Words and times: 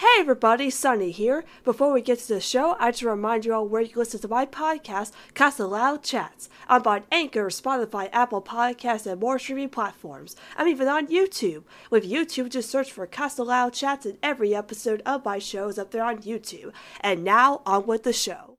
Hey 0.00 0.20
everybody, 0.20 0.70
Sunny 0.70 1.10
here. 1.10 1.44
Before 1.62 1.92
we 1.92 2.00
get 2.00 2.20
to 2.20 2.28
the 2.28 2.40
show, 2.40 2.74
I 2.80 2.90
just 2.90 3.02
remind 3.02 3.44
you 3.44 3.52
all 3.52 3.68
where 3.68 3.82
you 3.82 3.92
listen 3.96 4.18
to 4.20 4.28
my 4.28 4.46
podcast, 4.46 5.12
Casa 5.34 5.66
Loud 5.66 6.02
Chats. 6.02 6.48
I'm 6.70 6.86
on 6.86 7.02
Anchor, 7.12 7.48
Spotify, 7.48 8.08
Apple 8.10 8.40
Podcasts, 8.40 9.04
and 9.04 9.20
more 9.20 9.38
streaming 9.38 9.68
platforms. 9.68 10.36
I'm 10.56 10.68
even 10.68 10.88
on 10.88 11.08
YouTube. 11.08 11.64
With 11.90 12.10
YouTube, 12.10 12.48
just 12.48 12.70
search 12.70 12.90
for 12.90 13.06
Casa 13.06 13.42
Loud 13.42 13.74
Chats, 13.74 14.06
and 14.06 14.16
every 14.22 14.54
episode 14.54 15.02
of 15.04 15.22
my 15.26 15.38
show 15.38 15.68
is 15.68 15.78
up 15.78 15.90
there 15.90 16.04
on 16.04 16.22
YouTube. 16.22 16.72
And 17.02 17.22
now, 17.22 17.60
on 17.66 17.84
with 17.84 18.04
the 18.04 18.14
show. 18.14 18.49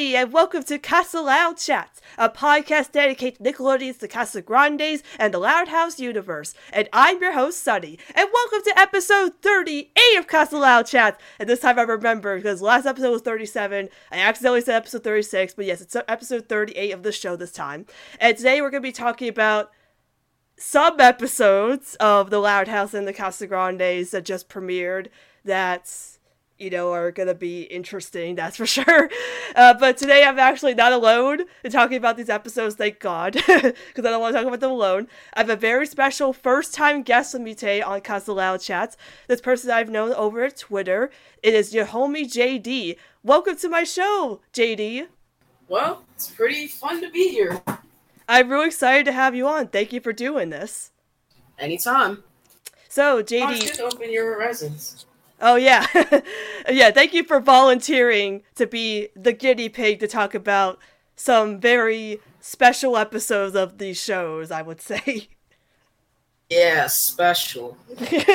Everybody, 0.00 0.16
and 0.16 0.32
welcome 0.32 0.62
to 0.62 0.78
Casa 0.78 1.20
Loud 1.20 1.58
Chats, 1.58 2.00
a 2.16 2.30
podcast 2.30 2.92
dedicated 2.92 3.44
to 3.44 3.52
Nickelodeon's 3.52 3.98
The 3.98 4.08
Casa 4.08 4.40
Grandes 4.40 5.02
and 5.18 5.34
the 5.34 5.38
Loud 5.38 5.68
House 5.68 6.00
universe. 6.00 6.54
And 6.72 6.88
I'm 6.90 7.20
your 7.20 7.34
host, 7.34 7.62
Sunny, 7.62 7.98
and 8.14 8.26
welcome 8.32 8.62
to 8.64 8.78
episode 8.78 9.34
38 9.42 10.18
of 10.18 10.26
Casa 10.26 10.56
Loud 10.56 10.86
Chats. 10.86 11.22
And 11.38 11.50
this 11.50 11.60
time 11.60 11.78
I 11.78 11.82
remember 11.82 12.36
because 12.36 12.62
last 12.62 12.86
episode 12.86 13.10
was 13.10 13.20
37. 13.20 13.90
I 14.10 14.16
accidentally 14.16 14.62
said 14.62 14.76
episode 14.76 15.04
36, 15.04 15.52
but 15.52 15.66
yes, 15.66 15.82
it's 15.82 15.94
episode 15.94 16.48
38 16.48 16.92
of 16.92 17.02
the 17.02 17.12
show 17.12 17.36
this 17.36 17.52
time. 17.52 17.84
And 18.18 18.34
today 18.34 18.62
we're 18.62 18.70
going 18.70 18.82
to 18.82 18.88
be 18.88 18.92
talking 18.92 19.28
about 19.28 19.70
some 20.56 20.98
episodes 20.98 21.96
of 21.96 22.30
The 22.30 22.38
Loud 22.38 22.68
House 22.68 22.94
and 22.94 23.06
the 23.06 23.12
Casa 23.12 23.46
Grandes 23.46 24.12
that 24.12 24.24
just 24.24 24.48
premiered. 24.48 25.08
That's 25.44 26.19
you 26.60 26.70
know, 26.70 26.92
are 26.92 27.10
gonna 27.10 27.34
be 27.34 27.62
interesting, 27.62 28.34
that's 28.34 28.56
for 28.56 28.66
sure. 28.76 29.08
Uh, 29.56 29.74
but 29.74 29.96
today 29.96 30.24
I'm 30.24 30.38
actually 30.38 30.74
not 30.74 30.92
alone 30.92 31.40
in 31.64 31.72
talking 31.72 31.96
about 31.96 32.16
these 32.16 32.28
episodes, 32.28 32.74
thank 32.74 32.98
God, 33.00 33.32
because 33.46 33.72
I 33.96 34.02
don't 34.02 34.20
want 34.20 34.34
to 34.34 34.38
talk 34.38 34.46
about 34.46 34.60
them 34.60 34.70
alone. 34.70 35.08
I 35.34 35.40
have 35.40 35.50
a 35.50 35.56
very 35.56 35.86
special 35.86 36.32
first 36.32 36.74
time 36.74 37.02
guest 37.02 37.32
with 37.32 37.42
me 37.42 37.54
today 37.54 37.80
on 37.82 38.00
Casa 38.02 38.58
Chats. 38.60 38.96
This 39.26 39.40
person 39.40 39.70
I've 39.70 39.88
known 39.90 40.12
over 40.12 40.44
at 40.44 40.56
Twitter. 40.58 41.10
It 41.42 41.54
is 41.54 41.74
your 41.74 41.86
homie 41.86 42.24
JD. 42.30 42.96
Welcome 43.22 43.56
to 43.56 43.68
my 43.68 43.84
show, 43.84 44.40
JD. 44.52 45.06
Well, 45.68 46.04
it's 46.14 46.28
pretty 46.30 46.66
fun 46.66 47.00
to 47.00 47.10
be 47.10 47.28
here. 47.28 47.60
I'm 48.28 48.50
really 48.50 48.66
excited 48.66 49.06
to 49.06 49.12
have 49.12 49.34
you 49.34 49.46
on. 49.48 49.68
Thank 49.68 49.92
you 49.92 50.00
for 50.00 50.12
doing 50.12 50.50
this. 50.50 50.92
Anytime. 51.58 52.24
So, 52.88 53.18
Oh, 53.18 53.22
JD. 53.22 53.60
just 53.60 53.80
open 53.80 54.12
your 54.12 54.34
horizons. 54.34 55.06
Oh 55.40 55.56
yeah, 55.56 55.86
yeah. 56.68 56.90
Thank 56.90 57.14
you 57.14 57.24
for 57.24 57.40
volunteering 57.40 58.42
to 58.56 58.66
be 58.66 59.08
the 59.16 59.32
guinea 59.32 59.68
pig 59.68 60.00
to 60.00 60.08
talk 60.08 60.34
about 60.34 60.78
some 61.16 61.58
very 61.60 62.20
special 62.40 62.96
episodes 62.96 63.54
of 63.56 63.78
these 63.78 64.00
shows. 64.00 64.50
I 64.50 64.62
would 64.62 64.80
say. 64.80 65.28
Yeah, 66.50 66.88
special. 66.88 67.76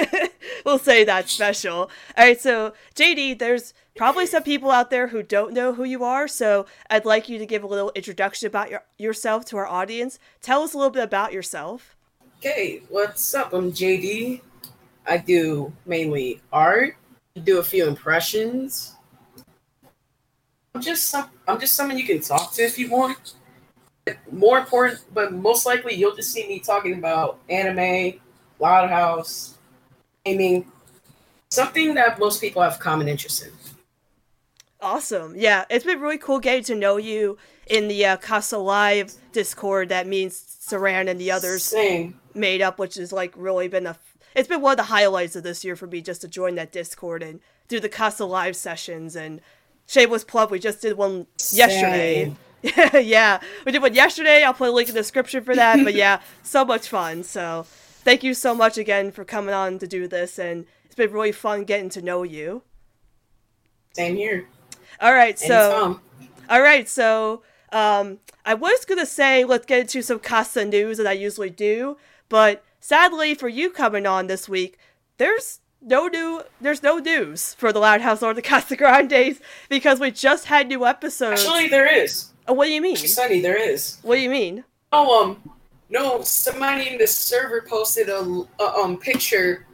we'll 0.65 0.79
say 0.79 1.03
that's 1.03 1.33
special. 1.33 1.75
All 1.75 1.89
right, 2.17 2.39
so 2.39 2.73
JD, 2.95 3.39
there's 3.39 3.73
probably 3.97 4.25
some 4.25 4.41
people 4.41 4.71
out 4.71 4.89
there 4.89 5.09
who 5.09 5.21
don't 5.21 5.51
know 5.51 5.73
who 5.73 5.83
you 5.83 6.05
are, 6.05 6.25
so 6.25 6.65
I'd 6.89 7.03
like 7.03 7.27
you 7.27 7.37
to 7.37 7.45
give 7.45 7.61
a 7.61 7.67
little 7.67 7.91
introduction 7.93 8.47
about 8.47 8.71
your, 8.71 8.85
yourself 8.97 9.43
to 9.47 9.57
our 9.57 9.67
audience. 9.67 10.17
Tell 10.41 10.63
us 10.63 10.73
a 10.73 10.77
little 10.77 10.91
bit 10.91 11.03
about 11.03 11.33
yourself. 11.33 11.97
Okay, 12.39 12.83
what's 12.87 13.33
up? 13.33 13.51
I'm 13.51 13.73
JD. 13.73 14.39
I 15.07 15.17
do 15.17 15.71
mainly 15.85 16.41
art. 16.51 16.97
Do 17.43 17.59
a 17.59 17.63
few 17.63 17.87
impressions. 17.87 18.95
I'm 20.73 20.81
just 20.81 21.07
some. 21.07 21.29
I'm 21.47 21.59
just 21.59 21.75
someone 21.75 21.97
you 21.97 22.05
can 22.05 22.21
talk 22.21 22.53
to 22.53 22.63
if 22.63 22.77
you 22.77 22.89
want. 22.89 23.35
More 24.31 24.59
important, 24.59 25.01
but 25.13 25.33
most 25.33 25.65
likely 25.65 25.95
you'll 25.95 26.15
just 26.15 26.31
see 26.31 26.47
me 26.47 26.59
talking 26.59 26.93
about 26.93 27.39
anime, 27.49 28.19
Loud 28.59 28.89
House, 28.89 29.57
gaming, 30.25 30.65
something 31.49 31.93
that 31.95 32.19
most 32.19 32.39
people 32.39 32.61
have 32.61 32.79
common 32.79 33.07
interest 33.07 33.43
in. 33.43 33.51
Awesome. 34.81 35.33
Yeah, 35.35 35.65
it's 35.69 35.85
been 35.85 35.99
really 35.99 36.17
cool 36.17 36.39
getting 36.39 36.63
to 36.65 36.75
know 36.75 36.97
you 36.97 37.37
in 37.67 37.87
the 37.87 38.05
uh, 38.05 38.17
Casa 38.17 38.57
Live 38.57 39.13
Discord. 39.31 39.89
That 39.89 40.05
means 40.05 40.39
Saran 40.61 41.09
and 41.09 41.19
the 41.19 41.31
others 41.31 41.63
Same. 41.63 42.19
made 42.33 42.61
up, 42.61 42.77
which 42.77 42.95
has 42.95 43.11
like 43.11 43.33
really 43.35 43.67
been 43.67 43.87
a. 43.87 43.97
It's 44.35 44.49
been 44.49 44.61
one 44.61 44.73
of 44.73 44.77
the 44.77 44.83
highlights 44.83 45.35
of 45.35 45.43
this 45.43 45.63
year 45.63 45.75
for 45.75 45.87
me 45.87 46.01
just 46.01 46.21
to 46.21 46.27
join 46.27 46.55
that 46.55 46.71
Discord 46.71 47.23
and 47.23 47.39
do 47.67 47.79
the 47.79 47.89
Casa 47.89 48.25
Live 48.25 48.55
sessions. 48.55 49.15
And 49.15 49.41
shameless 49.87 50.25
plug, 50.25 50.51
we 50.51 50.59
just 50.59 50.81
did 50.81 50.97
one 50.97 51.27
yesterday. 51.51 52.35
yeah, 52.93 53.39
we 53.65 53.71
did 53.71 53.81
one 53.81 53.93
yesterday. 53.93 54.43
I'll 54.43 54.53
put 54.53 54.69
a 54.69 54.71
link 54.71 54.89
in 54.89 54.95
the 54.95 55.01
description 55.01 55.43
for 55.43 55.55
that. 55.55 55.83
But 55.83 55.93
yeah, 55.93 56.21
so 56.43 56.65
much 56.65 56.89
fun. 56.89 57.23
So 57.23 57.65
thank 57.69 58.23
you 58.23 58.33
so 58.33 58.53
much 58.53 58.77
again 58.77 59.11
for 59.11 59.23
coming 59.23 59.53
on 59.53 59.79
to 59.79 59.87
do 59.87 60.07
this, 60.07 60.37
and 60.37 60.65
it's 60.83 60.95
been 60.95 61.11
really 61.11 61.31
fun 61.31 61.63
getting 61.63 61.89
to 61.89 62.01
know 62.01 62.23
you. 62.23 62.63
Same 63.93 64.17
here. 64.17 64.47
All 64.99 65.13
right, 65.13 65.39
so. 65.39 65.99
All 66.47 66.61
right, 66.61 66.87
so 66.87 67.41
um, 67.71 68.19
I 68.45 68.53
was 68.53 68.85
gonna 68.85 69.05
say 69.05 69.43
let's 69.43 69.65
get 69.65 69.79
into 69.81 70.01
some 70.01 70.19
Casa 70.19 70.63
news 70.65 70.97
that 70.97 71.07
I 71.07 71.13
usually 71.13 71.49
do, 71.49 71.97
but 72.29 72.63
sadly 72.85 73.33
for 73.33 73.49
you 73.49 73.71
coming 73.71 74.05
on 74.05 74.27
this 74.27 74.47
week, 74.47 74.77
there's 75.17 75.59
no 75.81 76.07
new 76.07 76.43
there's 76.61 76.83
no 76.83 76.97
news 76.97 77.53
for 77.55 77.73
the 77.73 77.79
Loud 77.79 78.01
House 78.01 78.21
or 78.21 78.33
the 78.33 78.41
Casa 78.41 78.75
Grandes 78.75 79.39
because 79.69 79.99
we 79.99 80.11
just 80.11 80.45
had 80.45 80.67
new 80.67 80.85
episodes. 80.85 81.41
Actually, 81.41 81.67
there 81.67 81.91
is. 81.91 82.31
Oh, 82.47 82.53
what 82.53 82.65
do 82.65 82.71
you 82.71 82.81
mean? 82.81 82.95
Sunny, 82.95 83.41
there 83.41 83.57
is. 83.57 83.97
What 84.03 84.15
do 84.15 84.21
you 84.21 84.29
mean? 84.29 84.63
Oh, 84.91 85.23
um, 85.23 85.51
no, 85.89 86.21
somebody 86.21 86.89
in 86.89 86.97
the 86.99 87.07
server 87.07 87.65
posted 87.67 88.09
a, 88.09 88.19
a 88.59 88.63
um 88.63 88.97
picture 88.97 89.65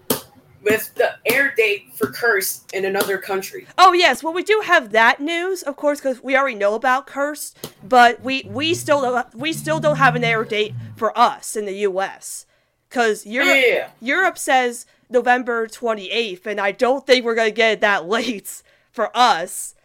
with 0.64 0.94
the 0.96 1.16
air 1.26 1.54
date 1.58 1.94
for 1.96 2.12
Cursed 2.12 2.72
in 2.74 2.86
another 2.86 3.18
country. 3.18 3.68
Oh 3.78 3.92
yes, 3.92 4.24
well 4.24 4.34
we 4.34 4.44
do 4.44 4.62
have 4.64 4.92
that 4.92 5.20
news, 5.20 5.64
of 5.64 5.76
course, 5.76 6.00
because 6.00 6.24
we 6.24 6.38
already 6.38 6.56
know 6.56 6.76
about 6.76 7.08
Cursed, 7.08 7.58
but 7.84 8.22
we 8.22 8.44
we 8.48 8.74
still 8.74 9.02
don't, 9.02 9.36
we 9.36 9.52
still 9.52 9.82
don't 9.82 9.98
have 9.98 10.16
an 10.16 10.24
air 10.24 10.46
date 10.46 10.74
for 10.96 11.18
us 11.18 11.58
in 11.58 11.66
the 11.66 11.76
U.S. 11.90 12.46
Because 12.92 13.26
Europe 13.26 13.58
Yeah. 13.66 13.90
Europe 14.02 14.38
says 14.38 14.86
November 15.10 15.66
twenty 15.66 16.12
eighth, 16.12 16.46
and 16.46 16.60
I 16.60 16.74
don't 16.74 17.08
think 17.08 17.24
we're 17.24 17.36
gonna 17.36 17.50
get 17.50 17.72
it 17.72 17.82
that 17.82 18.06
late 18.18 18.62
for 18.92 19.10
us. 19.16 19.76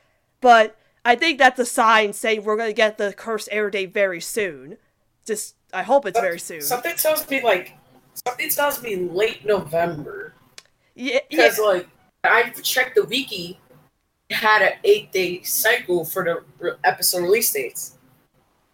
But 0.40 0.76
I 1.04 1.14
think 1.14 1.38
that's 1.38 1.60
a 1.60 1.64
sign 1.64 2.12
saying 2.12 2.42
we're 2.42 2.56
gonna 2.56 2.72
get 2.72 2.98
the 2.98 3.12
Cursed 3.12 3.48
air 3.52 3.70
date 3.70 3.94
very 3.94 4.20
soon. 4.20 4.76
Just 5.24 5.54
I 5.72 5.84
hope 5.84 6.04
it's 6.04 6.18
very 6.18 6.40
soon. 6.40 6.60
Something 6.62 6.96
tells 6.96 7.28
me 7.30 7.42
like 7.44 7.74
something 8.26 8.50
tells 8.50 8.82
me 8.82 8.96
late 8.96 9.46
November 9.46 10.34
Yeah, 10.96 11.14
yeah. 11.14 11.20
because 11.30 11.58
like 11.60 11.88
I 12.24 12.50
checked 12.62 12.96
the 12.96 13.04
wiki, 13.04 13.60
it 14.28 14.34
had 14.34 14.62
an 14.62 14.72
eight 14.82 15.12
day 15.12 15.42
cycle 15.42 16.04
for 16.04 16.24
the 16.24 16.42
re- 16.58 16.72
episode 16.82 17.22
release 17.22 17.52
dates. 17.52 17.98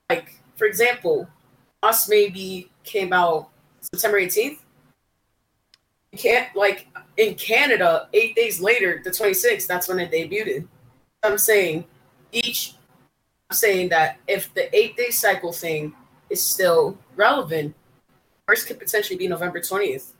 Like 0.08 0.32
for 0.56 0.66
example, 0.66 1.28
us 1.82 2.08
maybe 2.08 2.70
came 2.84 3.12
out 3.12 3.50
September 3.94 4.18
eighteenth. 4.18 4.58
You 6.12 6.18
Can't 6.18 6.54
like 6.56 6.88
in 7.16 7.34
Canada, 7.34 8.08
eight 8.12 8.34
days 8.34 8.60
later, 8.60 9.00
the 9.04 9.10
26th, 9.10 9.66
that's 9.66 9.88
when 9.88 9.98
it 9.98 10.10
debuted. 10.10 10.66
I'm 11.22 11.38
saying 11.38 11.84
each 12.32 12.74
I'm 13.50 13.56
saying 13.56 13.90
that 13.90 14.18
if 14.26 14.52
the 14.54 14.74
eight 14.74 14.96
day 14.96 15.10
cycle 15.10 15.52
thing 15.52 15.94
is 16.30 16.42
still 16.42 16.96
relevant, 17.16 17.74
first 18.46 18.66
could 18.66 18.78
potentially 18.78 19.18
be 19.18 19.28
November 19.28 19.60
20th. 19.60 20.12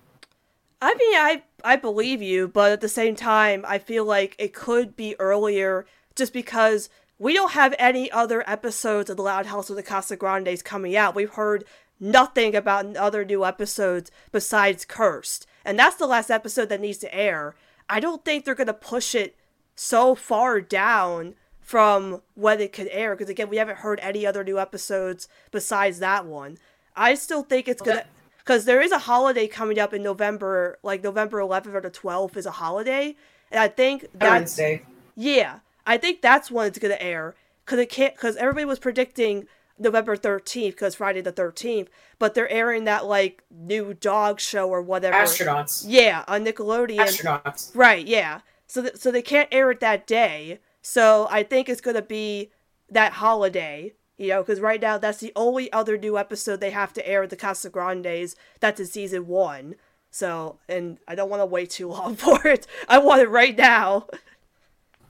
I 0.83 0.95
mean, 0.95 1.15
I 1.15 1.43
I 1.65 1.77
believe 1.77 2.21
you, 2.21 2.49
but 2.49 2.73
at 2.73 2.81
the 2.83 2.89
same 2.89 3.17
time, 3.17 3.65
I 3.67 3.79
feel 3.79 4.05
like 4.05 4.37
it 4.39 4.53
could 4.53 4.97
be 4.97 5.17
earlier 5.19 5.87
just 6.15 6.35
because 6.35 6.91
we 7.19 7.35
don't 7.35 7.53
have 7.53 7.75
any 7.79 8.11
other 8.11 8.43
episodes 8.51 9.09
of 9.09 9.17
The 9.17 9.23
Loud 9.23 9.47
House 9.47 9.71
of 9.71 9.77
the 9.77 9.83
Casa 9.83 10.17
Grandes 10.17 10.63
coming 10.63 10.97
out. 10.97 11.15
We've 11.15 11.31
heard 11.31 11.65
nothing 12.03 12.55
about 12.55 12.97
other 12.97 13.25
new 13.25 13.45
episodes 13.45 14.11
besides 14.33 14.85
Cursed, 14.85 15.47
and 15.65 15.79
that's 15.79 15.97
the 15.97 16.07
last 16.07 16.31
episode 16.31 16.69
that 16.69 16.81
needs 16.81 16.99
to 16.99 17.15
air. 17.15 17.55
I 17.89 18.01
don't 18.01 18.25
think 18.25 18.45
they're 18.45 18.55
gonna 18.55 18.75
push 18.75 19.15
it 19.15 19.37
so 19.75 20.15
far 20.15 20.61
down 20.61 21.35
from 21.61 22.21
when 22.35 22.61
it 22.61 22.73
could 22.73 22.89
air 22.91 23.15
because 23.15 23.31
again, 23.31 23.49
we 23.49 23.57
haven't 23.57 23.79
heard 23.79 24.01
any 24.01 24.27
other 24.27 24.45
new 24.45 24.59
episodes 24.59 25.29
besides 25.51 26.01
that 26.01 26.27
one. 26.27 26.59
I 26.97 27.15
still 27.15 27.43
think 27.43 27.69
it's 27.69 27.81
gonna 27.81 28.05
because 28.39 28.65
there 28.65 28.83
is 28.83 28.93
a 28.93 28.99
holiday 28.99 29.47
coming 29.47 29.79
up 29.79 29.95
in 29.95 30.03
November, 30.03 30.79
like 30.83 31.03
November 31.03 31.39
11th 31.39 31.75
or 31.75 31.81
the 31.81 31.91
12th 31.91 32.37
is 32.37 32.47
a 32.47 32.51
holiday, 32.51 33.17
and 33.51 33.61
I 33.61 33.69
think 33.69 34.07
that's 34.13 34.59
Wednesday. 34.59 34.83
yeah, 35.17 35.61
I 35.87 35.97
think 35.97 36.21
that's 36.21 36.51
when 36.51 36.67
it's 36.67 36.79
gonna 36.79 36.97
air 37.01 37.35
because 37.65 37.79
it 37.79 37.89
can't 37.89 38.15
because 38.15 38.37
everybody 38.37 38.65
was 38.65 38.79
predicting 38.79 39.47
November 39.79 40.17
13th 40.17 40.71
because 40.71 40.95
Friday 40.95 41.21
the 41.21 41.33
13th, 41.33 41.89
but 42.19 42.35
they're 42.35 42.51
airing 42.51 42.85
that 42.85 43.07
like 43.07 43.43
new 43.51 43.95
dog 43.95 44.41
show 44.41 44.69
or 44.69 44.83
whatever. 44.83 45.17
Astronauts. 45.17 45.85
Yeah, 45.87 46.25
on 46.29 46.45
Nickelodeon. 46.45 46.99
Astronauts. 46.99 47.71
Right, 47.75 48.07
yeah. 48.07 48.41
So 48.67 48.83
th- 48.83 48.97
so 48.97 49.11
they 49.11 49.23
can't 49.23 49.49
air 49.53 49.71
it 49.71 49.81
that 49.81 50.07
day. 50.07 50.61
So 50.81 51.29
I 51.31 51.43
think 51.43 51.69
it's 51.69 51.81
going 51.81 51.97
to 51.97 52.03
be 52.03 52.51
that 52.91 53.15
holiday, 53.15 53.93
you 54.17 54.29
know, 54.29 54.43
cuz 54.45 54.61
right 54.61 54.81
now 54.81 54.99
that's 54.99 55.19
the 55.19 55.33
only 55.37 55.73
other 55.73 55.97
new 55.97 56.19
episode 56.19 56.61
they 56.61 56.71
have 56.71 56.93
to 56.95 57.09
air 57.09 57.27
the 57.27 57.37
Casa 57.37 57.71
Grandes. 57.71 58.37
That's 58.61 58.81
in 58.81 58.87
season 58.87 59.27
1. 59.27 59.75
So, 60.11 60.59
and 60.69 60.99
I 61.09 61.15
don't 61.15 61.31
want 61.31 61.41
to 61.41 61.47
wait 61.47 61.71
too 61.71 61.89
long 61.89 62.17
for 62.25 62.47
it. 62.47 62.67
I 62.89 62.99
want 62.99 63.23
it 63.23 63.29
right 63.29 63.57
now. 63.57 64.07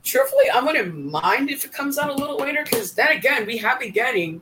Truthfully, 0.03 0.49
I 0.49 0.59
wouldn't 0.59 1.11
mind 1.11 1.49
if 1.49 1.63
it 1.63 1.71
comes 1.71 1.97
out 1.97 2.09
a 2.09 2.13
little 2.13 2.37
later 2.37 2.63
because 2.63 2.93
then 2.93 3.11
again, 3.11 3.45
we 3.45 3.57
have 3.57 3.79
been 3.79 3.91
getting 3.91 4.41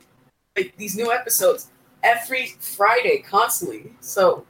like 0.63 0.77
these 0.77 0.95
new 0.95 1.11
episodes 1.11 1.69
every 2.03 2.55
Friday 2.59 3.19
constantly. 3.19 3.93
So 3.99 4.45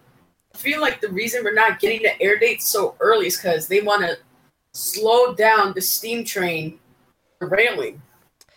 I 0.54 0.58
feel 0.58 0.82
like 0.82 1.02
the 1.02 1.10
reason 1.10 1.44
we're 1.44 1.54
not 1.54 1.80
getting 1.80 2.02
the 2.02 2.22
air 2.22 2.38
dates 2.38 2.68
so 2.68 2.96
early 3.00 3.28
is 3.28 3.38
because 3.38 3.68
they 3.68 3.82
want 3.82 4.02
to 4.04 4.18
slow 4.74 5.34
down 5.34 5.74
the 5.74 5.82
steam 5.82 6.24
train 6.24 6.80
railing. 7.40 8.02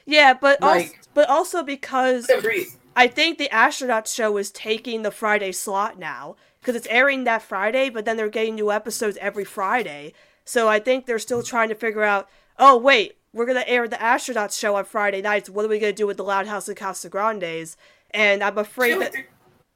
Yeah, 0.07 0.35
but 0.35 0.63
also, 0.63 0.77
Like- 0.79 1.01
but 1.15 1.29
also 1.29 1.63
because 1.63 2.29
Let 2.29 2.37
them 2.37 2.43
breathe. 2.45 2.69
I 2.97 3.09
think 3.09 3.39
the 3.39 3.51
astronaut 3.51 4.07
show 4.07 4.37
is 4.37 4.51
taking 4.51 5.03
the 5.03 5.11
Friday 5.11 5.51
slot 5.53 5.99
now 5.99 6.37
because 6.61 6.77
it's 6.77 6.87
airing 6.89 7.25
that 7.25 7.43
Friday, 7.43 7.89
but 7.91 8.05
then 8.05 8.17
they're 8.17 8.29
getting 8.29 8.55
new 8.55 8.71
episodes 8.71 9.19
every 9.21 9.45
Friday. 9.45 10.13
So 10.45 10.69
I 10.69 10.79
think 10.79 11.07
they're 11.07 11.19
still 11.19 11.43
trying 11.43 11.71
to 11.71 11.75
figure 11.75 12.05
out. 12.05 12.29
Oh 12.59 12.77
wait, 12.77 13.17
we're 13.35 13.47
gonna 13.47 13.65
air 13.67 13.87
the 13.87 13.97
astronauts 13.97 14.59
show 14.59 14.77
on 14.77 14.85
Friday 14.85 15.21
nights. 15.21 15.51
What 15.51 15.65
are 15.65 15.69
we 15.69 15.79
gonna 15.79 15.93
do 15.93 16.07
with 16.07 16.17
the 16.17 16.25
Loud 16.25 16.47
House 16.47 16.69
and 16.69 16.77
Casa 16.77 17.09
Grandes? 17.11 17.77
And 18.13 18.43
I'm 18.43 18.57
afraid 18.57 18.93
feel 18.93 19.01
like 19.01 19.13
that 19.13 19.25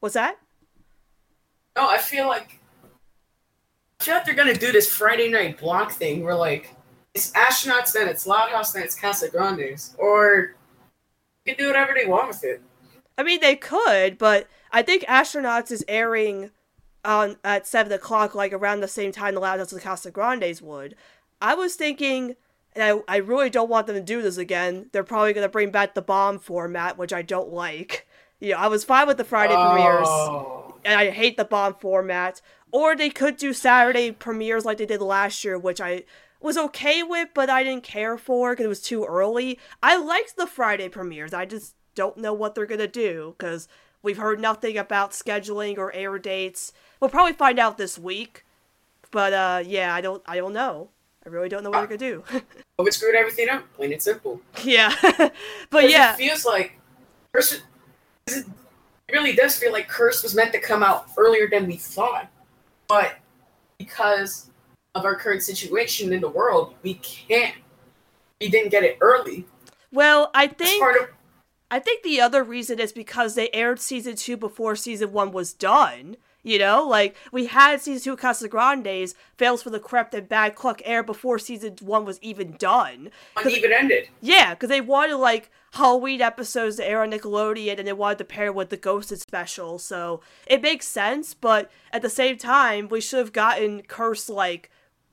what's 0.01 0.15
that? 0.15 0.39
no, 1.77 1.89
I 1.89 1.99
feel 1.99 2.27
like 2.27 2.61
I 4.01 4.05
feel 4.05 4.15
like 4.15 4.25
they're 4.25 4.35
gonna 4.35 4.55
do 4.55 4.73
this 4.73 4.91
Friday 4.91 5.29
night 5.29 5.59
block 5.59 5.93
thing 5.93 6.25
where 6.25 6.35
like 6.35 6.75
it's 7.15 7.33
astronauts, 7.33 7.93
then 7.93 8.09
it's 8.09 8.27
Loud 8.27 8.51
House, 8.51 8.73
then 8.73 8.83
it's 8.83 8.95
Casa 8.95 9.29
Grandes, 9.29 9.95
or 9.99 10.55
you 11.45 11.55
can 11.55 11.65
do 11.65 11.67
whatever 11.67 11.93
they 11.95 12.07
want 12.07 12.29
with 12.29 12.45
it. 12.45 12.63
I 13.17 13.25
mean, 13.25 13.41
they 13.41 13.57
could, 13.57 14.19
but 14.19 14.47
I 14.71 14.83
think 14.83 15.03
Astronauts 15.05 15.73
is 15.73 15.85
airing 15.89 16.51
on 17.05 17.37
at 17.43 17.67
seven 17.67 17.93
o'clock, 17.93 18.35
like 18.35 18.53
around 18.53 18.81
the 18.81 18.89
same 18.89 19.11
time 19.11 19.35
the 19.35 19.41
Loud 19.41 19.59
House 19.59 19.73
and 19.73 19.83
Casa 19.83 20.11
Grandes 20.13 20.63
would. 20.63 20.95
I 21.41 21.55
was 21.55 21.75
thinking, 21.75 22.37
and 22.79 23.03
I, 23.09 23.15
I 23.15 23.17
really 23.19 23.51
don't 23.51 23.69
want 23.69 23.87
them 23.87 23.97
to 23.97 24.03
do 24.03 24.23
this 24.23 24.37
again. 24.37 24.89
They're 24.93 25.05
probably 25.05 25.33
gonna 25.33 25.49
bring 25.49 25.71
back 25.71 25.95
the 25.95 26.03
bomb 26.03 26.39
format, 26.39 26.97
which 26.97 27.13
I 27.13 27.23
don't 27.23 27.53
like. 27.53 28.07
You 28.41 28.53
know, 28.53 28.59
I 28.59 28.69
was 28.69 28.85
fine 28.85 29.07
with 29.09 29.17
the 29.17 29.25
Friday 29.25 29.55
premieres, 29.55 30.07
Oh. 30.09 30.77
and 30.85 30.99
I 30.99 31.11
hate 31.11 31.37
the 31.37 31.45
bomb 31.45 31.75
format. 31.75 32.41
Or 32.71 32.95
they 32.95 33.11
could 33.11 33.37
do 33.37 33.53
Saturday 33.53 34.13
premieres 34.13 34.65
like 34.65 34.79
they 34.79 34.87
did 34.87 35.01
last 35.01 35.43
year, 35.45 35.59
which 35.59 35.81
I 35.81 36.05
was 36.41 36.57
okay 36.57 37.03
with, 37.03 37.31
but 37.35 37.51
I 37.51 37.65
didn't 37.65 37.83
care 37.83 38.17
for 38.17 38.53
because 38.53 38.67
it 38.67 38.69
was 38.69 38.81
too 38.83 39.05
early. 39.05 39.59
I 39.83 39.97
liked 39.97 40.37
the 40.37 40.47
Friday 40.47 40.89
premieres. 40.89 41.35
I 41.35 41.47
just 41.47 41.75
don't 41.97 42.19
know 42.19 42.33
what 42.33 42.55
they're 42.55 42.67
gonna 42.67 42.87
do 42.87 43.35
because 43.37 43.67
we've 44.03 44.19
heard 44.19 44.39
nothing 44.39 44.79
about 44.79 45.11
scheduling 45.11 45.77
or 45.79 45.93
air 45.93 46.17
dates. 46.19 46.73
We'll 47.01 47.11
probably 47.11 47.33
find 47.33 47.59
out 47.59 47.77
this 47.77 47.99
week, 47.99 48.45
but 49.11 49.33
uh, 49.33 49.63
yeah, 49.67 49.93
I 49.93 50.01
don't, 50.01 50.23
I 50.27 50.37
don't 50.37 50.53
know. 50.53 50.91
I 51.29 51.31
really 51.31 51.49
don't 51.51 51.63
know 51.63 51.69
what 51.71 51.89
they're 51.89 51.99
gonna 51.99 52.11
do. 52.11 52.43
But 52.77 52.85
we 52.85 52.91
screwed 52.93 53.17
everything 53.17 53.49
up, 53.51 53.65
plain 53.75 53.93
and 53.93 54.01
simple. 54.01 54.41
yeah, 54.63 54.95
but 55.71 55.91
yeah, 55.91 56.13
It 56.15 56.17
feels 56.17 56.45
like 56.47 56.79
Curse. 57.33 57.61
It 58.29 58.47
really 59.13 59.35
does 59.35 59.59
feel 59.59 59.73
like 59.73 59.89
Curse 59.89 60.23
was 60.23 60.35
meant 60.35 60.53
to 60.53 60.61
come 60.61 60.83
out 60.85 61.09
earlier 61.17 61.49
than 61.51 61.67
we 61.67 61.77
thought, 61.77 62.29
but 62.89 63.17
because 63.79 64.51
of 64.95 65.05
our 65.05 65.17
current 65.17 65.43
situation 65.43 66.13
in 66.13 66.21
the 66.21 66.29
world, 66.29 66.75
we 66.83 66.95
can't. 66.95 67.57
We 68.41 68.49
didn't 68.49 68.71
get 68.71 68.85
it 68.85 68.97
early. 69.01 69.45
well, 69.93 70.31
I 70.35 70.47
think. 70.47 70.81
part 70.81 71.01
of. 71.03 71.09
I 71.71 71.81
think 71.81 72.03
the 72.03 72.21
other 72.21 72.43
reason 72.45 72.79
is 72.79 72.93
because 72.93 73.35
they 73.35 73.51
aired 73.53 73.81
season 73.81 74.17
two 74.17 74.37
before 74.39 74.77
season 74.77 75.13
one 75.13 75.33
was 75.33 75.53
done. 75.53 76.17
You 76.49 76.59
know, 76.59 76.89
like 76.89 77.15
we 77.31 77.45
had 77.45 77.83
season 77.83 78.03
two 78.03 78.13
of 78.15 78.21
Casa 78.21 78.49
Grandes, 78.49 79.15
Fails 79.37 79.63
from 79.63 79.73
the 79.73 79.79
Crypt, 79.79 80.15
and 80.15 80.27
Bad 80.27 80.55
Cluck 80.55 80.81
air 80.87 81.03
before 81.03 81.39
season 81.39 81.77
one 81.83 82.07
was 82.07 82.19
even 82.23 82.53
done. 82.53 83.11
Uneven 83.37 83.71
ended. 83.71 84.09
Yeah, 84.23 84.55
because 84.55 84.71
they 84.71 84.81
wanted 84.81 85.17
like 85.17 85.51
Halloween 85.73 86.23
episodes 86.23 86.77
to 86.77 86.89
air 86.89 87.03
on 87.03 87.11
Nickelodeon, 87.11 87.79
and 87.79 87.87
they 87.87 87.93
wanted 87.93 88.17
to 88.17 88.25
pair 88.25 88.51
with 88.51 88.71
the 88.71 88.79
Ghosted 88.79 89.21
special, 89.21 89.79
so 89.79 90.23
it 90.47 90.63
makes 90.63 90.89
sense. 90.89 91.35
But 91.35 91.71
at 91.93 92.01
the 92.01 92.09
same 92.09 92.39
time, 92.39 92.89
we 92.89 93.03
should 93.03 93.19
have 93.19 93.35
gotten 93.35 93.83
Curse 93.83 94.31
like 94.31 94.71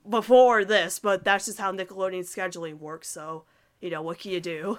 before 0.08 0.64
this, 0.64 0.98
but 0.98 1.22
that's 1.22 1.44
just 1.44 1.58
how 1.58 1.70
Nickelodeon 1.70 2.20
scheduling 2.20 2.78
works. 2.78 3.08
So 3.08 3.44
you 3.82 3.90
know, 3.90 4.00
what 4.00 4.20
can 4.20 4.30
you 4.30 4.40
do? 4.40 4.78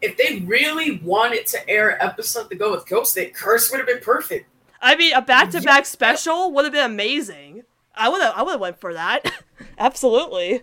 If 0.00 0.16
they 0.16 0.40
really 0.46 0.98
wanted 0.98 1.46
to 1.46 1.68
air 1.68 1.90
an 1.90 1.98
episode 2.00 2.48
to 2.50 2.56
go 2.56 2.70
with 2.70 2.86
Ghosted, 2.86 3.34
Curse 3.34 3.70
would 3.70 3.78
have 3.78 3.86
been 3.86 4.00
perfect. 4.00 4.46
I 4.80 4.94
mean, 4.94 5.12
a 5.12 5.20
back-to-back 5.22 5.86
special 5.86 6.52
would 6.52 6.64
have 6.64 6.72
been 6.72 6.84
amazing. 6.88 7.64
I 7.96 8.08
would 8.08 8.22
have, 8.22 8.34
I 8.36 8.42
would 8.42 8.52
have 8.52 8.60
went 8.60 8.80
for 8.80 8.94
that. 8.94 9.28
Absolutely. 9.78 10.62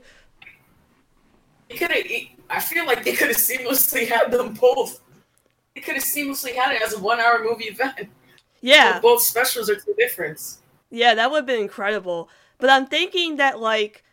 They 1.69 1.75
could 1.75 1.91
have. 1.91 2.05
I 2.49 2.59
feel 2.61 2.85
like 2.85 3.03
they 3.03 3.13
could 3.13 3.27
have 3.27 3.37
seamlessly 3.37 4.07
had 4.07 4.31
them 4.31 4.53
both. 4.53 5.01
They 5.73 5.81
could 5.81 5.95
have 5.95 6.03
seamlessly 6.03 6.53
had 6.55 6.73
it 6.73 6.81
as 6.81 6.93
a 6.93 6.99
one-hour 6.99 7.43
movie 7.43 7.65
event. 7.65 8.07
Yeah, 8.61 8.93
But 8.93 9.01
both 9.01 9.21
specials 9.21 9.69
are 9.69 9.75
two 9.75 9.93
different. 9.97 10.39
yeah, 10.89 11.13
that 11.13 11.29
would 11.29 11.37
have 11.39 11.45
been 11.45 11.59
incredible. 11.61 12.29
But 12.57 12.69
I'm 12.69 12.85
thinking 12.87 13.35
that 13.37 13.59
like, 13.59 14.03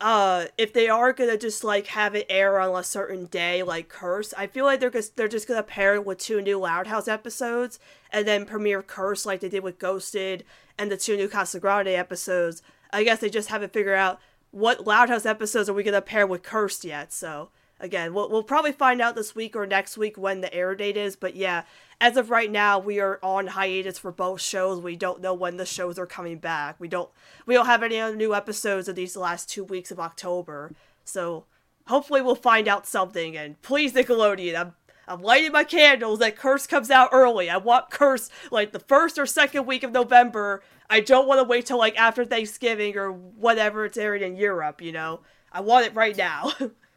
uh, 0.00 0.46
if 0.56 0.72
they 0.72 0.88
are 0.88 1.12
gonna 1.12 1.36
just 1.36 1.64
like 1.64 1.88
have 1.88 2.14
it 2.14 2.26
air 2.28 2.60
on 2.60 2.78
a 2.78 2.84
certain 2.84 3.26
day, 3.26 3.62
like 3.62 3.88
Curse, 3.88 4.32
I 4.36 4.46
feel 4.46 4.64
like 4.64 4.80
they're 4.80 4.90
just 4.90 5.16
they're 5.16 5.28
just 5.28 5.48
gonna 5.48 5.62
pair 5.62 5.94
it 5.94 6.06
with 6.06 6.18
two 6.18 6.40
new 6.40 6.58
Loud 6.58 6.86
House 6.86 7.08
episodes, 7.08 7.80
and 8.12 8.26
then 8.26 8.46
premiere 8.46 8.82
Curse 8.82 9.26
like 9.26 9.40
they 9.40 9.48
did 9.48 9.64
with 9.64 9.78
Ghosted 9.78 10.44
and 10.78 10.90
the 10.90 10.96
two 10.96 11.16
new 11.16 11.28
Casa 11.28 11.58
Grande 11.58 11.88
episodes. 11.88 12.62
I 12.92 13.02
guess 13.02 13.18
they 13.18 13.28
just 13.28 13.48
haven't 13.48 13.72
figured 13.72 13.98
out 13.98 14.20
what 14.52 14.86
Loud 14.86 15.08
House 15.08 15.26
episodes 15.26 15.68
are 15.68 15.74
we 15.74 15.82
gonna 15.82 16.00
pair 16.00 16.26
with 16.26 16.42
curse 16.42 16.84
yet. 16.84 17.12
So 17.12 17.50
again, 17.80 18.14
we'll 18.14 18.28
we'll 18.28 18.42
probably 18.42 18.72
find 18.72 19.00
out 19.00 19.14
this 19.14 19.34
week 19.34 19.56
or 19.56 19.66
next 19.66 19.96
week 19.96 20.16
when 20.16 20.40
the 20.40 20.52
air 20.52 20.74
date 20.74 20.96
is. 20.96 21.16
But 21.16 21.36
yeah, 21.36 21.62
as 22.00 22.16
of 22.16 22.30
right 22.30 22.50
now, 22.50 22.78
we 22.78 23.00
are 23.00 23.18
on 23.22 23.48
hiatus 23.48 23.98
for 23.98 24.12
both 24.12 24.40
shows. 24.40 24.80
We 24.80 24.96
don't 24.96 25.20
know 25.20 25.34
when 25.34 25.56
the 25.56 25.66
shows 25.66 25.98
are 25.98 26.06
coming 26.06 26.38
back. 26.38 26.76
We 26.78 26.88
don't 26.88 27.10
we 27.46 27.54
don't 27.54 27.66
have 27.66 27.82
any 27.82 28.00
new 28.14 28.34
episodes 28.34 28.88
of 28.88 28.96
these 28.96 29.16
last 29.16 29.48
two 29.48 29.64
weeks 29.64 29.90
of 29.90 30.00
October. 30.00 30.72
So 31.04 31.44
hopefully 31.86 32.22
we'll 32.22 32.34
find 32.34 32.68
out 32.68 32.86
something. 32.86 33.36
And 33.36 33.60
please, 33.62 33.92
Nickelodeon, 33.92 34.58
I'm 34.58 34.74
I'm 35.06 35.22
lighting 35.22 35.52
my 35.52 35.64
candles 35.64 36.18
that 36.18 36.36
Curse 36.36 36.66
comes 36.66 36.90
out 36.90 37.10
early. 37.12 37.48
I 37.48 37.56
want 37.56 37.90
Curse 37.90 38.30
like 38.50 38.72
the 38.72 38.78
first 38.78 39.18
or 39.18 39.26
second 39.26 39.66
week 39.66 39.82
of 39.82 39.92
November. 39.92 40.62
I 40.90 41.00
don't 41.00 41.26
want 41.26 41.38
to 41.38 41.44
wait 41.44 41.66
till 41.66 41.78
like 41.78 41.98
after 41.98 42.24
Thanksgiving 42.24 42.96
or 42.96 43.10
whatever 43.10 43.84
it's 43.84 43.98
airing 43.98 44.22
in 44.22 44.36
Europe. 44.36 44.80
You 44.82 44.92
know, 44.92 45.20
I 45.50 45.60
want 45.60 45.86
it 45.86 45.94
right 45.94 46.16
now. 46.16 46.52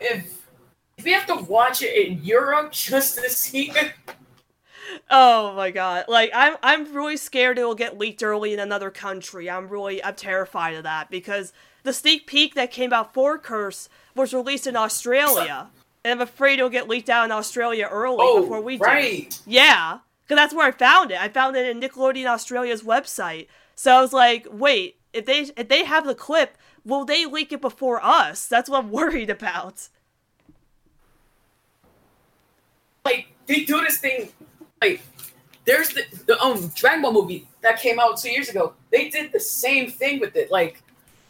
If 0.00 0.46
if 0.96 1.04
we 1.04 1.12
have 1.12 1.26
to 1.26 1.36
watch 1.36 1.82
it 1.82 2.08
in 2.08 2.24
Europe 2.24 2.72
just 2.72 3.18
to 3.18 3.30
see 3.30 3.70
it, 3.70 3.92
Oh 5.10 5.54
my 5.54 5.70
god. 5.70 6.04
Like 6.08 6.30
I'm 6.34 6.56
I'm 6.62 6.94
really 6.94 7.16
scared 7.16 7.58
it'll 7.58 7.74
get 7.74 7.98
leaked 7.98 8.22
early 8.22 8.52
in 8.52 8.60
another 8.60 8.90
country. 8.90 9.48
I'm 9.48 9.68
really 9.68 10.02
I'm 10.02 10.14
terrified 10.14 10.74
of 10.74 10.82
that 10.84 11.10
because 11.10 11.52
the 11.82 11.92
sneak 11.92 12.26
peek 12.26 12.54
that 12.54 12.70
came 12.70 12.92
out 12.92 13.14
for 13.14 13.38
Curse 13.38 13.88
was 14.14 14.34
released 14.34 14.66
in 14.66 14.76
Australia. 14.76 15.68
And 16.04 16.12
I'm 16.12 16.20
afraid 16.20 16.58
it'll 16.58 16.70
get 16.70 16.88
leaked 16.88 17.10
out 17.10 17.24
in 17.24 17.32
Australia 17.32 17.88
early 17.90 18.18
oh, 18.20 18.42
before 18.42 18.60
we 18.60 18.76
do. 18.76 18.84
right. 18.84 19.40
Yeah. 19.46 19.98
Cause 20.28 20.36
that's 20.36 20.54
where 20.54 20.66
I 20.66 20.72
found 20.72 21.10
it. 21.10 21.20
I 21.20 21.28
found 21.28 21.56
it 21.56 21.66
in 21.66 21.80
Nickelodeon 21.80 22.26
Australia's 22.26 22.82
website. 22.82 23.48
So 23.74 23.92
I 23.92 24.00
was 24.02 24.12
like, 24.12 24.46
wait, 24.50 24.96
if 25.12 25.24
they 25.24 25.40
if 25.56 25.68
they 25.68 25.84
have 25.84 26.06
the 26.06 26.14
clip, 26.14 26.58
will 26.84 27.04
they 27.04 27.26
leak 27.26 27.52
it 27.52 27.60
before 27.60 28.04
us? 28.04 28.46
That's 28.46 28.68
what 28.68 28.84
I'm 28.84 28.90
worried 29.00 29.30
about. 29.30 29.88
Like 33.04 33.28
they 33.46 33.64
do 33.64 33.80
this 33.80 33.98
thing. 33.98 34.30
Like 34.80 35.00
there's 35.64 35.90
the 35.90 36.04
the 36.26 36.40
um 36.42 36.70
Dragon 36.74 37.02
Ball 37.02 37.12
movie 37.12 37.46
that 37.62 37.80
came 37.80 37.98
out 37.98 38.18
two 38.18 38.30
years 38.30 38.48
ago. 38.48 38.74
They 38.90 39.08
did 39.08 39.32
the 39.32 39.40
same 39.40 39.90
thing 39.90 40.20
with 40.20 40.36
it. 40.36 40.50
Like 40.50 40.82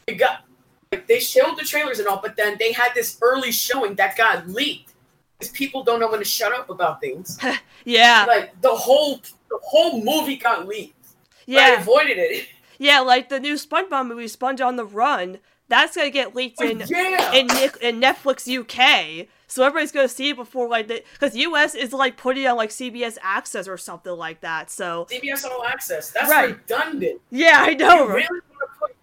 it 0.06 0.14
got 0.14 0.44
like 0.90 1.06
they 1.06 1.20
showed 1.20 1.56
the 1.58 1.64
trailers 1.64 1.98
and 1.98 2.08
all, 2.08 2.20
but 2.22 2.36
then 2.36 2.56
they 2.58 2.72
had 2.72 2.92
this 2.94 3.18
early 3.22 3.52
showing 3.52 3.94
that 3.96 4.16
got 4.16 4.48
leaked. 4.48 4.94
Because 5.38 5.52
people 5.52 5.84
don't 5.84 6.00
know 6.00 6.10
when 6.10 6.18
to 6.18 6.24
shut 6.24 6.52
up 6.52 6.70
about 6.70 7.00
things. 7.00 7.38
Yeah. 7.84 8.26
Like 8.28 8.60
the 8.60 8.74
whole 8.74 9.22
the 9.48 9.58
whole 9.62 10.04
movie 10.04 10.36
got 10.36 10.68
leaked. 10.68 11.06
Yeah. 11.46 11.60
I 11.60 11.80
avoided 11.80 12.18
it. 12.18 12.48
Yeah, 12.78 13.00
like 13.00 13.28
the 13.28 13.40
new 13.40 13.54
SpongeBob 13.54 14.06
movie, 14.08 14.28
Sponge 14.28 14.60
on 14.60 14.76
the 14.76 14.84
Run. 14.86 15.38
that's 15.68 15.96
gonna 15.96 16.10
get 16.10 16.34
leaked 16.34 16.60
in 16.62 16.80
Oh, 16.82 16.86
yeah. 16.88 17.32
in, 17.32 17.48
in 17.82 18.00
Netflix 18.00 18.46
UK. 18.48 19.26
So 19.48 19.64
everybody's 19.64 19.92
gonna 19.92 20.08
see 20.08 20.30
it 20.30 20.36
before 20.36 20.68
like 20.68 20.88
the 20.88 21.02
because 21.12 21.36
US 21.36 21.74
is 21.74 21.92
like 21.92 22.16
putting 22.16 22.46
on 22.46 22.56
like 22.56 22.70
CBS 22.70 23.18
Access 23.22 23.66
or 23.68 23.76
something 23.76 24.12
like 24.12 24.40
that. 24.42 24.70
So 24.70 25.06
CBS 25.10 25.44
All 25.44 25.64
Access. 25.64 26.10
That's 26.10 26.30
Right. 26.30 26.50
redundant. 26.56 27.20
yeah, 27.30 27.58
I 27.60 27.74
know. 27.74 28.06
You 28.08 28.14
really 28.14 28.26
want 28.30 28.42
to 28.72 28.78
put 28.78 28.96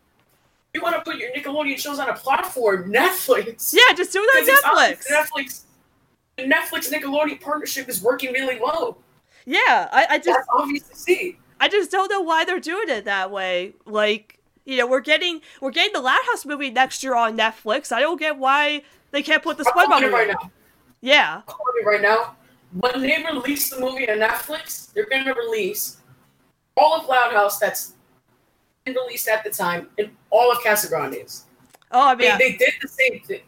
you 0.74 0.82
want 0.82 0.96
to 0.96 1.01
put 1.01 1.17
your 1.17 1.32
Nickelodeon 1.32 1.77
shows 1.77 2.00
on 2.00 2.10
a 2.10 2.15
platform, 2.15 2.91
Netflix. 2.91 3.74
Yeah, 3.74 3.94
just 3.96 4.12
do 4.13 4.22
it's 4.24 4.63
on 4.65 4.75
Netflix. 4.77 5.08
Netflix. 5.12 5.62
The 6.38 6.44
Netflix 6.44 6.91
Nickelodeon 6.91 7.39
partnership 7.41 7.88
is 7.89 8.01
working 8.01 8.32
really 8.34 8.60
well. 8.60 8.98
Yeah, 9.46 9.89
I, 9.91 10.08
I 10.12 10.17
just 10.17 10.27
That's 10.27 10.48
obvious 10.53 10.84
to 10.89 10.96
see. 10.96 11.38
I 11.60 11.68
just 11.70 11.92
don't 11.92 12.10
know 12.10 12.22
why 12.22 12.46
they're 12.46 12.60
doing 12.60 12.90
it 12.90 13.06
that 13.06 13.32
way. 13.32 13.74
Like, 13.86 14.40
you 14.66 14.78
know, 14.78 14.88
we're 14.88 15.02
getting 15.02 15.42
we're 15.62 15.72
getting 15.72 15.94
the 15.94 16.02
Loud 16.02 16.20
House 16.26 16.46
movie 16.46 16.70
next 16.70 17.04
year 17.04 17.16
on 17.16 17.38
Netflix. 17.38 17.92
I 17.92 18.02
don't 18.02 18.20
get 18.20 18.38
why 18.38 18.84
they 19.12 19.24
can't 19.24 19.44
put 19.44 19.58
the 19.58 19.64
SpongeBob 19.64 20.02
movie. 20.02 20.14
right 20.14 20.28
now. 20.28 20.52
Yeah, 21.02 21.36
I'm 21.36 21.44
calling 21.44 21.74
it 21.82 21.86
right 21.86 22.02
now. 22.02 22.36
When 22.80 23.02
they 23.02 23.24
release 23.24 23.70
the 23.70 23.80
movie 23.80 24.10
on 24.10 24.18
Netflix, 24.18 24.92
they're 24.94 25.06
going 25.08 25.26
to 25.26 25.34
release 25.34 25.98
all 26.76 27.00
of 27.00 27.08
Loud 27.08 27.32
House 27.32 27.58
that's 27.60 27.94
been 28.84 28.96
released 28.96 29.28
at 29.28 29.44
the 29.44 29.50
time 29.50 29.88
and 29.98 30.12
all 30.30 30.52
of 30.52 30.62
Casa 30.64 30.90
Grande's. 30.90 31.46
Oh, 31.92 32.08
I 32.08 32.16
mean, 32.16 32.30
mean, 32.30 32.38
they 32.40 32.52
did 32.58 32.74
the 32.82 32.88
same 32.88 33.20
thing. 33.22 33.42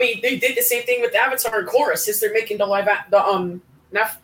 I 0.00 0.04
mean, 0.04 0.20
they 0.22 0.38
did 0.38 0.56
the 0.56 0.62
same 0.62 0.82
thing 0.82 1.00
with 1.00 1.14
Avatar 1.14 1.60
and 1.60 1.68
Korra 1.68 1.96
since 1.96 2.20
they're 2.20 2.32
making 2.32 2.58
the 2.58 2.66
live 2.66 2.86
a- 2.86 3.04
the 3.10 3.22
um 3.24 3.62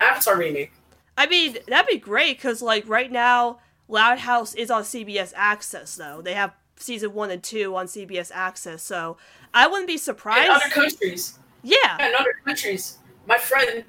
Avatar 0.00 0.36
remake. 0.36 0.72
I 1.16 1.26
mean 1.26 1.58
that'd 1.66 1.88
be 1.88 1.98
great 1.98 2.36
because 2.38 2.62
like 2.62 2.88
right 2.88 3.10
now, 3.10 3.58
Loud 3.88 4.18
House 4.18 4.54
is 4.54 4.70
on 4.70 4.82
CBS 4.82 5.32
Access 5.36 5.96
though. 5.96 6.20
They 6.22 6.34
have 6.34 6.54
season 6.76 7.14
one 7.14 7.30
and 7.30 7.42
two 7.42 7.74
on 7.74 7.86
CBS 7.86 8.30
Access, 8.34 8.82
so 8.82 9.16
I 9.54 9.66
wouldn't 9.66 9.88
be 9.88 9.96
surprised. 9.96 10.44
In 10.44 10.50
other 10.50 10.68
countries, 10.68 11.38
yeah, 11.62 12.06
in 12.06 12.14
other 12.14 12.34
countries, 12.44 12.98
my 13.26 13.38
friend, 13.38 13.84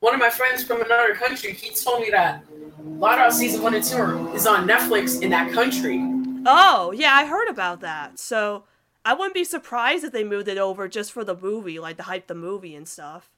one 0.00 0.14
of 0.14 0.20
my 0.20 0.30
friends 0.30 0.64
from 0.64 0.82
another 0.82 1.14
country, 1.14 1.52
he 1.52 1.70
told 1.74 2.00
me 2.00 2.10
that 2.10 2.44
Loud 2.84 3.18
House 3.18 3.38
season 3.38 3.62
one 3.62 3.74
and 3.74 3.84
two 3.84 4.32
is 4.34 4.46
on 4.46 4.66
Netflix 4.68 5.22
in 5.22 5.30
that 5.30 5.52
country. 5.52 6.00
Oh, 6.46 6.92
yeah, 6.92 7.14
I 7.14 7.26
heard 7.26 7.48
about 7.48 7.80
that. 7.80 8.18
So 8.18 8.64
I 9.04 9.14
wouldn't 9.14 9.34
be 9.34 9.44
surprised 9.44 10.04
if 10.04 10.12
they 10.12 10.24
moved 10.24 10.48
it 10.48 10.58
over 10.58 10.88
just 10.88 11.12
for 11.12 11.24
the 11.24 11.36
movie, 11.36 11.78
like 11.78 11.96
to 11.96 12.02
hype 12.02 12.26
the 12.26 12.34
movie 12.34 12.74
and 12.74 12.86
stuff. 12.86 13.30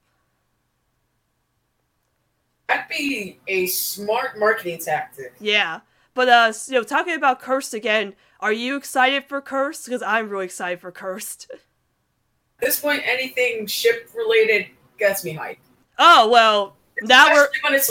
That'd 2.68 2.88
be 2.88 3.38
a 3.46 3.66
smart 3.66 4.38
marketing 4.38 4.80
tactic. 4.80 5.34
Yeah. 5.40 5.80
But 6.14 6.28
uh 6.28 6.52
you 6.68 6.74
know, 6.74 6.82
talking 6.82 7.14
about 7.14 7.40
Cursed 7.40 7.74
again, 7.74 8.14
are 8.40 8.52
you 8.52 8.76
excited 8.76 9.24
for 9.24 9.40
Cursed? 9.40 9.86
Because 9.86 10.02
I'm 10.02 10.28
really 10.28 10.46
excited 10.46 10.80
for 10.80 10.90
Cursed. 10.90 11.50
At 11.52 11.60
this 12.60 12.80
point, 12.80 13.02
anything 13.04 13.66
ship 13.66 14.10
related 14.16 14.68
gets 14.98 15.24
me 15.24 15.34
hyped. 15.34 15.58
Oh 15.98 16.28
well 16.28 16.76
now 17.02 17.32
we're 17.32 17.48
when 17.62 17.74
it's 17.74 17.90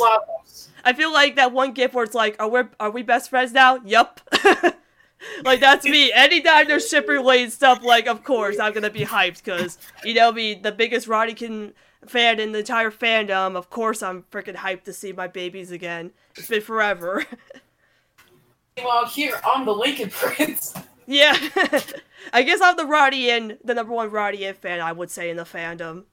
I 0.84 0.94
feel 0.94 1.12
like 1.12 1.36
that 1.36 1.52
one 1.52 1.74
gift 1.74 1.94
where 1.94 2.04
it's 2.04 2.16
like, 2.16 2.36
are 2.40 2.48
we 2.48 2.62
are 2.80 2.92
we 2.92 3.02
best 3.02 3.30
friends 3.30 3.52
now? 3.52 3.78
Yup. 3.78 4.22
like 5.44 5.60
that's 5.60 5.86
me. 5.86 6.12
Anytime 6.14 6.68
there's 6.68 6.88
ship 6.88 7.08
related 7.08 7.52
stuff, 7.52 7.84
like 7.84 8.08
of 8.08 8.24
course 8.24 8.60
I'm 8.60 8.74
gonna 8.74 8.90
be 8.92 9.06
hyped 9.06 9.44
because 9.44 9.78
you 10.04 10.14
know 10.14 10.32
me, 10.32 10.54
the 10.56 10.72
biggest 10.72 11.08
Ronniecoln 11.08 11.74
fan 12.10 12.40
in 12.40 12.52
the 12.52 12.60
entire 12.60 12.92
fandom. 12.92 13.56
Of 13.56 13.70
course 13.70 14.02
I'm 14.04 14.24
freaking 14.32 14.56
hyped 14.56 14.84
to 14.86 14.94
see 14.94 15.12
my 15.12 15.28
babies 15.28 15.72
again. 15.72 16.12
It's 16.36 16.48
been 16.48 16.62
forever. 16.62 17.26
Meanwhile, 18.78 19.08
here 19.08 19.40
I'm 19.46 19.66
the 19.66 19.74
Lincoln 19.74 20.10
Prince. 20.10 20.74
yeah. 21.08 21.38
I 22.34 22.42
guess 22.42 22.60
I'm 22.62 22.76
the 22.76 22.84
Roddian, 22.84 23.58
the 23.64 23.74
number 23.74 23.94
one 23.94 24.10
Roddian 24.10 24.56
fan 24.56 24.82
I 24.82 24.92
would 24.92 25.10
say 25.10 25.30
in 25.30 25.38
the 25.38 25.44
fandom. 25.44 26.04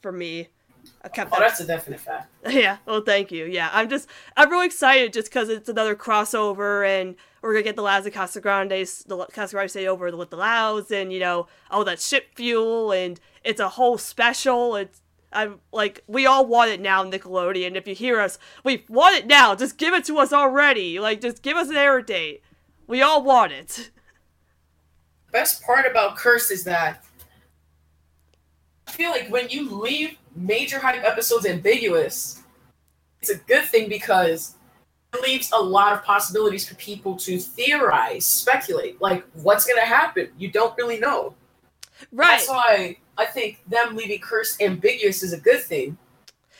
For 0.00 0.12
me, 0.12 0.48
I 1.02 1.08
kept 1.08 1.32
Oh, 1.32 1.36
that 1.40 1.48
that's 1.48 1.60
a 1.60 1.66
definite 1.66 2.00
fact. 2.00 2.30
Yeah, 2.50 2.76
well, 2.86 3.00
thank 3.00 3.32
you. 3.32 3.46
Yeah, 3.46 3.70
I'm 3.72 3.88
just, 3.88 4.06
I'm 4.36 4.50
really 4.50 4.66
excited 4.66 5.14
just 5.14 5.28
because 5.30 5.48
it's 5.48 5.68
another 5.68 5.96
crossover 5.96 6.86
and 6.86 7.16
we're 7.40 7.52
gonna 7.54 7.62
get 7.62 7.76
the 7.76 7.82
Lads 7.82 8.06
of 8.06 8.12
Casa 8.12 8.40
Grande's, 8.40 9.02
the 9.04 9.16
Casa 9.26 9.54
Grande 9.54 9.70
stay 9.70 9.86
over 9.88 10.14
with 10.14 10.28
the 10.30 10.36
Louds 10.36 10.90
and, 10.90 11.10
you 11.12 11.20
know, 11.20 11.46
all 11.70 11.84
that 11.84 12.00
ship 12.00 12.34
fuel 12.34 12.92
and 12.92 13.18
it's 13.42 13.60
a 13.60 13.70
whole 13.70 13.96
special. 13.98 14.76
It's, 14.76 15.00
I'm 15.34 15.60
like, 15.72 16.02
we 16.06 16.26
all 16.26 16.46
want 16.46 16.70
it 16.70 16.80
now, 16.80 17.04
Nickelodeon. 17.04 17.74
If 17.74 17.88
you 17.88 17.94
hear 17.94 18.20
us, 18.20 18.38
we 18.62 18.84
want 18.88 19.16
it 19.16 19.26
now. 19.26 19.54
Just 19.54 19.76
give 19.78 19.94
it 19.94 20.04
to 20.06 20.18
us 20.18 20.32
already. 20.32 21.00
Like, 21.00 21.20
just 21.20 21.42
give 21.42 21.56
us 21.56 21.68
an 21.68 21.76
air 21.76 22.00
date. 22.00 22.42
We 22.86 23.02
all 23.02 23.22
want 23.22 23.52
it. 23.52 23.90
Best 25.32 25.64
part 25.64 25.84
about 25.90 26.16
Curse 26.16 26.50
is 26.50 26.64
that 26.64 27.04
I 28.86 28.92
feel 28.92 29.10
like 29.10 29.28
when 29.28 29.48
you 29.48 29.68
leave 29.68 30.16
major 30.36 30.78
hype 30.78 31.02
episodes 31.02 31.46
ambiguous, 31.46 32.42
it's 33.20 33.30
a 33.30 33.36
good 33.36 33.64
thing 33.64 33.88
because 33.88 34.54
it 35.12 35.22
leaves 35.22 35.50
a 35.52 35.60
lot 35.60 35.92
of 35.92 36.04
possibilities 36.04 36.68
for 36.68 36.74
people 36.76 37.16
to 37.16 37.38
theorize, 37.38 38.24
speculate. 38.24 39.00
Like, 39.00 39.24
what's 39.34 39.64
going 39.64 39.80
to 39.80 39.86
happen? 39.86 40.28
You 40.38 40.50
don't 40.50 40.76
really 40.76 40.98
know. 41.00 41.34
Right. 42.12 42.38
That's 42.38 42.48
why 42.48 42.98
I 43.16 43.26
think 43.26 43.60
them 43.68 43.96
leaving 43.96 44.20
Curse 44.20 44.60
ambiguous 44.60 45.22
is 45.22 45.32
a 45.32 45.38
good 45.38 45.62
thing. 45.62 45.98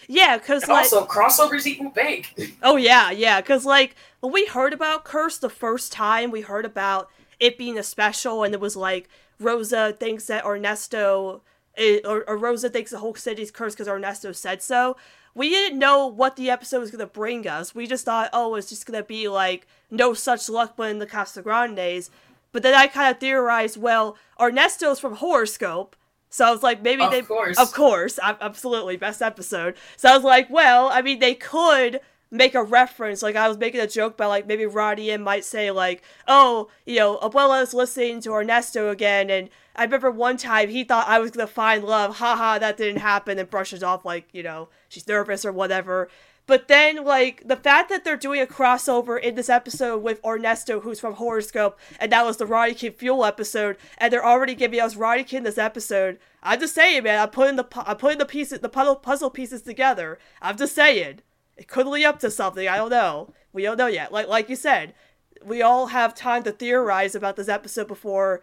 Yeah, 0.08 0.37
because, 0.37 0.68
like, 0.68 0.84
also, 0.84 1.06
crossovers 1.06 1.66
equal 1.66 1.90
bank. 1.90 2.34
Oh 2.62 2.76
yeah, 2.76 3.11
yeah, 3.11 3.40
because 3.40 3.64
like 3.64 3.94
when 4.20 4.32
we 4.32 4.46
heard 4.46 4.73
about 4.73 5.04
Curse 5.04 5.38
the 5.38 5.50
first 5.50 5.92
time, 5.92 6.30
we 6.30 6.42
heard 6.42 6.64
about 6.64 7.11
it 7.40 7.58
being 7.58 7.78
a 7.78 7.82
special, 7.82 8.42
and 8.42 8.54
it 8.54 8.61
was 8.61 8.76
like 8.76 9.08
Rosa 9.40 9.94
thinks 9.99 10.26
that 10.26 10.44
Ernesto, 10.44 11.42
eh, 11.76 12.00
or, 12.04 12.28
or 12.28 12.37
Rosa 12.37 12.68
thinks 12.68 12.90
the 12.90 12.99
whole 12.99 13.14
city's 13.14 13.50
cursed 13.50 13.76
because 13.76 13.88
Ernesto 13.88 14.32
said 14.32 14.62
so. 14.62 14.96
We 15.34 15.49
didn't 15.49 15.78
know 15.78 16.06
what 16.06 16.37
the 16.37 16.50
episode 16.50 16.80
was 16.80 16.90
gonna 16.90 17.06
bring 17.06 17.46
us. 17.49 17.75
We 17.75 17.87
just 17.87 18.04
thought, 18.04 18.30
oh, 18.32 18.54
it's 18.54 18.68
just 18.68 18.87
gonna 18.87 19.02
be 19.02 19.28
like 19.28 19.66
no 19.90 20.14
such 20.14 20.49
luck 20.49 20.75
but 20.76 20.90
in 20.90 20.99
the 20.99 21.06
Casa 21.06 21.42
Grandes. 21.42 22.11
But 22.52 22.62
then 22.62 22.75
I 22.75 22.87
kind 22.87 23.12
of 23.12 23.18
theorized, 23.18 23.76
well, 23.76 24.16
Ernesto's 24.40 25.00
from 25.00 25.16
Horoscope. 25.16 25.96
So 26.35 26.45
I 26.45 26.50
was 26.50 26.64
like, 26.64 26.83
maybe 26.83 27.05
Of 27.05 27.12
they, 27.12 27.23
course. 27.23 27.57
of 27.61 27.73
course, 27.73 28.19
ab- 28.21 28.38
absolutely, 28.41 28.97
best 28.97 29.23
episode. 29.23 29.76
So 29.97 30.09
I 30.09 30.17
was 30.17 30.25
like, 30.25 30.50
well, 30.50 30.88
I 30.93 31.00
mean, 31.00 31.21
they 31.21 31.37
could 31.37 32.00
make 32.29 32.57
a 32.57 32.62
reference. 32.64 33.23
Like 33.23 33.37
I 33.37 33.47
was 33.47 33.57
making 33.57 33.81
a 33.81 33.87
joke 33.87 34.14
about 34.14 34.31
like 34.31 34.45
maybe 34.49 34.67
Ronnie 34.67 35.12
Anne 35.12 35.23
might 35.23 35.45
say 35.45 35.71
like, 35.71 36.03
oh, 36.26 36.67
you 36.87 36.97
know, 36.97 37.19
Abuela's 37.19 37.73
listening 37.73 38.21
to 38.23 38.33
Ernesto 38.35 38.91
again, 38.91 39.31
and 39.31 39.49
I 39.76 39.85
remember 39.85 40.11
one 40.11 40.37
time 40.37 40.71
he 40.71 40.83
thought 40.83 41.07
I 41.07 41.21
was 41.21 41.31
gonna 41.31 41.47
find 41.47 41.85
love. 41.85 42.17
Haha, 42.17 42.59
that 42.59 42.76
didn't 42.79 43.00
happen, 43.03 43.38
and 43.38 43.49
brushes 43.49 43.85
off 43.85 44.05
like 44.05 44.26
you 44.33 44.43
know 44.43 44.71
she's 44.88 45.07
nervous 45.07 45.45
or 45.45 45.53
whatever. 45.53 46.09
But 46.46 46.68
then, 46.68 47.04
like, 47.04 47.42
the 47.46 47.56
fact 47.56 47.88
that 47.88 48.04
they're 48.04 48.18
doing 48.18 48.40
a 48.42 48.46
crossover 48.46 49.18
in 49.20 49.34
this 49.34 49.48
episode 49.48 50.02
with 50.02 50.20
Ernesto, 50.24 50.80
who's 50.80 51.00
from 51.00 51.14
Horoscope, 51.14 51.78
and 51.98 52.12
that 52.12 52.26
was 52.26 52.36
the 52.36 52.44
Ronniecoln 52.44 52.92
Fuel 52.92 53.24
episode, 53.24 53.78
and 53.96 54.12
they're 54.12 54.24
already 54.24 54.54
giving 54.54 54.78
us 54.80 54.94
Ronniecoln 54.94 55.38
in 55.38 55.44
this 55.44 55.56
episode. 55.56 56.18
I'm 56.42 56.60
just 56.60 56.74
saying, 56.74 57.04
man. 57.04 57.18
I'm 57.18 57.30
putting 57.30 57.56
the 57.56 57.66
I'm 57.74 57.96
putting 57.96 58.18
the 58.18 58.26
pieces, 58.26 58.60
the 58.60 58.68
puzzle 58.68 58.96
puzzle 58.96 59.30
pieces 59.30 59.62
together. 59.62 60.18
I'm 60.42 60.58
just 60.58 60.74
saying, 60.74 61.20
it 61.56 61.68
could 61.68 61.86
lead 61.86 62.04
up 62.04 62.18
to 62.20 62.30
something. 62.30 62.68
I 62.68 62.76
don't 62.76 62.90
know. 62.90 63.32
We 63.52 63.62
don't 63.62 63.78
know 63.78 63.86
yet. 63.86 64.12
Like 64.12 64.28
like 64.28 64.50
you 64.50 64.56
said, 64.56 64.94
we 65.42 65.62
all 65.62 65.86
have 65.88 66.14
time 66.14 66.42
to 66.44 66.52
theorize 66.52 67.14
about 67.14 67.36
this 67.36 67.48
episode 67.48 67.88
before 67.88 68.42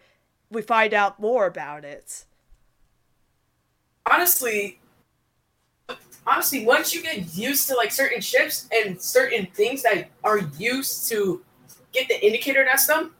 we 0.49 0.63
find 0.63 0.93
out 0.93 1.19
more 1.19 1.45
about 1.45 1.85
it. 1.85 2.25
honestly, 4.09 4.80
honestly, 6.25 6.65
once 6.65 6.93
you 6.93 7.01
get 7.01 7.35
used 7.35 7.67
to 7.67 7.75
like 7.75 7.91
certain 7.91 8.21
ships 8.21 8.67
and 8.73 9.01
certain 9.01 9.47
things 9.47 9.83
that 9.83 10.09
are 10.23 10.39
used 10.57 11.07
to 11.09 11.43
get 11.91 12.07
the 12.07 12.25
indicator 12.25 12.65
them, 12.87 13.13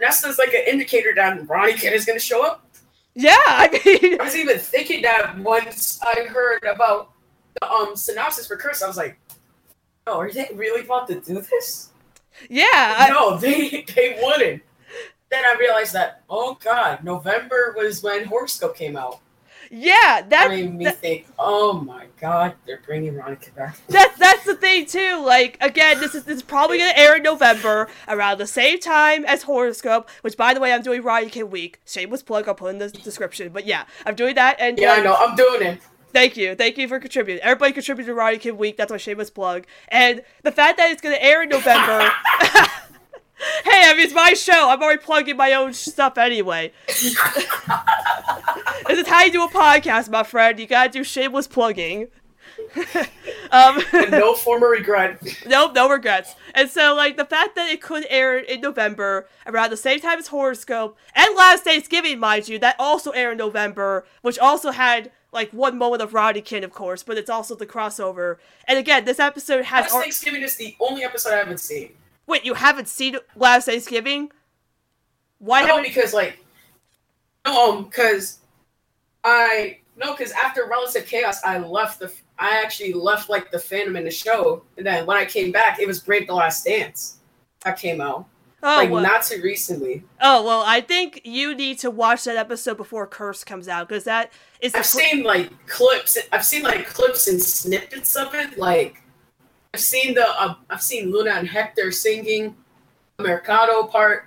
Nesta's 0.00 0.38
like 0.38 0.52
an 0.52 0.64
indicator 0.66 1.12
that 1.14 1.46
Ronniecoln 1.46 1.92
is 1.92 2.04
gonna 2.04 2.18
show 2.18 2.44
up. 2.44 2.64
Yeah, 3.14 3.36
I 3.46 3.68
mean, 3.84 4.20
I 4.20 4.24
was 4.24 4.36
even 4.36 4.58
thinking 4.58 5.02
that 5.02 5.38
once 5.38 6.00
I 6.02 6.24
heard 6.24 6.64
about 6.64 7.12
the 7.60 7.70
um 7.70 7.96
synopsis 7.96 8.46
for 8.46 8.56
Curse, 8.56 8.82
I 8.82 8.88
was 8.88 8.96
like, 8.96 9.18
"Oh, 10.06 10.18
are 10.18 10.30
they 10.30 10.50
really 10.54 10.82
about 10.82 11.08
to 11.08 11.20
do 11.20 11.40
this?" 11.40 11.90
yeah, 12.50 12.96
I, 12.98 13.08
no, 13.10 13.38
they 13.38 13.86
they 13.94 14.18
wouldn't. 14.22 14.62
Then 15.30 15.44
I 15.44 15.56
realized 15.58 15.92
that, 15.94 16.22
oh 16.28 16.58
god, 16.62 17.02
November 17.04 17.74
was 17.76 18.02
when 18.02 18.26
Horoscope 18.26 18.76
came 18.76 18.96
out. 18.96 19.20
Yeah. 19.70 20.22
That 20.28 20.48
made 20.50 20.74
me 20.74 20.84
that- 20.84 20.98
think, 20.98 21.26
oh 21.38 21.80
my 21.80 22.06
god, 22.20 22.54
they're 22.66 22.80
bringing 22.86 23.14
Ronica 23.14 23.54
back. 23.54 23.76
That's 23.88 24.18
that's 24.18 24.44
the 24.44 24.54
thing 24.54 24.86
too. 24.86 25.22
Like 25.24 25.58
again, 25.60 26.00
this 26.00 26.14
is 26.14 26.24
this 26.24 26.36
is 26.36 26.42
probably 26.42 26.78
gonna 26.78 26.92
air 26.96 27.16
in 27.16 27.22
November 27.22 27.88
around 28.08 28.38
the 28.38 28.46
same 28.46 28.78
time 28.78 29.24
as 29.24 29.42
Horoscope. 29.44 30.08
Which, 30.22 30.36
by 30.36 30.54
the 30.54 30.60
way, 30.60 30.72
I'm 30.72 30.82
doing 30.82 31.02
Ronniecoln 31.02 31.50
Week. 31.50 31.80
Shameless 31.86 32.22
plug. 32.22 32.48
I'll 32.48 32.54
put 32.54 32.70
in 32.70 32.78
the 32.78 32.88
description. 32.90 33.50
But 33.52 33.66
yeah, 33.66 33.84
I'm 34.04 34.14
doing 34.14 34.34
that. 34.36 34.56
And 34.58 34.78
Yeah, 34.78 34.92
I 34.92 34.98
um, 34.98 35.04
know, 35.04 35.14
I'm 35.14 35.36
doing 35.36 35.62
it. 35.62 35.80
Thank 36.12 36.36
you, 36.38 36.54
thank 36.54 36.78
you 36.78 36.88
for 36.88 36.98
contributing. 36.98 37.42
Everybody 37.42 37.72
contributed 37.74 38.10
to 38.10 38.14
Ronniecoln 38.14 38.56
Week. 38.56 38.76
That's 38.78 38.90
my 38.90 38.96
shameless 38.96 39.28
plug. 39.28 39.66
And 39.88 40.22
the 40.42 40.52
fact 40.52 40.78
that 40.78 40.90
it's 40.90 41.02
gonna 41.02 41.18
air 41.20 41.42
in 41.42 41.50
November. 41.50 42.10
hey, 43.64 43.82
I 43.84 43.94
mean, 43.94 44.04
it's 44.04 44.14
my 44.14 44.32
show. 44.32 44.70
I'm 44.70 44.82
already 44.82 45.02
plugging 45.02 45.36
my 45.36 45.52
own 45.52 45.72
stuff 45.74 46.18
anyway. 46.18 46.72
this 46.86 47.14
is 48.88 49.06
how 49.06 49.24
you 49.24 49.32
do 49.32 49.44
a 49.44 49.48
podcast, 49.48 50.10
my 50.10 50.22
friend. 50.22 50.58
You 50.58 50.66
gotta 50.66 50.90
do 50.90 51.04
shameless 51.04 51.46
plugging. 51.46 52.08
um, 53.50 53.82
no 53.92 54.34
former 54.36 54.68
regret. 54.68 55.22
Nope, 55.46 55.74
no 55.74 55.88
regrets. 55.88 56.34
And 56.54 56.70
so, 56.70 56.94
like, 56.94 57.16
the 57.16 57.24
fact 57.24 57.54
that 57.56 57.70
it 57.70 57.82
could 57.82 58.06
air 58.08 58.38
in 58.38 58.60
November 58.60 59.28
around 59.46 59.70
the 59.70 59.76
same 59.76 60.00
time 60.00 60.18
as 60.18 60.28
Horoscope 60.28 60.96
and 61.14 61.36
Last 61.36 61.64
Thanksgiving, 61.64 62.18
mind 62.18 62.48
you, 62.48 62.58
that 62.60 62.76
also 62.78 63.10
aired 63.10 63.32
in 63.32 63.38
November, 63.38 64.06
which 64.22 64.38
also 64.38 64.70
had 64.70 65.10
like 65.32 65.50
one 65.50 65.76
moment 65.76 66.00
of 66.00 66.14
Roddy 66.14 66.40
Ronniecoln, 66.40 66.64
of 66.64 66.72
course, 66.72 67.02
but 67.02 67.18
it's 67.18 67.28
also 67.28 67.54
the 67.54 67.66
crossover. 67.66 68.36
And 68.66 68.78
again, 68.78 69.04
this 69.04 69.18
episode 69.18 69.66
has. 69.66 69.92
Last 69.92 70.02
Thanksgiving 70.02 70.42
is 70.42 70.56
the 70.56 70.74
only 70.80 71.04
episode 71.04 71.34
I 71.34 71.38
haven't 71.38 71.60
seen. 71.60 71.92
Wait, 72.26 72.44
you 72.44 72.54
haven't 72.54 72.88
seen 72.88 73.16
Last 73.34 73.66
Thanksgiving? 73.66 74.30
Why? 75.38 75.62
Not? 75.62 75.76
No, 75.76 75.82
because 75.82 76.12
like, 76.12 76.38
no, 77.46 77.72
um, 77.72 77.84
because 77.84 78.38
I 79.22 79.78
no, 79.96 80.12
because 80.12 80.32
after 80.32 80.66
Relative 80.66 81.06
Chaos, 81.06 81.42
I 81.44 81.58
left 81.58 82.00
the. 82.00 82.12
I 82.38 82.62
actually 82.62 82.92
left 82.92 83.30
like 83.30 83.50
the 83.50 83.58
fandom 83.58 83.96
in 83.96 84.04
the 84.04 84.10
show, 84.10 84.62
and 84.76 84.86
then 84.86 85.06
when 85.06 85.16
I 85.16 85.24
came 85.24 85.52
back, 85.52 85.78
it 85.80 85.86
was 85.86 86.00
Brave 86.00 86.26
the 86.26 86.34
Last 86.34 86.64
Dance 86.64 87.18
that 87.64 87.78
came 87.78 88.00
out. 88.00 88.26
Oh, 88.62 88.76
like 88.76 88.90
well. 88.90 89.02
not 89.02 89.22
too 89.22 89.40
recently. 89.42 90.02
Oh 90.20 90.44
well, 90.44 90.62
I 90.66 90.80
think 90.80 91.22
you 91.24 91.54
need 91.54 91.78
to 91.80 91.90
watch 91.90 92.24
that 92.24 92.36
episode 92.36 92.76
before 92.76 93.06
Curse 93.06 93.44
comes 93.44 93.68
out 93.68 93.88
because 93.88 94.04
that 94.04 94.32
is. 94.60 94.74
I've 94.74 94.84
cl- 94.84 95.06
seen 95.06 95.22
like 95.24 95.50
clips. 95.66 96.18
I've 96.32 96.44
seen 96.44 96.62
like 96.62 96.86
clips 96.86 97.28
and 97.28 97.40
snippets 97.40 98.16
of 98.16 98.34
it. 98.34 98.58
Like 98.58 99.02
I've 99.76 99.82
seen 99.82 100.14
the. 100.14 100.26
Uh, 100.26 100.54
I've 100.70 100.80
seen 100.80 101.10
Luna 101.10 101.32
and 101.32 101.46
Hector 101.46 101.92
singing 101.92 102.56
Mercado 103.18 103.82
part 103.82 104.26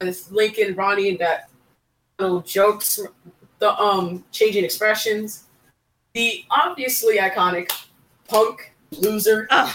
with 0.00 0.28
Lincoln, 0.32 0.74
Ronnie, 0.74 1.10
and 1.10 1.20
that 1.20 1.50
little 2.18 2.40
jokes 2.40 2.98
the 3.60 3.80
um 3.80 4.24
changing 4.32 4.64
expressions, 4.64 5.44
the 6.14 6.44
obviously 6.50 7.18
iconic 7.18 7.70
punk 8.26 8.74
loser. 8.90 9.46
Ugh, 9.50 9.72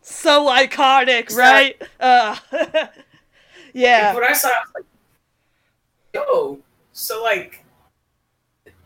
so 0.00 0.46
iconic, 0.48 1.36
right? 1.36 1.76
Uh, 2.00 2.34
yeah. 3.74 4.14
when 4.14 4.24
I 4.24 4.32
saw, 4.32 4.48
I 4.48 4.52
was 4.52 4.72
like, 4.74 4.84
"Yo!" 6.14 6.60
So 6.92 7.22
like, 7.22 7.62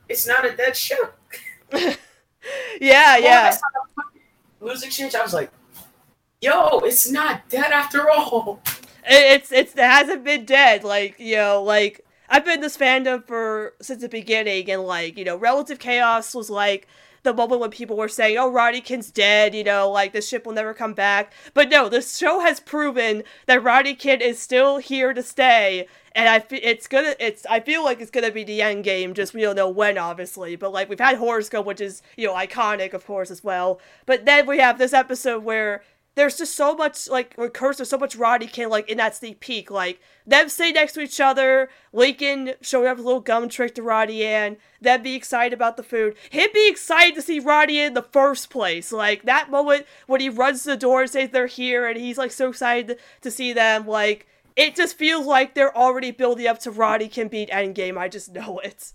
it's 0.09 0.27
not 0.27 0.45
a 0.45 0.57
dead 0.57 0.77
show. 0.77 1.11
yeah, 1.73 1.95
yeah. 3.19 3.57
Loser 4.61 4.87
exchange. 4.87 5.15
I 5.15 5.23
was 5.23 5.33
like, 5.33 5.53
"Yo, 6.41 6.79
it's 6.81 7.11
not 7.11 7.49
dead 7.49 7.73
after 7.73 8.11
all." 8.11 8.61
It's 9.05 9.51
it's 9.53 9.75
it 9.75 9.79
hasn't 9.79 10.25
been 10.25 10.45
dead. 10.45 10.85
Like 10.85 11.19
you 11.19 11.37
know, 11.37 11.63
like 11.63 12.05
I've 12.29 12.45
been 12.45 12.61
this 12.61 12.77
fandom 12.77 13.27
for 13.27 13.75
since 13.81 14.03
the 14.03 14.09
beginning, 14.09 14.71
and 14.71 14.83
like 14.83 15.19
you 15.19 15.25
know, 15.25 15.37
Relative 15.37 15.79
Chaos 15.79 16.35
was 16.35 16.51
like 16.51 16.87
the 17.23 17.35
moment 17.35 17.61
when 17.61 17.71
people 17.71 17.97
were 17.97 18.09
saying, 18.09 18.39
"Oh, 18.39 18.51
Roddy 18.51 18.79
Ronniecoln's 18.79 19.11
dead," 19.11 19.55
you 19.55 19.65
know, 19.65 19.91
like 19.91 20.13
the 20.13 20.23
ship 20.23 20.47
will 20.47 20.55
never 20.55 20.73
come 20.73 20.95
back. 20.95 21.33
But 21.55 21.69
no, 21.69 21.89
the 21.89 22.01
show 22.03 22.41
has 22.41 22.61
proven 22.61 23.25
that 23.47 23.63
Roddy 23.63 23.91
Ronniecoln 23.91 24.21
is 24.21 24.39
still 24.39 24.79
here 24.79 25.13
to 25.13 25.23
stay, 25.23 25.87
and 26.13 26.29
I 26.29 26.45
it's 26.51 26.87
gonna 26.87 27.15
it's 27.19 27.45
I 27.47 27.61
feel 27.61 27.85
like 27.85 28.01
it's 28.01 28.11
gonna 28.11 28.31
be 28.31 28.45
the 28.45 28.63
end 28.63 28.85
game. 28.85 29.15
Just 29.15 29.35
we 29.35 29.43
don't 29.43 29.57
know 29.57 29.69
when, 29.69 29.99
obviously. 29.99 30.57
But 30.57 30.73
like 30.73 30.89
we've 30.89 31.01
had 31.01 31.17
Horoscope, 31.17 31.67
which 31.67 31.81
is 31.81 32.03
you 32.17 32.27
know 32.27 32.35
iconic, 32.35 32.95
of 32.95 33.07
course, 33.07 33.31
as 33.31 33.45
well. 33.45 33.81
But 34.07 34.25
then 34.25 34.47
we 34.47 34.59
have 34.59 34.79
this 34.79 34.93
episode 34.93 35.45
where 35.45 35.83
there's 36.17 36.37
just 36.37 36.55
so 36.55 36.75
much 36.75 37.09
like 37.09 37.37
recursive, 37.37 37.87
so 37.87 37.97
much 37.99 38.17
Ronniecoln 38.17 38.69
like 38.69 38.88
in 38.88 38.99
that 38.99 39.14
sneak 39.17 39.40
peek. 39.40 39.71
Like 39.71 40.00
them 40.26 40.49
sitting 40.49 40.75
next 40.75 40.95
to 40.95 41.00
each 41.00 41.21
other, 41.21 41.71
Lincoln 41.93 42.55
showing 42.61 42.88
up 42.88 42.99
a 42.99 43.02
little 43.02 43.21
gum 43.21 43.49
trick 43.49 43.75
to 43.76 43.83
Ronnie 43.83 44.25
Anne, 44.25 44.57
them 44.81 45.02
be 45.02 45.14
excited 45.14 45.52
about 45.52 45.76
the 45.76 45.83
food, 45.83 46.17
him 46.31 46.50
be 46.52 46.69
excited 46.69 47.14
to 47.14 47.23
see 47.23 47.38
Roddy 47.38 47.81
in 47.81 47.95
the 47.95 48.02
first 48.02 48.50
place. 48.50 48.93
Like 48.93 49.23
that 49.23 49.50
moment 49.50 49.87
when 50.07 50.21
he 50.21 50.29
runs 50.29 50.64
to 50.64 50.71
the 50.71 50.76
door 50.76 51.02
and 51.02 51.11
says 51.11 51.31
they're 51.31 51.47
here 51.47 51.87
and 51.87 51.99
he's 51.99 52.19
like 52.19 52.32
so 52.32 52.49
excited 52.49 52.99
to 53.23 53.30
see 53.30 53.52
them, 53.52 53.87
like 53.87 54.26
it 54.56 54.75
just 54.75 54.97
feels 54.97 55.26
like 55.26 55.54
they're 55.54 55.76
already 55.76 56.11
building 56.11 56.47
up 56.47 56.58
to 56.61 56.71
Roddy 56.71 57.08
can 57.08 57.28
beat 57.28 57.50
Endgame. 57.50 57.97
I 57.97 58.08
just 58.08 58.32
know 58.32 58.58
it. 58.58 58.93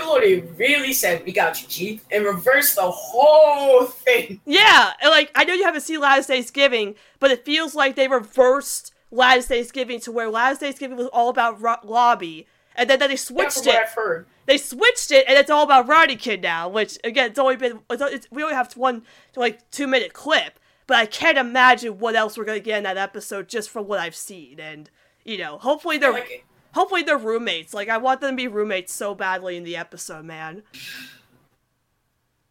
Cody 0.00 0.40
really 0.56 0.92
said 0.92 1.24
we 1.24 1.32
got 1.32 1.60
you, 1.60 1.68
G, 1.68 2.00
and 2.10 2.24
reversed 2.24 2.76
the 2.76 2.90
whole 2.90 3.84
thing. 3.84 4.40
Yeah, 4.46 4.92
and 5.00 5.10
like 5.10 5.30
I 5.34 5.44
know 5.44 5.54
you 5.54 5.64
haven't 5.64 5.82
seen 5.82 6.00
Last 6.00 6.26
Thanksgiving, 6.26 6.94
but 7.18 7.30
it 7.30 7.44
feels 7.44 7.74
like 7.74 7.96
they 7.96 8.08
reversed 8.08 8.92
Last 9.10 9.48
Thanksgiving 9.48 10.00
to 10.00 10.12
where 10.12 10.30
Last 10.30 10.60
Thanksgiving 10.60 10.96
was 10.96 11.08
all 11.08 11.28
about 11.28 11.60
ro- 11.60 11.76
lobby, 11.84 12.46
and 12.74 12.88
then, 12.88 12.98
then 12.98 13.10
they 13.10 13.16
switched 13.16 13.66
it. 13.66 13.74
I've 13.74 13.90
heard. 13.90 14.26
They 14.46 14.58
switched 14.58 15.12
it, 15.12 15.26
and 15.28 15.38
it's 15.38 15.50
all 15.50 15.62
about 15.62 15.86
Ronniecoln 15.86 16.40
now. 16.40 16.68
Which 16.68 16.98
again, 17.04 17.30
it's 17.30 17.38
only 17.38 17.56
been 17.56 17.80
it's, 17.90 18.02
it's, 18.02 18.26
we 18.30 18.42
only 18.42 18.54
have 18.54 18.72
one 18.76 19.02
like 19.36 19.70
two 19.70 19.86
minute 19.86 20.12
clip, 20.12 20.58
but 20.86 20.96
I 20.96 21.06
can't 21.06 21.38
imagine 21.38 21.98
what 21.98 22.14
else 22.14 22.36
we're 22.36 22.44
gonna 22.44 22.60
get 22.60 22.78
in 22.78 22.84
that 22.84 22.96
episode 22.96 23.48
just 23.48 23.70
from 23.70 23.86
what 23.86 24.00
I've 24.00 24.16
seen, 24.16 24.58
and 24.58 24.90
you 25.24 25.38
know, 25.38 25.58
hopefully 25.58 25.98
they're. 25.98 26.12
Like 26.12 26.44
Hopefully 26.72 27.02
they're 27.02 27.18
roommates. 27.18 27.74
Like 27.74 27.88
I 27.88 27.98
want 27.98 28.20
them 28.20 28.32
to 28.32 28.36
be 28.36 28.48
roommates 28.48 28.92
so 28.92 29.14
badly 29.14 29.56
in 29.56 29.64
the 29.64 29.76
episode, 29.76 30.24
man. 30.24 30.62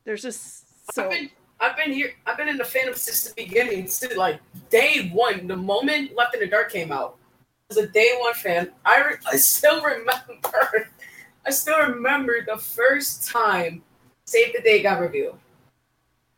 There's 0.03 0.21
just 0.21 0.93
so. 0.93 1.05
I've 1.05 1.11
been, 1.11 1.29
I've 1.59 1.77
been 1.77 1.91
here. 1.91 2.11
I've 2.25 2.37
been 2.37 2.47
in 2.47 2.57
the 2.57 2.63
fandom 2.63 2.95
since 2.95 3.23
the 3.23 3.33
beginning. 3.35 3.87
Since 3.87 4.15
like 4.15 4.39
day 4.69 5.09
one, 5.13 5.47
the 5.47 5.55
moment 5.55 6.15
Left 6.15 6.33
in 6.33 6.41
the 6.41 6.47
Dark 6.47 6.71
came 6.71 6.91
out, 6.91 7.17
I 7.69 7.75
was 7.75 7.77
a 7.77 7.87
day 7.87 8.15
one 8.19 8.33
fan. 8.33 8.71
I 8.85 9.01
re- 9.01 9.17
I 9.31 9.37
still 9.37 9.81
remember. 9.83 10.89
I 11.45 11.51
still 11.51 11.79
remember 11.79 12.45
the 12.45 12.57
first 12.57 13.27
time 13.27 13.81
Save 14.25 14.53
the 14.53 14.61
Date 14.61 14.83
got 14.83 14.99
revealed. 14.99 15.39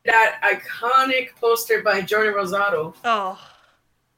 That 0.06 0.40
iconic 0.44 1.36
poster 1.40 1.82
by 1.82 2.02
Jordan 2.02 2.34
Rosado. 2.34 2.96
Oh, 3.04 3.40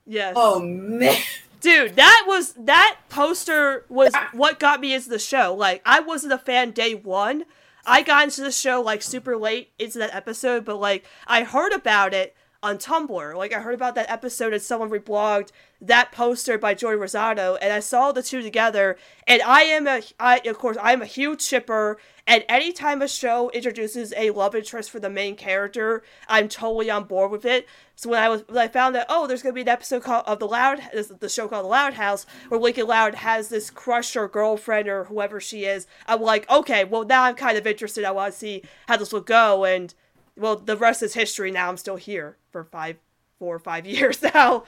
yes. 0.06 0.34
Oh 0.36 0.60
man. 0.62 1.18
Dude, 1.64 1.96
that 1.96 2.26
was 2.28 2.52
that 2.56 2.98
poster 3.08 3.86
was 3.88 4.14
what 4.34 4.60
got 4.60 4.82
me 4.82 4.94
into 4.94 5.08
the 5.08 5.18
show. 5.18 5.56
Like 5.56 5.82
I 5.86 6.02
wasn't 6.02 6.34
a 6.34 6.38
fan 6.38 6.72
day 6.72 6.94
one. 6.94 7.46
I 7.86 8.02
got 8.02 8.26
into 8.26 8.42
the 8.42 8.52
show 8.52 8.82
like 8.82 9.02
super 9.02 9.38
late 9.38 9.72
into 9.80 9.98
that 10.00 10.14
episode, 10.14 10.66
but 10.66 10.82
like 10.82 11.06
I 11.26 11.46
heard 11.46 11.72
about 11.72 12.14
it 12.14 12.36
on 12.64 12.78
Tumblr. 12.78 13.36
Like 13.36 13.54
I 13.54 13.60
heard 13.60 13.76
about 13.76 13.94
that 13.96 14.10
episode 14.10 14.54
and 14.54 14.62
someone 14.62 14.90
reblogged 14.90 15.50
that 15.82 16.14
poster 16.14 16.58
by 16.58 16.74
Joy 16.74 16.94
Rosado, 16.94 17.58
and 17.62 17.74
I 17.74 17.82
saw 17.82 18.14
the 18.14 18.24
two 18.24 18.42
together. 18.42 18.98
And 19.28 19.42
I 19.42 19.64
am 19.64 19.86
a, 19.86 20.02
I 20.20 20.40
of 20.46 20.58
course 20.58 20.78
I 20.82 20.94
am 20.94 21.02
a 21.02 21.06
huge 21.06 21.42
shipper 21.42 22.00
and 22.26 22.46
anytime 22.48 23.02
a 23.02 23.08
show 23.08 23.50
introduces 23.50 24.14
a 24.16 24.30
love 24.30 24.56
interest 24.56 24.90
for 24.90 25.02
the 25.02 25.10
main 25.10 25.36
character, 25.36 26.04
I'm 26.30 26.48
totally 26.48 26.90
on 26.90 27.04
board 27.04 27.32
with 27.32 27.44
it. 27.44 27.68
So 27.96 28.10
when 28.10 28.24
I 28.24 28.30
was 28.30 28.46
when 28.48 28.60
I 28.60 28.70
found 28.70 28.96
that 28.96 29.08
oh, 29.10 29.28
there's 29.28 29.44
gonna 29.44 29.54
be 29.54 29.62
an 29.62 29.68
episode 29.68 30.04
called 30.04 30.24
of 30.26 30.40
the 30.40 30.48
Loud 30.48 30.82
the 31.20 31.30
show 31.30 31.50
called 31.50 31.66
The 31.66 31.70
Loud 31.70 31.96
House 31.96 32.26
where 32.48 32.60
Lincoln 32.60 32.88
Loud 32.88 33.16
has 33.16 33.50
this 33.50 33.70
crush 33.70 34.16
or 34.16 34.30
girlfriend 34.30 34.88
or 34.88 35.04
whoever 35.06 35.42
she 35.42 35.66
is, 35.66 35.86
I'm 36.08 36.22
like, 36.22 36.50
okay, 36.50 36.86
well 36.86 37.04
now 37.04 37.24
I'm 37.24 37.36
kind 37.36 37.58
of 37.58 37.68
interested. 37.68 38.06
I 38.06 38.12
want 38.12 38.32
to 38.32 38.40
see 38.40 38.64
how 38.88 38.96
this 38.96 39.12
will 39.12 39.22
go, 39.22 39.66
and 39.66 39.94
well, 40.38 40.56
the 40.56 40.78
rest 40.78 41.04
is 41.04 41.14
history. 41.14 41.52
Now 41.52 41.70
I'm 41.70 41.78
still 41.78 41.96
here 41.96 42.38
for 42.52 42.64
five, 42.64 42.98
four 43.40 43.56
or 43.56 43.60
five 43.60 43.86
years 43.88 44.22
now. 44.22 44.64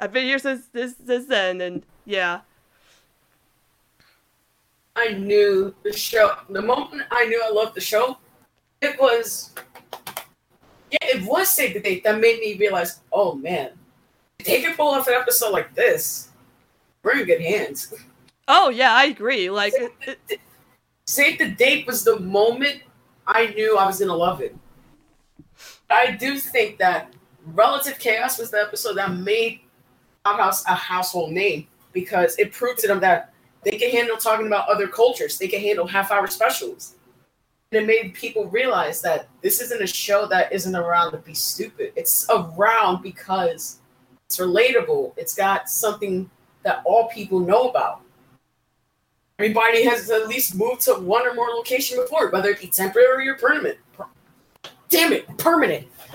I've 0.00 0.12
been 0.12 0.24
here 0.24 0.38
since 0.38 0.66
this 0.72 0.94
since 1.04 1.26
then, 1.26 1.60
and 1.60 1.84
yeah. 2.04 2.40
I 4.96 5.12
knew 5.12 5.74
the 5.84 5.92
show. 5.92 6.36
The 6.50 6.60
moment 6.60 7.02
I 7.10 7.24
knew 7.26 7.42
I 7.42 7.50
loved 7.50 7.74
the 7.74 7.80
show, 7.80 8.18
it 8.80 9.00
was 9.00 9.54
yeah, 10.90 10.98
it 11.02 11.22
was 11.24 11.48
Save 11.48 11.74
the 11.74 11.80
Date 11.80 12.04
that 12.04 12.20
made 12.20 12.40
me 12.40 12.56
realize, 12.58 13.00
oh 13.12 13.34
man, 13.34 13.70
they 14.44 14.60
can 14.60 14.74
pull 14.74 14.88
off 14.88 15.06
an 15.08 15.14
episode 15.14 15.52
like 15.52 15.74
this, 15.74 16.28
we're 17.02 17.20
in 17.20 17.26
good 17.26 17.40
hands. 17.40 17.94
Oh 18.48 18.68
yeah, 18.68 18.92
I 18.92 19.04
agree. 19.04 19.48
Like 19.48 19.72
Save, 19.72 19.90
the, 20.28 20.38
Save 21.06 21.38
the 21.38 21.50
Date 21.52 21.86
was 21.86 22.04
the 22.04 22.18
moment 22.20 22.82
I 23.32 23.46
knew 23.46 23.78
I 23.78 23.86
was 23.86 23.98
gonna 23.98 24.14
love 24.14 24.40
it. 24.40 24.54
I 25.88 26.12
do 26.12 26.38
think 26.38 26.78
that 26.78 27.12
Relative 27.46 27.98
Chaos 27.98 28.38
was 28.38 28.50
the 28.50 28.60
episode 28.60 28.94
that 28.94 29.12
made 29.12 29.60
House 30.24 30.64
a 30.66 30.74
household 30.74 31.32
name 31.32 31.66
because 31.92 32.38
it 32.38 32.52
proved 32.52 32.78
to 32.80 32.86
them 32.86 33.00
that 33.00 33.32
they 33.64 33.72
can 33.72 33.90
handle 33.90 34.16
talking 34.16 34.46
about 34.46 34.68
other 34.68 34.86
cultures. 34.86 35.38
They 35.38 35.48
can 35.48 35.60
handle 35.60 35.86
half 35.86 36.12
hour 36.12 36.26
specials. 36.26 36.94
And 37.70 37.82
it 37.82 37.86
made 37.86 38.14
people 38.14 38.46
realize 38.46 39.00
that 39.02 39.28
this 39.40 39.60
isn't 39.60 39.82
a 39.82 39.86
show 39.86 40.26
that 40.26 40.52
isn't 40.52 40.76
around 40.76 41.12
to 41.12 41.18
be 41.18 41.34
stupid. 41.34 41.92
It's 41.96 42.28
around 42.30 43.02
because 43.02 43.78
it's 44.26 44.38
relatable. 44.38 45.14
It's 45.16 45.34
got 45.34 45.68
something 45.68 46.30
that 46.64 46.82
all 46.84 47.08
people 47.08 47.40
know 47.40 47.68
about. 47.68 48.02
Everybody 49.42 49.82
has 49.86 50.08
at 50.08 50.28
least 50.28 50.54
moved 50.54 50.82
to 50.82 50.94
one 50.94 51.26
or 51.26 51.34
more 51.34 51.48
location 51.48 51.98
before, 52.00 52.30
whether 52.30 52.50
it 52.50 52.60
be 52.60 52.68
temporary 52.68 53.28
or 53.28 53.34
permanent. 53.34 53.76
Damn 54.88 55.12
it, 55.12 55.36
permanent. 55.36 55.88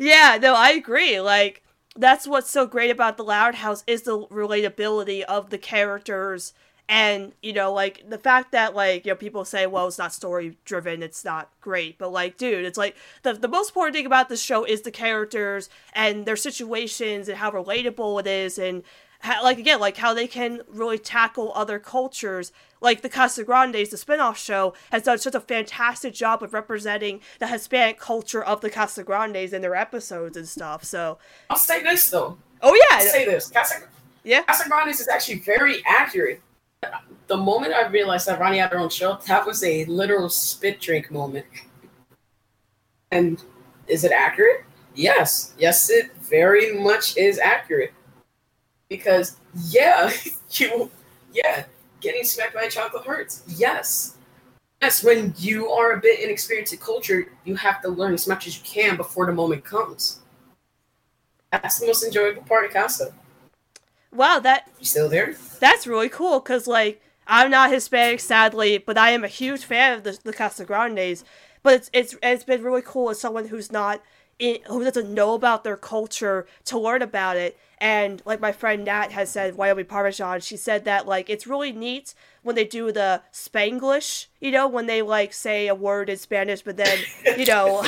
yeah, 0.00 0.36
no, 0.42 0.56
I 0.56 0.72
agree. 0.72 1.20
Like 1.20 1.62
that's 1.94 2.26
what's 2.26 2.50
so 2.50 2.66
great 2.66 2.90
about 2.90 3.16
the 3.16 3.22
Loud 3.22 3.54
House 3.54 3.84
is 3.86 4.02
the 4.02 4.26
relatability 4.26 5.22
of 5.22 5.50
the 5.50 5.58
characters 5.58 6.52
and 6.88 7.32
you 7.42 7.52
know 7.52 7.72
like 7.72 8.02
the 8.10 8.18
fact 8.18 8.50
that 8.50 8.74
like 8.74 9.06
you 9.06 9.12
know 9.12 9.16
people 9.16 9.44
say 9.44 9.64
well 9.64 9.86
it's 9.86 9.96
not 9.96 10.12
story 10.12 10.58
driven 10.64 11.04
it's 11.04 11.24
not 11.24 11.48
great 11.60 11.96
but 11.98 12.10
like 12.10 12.36
dude 12.36 12.64
it's 12.64 12.76
like 12.76 12.96
the, 13.22 13.32
the 13.32 13.46
most 13.46 13.68
important 13.68 13.94
thing 13.94 14.06
about 14.06 14.28
this 14.28 14.42
show 14.42 14.64
is 14.64 14.80
the 14.80 14.90
characters 14.90 15.68
and 15.92 16.26
their 16.26 16.34
situations 16.34 17.28
and 17.28 17.38
how 17.38 17.48
relatable 17.48 18.18
it 18.18 18.26
is 18.26 18.58
and 18.58 18.82
how, 19.20 19.42
like 19.42 19.58
again 19.58 19.80
like 19.80 19.96
how 19.96 20.12
they 20.12 20.26
can 20.26 20.62
really 20.68 20.98
tackle 20.98 21.52
other 21.54 21.78
cultures 21.78 22.52
like 22.82 23.02
the 23.02 23.10
Casagrandes, 23.10 23.90
the 23.90 23.98
spin-off 23.98 24.38
show, 24.38 24.72
has 24.90 25.02
done 25.02 25.18
such 25.18 25.34
a 25.34 25.40
fantastic 25.40 26.14
job 26.14 26.42
of 26.42 26.54
representing 26.54 27.20
the 27.38 27.46
Hispanic 27.46 27.98
culture 27.98 28.42
of 28.42 28.62
the 28.62 28.70
Casagrandes 28.70 29.52
in 29.52 29.60
their 29.60 29.74
episodes 29.74 30.36
and 30.36 30.48
stuff. 30.48 30.84
So 30.84 31.18
I'll 31.50 31.56
say 31.56 31.82
this 31.82 32.08
though. 32.10 32.38
Oh 32.62 32.74
yeah. 32.74 32.96
I'll 32.96 33.02
say 33.02 33.24
this. 33.24 33.50
Casa, 33.50 33.86
yeah. 34.24 34.44
Casagrandes 34.44 35.00
is 35.00 35.08
actually 35.08 35.40
very 35.40 35.82
accurate 35.86 36.40
the 37.26 37.36
moment 37.36 37.72
I 37.72 37.86
realized 37.86 38.26
that 38.26 38.40
Ronnie 38.40 38.58
had 38.58 38.72
her 38.72 38.78
own 38.78 38.88
show, 38.88 39.18
that 39.26 39.46
was 39.46 39.62
a 39.62 39.84
literal 39.84 40.28
spit 40.28 40.80
drink 40.80 41.10
moment. 41.10 41.46
And 43.10 43.42
is 43.86 44.04
it 44.04 44.12
accurate? 44.12 44.64
Yes. 44.94 45.54
Yes, 45.58 45.90
it 45.90 46.10
very 46.16 46.78
much 46.78 47.16
is 47.16 47.38
accurate. 47.38 47.92
Because 48.90 49.38
yeah, 49.70 50.10
you 50.50 50.90
yeah, 51.32 51.64
getting 52.02 52.24
smacked 52.24 52.54
by 52.54 52.64
a 52.64 52.70
chocolate 52.70 53.06
hurts. 53.06 53.42
Yes. 53.48 54.18
Yes, 54.82 55.02
when 55.02 55.34
you 55.38 55.70
are 55.70 55.92
a 55.92 56.00
bit 56.00 56.20
inexperienced 56.20 56.72
in 56.72 56.78
culture, 56.78 57.32
you 57.44 57.54
have 57.54 57.80
to 57.82 57.88
learn 57.88 58.14
as 58.14 58.26
much 58.26 58.46
as 58.46 58.58
you 58.58 58.64
can 58.64 58.96
before 58.96 59.26
the 59.26 59.32
moment 59.32 59.64
comes. 59.64 60.20
That's 61.52 61.78
the 61.78 61.86
most 61.86 62.04
enjoyable 62.04 62.42
part 62.42 62.66
of 62.66 62.72
Casa. 62.72 63.12
Wow, 64.12 64.40
that 64.40 64.68
you 64.78 64.86
still 64.86 65.08
there? 65.08 65.34
That's 65.60 65.86
really 65.86 66.08
cool 66.08 66.40
because 66.40 66.66
like 66.66 67.00
I'm 67.26 67.50
not 67.50 67.70
Hispanic, 67.70 68.20
sadly, 68.20 68.78
but 68.78 68.98
I 68.98 69.10
am 69.10 69.22
a 69.22 69.28
huge 69.28 69.64
fan 69.64 69.92
of 69.92 70.02
the, 70.02 70.18
the 70.24 70.32
Casagrandes. 70.32 71.22
But 71.62 71.74
it's 71.74 71.90
it's 71.92 72.16
it's 72.22 72.44
been 72.44 72.62
really 72.62 72.82
cool 72.82 73.10
as 73.10 73.20
someone 73.20 73.48
who's 73.48 73.70
not 73.70 74.02
in, 74.38 74.58
who 74.66 74.82
doesn't 74.82 75.12
know 75.12 75.34
about 75.34 75.62
their 75.62 75.76
culture 75.76 76.46
to 76.64 76.78
learn 76.78 77.02
about 77.02 77.36
it. 77.36 77.58
And 77.80 78.20
like 78.26 78.40
my 78.40 78.52
friend 78.52 78.84
Nat 78.84 79.12
has 79.12 79.30
said, 79.30 79.56
Wyoming 79.56 79.86
Parmesan, 79.86 80.40
she 80.40 80.58
said 80.58 80.84
that 80.84 81.06
like 81.06 81.30
it's 81.30 81.46
really 81.46 81.72
neat 81.72 82.14
when 82.42 82.54
they 82.54 82.64
do 82.64 82.92
the 82.92 83.22
Spanglish, 83.32 84.26
you 84.38 84.50
know, 84.50 84.68
when 84.68 84.86
they 84.86 85.00
like 85.00 85.32
say 85.32 85.66
a 85.66 85.74
word 85.74 86.10
in 86.10 86.18
Spanish, 86.18 86.60
but 86.60 86.76
then, 86.76 86.98
you 87.38 87.46
know, 87.46 87.82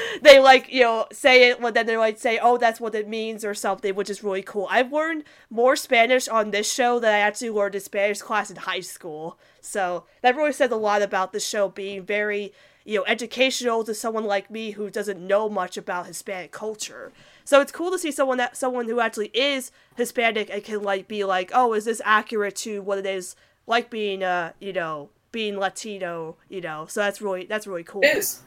they 0.22 0.40
like, 0.40 0.72
you 0.72 0.82
know, 0.82 1.06
say 1.12 1.50
it, 1.50 1.60
but 1.60 1.74
then 1.74 1.86
they 1.86 1.96
like 1.96 2.18
say, 2.18 2.40
oh, 2.40 2.56
that's 2.56 2.80
what 2.80 2.96
it 2.96 3.08
means 3.08 3.44
or 3.44 3.54
something, 3.54 3.94
which 3.94 4.10
is 4.10 4.24
really 4.24 4.42
cool. 4.42 4.66
I've 4.70 4.92
learned 4.92 5.22
more 5.50 5.76
Spanish 5.76 6.26
on 6.26 6.50
this 6.50 6.72
show 6.72 6.98
than 6.98 7.14
I 7.14 7.18
actually 7.18 7.50
learned 7.50 7.76
in 7.76 7.80
Spanish 7.80 8.20
class 8.20 8.50
in 8.50 8.56
high 8.56 8.80
school. 8.80 9.38
So 9.60 10.04
that 10.22 10.36
really 10.36 10.52
says 10.52 10.72
a 10.72 10.76
lot 10.76 11.02
about 11.02 11.32
the 11.32 11.40
show 11.40 11.68
being 11.68 12.02
very, 12.02 12.52
you 12.84 12.98
know, 12.98 13.04
educational 13.06 13.84
to 13.84 13.94
someone 13.94 14.24
like 14.24 14.50
me 14.50 14.72
who 14.72 14.90
doesn't 14.90 15.24
know 15.24 15.48
much 15.48 15.76
about 15.76 16.06
Hispanic 16.06 16.50
culture. 16.50 17.12
So 17.48 17.62
it's 17.62 17.72
cool 17.72 17.90
to 17.92 17.98
see 17.98 18.12
someone 18.12 18.36
that 18.36 18.58
someone 18.58 18.86
who 18.86 19.00
actually 19.00 19.28
is 19.28 19.72
Hispanic 19.96 20.50
and 20.50 20.62
can 20.62 20.82
like 20.82 21.08
be 21.08 21.24
like, 21.24 21.50
oh, 21.54 21.72
is 21.72 21.86
this 21.86 22.02
accurate 22.04 22.54
to 22.56 22.82
what 22.82 22.98
it 22.98 23.06
is 23.06 23.36
like 23.66 23.88
being 23.88 24.22
uh 24.22 24.52
you 24.60 24.74
know 24.74 25.08
being 25.32 25.56
Latino, 25.56 26.36
you 26.50 26.60
know. 26.60 26.84
So 26.90 27.00
that's 27.00 27.22
really 27.22 27.46
that's 27.46 27.66
really 27.66 27.84
cool. 27.84 28.02
It 28.02 28.18
is, 28.18 28.42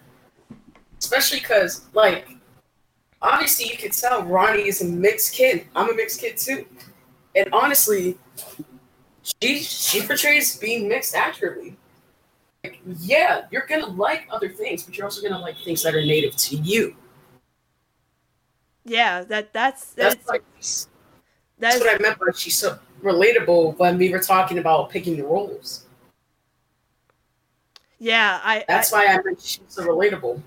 especially 0.99 1.39
because 1.39 1.87
like 1.95 2.29
obviously 3.23 3.71
you 3.71 3.75
can 3.75 3.89
tell 3.89 4.21
Ronnie 4.21 4.67
is 4.67 4.83
a 4.83 4.85
mixed 4.85 5.33
kid. 5.33 5.65
I'm 5.75 5.89
a 5.89 5.95
mixed 5.95 6.21
kid 6.21 6.37
too, 6.37 6.67
and 7.35 7.49
honestly, 7.51 8.19
she 9.23 9.61
she 9.61 10.05
portrays 10.05 10.57
being 10.57 10.87
mixed 10.87 11.15
accurately. 11.15 11.75
Like, 12.63 12.79
yeah, 12.99 13.45
you're 13.49 13.65
gonna 13.65 13.87
like 13.87 14.27
other 14.29 14.49
things, 14.49 14.83
but 14.83 14.95
you're 14.95 15.05
also 15.05 15.27
gonna 15.27 15.41
like 15.41 15.57
things 15.65 15.81
that 15.81 15.95
are 15.95 16.05
native 16.05 16.35
to 16.35 16.57
you. 16.57 16.95
Yeah, 18.83 19.23
that 19.23 19.53
that's 19.53 19.91
that's, 19.91 20.15
that's 20.15 20.27
like 20.27 20.43
that's, 20.55 20.87
that's 21.59 21.79
what 21.79 21.95
I 21.95 21.97
meant 22.01 22.19
by 22.19 22.31
she's 22.35 22.57
so 22.57 22.79
relatable 23.03 23.77
when 23.77 23.97
we 23.97 24.11
were 24.11 24.19
talking 24.19 24.57
about 24.57 24.89
picking 24.89 25.17
the 25.17 25.23
roles. 25.23 25.85
Yeah, 27.99 28.39
I. 28.43 28.65
That's 28.67 28.91
I, 28.91 28.97
why 28.97 29.13
I 29.13 29.21
meant 29.21 29.39
she's 29.39 29.61
so 29.67 29.83
relatable. 29.85 30.41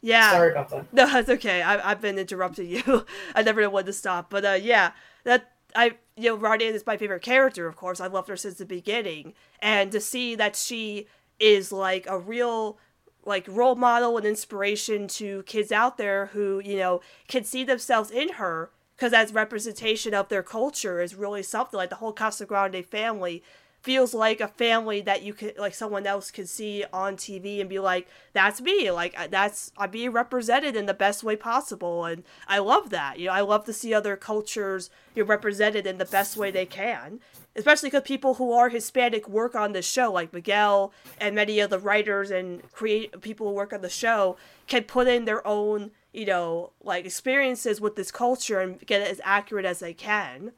Yeah. 0.00 0.30
Sorry 0.30 0.52
about 0.52 0.70
that. 0.70 0.92
No, 0.92 1.06
that's 1.06 1.28
okay. 1.28 1.62
I, 1.62 1.90
I've 1.90 2.00
been 2.00 2.18
interrupting 2.18 2.68
you. 2.68 3.04
I 3.34 3.42
never 3.42 3.60
know 3.60 3.70
when 3.70 3.84
to 3.86 3.92
stop. 3.92 4.30
But 4.30 4.44
uh, 4.44 4.58
yeah, 4.60 4.92
that 5.24 5.50
I 5.74 5.96
you 6.16 6.30
know 6.30 6.36
Ronnie 6.36 6.64
is 6.64 6.86
my 6.86 6.96
favorite 6.96 7.22
character. 7.22 7.66
Of 7.66 7.76
course, 7.76 8.00
I've 8.00 8.12
loved 8.12 8.28
her 8.28 8.36
since 8.36 8.58
the 8.58 8.66
beginning, 8.66 9.34
and 9.60 9.92
to 9.92 10.00
see 10.00 10.34
that 10.36 10.56
she 10.56 11.06
is 11.38 11.72
like 11.72 12.06
a 12.08 12.18
real 12.18 12.78
like 13.26 13.46
role 13.48 13.74
model 13.74 14.16
and 14.16 14.26
inspiration 14.26 15.08
to 15.08 15.42
kids 15.42 15.72
out 15.72 15.98
there 15.98 16.26
who 16.26 16.60
you 16.64 16.76
know 16.76 17.00
can 17.28 17.44
see 17.44 17.64
themselves 17.64 18.10
in 18.10 18.34
her 18.34 18.70
because 18.96 19.12
as 19.12 19.32
representation 19.34 20.14
of 20.14 20.28
their 20.28 20.42
culture 20.42 21.00
is 21.00 21.14
really 21.14 21.42
something 21.42 21.76
like 21.76 21.90
the 21.90 21.96
whole 21.96 22.14
Casagrande 22.14 22.84
family 22.84 23.42
feels 23.82 24.14
like 24.14 24.40
a 24.40 24.48
family 24.48 25.00
that 25.00 25.22
you 25.22 25.32
could 25.32 25.56
like 25.58 25.74
someone 25.74 26.06
else 26.06 26.30
could 26.30 26.48
see 26.48 26.84
on 26.92 27.16
TV 27.16 27.60
and 27.60 27.68
be 27.68 27.78
like 27.78 28.08
that's 28.32 28.60
me 28.60 28.90
like 28.90 29.14
that's 29.30 29.70
I'm 29.76 29.90
being 29.90 30.10
represented 30.10 30.74
in 30.74 30.86
the 30.86 30.94
best 30.94 31.22
way 31.22 31.36
possible 31.36 32.04
and 32.04 32.24
I 32.48 32.58
love 32.58 32.90
that 32.90 33.18
you 33.18 33.26
know 33.26 33.32
I 33.32 33.42
love 33.42 33.64
to 33.66 33.72
see 33.72 33.94
other 33.94 34.16
cultures 34.16 34.90
you 35.14 35.22
know, 35.22 35.28
represented 35.28 35.86
in 35.86 35.98
the 35.98 36.04
best 36.04 36.36
way 36.36 36.50
they 36.50 36.66
can 36.66 37.20
especially 37.56 37.90
because 37.90 38.06
people 38.06 38.34
who 38.34 38.52
are 38.52 38.68
Hispanic 38.68 39.28
work 39.28 39.54
on 39.54 39.72
the 39.72 39.82
show 39.82 40.12
like 40.12 40.32
Miguel 40.32 40.92
and 41.18 41.34
many 41.34 41.58
of 41.60 41.70
the 41.70 41.78
writers 41.78 42.30
and 42.30 42.62
create 42.72 43.20
people 43.20 43.48
who 43.48 43.54
work 43.54 43.72
on 43.72 43.80
the 43.80 43.88
show 43.88 44.36
can 44.66 44.84
put 44.84 45.08
in 45.08 45.24
their 45.24 45.46
own 45.46 45.90
you 46.16 46.24
know, 46.24 46.70
like 46.82 47.04
experiences 47.04 47.78
with 47.78 47.94
this 47.94 48.10
culture 48.10 48.58
and 48.58 48.80
get 48.86 49.02
it 49.02 49.08
as 49.08 49.20
accurate 49.22 49.66
as 49.66 49.80
they 49.80 49.92
can. 49.92 50.52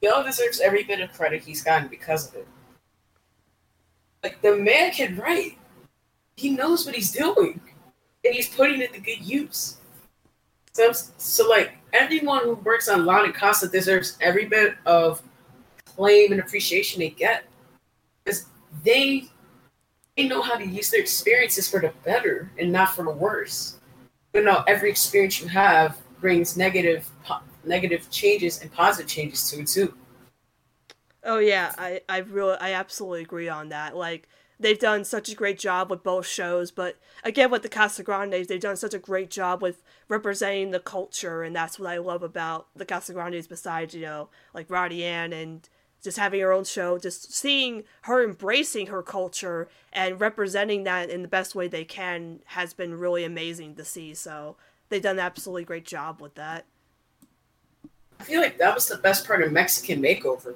Bill 0.00 0.22
deserves 0.22 0.60
every 0.60 0.84
bit 0.84 1.00
of 1.00 1.12
credit 1.12 1.42
he's 1.42 1.60
gotten 1.60 1.88
because 1.88 2.28
of 2.28 2.36
it. 2.36 2.48
Like 4.22 4.40
the 4.40 4.54
man 4.54 4.92
can 4.92 5.16
write. 5.16 5.58
He 6.36 6.50
knows 6.50 6.86
what 6.86 6.94
he's 6.94 7.10
doing. 7.10 7.60
And 8.24 8.32
he's 8.32 8.48
putting 8.48 8.80
it 8.80 8.94
to 8.94 9.00
good 9.00 9.20
use. 9.20 9.78
So, 10.72 10.92
so 10.92 11.48
like 11.48 11.72
everyone 11.92 12.44
who 12.44 12.54
works 12.54 12.88
on 12.88 13.04
Lawn 13.04 13.24
and 13.24 13.34
Casa 13.34 13.68
deserves 13.68 14.16
every 14.20 14.44
bit 14.44 14.76
of 14.86 15.20
claim 15.98 16.30
and 16.32 16.40
appreciation 16.40 17.00
they 17.00 17.10
get. 17.10 17.44
Because 18.24 18.46
they 18.84 19.28
they 20.16 20.28
know 20.28 20.42
how 20.42 20.56
to 20.56 20.66
use 20.66 20.90
their 20.90 21.00
experiences 21.00 21.68
for 21.68 21.80
the 21.80 21.92
better 22.04 22.50
and 22.58 22.72
not 22.72 22.94
for 22.94 23.04
the 23.04 23.10
worse. 23.10 23.78
You 24.32 24.42
know 24.44 24.62
every 24.66 24.90
experience 24.90 25.40
you 25.40 25.48
have 25.48 25.98
brings 26.20 26.56
negative 26.56 27.10
po- 27.24 27.40
negative 27.64 28.08
changes 28.10 28.62
and 28.62 28.72
positive 28.72 29.10
changes 29.10 29.50
to 29.50 29.60
it 29.60 29.66
too. 29.66 29.94
Oh 31.24 31.38
yeah 31.38 31.74
i 31.76 32.00
i 32.08 32.18
really 32.18 32.56
i 32.60 32.72
absolutely 32.72 33.22
agree 33.22 33.48
on 33.48 33.70
that. 33.70 33.96
Like 33.96 34.28
they've 34.60 34.78
done 34.78 35.04
such 35.04 35.28
a 35.28 35.34
great 35.34 35.58
job 35.58 35.90
with 35.90 36.02
both 36.02 36.26
shows 36.26 36.70
but 36.70 36.96
again 37.22 37.50
with 37.50 37.62
the 37.62 37.68
casagrandes 37.68 38.48
they've 38.48 38.60
done 38.60 38.76
such 38.76 38.94
a 38.94 38.98
great 38.98 39.30
job 39.30 39.62
with 39.62 39.82
representing 40.08 40.72
the 40.72 40.80
culture 40.80 41.44
and 41.44 41.54
that's 41.54 41.78
what 41.78 41.88
i 41.88 41.96
love 41.96 42.24
about 42.24 42.66
the 42.74 42.84
casagrandes 42.84 43.48
besides 43.48 43.94
you 43.94 44.00
know 44.00 44.28
like 44.52 44.68
Ronnie 44.68 45.04
Anne 45.04 45.32
and 45.32 45.68
just 46.02 46.18
having 46.18 46.40
her 46.40 46.52
own 46.52 46.64
show, 46.64 46.98
just 46.98 47.32
seeing 47.32 47.84
her 48.02 48.22
embracing 48.24 48.86
her 48.86 49.02
culture 49.02 49.68
and 49.92 50.20
representing 50.20 50.84
that 50.84 51.10
in 51.10 51.22
the 51.22 51.28
best 51.28 51.54
way 51.54 51.68
they 51.68 51.84
can 51.84 52.40
has 52.46 52.72
been 52.72 52.98
really 52.98 53.24
amazing 53.24 53.74
to 53.74 53.84
see. 53.84 54.14
So 54.14 54.56
they've 54.88 55.02
done 55.02 55.16
an 55.16 55.24
absolutely 55.24 55.64
great 55.64 55.84
job 55.84 56.20
with 56.20 56.34
that. 56.36 56.66
I 58.20 58.24
feel 58.24 58.40
like 58.40 58.58
that 58.58 58.74
was 58.74 58.88
the 58.88 58.98
best 58.98 59.26
part 59.26 59.42
of 59.42 59.52
Mexican 59.52 60.02
Makeover. 60.02 60.54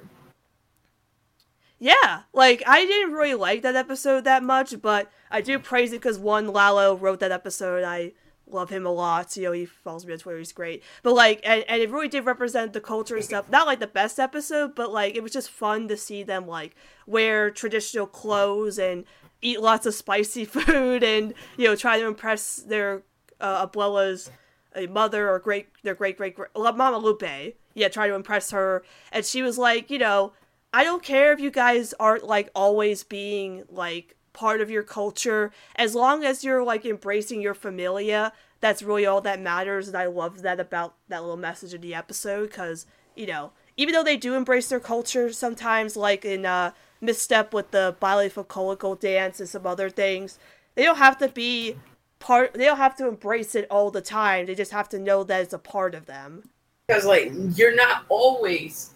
Yeah, 1.79 2.21
like 2.31 2.63
I 2.65 2.85
didn't 2.85 3.13
really 3.13 3.35
like 3.35 3.61
that 3.63 3.75
episode 3.75 4.23
that 4.23 4.43
much, 4.43 4.81
but 4.81 5.11
I 5.29 5.41
do 5.41 5.59
praise 5.59 5.91
it 5.91 5.97
because 5.97 6.17
one 6.17 6.47
Lalo 6.47 6.95
wrote 6.95 7.19
that 7.19 7.31
episode. 7.31 7.83
I 7.83 8.13
love 8.53 8.69
him 8.69 8.85
a 8.85 8.91
lot. 8.91 9.35
You 9.35 9.43
know, 9.43 9.51
he 9.51 9.65
follows 9.65 10.05
me 10.05 10.13
on 10.13 10.19
Twitter. 10.19 10.37
He's 10.37 10.51
great. 10.51 10.83
But 11.01 11.13
like, 11.13 11.41
and, 11.43 11.63
and 11.67 11.81
it 11.81 11.89
really 11.89 12.07
did 12.07 12.25
represent 12.25 12.73
the 12.73 12.81
culture 12.81 13.15
and 13.15 13.25
stuff. 13.25 13.49
Not 13.49 13.67
like 13.67 13.79
the 13.79 13.87
best 13.87 14.19
episode, 14.19 14.75
but 14.75 14.91
like 14.91 15.15
it 15.15 15.23
was 15.23 15.31
just 15.31 15.49
fun 15.49 15.87
to 15.87 15.97
see 15.97 16.23
them 16.23 16.47
like 16.47 16.75
wear 17.05 17.49
traditional 17.49 18.07
clothes 18.07 18.77
and 18.77 19.05
eat 19.41 19.61
lots 19.61 19.85
of 19.85 19.93
spicy 19.93 20.45
food 20.45 21.03
and 21.03 21.33
you 21.57 21.67
know 21.67 21.75
try 21.75 21.99
to 21.99 22.07
impress 22.07 22.55
their 22.55 23.03
uh, 23.41 23.67
abuela's 23.67 24.31
a 24.75 24.87
mother 24.87 25.29
or 25.29 25.39
great 25.39 25.67
their 25.83 25.95
great 25.95 26.17
great 26.17 26.35
great 26.35 26.49
Mama 26.55 26.97
Lupe. 26.97 27.55
Yeah, 27.75 27.87
try 27.87 28.07
to 28.07 28.15
impress 28.15 28.51
her. 28.51 28.83
And 29.11 29.25
she 29.25 29.41
was 29.41 29.57
like, 29.57 29.89
you 29.89 29.97
know, 29.97 30.33
I 30.73 30.83
don't 30.83 31.03
care 31.03 31.33
if 31.33 31.39
you 31.39 31.51
guys 31.51 31.93
aren't 31.99 32.23
like 32.23 32.49
always 32.55 33.03
being 33.03 33.63
like 33.69 34.15
part 34.33 34.61
of 34.61 34.69
your 34.69 34.83
culture. 34.83 35.51
As 35.75 35.95
long 35.95 36.23
as 36.23 36.43
you're 36.43 36.63
like 36.63 36.85
embracing 36.85 37.41
your 37.41 37.53
familia, 37.53 38.33
that's 38.59 38.83
really 38.83 39.05
all 39.05 39.21
that 39.21 39.39
matters. 39.39 39.87
And 39.87 39.97
I 39.97 40.07
love 40.07 40.41
that 40.41 40.59
about 40.59 40.95
that 41.07 41.21
little 41.21 41.37
message 41.37 41.73
in 41.73 41.81
the 41.81 41.93
episode 41.93 42.47
because, 42.47 42.85
you 43.15 43.27
know, 43.27 43.51
even 43.77 43.93
though 43.93 44.03
they 44.03 44.17
do 44.17 44.35
embrace 44.35 44.69
their 44.69 44.79
culture 44.79 45.31
sometimes, 45.31 45.95
like 45.95 46.25
in 46.25 46.45
uh, 46.45 46.71
Misstep 47.01 47.53
with 47.53 47.71
the 47.71 47.95
baile 47.99 48.29
folklórico 48.29 48.99
dance 48.99 49.39
and 49.39 49.49
some 49.49 49.67
other 49.67 49.89
things, 49.89 50.39
they 50.75 50.83
don't 50.83 50.97
have 50.97 51.17
to 51.19 51.29
be 51.29 51.75
part, 52.19 52.53
they 52.53 52.65
don't 52.65 52.77
have 52.77 52.95
to 52.97 53.07
embrace 53.07 53.55
it 53.55 53.67
all 53.69 53.91
the 53.91 54.01
time. 54.01 54.45
They 54.45 54.55
just 54.55 54.71
have 54.71 54.89
to 54.89 54.99
know 54.99 55.23
that 55.23 55.41
it's 55.41 55.53
a 55.53 55.59
part 55.59 55.93
of 55.95 56.05
them. 56.05 56.49
Because, 56.87 57.05
like, 57.05 57.31
you're 57.55 57.75
not 57.75 58.05
always 58.09 58.91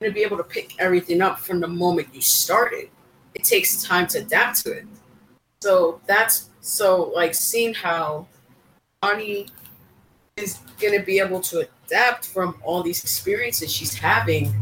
going 0.00 0.12
to 0.12 0.14
be 0.14 0.22
able 0.22 0.36
to 0.38 0.44
pick 0.44 0.74
everything 0.78 1.20
up 1.20 1.38
from 1.38 1.60
the 1.60 1.68
moment 1.68 2.08
you 2.14 2.20
started. 2.20 2.88
It 3.34 3.44
takes 3.44 3.82
time 3.82 4.06
to 4.08 4.18
adapt 4.18 4.64
to 4.64 4.72
it. 4.72 4.86
So 5.62 6.00
that's 6.06 6.50
so 6.60 7.12
like 7.14 7.34
seeing 7.34 7.74
how 7.74 8.26
Ronnie 9.02 9.48
is 10.36 10.58
going 10.80 10.98
to 10.98 11.04
be 11.04 11.18
able 11.18 11.40
to 11.40 11.68
adapt 11.86 12.26
from 12.26 12.56
all 12.62 12.82
these 12.82 13.02
experiences 13.02 13.72
she's 13.72 13.94
having, 13.94 14.52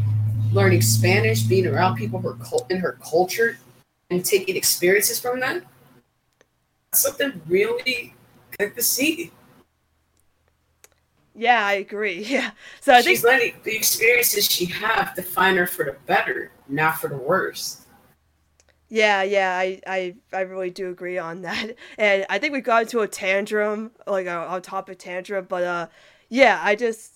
learning 0.53 0.83
Spanish, 0.83 1.43
being 1.43 1.67
around 1.67 1.97
people 1.97 2.21
her 2.21 2.37
in 2.71 2.79
her 2.79 2.99
culture, 3.03 3.59
and 4.11 4.25
taking 4.25 4.57
experiences 4.57 5.21
from 5.21 5.41
them. 5.41 5.65
That's 6.91 7.03
something 7.03 7.41
really 7.47 8.15
good 8.59 8.75
to 8.75 8.83
see. 8.83 9.31
Yeah, 11.35 11.65
I 11.65 11.75
agree. 11.75 12.25
Yeah. 12.29 12.51
So 12.81 12.93
I 12.95 13.03
she's 13.03 13.23
think 13.23 13.33
letting 13.33 13.55
the 13.63 13.77
experiences 13.77 14.47
she 14.47 14.65
have 14.67 15.15
define 15.15 15.57
her 15.57 15.67
for 15.67 15.85
the 15.85 15.97
better, 16.07 16.51
not 16.69 16.99
for 16.99 17.09
the 17.09 17.17
worse. 17.17 17.87
Yeah, 18.89 19.23
yeah, 19.23 19.57
I, 19.57 19.81
I, 19.87 20.15
I 20.33 20.41
really 20.41 20.71
do 20.71 20.91
agree 20.91 21.19
on 21.19 21.43
that, 21.43 21.75
and 21.99 22.25
I 22.31 22.39
think 22.39 22.53
we 22.53 22.61
got 22.61 22.83
into 22.83 23.01
a 23.01 23.09
tantrum, 23.09 23.93
like 24.07 24.27
a, 24.27 24.49
a 24.51 24.61
topic 24.61 24.99
tantrum, 24.99 25.47
but 25.49 25.65
uh, 25.65 25.87
yeah, 26.29 26.59
I 26.63 26.75
just 26.75 27.13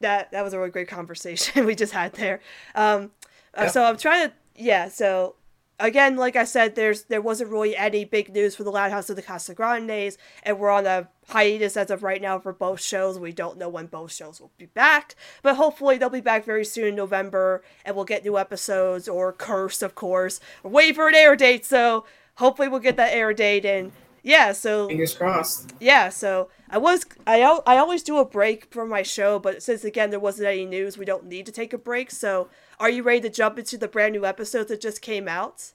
that 0.00 0.30
that 0.32 0.42
was 0.42 0.52
a 0.52 0.58
really 0.58 0.70
great 0.70 0.88
conversation 0.88 1.64
we 1.66 1.74
just 1.74 1.92
had 1.92 2.12
there. 2.14 2.40
Um, 2.74 3.12
uh, 3.54 3.62
yeah. 3.62 3.68
so 3.68 3.84
I'm 3.84 3.96
trying 3.96 4.28
to, 4.28 4.34
yeah, 4.54 4.88
so 4.88 5.36
again, 5.78 6.16
like 6.16 6.36
I 6.36 6.44
said, 6.44 6.74
there's 6.74 7.04
there 7.04 7.20
wasn't 7.20 7.50
really 7.50 7.76
any 7.76 8.04
big 8.04 8.32
news 8.32 8.56
for 8.56 8.64
the 8.64 8.70
Loud 8.70 8.90
House 8.90 9.10
of 9.10 9.16
the 9.16 9.22
Casa 9.22 9.54
Casagrandes, 9.54 10.16
and 10.42 10.58
we're 10.58 10.70
on 10.70 10.86
a 10.86 11.08
hiatus 11.28 11.76
as 11.76 11.90
of 11.90 12.02
right 12.02 12.22
now 12.22 12.38
for 12.38 12.52
both 12.52 12.80
shows. 12.80 13.18
We 13.18 13.32
don't 13.32 13.58
know 13.58 13.68
when 13.68 13.86
both 13.86 14.12
shows 14.12 14.40
will 14.40 14.52
be 14.56 14.66
back, 14.66 15.14
but 15.42 15.56
hopefully 15.56 15.98
they'll 15.98 16.10
be 16.10 16.20
back 16.20 16.44
very 16.44 16.64
soon 16.64 16.88
in 16.88 16.94
November, 16.94 17.62
and 17.84 17.94
we'll 17.96 18.04
get 18.04 18.24
new 18.24 18.38
episodes 18.38 19.08
or 19.08 19.32
Curse, 19.32 19.82
of 19.82 19.94
course. 19.94 20.40
We're 20.62 20.70
waiting 20.70 20.94
for 20.94 21.08
an 21.08 21.14
air 21.14 21.36
date, 21.36 21.64
so 21.64 22.04
hopefully 22.36 22.68
we'll 22.68 22.80
get 22.80 22.96
that 22.96 23.14
air 23.14 23.32
date 23.32 23.64
and. 23.64 23.92
Yeah, 24.22 24.54
so 24.54 24.88
fingers 24.88 25.14
crossed. 25.14 25.72
Yeah, 25.78 26.08
so 26.08 26.48
I 26.68 26.78
was 26.78 27.06
I 27.28 27.42
I 27.64 27.76
always 27.76 28.02
do 28.02 28.18
a 28.18 28.24
break 28.24 28.72
from 28.72 28.88
my 28.88 29.04
show, 29.04 29.38
but 29.38 29.62
since 29.62 29.84
again 29.84 30.10
there 30.10 30.18
wasn't 30.18 30.48
any 30.48 30.66
news, 30.66 30.98
we 30.98 31.04
don't 31.04 31.26
need 31.26 31.46
to 31.46 31.52
take 31.52 31.72
a 31.72 31.78
break. 31.78 32.10
So 32.10 32.48
are 32.78 32.90
you 32.90 33.02
ready 33.02 33.20
to 33.22 33.30
jump 33.30 33.58
into 33.58 33.78
the 33.78 33.88
brand 33.88 34.12
new 34.12 34.24
episode 34.24 34.68
that 34.68 34.80
just 34.80 35.00
came 35.00 35.28
out? 35.28 35.72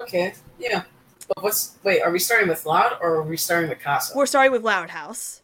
Okay, 0.00 0.34
yeah. 0.58 0.82
But 1.28 1.42
what's 1.42 1.76
wait? 1.82 2.02
Are 2.02 2.10
we 2.10 2.18
starting 2.18 2.48
with 2.48 2.66
Loud 2.66 2.98
or 3.00 3.16
are 3.16 3.22
we 3.22 3.36
starting 3.36 3.70
with 3.70 3.80
Casa? 3.80 4.12
We're 4.16 4.26
starting 4.26 4.52
with 4.52 4.62
Loud 4.62 4.90
House. 4.90 5.42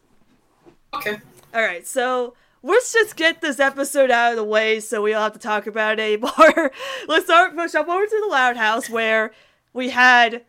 Okay. 0.93 1.19
All 1.53 1.61
right, 1.61 1.87
so 1.87 2.35
let's 2.61 2.93
just 2.93 3.15
get 3.15 3.41
this 3.41 3.59
episode 3.59 4.11
out 4.11 4.31
of 4.31 4.37
the 4.37 4.43
way 4.43 4.79
so 4.79 5.01
we 5.01 5.11
don't 5.11 5.21
have 5.21 5.33
to 5.33 5.39
talk 5.39 5.67
about 5.67 5.99
it 5.99 6.03
anymore. 6.03 6.71
let's 7.07 7.25
start 7.25 7.55
push 7.55 7.75
up 7.75 7.87
over 7.87 8.05
to 8.05 8.21
the 8.21 8.27
Loud 8.29 8.57
House 8.57 8.89
where 8.89 9.31
we 9.73 9.89
had 9.89 10.45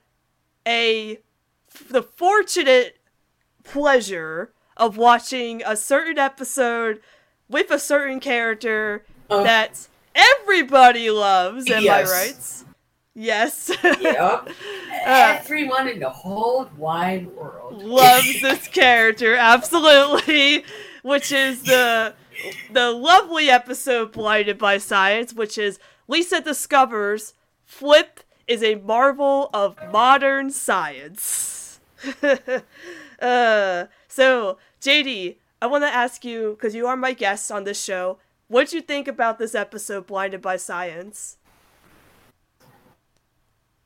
a 0.66 1.18
the 1.88 2.02
fortunate 2.02 2.98
pleasure 3.64 4.52
of 4.76 4.96
watching 4.96 5.62
a 5.64 5.76
certain 5.76 6.18
episode 6.18 7.00
with 7.48 7.70
a 7.70 7.78
certain 7.78 8.20
character 8.20 9.04
uh, 9.32 9.42
that 9.42 9.88
everybody 10.14 11.10
loves. 11.10 11.70
Am 11.70 11.82
yes. 11.82 12.10
I 12.10 12.12
right? 12.12 12.72
Yes. 13.14 13.70
yep. 14.00 14.48
Uh, 15.04 15.36
Everyone 15.40 15.88
in 15.88 15.98
the 15.98 16.08
whole 16.08 16.70
wide 16.78 17.26
world 17.34 17.82
loves 17.82 18.40
this 18.42 18.68
character, 18.68 19.34
absolutely. 19.34 20.64
Which 21.02 21.32
is 21.32 21.64
the 21.64 22.14
the 22.70 22.92
lovely 22.92 23.50
episode 23.50 24.12
Blinded 24.12 24.58
by 24.58 24.78
Science, 24.78 25.34
which 25.34 25.58
is 25.58 25.80
Lisa 26.06 26.40
discovers 26.40 27.34
Flip 27.64 28.20
is 28.46 28.62
a 28.62 28.76
marvel 28.76 29.50
of 29.52 29.76
modern 29.90 30.50
science. 30.50 31.80
uh, 32.22 33.86
so, 34.08 34.58
JD, 34.80 35.36
I 35.60 35.66
want 35.66 35.84
to 35.84 35.88
ask 35.88 36.24
you, 36.24 36.50
because 36.50 36.74
you 36.74 36.86
are 36.86 36.96
my 36.96 37.12
guest 37.12 37.50
on 37.50 37.64
this 37.64 37.82
show, 37.82 38.18
what 38.52 38.68
did 38.68 38.74
you 38.74 38.82
think 38.82 39.08
about 39.08 39.38
this 39.38 39.54
episode, 39.54 40.06
Blinded 40.06 40.42
by 40.42 40.58
Science? 40.58 41.38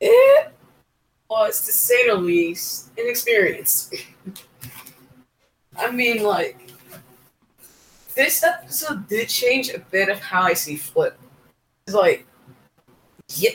It 0.01 0.53
was, 1.29 1.65
to 1.65 1.71
say 1.71 2.07
the 2.07 2.15
least, 2.15 2.91
inexperienced. 2.97 3.95
I 5.77 5.89
mean, 5.89 6.21
like, 6.21 6.73
this 8.13 8.43
episode 8.43 9.07
did 9.07 9.29
change 9.29 9.69
a 9.69 9.79
bit 9.79 10.09
of 10.09 10.19
how 10.19 10.41
I 10.41 10.53
see 10.53 10.75
Flip. 10.75 11.17
It's 11.85 11.95
like, 11.95 12.27
yeah, 13.35 13.51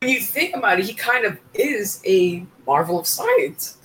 when 0.00 0.10
you 0.10 0.20
think 0.20 0.56
about 0.56 0.80
it, 0.80 0.86
he 0.86 0.94
kind 0.94 1.24
of 1.24 1.38
is 1.54 2.02
a 2.04 2.44
marvel 2.66 2.98
of 2.98 3.06
science 3.06 3.76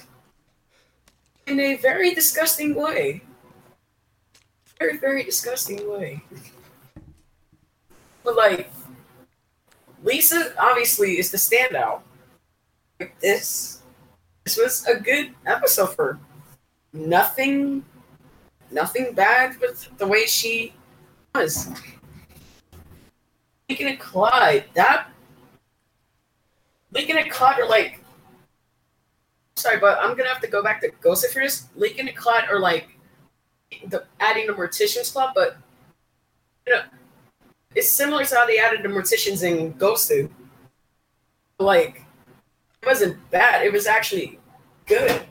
in 1.46 1.60
a 1.60 1.76
very 1.76 2.16
disgusting 2.16 2.74
way. 2.74 3.22
Very, 4.80 4.98
very 4.98 5.24
disgusting 5.24 5.90
way. 5.90 6.24
but 8.24 8.36
like, 8.36 8.72
Lisa 10.04 10.54
obviously 10.60 11.18
is 11.18 11.32
the 11.32 11.38
standout. 11.38 12.02
This, 13.20 13.82
this 14.44 14.58
was 14.58 14.86
a 14.88 15.00
good 15.00 15.34
episode 15.46 15.96
for. 15.96 16.20
Nothing, 16.94 17.84
nothing 18.72 19.14
bad 19.14 19.60
with 19.60 19.90
the 19.98 20.08
way 20.08 20.26
she 20.26 20.74
was. 21.36 21.70
Lincoln 23.70 23.88
and 23.88 24.00
Clyde, 24.00 24.66
that 24.74 25.10
Lincoln 26.92 27.18
and 27.18 27.30
Clyde 27.30 27.60
are 27.60 27.68
like. 27.68 28.00
Sorry, 29.56 29.80
but 29.80 29.98
I'm 30.00 30.16
gonna 30.16 30.30
have 30.30 30.42
to 30.42 30.48
go 30.48 30.64
back 30.64 30.82
to 30.82 30.92
Ghost 31.02 31.28
for 31.32 31.42
this. 31.42 31.68
Lincoln 31.76 32.08
and 32.08 32.16
Clyde 32.16 32.46
are 32.50 32.60
like 32.60 32.97
the 33.88 34.06
adding 34.20 34.48
the 34.48 34.54
Morticians 34.54 35.12
Club, 35.12 35.32
but 35.36 35.58
you 36.66 36.74
know, 36.74 36.82
it's 37.76 37.90
similar 37.90 38.26
to 38.26 38.36
how 38.36 38.46
they 38.46 38.60
added 38.60 38.84
the 38.84 38.90
morticians 38.90 39.44
in 39.44 39.72
Ghosted. 39.74 40.30
Like, 41.60 42.04
it 42.82 42.86
wasn't 42.86 43.18
bad. 43.32 43.66
It 43.66 43.72
was 43.72 43.88
actually 43.88 44.40
good. 44.86 45.22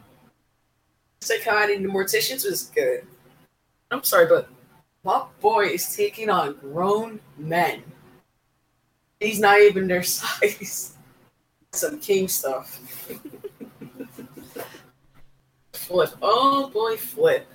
It's 1.21 1.31
like 1.31 1.43
how 1.43 1.59
adding 1.59 1.83
the 1.83 1.89
morticians 1.89 2.45
was 2.49 2.65
good. 2.75 3.07
I'm 3.91 4.05
sorry, 4.05 4.27
but 4.27 4.49
my 5.05 5.25
boy 5.41 5.67
is 5.67 5.95
taking 5.95 6.31
on 6.31 6.57
grown 6.57 7.21
men. 7.37 7.83
He's 9.21 9.41
not 9.41 9.61
even 9.61 9.87
their 9.87 10.03
size. 10.05 10.95
Some 11.73 12.01
king 12.01 12.29
stuff. 12.29 12.81
Flip. 15.73 16.11
Oh 16.23 16.69
boy, 16.71 16.97
Flip. 16.97 17.47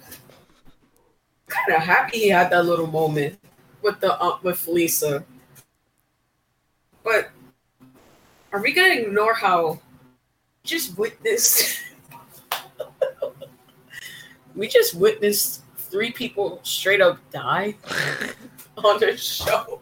Kind 1.52 1.76
of 1.76 1.84
happy 1.84 2.20
he 2.20 2.30
had 2.30 2.50
that 2.52 2.66
little 2.66 2.88
moment 2.88 3.38
with 3.82 4.00
the 4.00 4.18
uh, 4.20 4.38
with 4.42 4.66
Lisa. 4.68 5.26
But 7.04 7.30
are 8.54 8.62
we 8.62 8.72
gonna 8.72 8.94
ignore 8.94 9.34
how 9.34 9.82
just 10.64 10.98
witnessed 10.98 11.82
we 14.56 14.70
just 14.70 14.96
witnessed 14.96 15.64
three 15.76 16.12
people 16.12 16.62
straight 16.64 17.02
up 17.02 17.20
die 17.32 17.76
on 18.78 19.00
the 19.02 19.18
show. 19.18 19.82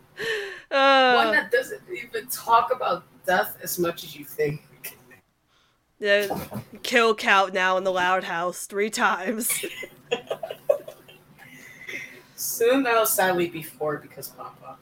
Uh, 0.72 1.14
One 1.14 1.32
that 1.34 1.52
doesn't 1.52 1.82
even 1.96 2.28
talk 2.28 2.74
about 2.74 3.04
death 3.28 3.58
as 3.62 3.78
much 3.78 4.04
as 4.04 4.16
you 4.16 4.26
think. 4.26 4.98
The 6.00 6.64
kill 6.82 7.14
count 7.14 7.54
now 7.54 7.78
in 7.78 7.84
the 7.84 7.92
loud 7.92 8.24
house 8.24 8.66
three 8.66 8.90
times. 8.90 9.54
Soon 12.40 12.84
that'll 12.84 13.06
sadly 13.06 13.50
be 13.50 13.62
four 13.62 13.98
because 13.98 14.30
Papa. 14.30 14.78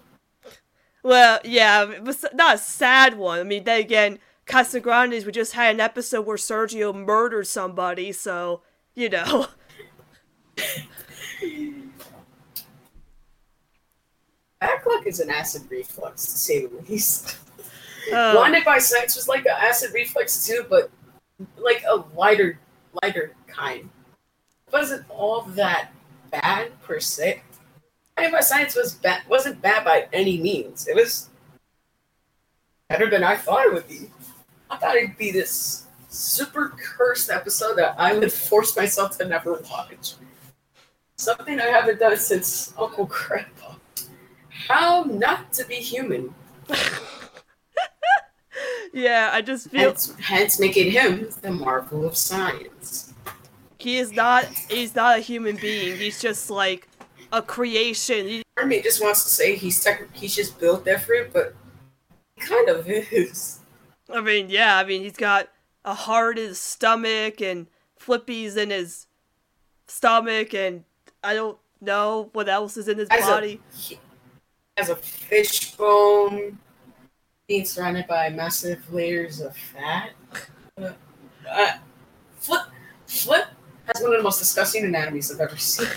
Well, 1.01 1.39
yeah, 1.43 1.89
it 1.89 2.03
was 2.03 2.23
not 2.35 2.55
a 2.55 2.59
sad 2.59 3.17
one. 3.17 3.39
I 3.39 3.43
mean, 3.43 3.63
then 3.63 3.79
again, 3.79 4.19
Casagrandes, 4.45 5.25
we 5.25 5.31
just 5.31 5.53
had 5.53 5.73
an 5.73 5.81
episode 5.81 6.27
where 6.27 6.37
Sergio 6.37 6.93
murdered 6.93 7.47
somebody, 7.47 8.11
so, 8.11 8.61
you 8.93 9.09
know. 9.09 9.47
Back 14.59 14.85
luck 14.85 15.07
is 15.07 15.19
an 15.19 15.31
acid 15.31 15.63
reflux, 15.69 16.25
to 16.25 16.31
say 16.37 16.67
the 16.67 16.83
least. 16.87 17.37
Uh, 18.13 18.33
Blinded 18.33 18.65
by 18.65 18.77
Science 18.77 19.15
was 19.15 19.27
like 19.27 19.45
an 19.45 19.55
acid 19.59 19.93
reflux 19.95 20.45
too, 20.45 20.63
but 20.69 20.91
like 21.57 21.83
a 21.89 22.03
lighter, 22.15 22.59
lighter 23.01 23.33
kind. 23.47 23.89
It 24.67 24.73
wasn't 24.73 25.09
all 25.09 25.41
that 25.41 25.91
bad 26.29 26.79
per 26.83 26.99
se. 26.99 27.41
By 28.17 28.39
Science 28.39 28.75
was 28.75 28.95
bad, 28.95 29.21
wasn't 29.29 29.61
bad 29.61 29.85
by 29.85 30.07
any 30.11 30.41
means. 30.41 30.87
It 30.87 30.95
was 30.95 31.29
better 32.89 33.09
than 33.09 33.23
I 33.23 33.37
thought 33.37 33.67
it 33.67 33.73
would 33.73 33.87
be. 33.87 34.09
I 34.69 34.77
thought 34.77 34.95
it'd 34.95 35.17
be 35.17 35.31
this 35.31 35.85
super 36.09 36.73
cursed 36.77 37.29
episode 37.29 37.75
that 37.77 37.95
I 37.97 38.17
would 38.17 38.33
force 38.49 38.75
myself 38.75 39.17
to 39.19 39.25
never 39.25 39.53
watch. 39.69 40.15
Something 41.15 41.59
I 41.59 41.67
haven't 41.67 41.99
done 41.99 42.17
since 42.17 42.73
Uncle 42.77 43.05
Grandpa. 43.05 43.75
How 44.49 45.03
not 45.03 45.53
to 45.53 45.65
be 45.65 45.75
human. 45.75 46.33
yeah, 48.93 49.29
I 49.31 49.41
just 49.41 49.69
feel 49.69 49.89
Hence, 49.89 50.13
hence 50.19 50.59
making 50.59 50.91
him 50.91 51.29
the 51.41 51.51
marvel 51.51 52.05
of 52.05 52.17
science. 52.17 53.13
he 53.79 53.97
is 53.97 54.11
not 54.11 54.45
he's 54.69 54.95
not 54.95 55.17
a 55.17 55.21
human 55.21 55.55
being. 55.55 55.97
He's 55.97 56.19
just 56.21 56.49
like 56.49 56.87
a 57.31 57.41
creation. 57.41 58.41
Part 58.55 58.67
me 58.67 58.81
just 58.81 59.01
wants 59.01 59.23
to 59.23 59.29
say 59.29 59.55
he's 59.55 59.83
tech- 59.83 60.13
he's 60.13 60.35
just 60.35 60.59
built 60.59 60.85
different, 60.85 61.33
but 61.33 61.53
he 62.35 62.41
kind 62.45 62.69
of 62.69 62.87
is. 62.89 63.59
I 64.09 64.21
mean, 64.21 64.49
yeah, 64.49 64.77
I 64.77 64.83
mean 64.83 65.01
he's 65.01 65.17
got 65.17 65.49
a 65.83 65.93
heart 65.93 66.37
in 66.37 66.47
his 66.47 66.59
stomach 66.59 67.41
and 67.41 67.67
flippies 67.99 68.57
in 68.57 68.69
his 68.69 69.07
stomach 69.87 70.53
and 70.53 70.83
I 71.23 71.33
don't 71.33 71.57
know 71.81 72.29
what 72.33 72.47
else 72.49 72.77
is 72.77 72.87
in 72.87 72.97
his 72.97 73.07
As 73.09 73.25
a- 73.25 73.27
body. 73.31 73.61
He 73.75 73.99
has 74.77 74.89
a 74.89 74.95
fishbone, 74.95 76.57
being 77.47 77.65
surrounded 77.65 78.07
by 78.07 78.29
massive 78.29 78.81
layers 78.93 79.39
of 79.41 79.55
fat. 79.55 80.11
Uh, 80.77 80.91
uh, 81.49 81.71
Flip, 82.39 82.61
Flip 83.07 83.45
has 83.85 84.01
one 84.03 84.11
of 84.13 84.17
the 84.19 84.23
most 84.23 84.39
disgusting 84.39 84.85
anatomies 84.85 85.31
I've 85.31 85.39
ever 85.41 85.57
seen. 85.57 85.87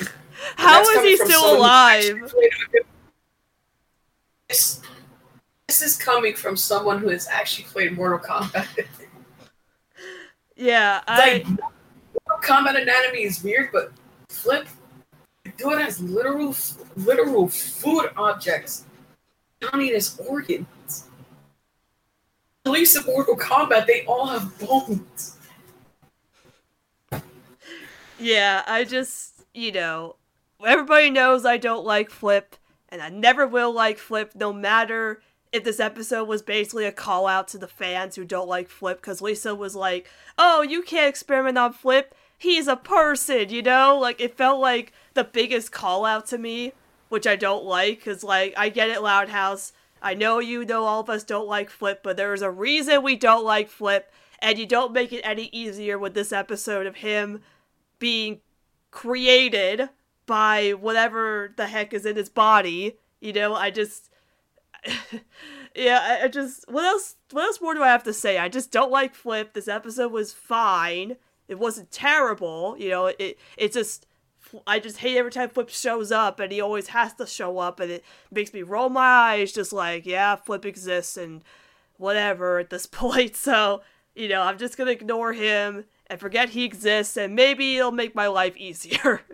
And 0.48 0.58
How 0.58 0.78
that's 0.78 0.88
is 0.88 0.94
coming 0.96 1.10
he 1.10 1.16
still 1.16 1.28
someone 1.40 1.58
who 1.58 1.64
actually 1.66 2.10
alive? 2.20 2.30
played 2.30 2.50
a 2.66 2.70
good- 2.72 2.86
This, 4.48 4.80
this 5.68 5.82
is 5.82 5.96
coming 5.96 6.34
from 6.34 6.56
someone 6.56 6.98
who 6.98 7.08
has 7.08 7.28
actually 7.28 7.64
played 7.64 7.92
Mortal 7.92 8.18
Kombat. 8.18 8.86
Yeah, 10.56 11.00
I 11.06 11.18
like 11.18 11.46
Mortal 11.46 11.62
Kombat 12.42 12.80
anatomy 12.82 13.22
is 13.22 13.42
weird, 13.42 13.70
but 13.72 13.92
Flip, 14.28 14.66
the 15.44 15.50
dude 15.56 15.80
has 15.80 16.00
literal, 16.00 16.54
literal 16.96 17.48
food 17.48 18.10
objects 18.16 18.84
counting 19.60 19.88
in 19.88 19.94
his 19.94 20.18
organs. 20.26 21.04
At 22.66 22.72
least 22.72 22.96
in 22.96 23.04
Mortal 23.06 23.36
Kombat, 23.36 23.86
they 23.86 24.04
all 24.06 24.26
have 24.26 24.58
bones. 24.58 25.36
Yeah, 28.18 28.62
I 28.66 28.84
just, 28.84 29.44
you 29.54 29.72
know, 29.72 30.16
everybody 30.64 31.10
knows 31.10 31.44
I 31.44 31.56
don't 31.56 31.84
like 31.84 32.10
Flip, 32.10 32.56
and 32.88 33.00
I 33.00 33.08
never 33.08 33.46
will 33.46 33.72
like 33.72 33.98
Flip, 33.98 34.32
no 34.34 34.52
matter 34.52 35.22
if 35.52 35.64
this 35.64 35.80
episode 35.80 36.28
was 36.28 36.42
basically 36.42 36.84
a 36.84 36.92
call 36.92 37.26
out 37.26 37.48
to 37.48 37.58
the 37.58 37.66
fans 37.66 38.16
who 38.16 38.24
don't 38.24 38.48
like 38.48 38.68
Flip, 38.68 39.00
because 39.00 39.20
Lisa 39.20 39.54
was 39.54 39.74
like, 39.74 40.08
oh, 40.38 40.62
you 40.62 40.82
can't 40.82 41.08
experiment 41.08 41.58
on 41.58 41.72
Flip. 41.72 42.14
He's 42.38 42.68
a 42.68 42.76
person, 42.76 43.48
you 43.48 43.62
know? 43.62 43.98
Like, 43.98 44.20
it 44.20 44.36
felt 44.36 44.60
like 44.60 44.92
the 45.14 45.24
biggest 45.24 45.72
call 45.72 46.04
out 46.04 46.26
to 46.28 46.38
me, 46.38 46.72
which 47.08 47.26
I 47.26 47.36
don't 47.36 47.64
like, 47.64 47.98
because, 47.98 48.22
like, 48.22 48.54
I 48.56 48.68
get 48.68 48.90
it, 48.90 49.02
Loud 49.02 49.28
House. 49.28 49.72
I 50.00 50.14
know 50.14 50.38
you 50.38 50.64
know 50.64 50.84
all 50.84 51.00
of 51.00 51.10
us 51.10 51.24
don't 51.24 51.48
like 51.48 51.68
Flip, 51.68 52.00
but 52.02 52.16
there's 52.16 52.42
a 52.42 52.50
reason 52.50 53.02
we 53.02 53.16
don't 53.16 53.44
like 53.44 53.68
Flip, 53.68 54.10
and 54.38 54.58
you 54.58 54.66
don't 54.66 54.92
make 54.92 55.12
it 55.12 55.20
any 55.22 55.50
easier 55.52 55.98
with 55.98 56.14
this 56.14 56.32
episode 56.32 56.86
of 56.86 56.96
him 56.96 57.42
being 57.98 58.40
created 58.90 59.90
by 60.30 60.70
whatever 60.70 61.52
the 61.56 61.66
heck 61.66 61.92
is 61.92 62.06
in 62.06 62.14
his 62.14 62.28
body. 62.28 62.96
You 63.20 63.32
know, 63.32 63.52
I 63.56 63.70
just 63.70 64.10
yeah, 65.74 65.98
I, 66.00 66.24
I 66.26 66.28
just 66.28 66.64
what 66.70 66.84
else 66.84 67.16
what 67.32 67.42
else 67.42 67.60
more 67.60 67.74
do 67.74 67.82
I 67.82 67.88
have 67.88 68.04
to 68.04 68.12
say? 68.12 68.38
I 68.38 68.48
just 68.48 68.70
don't 68.70 68.92
like 68.92 69.16
Flip. 69.16 69.52
This 69.52 69.66
episode 69.66 70.12
was 70.12 70.32
fine. 70.32 71.16
It 71.48 71.58
wasn't 71.58 71.90
terrible, 71.90 72.76
you 72.78 72.90
know, 72.90 73.06
it 73.06 73.40
it's 73.56 73.74
just 73.74 74.06
I 74.68 74.78
just 74.78 74.98
hate 74.98 75.16
every 75.16 75.32
time 75.32 75.48
Flip 75.48 75.68
shows 75.68 76.12
up 76.12 76.38
and 76.38 76.52
he 76.52 76.60
always 76.60 76.86
has 76.88 77.12
to 77.14 77.26
show 77.26 77.58
up 77.58 77.80
and 77.80 77.90
it 77.90 78.04
makes 78.30 78.54
me 78.54 78.62
roll 78.62 78.88
my 78.88 79.00
eyes 79.00 79.50
just 79.50 79.72
like, 79.72 80.06
yeah, 80.06 80.36
Flip 80.36 80.64
exists 80.64 81.16
and 81.16 81.42
whatever 81.96 82.60
at 82.60 82.70
this 82.70 82.86
point. 83.02 83.34
So, 83.34 83.82
you 84.14 84.28
know, 84.28 84.42
I'm 84.42 84.58
just 84.58 84.78
gonna 84.78 84.92
ignore 84.92 85.32
him 85.32 85.86
and 86.06 86.20
forget 86.20 86.50
he 86.50 86.64
exists, 86.64 87.16
and 87.16 87.34
maybe 87.34 87.76
it'll 87.76 87.90
make 87.90 88.14
my 88.14 88.28
life 88.28 88.56
easier. 88.56 89.22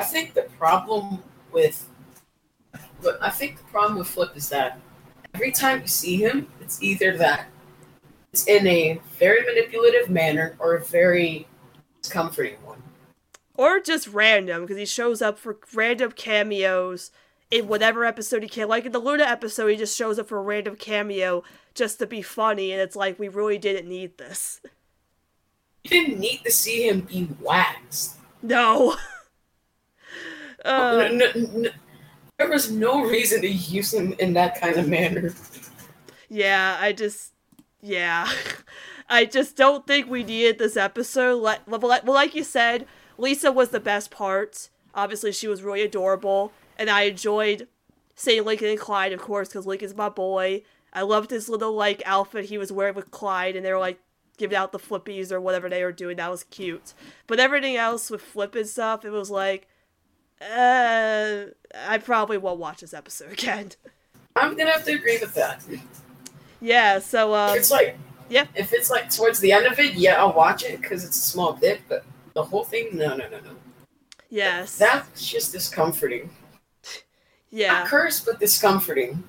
I 0.00 0.04
think 0.04 0.34
the 0.34 0.42
problem 0.58 1.22
with, 1.52 1.88
but 3.02 3.22
I 3.22 3.30
think 3.30 3.58
the 3.58 3.64
problem 3.64 3.98
with 3.98 4.08
Flip 4.08 4.36
is 4.36 4.48
that 4.48 4.78
every 5.34 5.52
time 5.52 5.82
you 5.82 5.86
see 5.86 6.16
him, 6.16 6.48
it's 6.60 6.82
either 6.82 7.16
that 7.18 7.46
it's 8.32 8.46
in 8.46 8.66
a 8.66 9.00
very 9.18 9.42
manipulative 9.44 10.10
manner 10.10 10.56
or 10.58 10.74
a 10.74 10.84
very 10.84 11.46
comforting 12.10 12.56
one. 12.64 12.82
or 13.56 13.78
just 13.80 14.08
random, 14.08 14.62
because 14.62 14.76
he 14.76 14.84
shows 14.84 15.22
up 15.22 15.38
for 15.38 15.58
random 15.72 16.10
cameos 16.12 17.12
in 17.50 17.68
whatever 17.68 18.04
episode 18.04 18.42
he 18.42 18.48
can. 18.48 18.66
Like 18.68 18.84
in 18.86 18.92
the 18.92 18.98
Luna 18.98 19.22
episode, 19.24 19.68
he 19.68 19.76
just 19.76 19.96
shows 19.96 20.18
up 20.18 20.26
for 20.26 20.38
a 20.38 20.42
random 20.42 20.74
cameo 20.74 21.44
just 21.74 22.00
to 22.00 22.06
be 22.06 22.20
funny, 22.20 22.72
and 22.72 22.80
it's 22.80 22.96
like, 22.96 23.18
we 23.18 23.28
really 23.28 23.58
didn't 23.58 23.88
need 23.88 24.18
this. 24.18 24.60
You 25.84 25.90
didn't 25.90 26.18
need 26.18 26.40
to 26.44 26.50
see 26.50 26.88
him 26.88 27.02
be 27.02 27.28
waxed. 27.40 28.16
No. 28.42 28.96
uh, 30.64 31.08
N- 31.10 31.22
n- 31.22 31.50
n- 31.54 31.70
there 32.38 32.48
was 32.48 32.70
no 32.70 33.04
reason 33.04 33.40
to 33.42 33.48
use 33.48 33.92
him 33.94 34.12
in 34.18 34.32
that 34.34 34.60
kind 34.60 34.76
of 34.76 34.88
manner. 34.88 35.32
Yeah, 36.28 36.76
I 36.80 36.92
just, 36.92 37.32
yeah, 37.80 38.28
I 39.08 39.24
just 39.24 39.56
don't 39.56 39.86
think 39.86 40.08
we 40.08 40.24
needed 40.24 40.58
this 40.58 40.76
episode. 40.76 41.36
Like, 41.42 41.60
like- 41.66 41.82
well, 42.04 42.14
like 42.14 42.34
you 42.34 42.42
said, 42.44 42.86
Lisa 43.18 43.52
was 43.52 43.68
the 43.70 43.80
best 43.80 44.10
part. 44.10 44.70
Obviously, 44.94 45.32
she 45.32 45.48
was 45.48 45.62
really 45.62 45.82
adorable, 45.82 46.52
and 46.78 46.88
I 46.90 47.02
enjoyed 47.02 47.68
seeing 48.16 48.44
Lincoln 48.44 48.68
and 48.68 48.78
Clyde, 48.78 49.12
of 49.12 49.20
course, 49.20 49.48
because 49.48 49.66
Lincoln's 49.66 49.94
my 49.96 50.08
boy. 50.08 50.62
I 50.92 51.02
loved 51.02 51.30
his 51.30 51.48
little 51.48 51.72
like 51.74 52.02
outfit 52.06 52.44
he 52.46 52.58
was 52.58 52.70
wearing 52.72 52.94
with 52.94 53.10
Clyde, 53.10 53.56
and 53.56 53.64
they 53.66 53.72
were 53.72 53.78
like 53.80 53.98
giving 54.36 54.56
out 54.56 54.72
the 54.72 54.78
flippies 54.78 55.30
or 55.30 55.40
whatever 55.40 55.68
they 55.68 55.82
were 55.84 55.92
doing. 55.92 56.16
That 56.16 56.30
was 56.30 56.44
cute. 56.44 56.94
But 57.26 57.38
everything 57.40 57.76
else 57.76 58.10
with 58.10 58.22
Flip 58.22 58.54
and 58.56 58.66
stuff, 58.66 59.04
it 59.04 59.10
was 59.10 59.30
like, 59.30 59.68
uh, 60.52 61.46
I 61.88 61.98
probably 61.98 62.38
won't 62.38 62.58
watch 62.60 62.80
this 62.80 62.94
episode 62.94 63.32
again. 63.32 63.70
I'm 64.36 64.56
gonna 64.56 64.70
have 64.72 64.84
to 64.84 64.92
agree 64.92 65.18
with 65.20 65.34
that. 65.34 65.62
yeah. 66.60 66.98
So 66.98 67.34
um, 67.34 67.56
it's 67.56 67.70
like, 67.70 67.96
yeah. 68.28 68.46
If 68.54 68.72
it's 68.72 68.90
like 68.90 69.10
towards 69.10 69.38
the 69.40 69.52
end 69.52 69.66
of 69.66 69.78
it, 69.78 69.94
yeah, 69.94 70.16
I'll 70.16 70.32
watch 70.32 70.64
it 70.64 70.80
because 70.80 71.04
it's 71.04 71.16
a 71.16 71.20
small 71.20 71.52
bit. 71.54 71.80
But 71.88 72.04
the 72.34 72.42
whole 72.42 72.64
thing, 72.64 72.90
no, 72.96 73.08
no, 73.10 73.28
no, 73.28 73.38
no. 73.38 73.50
yes. 74.30 74.76
That's 74.76 75.26
just 75.26 75.52
discomforting. 75.52 76.30
Yeah, 77.50 77.72
Not 77.72 77.86
cursed, 77.86 78.26
but 78.26 78.40
discomforting. 78.40 79.22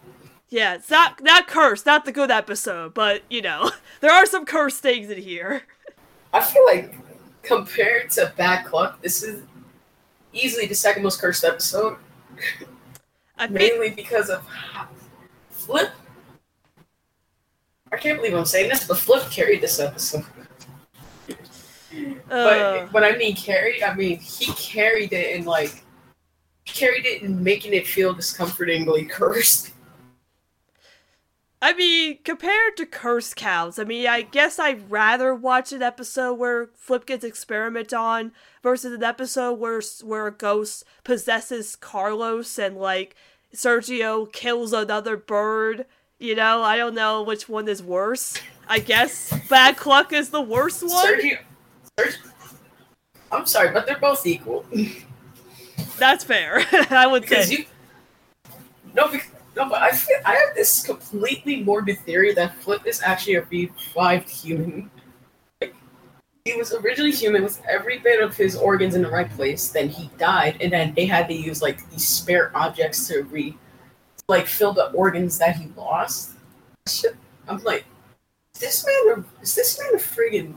yeah, 0.49 0.73
it's 0.73 0.89
not 0.89 1.21
not 1.21 1.45
cursed, 1.47 1.85
not 1.85 2.05
the 2.05 2.11
good 2.11 2.31
episode, 2.31 2.95
but 2.95 3.21
you 3.29 3.41
know, 3.43 3.69
there 4.01 4.11
are 4.11 4.25
some 4.25 4.45
cursed 4.45 4.81
things 4.81 5.11
in 5.11 5.21
here. 5.21 5.61
I 6.33 6.41
feel 6.41 6.65
like 6.65 6.95
compared 7.43 8.09
to 8.11 8.33
Bad 8.35 8.65
Cluck, 8.65 8.99
this 9.03 9.21
is 9.21 9.43
easily 10.35 10.67
the 10.67 10.75
second 10.75 11.03
most 11.03 11.19
cursed 11.19 11.43
episode, 11.43 11.97
I 13.37 13.47
think, 13.47 13.51
mainly 13.59 13.89
because 13.91 14.29
of 14.29 14.45
Flip. 15.49 15.89
I 17.91 17.97
can't 17.97 18.17
believe 18.19 18.33
I'm 18.33 18.45
saying 18.45 18.69
this, 18.69 18.85
but 18.87 18.97
Flip 18.97 19.23
carried 19.31 19.61
this 19.61 19.79
episode. 19.79 20.25
uh, 21.29 21.33
But 22.27 22.93
when 22.93 23.03
I 23.03 23.15
mean 23.15 23.35
carried, 23.35 23.81
I 23.83 23.93
mean 23.95 24.19
he 24.19 24.51
carried 24.53 25.13
it 25.13 25.35
in 25.37 25.45
like 25.45 25.83
carried 26.65 27.05
it 27.05 27.21
in 27.21 27.41
making 27.43 27.73
it 27.73 27.87
feel 27.87 28.13
discomfortingly 28.13 29.05
cursed. 29.09 29.71
I 31.61 31.73
mean, 31.73 32.19
compared 32.23 32.77
to 32.77 32.85
curse 32.85 33.33
counts, 33.33 33.79
I 33.79 33.85
mean, 33.85 34.07
I 34.07 34.21
guess 34.21 34.59
I'd 34.59 34.91
rather 34.91 35.33
watch 35.33 35.71
an 35.71 35.81
episode 35.81 36.33
where 36.35 36.67
Flip 36.75 37.05
gets 37.05 37.23
experiment 37.23 37.93
on 37.93 38.33
versus 38.61 38.93
an 38.93 39.03
episode 39.03 39.53
where 39.53 39.81
where 40.03 40.27
a 40.27 40.31
ghost 40.31 40.83
possesses 41.03 41.75
Carlos 41.75 42.59
and 42.59 42.77
like 42.77 43.15
Sergio 43.53 44.31
kills 44.31 44.73
another 44.73 45.17
bird. 45.17 45.85
You 46.19 46.35
know, 46.35 46.61
I 46.61 46.77
don't 46.77 46.93
know 46.95 47.23
which 47.23 47.49
one 47.49 47.67
is 47.67 47.81
worse. 47.81 48.37
I 48.67 48.79
guess 48.79 49.33
Bad 49.49 49.77
Cluck 49.77 50.13
is 50.13 50.29
the 50.29 50.41
worst 50.41 50.83
one. 50.83 50.91
Sergio, 51.07 51.39
Sergio, 51.97 52.17
I'm 53.31 53.45
sorry, 53.45 53.71
but 53.71 53.85
they're 53.87 53.97
both 53.99 54.25
equal. 54.27 54.65
That's 55.97 56.23
fair. 56.23 56.63
I 56.89 57.07
would 57.07 57.23
Because 57.23 57.47
say. 57.47 57.55
you, 57.55 58.53
no, 58.93 59.07
bec- 59.07 59.29
No, 59.55 59.69
but 59.69 59.81
I 59.81 59.91
feel, 59.91 60.17
I 60.25 60.35
have 60.35 60.53
this 60.53 60.85
completely 60.85 61.63
morbid 61.63 61.99
theory 61.99 62.33
that 62.33 62.55
Flip 62.57 62.85
is 62.85 63.01
actually 63.01 63.35
a 63.35 63.43
revived 63.43 64.29
human. 64.29 64.91
Like, 65.61 65.73
he 66.43 66.55
was 66.55 66.73
originally 66.73 67.11
human 67.11 67.43
with 67.43 67.61
every 67.67 67.99
bit 67.99 68.21
of 68.21 68.35
his 68.35 68.55
organs 68.55 68.95
in 68.95 69.01
the 69.01 69.09
right 69.09 69.29
place. 69.29 69.69
Then 69.69 69.87
he 69.87 70.09
died, 70.17 70.57
and 70.59 70.73
then 70.73 70.93
they 70.93 71.05
had 71.05 71.27
to 71.29 71.33
use 71.33 71.61
like 71.61 71.89
these 71.89 72.07
spare 72.07 72.51
objects 72.53 73.07
to 73.07 73.23
re, 73.23 73.57
like 74.27 74.45
fill 74.45 74.73
the 74.73 74.87
organs 74.91 75.37
that 75.39 75.55
he 75.55 75.69
lost. 75.77 76.31
I'm 77.47 77.63
like, 77.63 77.85
is 78.55 78.61
this 78.61 78.85
man, 78.85 79.19
a, 79.19 79.41
is 79.41 79.55
this 79.55 79.79
man 79.79 79.95
a 79.95 79.97
friggin' 79.97 80.55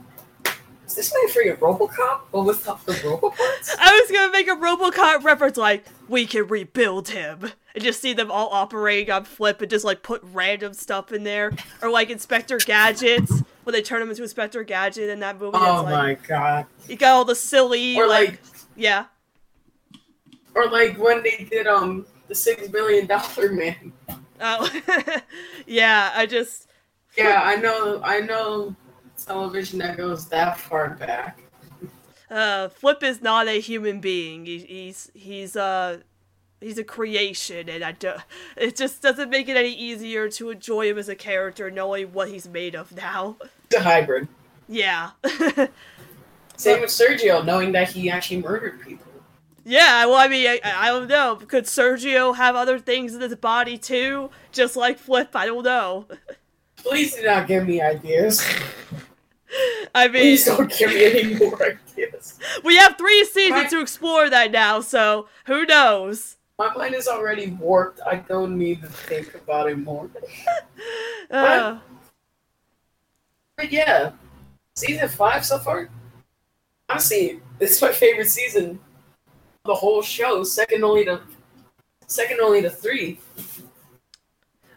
is 0.87 0.95
this 0.95 1.13
man 1.13 1.23
a 1.25 1.31
friggin' 1.31 1.59
Robocop, 1.59 2.21
but 2.31 2.41
with 2.43 2.63
the, 2.63 2.75
the 2.85 2.99
Robo? 3.07 3.33
I 3.79 4.01
was 4.01 4.11
gonna 4.11 4.31
make 4.31 4.47
a 4.47 4.55
Robocop 4.55 5.23
reference 5.23 5.55
like, 5.55 5.85
we 6.07 6.25
can 6.25 6.47
rebuild 6.47 7.09
him. 7.09 7.51
And 7.79 7.85
just 7.85 8.01
see 8.01 8.11
them 8.11 8.29
all 8.29 8.49
operating 8.51 9.09
on 9.09 9.23
Flip 9.23 9.61
and 9.61 9.71
just 9.71 9.85
like 9.85 10.03
put 10.03 10.21
random 10.33 10.73
stuff 10.73 11.13
in 11.13 11.23
there. 11.23 11.53
Or 11.81 11.89
like 11.89 12.09
Inspector 12.09 12.57
Gadgets, 12.65 13.31
when 13.63 13.71
they 13.71 13.81
turn 13.81 14.01
him 14.01 14.09
into 14.09 14.21
Inspector 14.21 14.61
Gadget 14.65 15.09
in 15.09 15.21
that 15.21 15.39
movie. 15.39 15.57
Oh 15.57 15.79
it's 15.83 15.89
my 15.89 16.17
god! 16.27 16.65
You 16.89 16.97
got 16.97 17.13
all 17.13 17.23
the 17.23 17.35
silly, 17.35 17.95
Or 17.95 18.05
like, 18.05 18.31
like, 18.31 18.39
yeah. 18.75 19.05
or 20.55 20.67
like 20.69 20.97
when 20.97 21.23
they 21.23 21.47
did 21.49 21.67
um 21.67 22.05
the 22.27 22.35
six 22.35 22.67
billion 22.67 23.05
dollar 23.07 23.53
man. 23.53 23.93
Oh, 24.41 24.69
yeah, 25.65 26.11
I 26.13 26.25
just, 26.25 26.67
Yeah, 27.17 27.39
I 27.41 27.55
know. 27.55 28.01
I 28.03 28.19
know 28.19 28.75
television 29.25 29.79
that 29.79 29.95
goes 29.95 30.27
that 30.27 30.59
far 30.59 30.89
back. 30.95 31.39
uh, 32.29 32.67
Flip 32.67 33.01
is 33.03 33.21
not 33.21 33.47
a 33.47 33.61
human 33.61 34.01
being. 34.01 34.45
He, 34.45 34.59
he's, 34.59 35.11
he's, 35.13 35.55
uh, 35.55 35.99
he's 36.61 36.77
a 36.77 36.83
creation, 36.83 37.69
and 37.69 37.83
I 37.83 37.91
do, 37.93 38.13
it 38.57 38.75
just 38.75 39.01
doesn't 39.01 39.29
make 39.29 39.47
it 39.49 39.57
any 39.57 39.71
easier 39.73 40.29
to 40.29 40.49
enjoy 40.49 40.89
him 40.89 40.97
as 40.97 41.09
a 41.09 41.15
character 41.15 41.69
knowing 41.71 42.13
what 42.13 42.29
he's 42.29 42.47
made 42.47 42.75
of 42.75 42.91
now. 42.95 43.37
The 43.69 43.81
hybrid. 43.81 44.27
Yeah. 44.67 45.11
Same 46.57 46.81
with 46.81 46.89
Sergio, 46.89 47.43
knowing 47.45 47.71
that 47.71 47.89
he 47.91 48.09
actually 48.09 48.41
murdered 48.41 48.81
people. 48.81 49.05
Yeah, 49.65 50.05
well, 50.05 50.15
I 50.15 50.27
mean, 50.27 50.47
I, 50.47 50.59
I 50.63 50.87
don't 50.87 51.07
know. 51.07 51.35
Could 51.35 51.65
Sergio 51.65 52.35
have 52.35 52.55
other 52.55 52.79
things 52.79 53.13
in 53.13 53.21
his 53.21 53.35
body 53.35 53.77
too? 53.77 54.29
Just 54.51 54.75
like 54.75 54.97
Flip? 54.97 55.29
I 55.35 55.45
don't 55.45 55.63
know. 55.63 56.05
Please 56.77 57.15
do 57.15 57.23
not 57.23 57.47
give 57.47 57.67
me 57.67 57.81
ideas. 57.81 58.43
I 59.93 60.07
mean, 60.07 60.21
Please 60.21 60.45
don't 60.45 60.71
give 60.71 60.89
me 60.89 61.05
any 61.05 61.35
more 61.35 61.61
ideas. 61.63 62.39
we 62.63 62.77
have 62.77 62.97
three 62.97 63.23
seasons 63.25 63.51
Right. 63.63 63.69
to 63.71 63.81
explore 63.81 64.29
that 64.29 64.51
now, 64.51 64.79
so 64.81 65.27
who 65.45 65.65
knows? 65.65 66.37
My 66.59 66.73
mind 66.75 66.93
is 66.93 67.07
already 67.07 67.51
warped. 67.51 68.01
I 68.05 68.17
don't 68.17 68.57
need 68.57 68.81
to 68.81 68.87
think 68.87 69.33
about 69.33 69.69
it 69.69 69.79
more. 69.79 70.09
Uh, 71.31 71.77
But 73.55 73.71
yeah, 73.71 74.13
season 74.73 75.07
five 75.09 75.45
so 75.45 75.59
far. 75.59 75.87
Honestly, 76.89 77.39
it's 77.59 77.79
my 77.83 77.91
favorite 77.91 78.29
season. 78.29 78.79
The 79.63 79.75
whole 79.75 80.01
show, 80.01 80.43
second 80.43 80.83
only 80.83 81.05
to 81.05 81.21
second 82.07 82.39
only 82.39 82.63
to 82.63 82.69
three. 82.71 83.19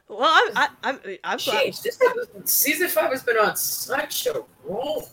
well, 0.08 0.28
I'm, 0.30 0.56
I, 0.56 0.68
I'm, 0.82 1.00
I'm 1.24 1.38
glad. 1.38 1.68
Jeez, 1.68 1.82
this 1.82 1.98
season 2.44 2.88
five 2.88 3.12
has 3.12 3.22
been 3.22 3.38
on 3.38 3.56
such 3.56 4.26
a 4.26 4.44
roll. 4.64 5.08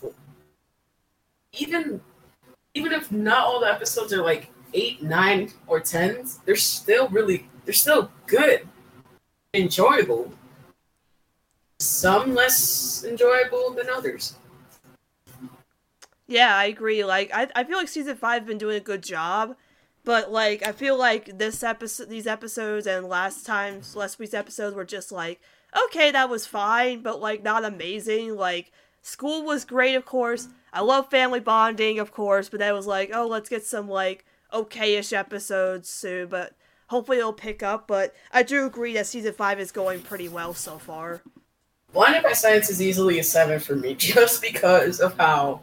Even, 1.54 2.02
even 2.74 2.92
if 2.92 3.14
not 3.14 3.46
all 3.46 3.62
the 3.62 3.72
episodes 3.72 4.12
are 4.12 4.24
like 4.24 4.52
eight, 4.74 5.02
nine, 5.02 5.52
or 5.68 5.80
tens, 5.80 6.40
they're 6.46 6.56
still 6.56 7.08
really, 7.10 7.48
they're 7.66 7.74
still 7.74 8.12
good, 8.28 8.68
enjoyable. 9.54 10.32
Some 11.80 12.36
less 12.36 13.04
enjoyable 13.04 13.72
than 13.72 13.90
others. 13.90 14.36
Yeah, 16.28 16.56
I 16.56 16.66
agree. 16.66 17.04
Like, 17.04 17.32
I, 17.34 17.48
I 17.56 17.64
feel 17.64 17.78
like 17.78 17.88
season 17.88 18.16
five 18.16 18.46
been 18.46 18.58
doing 18.58 18.78
a 18.78 18.82
good 18.82 19.02
job, 19.02 19.56
but 20.04 20.32
like, 20.32 20.66
I 20.68 20.74
feel 20.74 20.98
like 20.98 21.40
this 21.40 21.64
episode, 21.64 22.10
these 22.10 22.28
episodes, 22.28 22.86
and 22.86 23.08
last 23.08 23.46
time's 23.46 23.96
last 23.96 24.20
week's 24.20 24.34
episodes 24.34 24.76
were 24.76 24.86
just 24.86 25.12
like, 25.12 25.42
okay, 25.86 26.12
that 26.12 26.30
was 26.30 26.46
fine, 26.46 27.02
but 27.02 27.20
like 27.20 27.42
not 27.44 27.66
amazing. 27.66 28.36
Like, 28.36 28.72
school 29.02 29.44
was 29.44 29.66
great, 29.66 29.96
of 29.96 30.06
course. 30.06 30.50
I 30.72 30.82
love 30.82 31.10
family 31.10 31.40
bonding, 31.40 31.98
of 31.98 32.12
course, 32.12 32.50
but 32.50 32.60
that 32.60 32.76
was 32.76 32.86
like, 32.86 33.10
oh, 33.14 33.26
let's 33.26 33.50
get 33.50 33.66
some 33.66 33.90
like 33.90 34.26
okay-ish 34.54 35.14
episodes 35.14 35.90
soon, 35.90 36.28
but 36.28 36.54
hopefully 36.88 37.18
it'll 37.20 37.34
pick 37.34 37.64
up. 37.64 37.88
But 37.88 38.14
I 38.32 38.44
do 38.44 38.66
agree 38.66 38.94
that 38.94 39.08
season 39.08 39.34
five 39.34 39.60
is 39.60 39.72
going 39.72 40.02
pretty 40.02 40.30
well 40.30 40.54
so 40.54 40.78
far. 40.78 41.22
Blinded 41.94 42.24
by 42.24 42.34
Science 42.34 42.70
is 42.70 42.82
easily 42.82 43.20
a 43.20 43.24
seven 43.24 43.60
for 43.60 43.76
me, 43.76 43.94
just 43.98 44.42
because 44.42 45.00
of 45.00 45.18
how, 45.18 45.62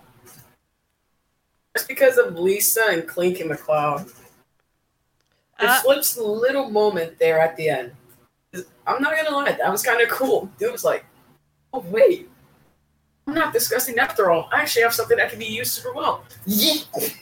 just 1.77 1.89
because 1.89 2.19
of 2.19 2.39
Lisa 2.39 2.83
and 2.89 3.07
Clink 3.07 3.41
and 3.41 3.51
McCloud. 3.51 4.09
It 5.59 5.65
Uh, 5.67 5.81
flips 5.81 6.17
a 6.17 6.23
little 6.23 6.69
moment 6.69 7.19
there 7.19 7.41
at 7.41 7.57
the 7.57 7.69
end. 7.69 7.93
I'm 8.87 9.03
not 9.03 9.17
gonna 9.17 9.35
lie, 9.37 9.53
that 9.53 9.71
was 9.71 9.83
kind 9.83 10.01
of 10.01 10.09
cool. 10.09 10.51
Dude 10.59 10.73
was 10.73 10.85
like, 10.85 11.05
"Oh 11.73 11.81
wait, 11.89 12.29
I'm 13.27 13.35
not 13.35 13.53
disgusting 13.53 13.99
after 13.99 14.31
all. 14.31 14.49
I 14.53 14.61
actually 14.61 14.83
have 14.83 14.95
something 14.95 15.17
that 15.17 15.31
can 15.31 15.39
be 15.39 15.47
used 15.47 15.73
super 15.73 15.93
well." 15.93 16.25
Yeet. 16.47 17.17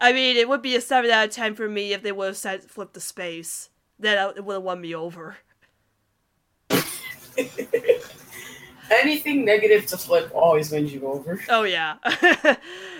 I 0.00 0.12
mean, 0.12 0.36
it 0.36 0.48
would 0.48 0.62
be 0.62 0.76
a 0.76 0.80
seven 0.80 1.10
out 1.10 1.28
of 1.28 1.34
ten 1.34 1.54
for 1.54 1.68
me 1.68 1.92
if 1.92 2.02
they 2.02 2.12
would 2.12 2.26
have 2.28 2.36
said 2.36 2.62
flip 2.62 2.92
the 2.92 3.00
space. 3.00 3.70
Then 3.98 4.16
it 4.36 4.44
would 4.44 4.54
have 4.54 4.62
won 4.62 4.80
me 4.80 4.94
over. 4.94 5.38
Anything 8.90 9.44
negative 9.44 9.84
to 9.86 9.98
flip 9.98 10.30
always 10.34 10.70
wins 10.70 10.94
you 10.94 11.06
over. 11.06 11.40
Oh 11.48 11.64
yeah, 11.64 11.96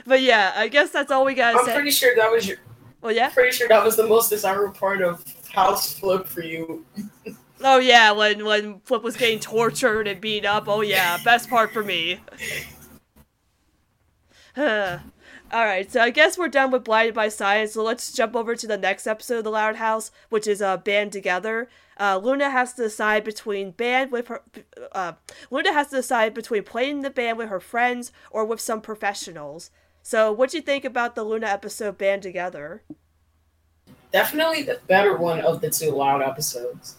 but 0.07 0.21
yeah, 0.21 0.53
I 0.55 0.69
guess 0.69 0.91
that's 0.91 1.11
all 1.11 1.25
we 1.25 1.35
gotta 1.35 1.59
I'm 1.59 1.65
say. 1.65 1.75
pretty 1.75 1.91
sure 1.91 2.15
that 2.15 2.31
was 2.31 2.47
your. 2.47 2.59
well, 3.01 3.13
yeah. 3.13 3.31
Pretty 3.31 3.57
sure 3.57 3.69
that 3.69 3.83
was 3.83 3.97
the 3.97 4.07
most 4.07 4.29
desirable 4.29 4.75
part 4.75 5.01
of 5.01 5.25
House 5.53 5.99
Flip 5.99 6.27
for 6.27 6.43
you. 6.43 6.85
Oh 7.61 7.81
yeah, 7.81 8.13
when 8.13 8.45
when 8.45 8.79
Flip 8.85 9.03
was 9.03 9.17
getting 9.17 9.41
tortured 9.41 10.07
and 10.07 10.21
beat 10.21 10.45
up. 10.45 10.69
Oh 10.69 10.81
yeah, 10.81 11.19
best 11.25 11.51
part 11.51 11.73
for 11.73 11.83
me. 11.83 12.21
All 15.51 15.65
right, 15.65 15.91
so 15.91 16.03
I 16.03 16.11
guess 16.11 16.37
we're 16.37 16.49
done 16.49 16.71
with 16.71 16.85
Blinded 16.85 17.15
by 17.15 17.29
Science. 17.31 17.73
So 17.73 17.83
let's 17.83 18.13
jump 18.13 18.37
over 18.37 18.55
to 18.55 18.67
the 18.67 18.77
next 18.77 19.07
episode 19.07 19.39
of 19.39 19.45
the 19.45 19.51
Loud 19.51 19.77
House, 19.77 20.11
which 20.29 20.47
is 20.47 20.61
uh, 20.61 20.77
Band 20.77 21.11
Together. 21.11 21.71
Uh, 21.99 22.21
Luna 22.23 22.51
has 22.51 22.75
to 22.75 22.83
decide 22.83 23.25
between 23.25 23.71
band 23.71 24.13
with 24.13 24.29
her. 24.29 24.43
Uh, 24.93 25.13
Luna 25.51 25.73
has 25.73 25.89
to 25.89 25.97
decide 25.97 26.35
between 26.35 26.65
playing 26.65 27.01
the 27.01 27.09
band 27.09 27.39
with 27.39 27.49
her 27.49 27.61
friends 27.61 28.13
or 28.31 28.45
with 28.45 28.61
some 28.61 28.83
professionals. 28.83 29.71
So, 30.03 30.31
what 30.31 30.51
do 30.51 30.59
you 30.59 30.63
think 30.63 30.85
about 30.85 31.15
the 31.15 31.25
Luna 31.25 31.47
episode 31.47 31.97
Band 31.97 32.23
Together? 32.23 32.83
Definitely 34.13 34.65
the 34.65 34.81
better 34.87 35.17
one 35.17 35.41
of 35.41 35.63
the 35.63 35.71
two 35.71 35.93
Loud 35.93 36.21
episodes. 36.21 36.97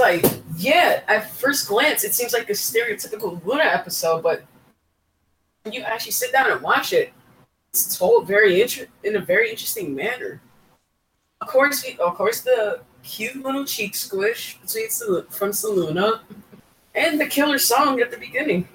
Like, 0.00 0.24
yeah, 0.56 1.02
at 1.08 1.32
first 1.32 1.68
glance, 1.68 2.04
it 2.04 2.14
seems 2.14 2.32
like 2.32 2.48
a 2.48 2.52
stereotypical 2.52 3.44
Luna 3.44 3.64
episode, 3.64 4.22
but 4.22 4.44
when 5.64 5.74
you 5.74 5.82
actually 5.82 6.12
sit 6.12 6.32
down 6.32 6.50
and 6.50 6.60
watch 6.60 6.92
it, 6.92 7.12
it's 7.84 7.98
told 7.98 8.26
very 8.26 8.62
inter- 8.62 8.88
in 9.04 9.16
a 9.16 9.20
very 9.20 9.50
interesting 9.50 9.94
manner. 9.94 10.40
Of 11.40 11.48
course, 11.48 11.84
we, 11.84 11.98
of 11.98 12.14
course, 12.14 12.40
the 12.40 12.80
cute 13.02 13.36
little 13.42 13.64
cheek 13.64 13.94
squish 13.94 14.58
between 14.62 14.88
Sel- 14.88 15.26
from 15.30 15.50
Seluna 15.50 16.20
and 16.94 17.20
the 17.20 17.26
killer 17.26 17.58
song 17.58 18.00
at 18.00 18.10
the 18.10 18.16
beginning. 18.16 18.66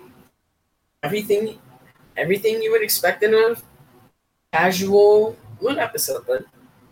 Everything, 1.04 1.58
everything 2.16 2.62
you 2.62 2.72
would 2.72 2.84
expect 2.84 3.24
in 3.24 3.34
a 3.34 3.56
casual 4.54 5.36
Luna 5.60 5.82
episode, 5.82 6.24
but 6.28 6.45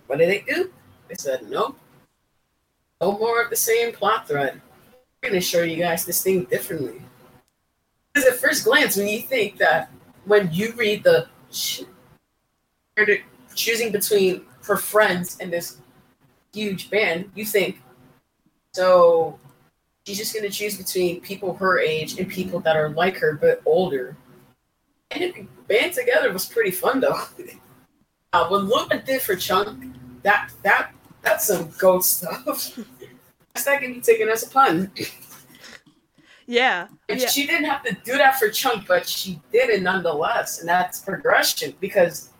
what 0.08 0.18
did 0.18 0.30
they 0.30 0.42
do? 0.42 0.72
They 1.08 1.16
said, 1.16 1.50
nope. 1.50 1.78
No 3.00 3.18
more 3.18 3.42
of 3.42 3.50
the 3.50 3.56
same 3.56 3.94
plot 3.94 4.28
thread. 4.28 4.60
We're 5.22 5.32
to 5.32 5.42
show 5.42 5.64
you 5.64 5.78
guys 5.78 6.06
this 6.06 6.24
thing 6.24 6.46
differently. 6.46 7.02
Because 8.14 8.28
at 8.28 8.40
first 8.40 8.66
glance, 8.66 8.98
when 8.98 9.08
you 9.08 9.22
think 9.22 9.58
that, 9.58 9.92
when 10.26 10.52
you 10.52 10.74
read 10.74 11.04
the 11.04 11.28
choosing 13.56 13.92
between 13.92 14.46
her 14.64 14.78
friends 14.78 15.38
and 15.40 15.52
this 15.52 15.78
huge 16.54 16.90
band, 16.90 17.32
you 17.36 17.46
think, 17.46 17.82
so 18.74 19.40
she's 20.06 20.18
just 20.18 20.34
going 20.34 20.50
to 20.50 20.56
choose 20.56 20.78
between 20.78 21.22
people 21.22 21.54
her 21.56 21.80
age 21.80 22.20
and 22.20 22.30
people 22.30 22.60
that 22.62 22.76
are 22.76 22.90
like 22.90 23.18
her 23.18 23.34
but 23.34 23.62
older. 23.66 24.16
And 25.12 25.24
it, 25.24 25.68
band 25.68 25.94
together 25.94 26.32
was 26.32 26.46
pretty 26.46 26.72
fun 26.72 27.00
though. 27.00 27.20
uh, 28.34 28.48
what 28.48 28.64
Luna 28.64 29.02
did 29.04 29.22
for 29.22 29.36
Chunk, 29.36 29.96
that 30.24 30.52
that 30.64 30.92
that's 31.22 31.48
some 31.48 31.72
goat 31.78 32.06
stuff. 32.06 32.78
That's 33.54 33.66
not 33.66 33.82
gonna 33.82 33.96
be 33.96 34.00
taken 34.00 34.30
as 34.30 34.44
a 34.44 34.50
pun. 34.50 34.92
Yeah, 36.46 36.88
And 37.08 37.20
yeah. 37.20 37.28
She 37.28 37.46
didn't 37.46 37.66
have 37.66 37.84
to 37.84 37.94
do 38.04 38.18
that 38.18 38.40
for 38.40 38.50
Chunk, 38.50 38.88
but 38.88 39.08
she 39.08 39.40
did 39.52 39.70
it 39.70 39.84
nonetheless, 39.84 40.62
and 40.62 40.68
that's 40.68 41.00
progression 41.00 41.76
because 41.80 42.32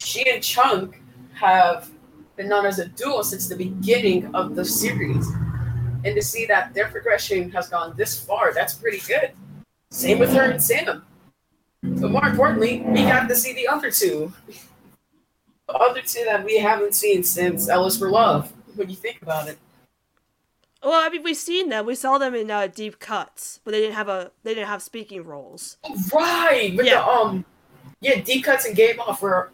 she 0.00 0.28
and 0.30 0.42
Chunk 0.42 1.00
have 1.34 1.90
been 2.36 2.48
known 2.48 2.66
as 2.66 2.78
a 2.78 2.86
duo 2.88 3.22
since 3.22 3.48
the 3.48 3.56
beginning 3.56 4.32
of 4.34 4.54
the 4.54 4.64
series. 4.64 5.26
and 6.04 6.14
to 6.14 6.22
see 6.22 6.46
that 6.46 6.72
their 6.74 6.88
progression 6.88 7.50
has 7.50 7.68
gone 7.68 7.92
this 7.96 8.20
far, 8.20 8.54
that's 8.54 8.74
pretty 8.74 9.00
good. 9.06 9.32
Same 9.90 10.18
with 10.20 10.32
her 10.32 10.42
and 10.50 10.62
Sam. 10.62 11.04
But 11.82 12.10
more 12.10 12.24
importantly, 12.26 12.80
we 12.86 13.02
got 13.02 13.28
to 13.28 13.34
see 13.34 13.52
the 13.52 13.66
other 13.68 13.90
two. 13.90 14.32
The 15.66 15.74
other 15.74 16.00
two 16.02 16.24
that 16.24 16.44
we 16.44 16.58
haven't 16.58 16.94
seen 16.94 17.22
since 17.24 17.68
L 17.68 17.86
Is 17.86 17.98
for 17.98 18.10
Love. 18.10 18.52
When 18.76 18.88
you 18.88 18.96
think 18.96 19.20
about 19.22 19.48
it. 19.48 19.58
Well, 20.82 21.04
I 21.04 21.08
mean, 21.08 21.24
we've 21.24 21.36
seen 21.36 21.68
them. 21.68 21.84
We 21.86 21.96
saw 21.96 22.18
them 22.18 22.34
in 22.34 22.48
uh, 22.50 22.68
deep 22.68 23.00
cuts, 23.00 23.58
but 23.64 23.72
they 23.72 23.80
didn't 23.80 23.96
have 23.96 24.08
a 24.08 24.30
they 24.44 24.54
didn't 24.54 24.68
have 24.68 24.82
speaking 24.82 25.24
roles. 25.24 25.76
Right, 26.14 26.72
but 26.76 26.86
Yeah. 26.86 27.00
the 27.00 27.08
um, 27.08 27.44
yeah, 28.00 28.20
deep 28.20 28.44
cuts 28.44 28.64
and 28.66 28.76
game 28.76 29.00
off 29.00 29.20
were 29.20 29.50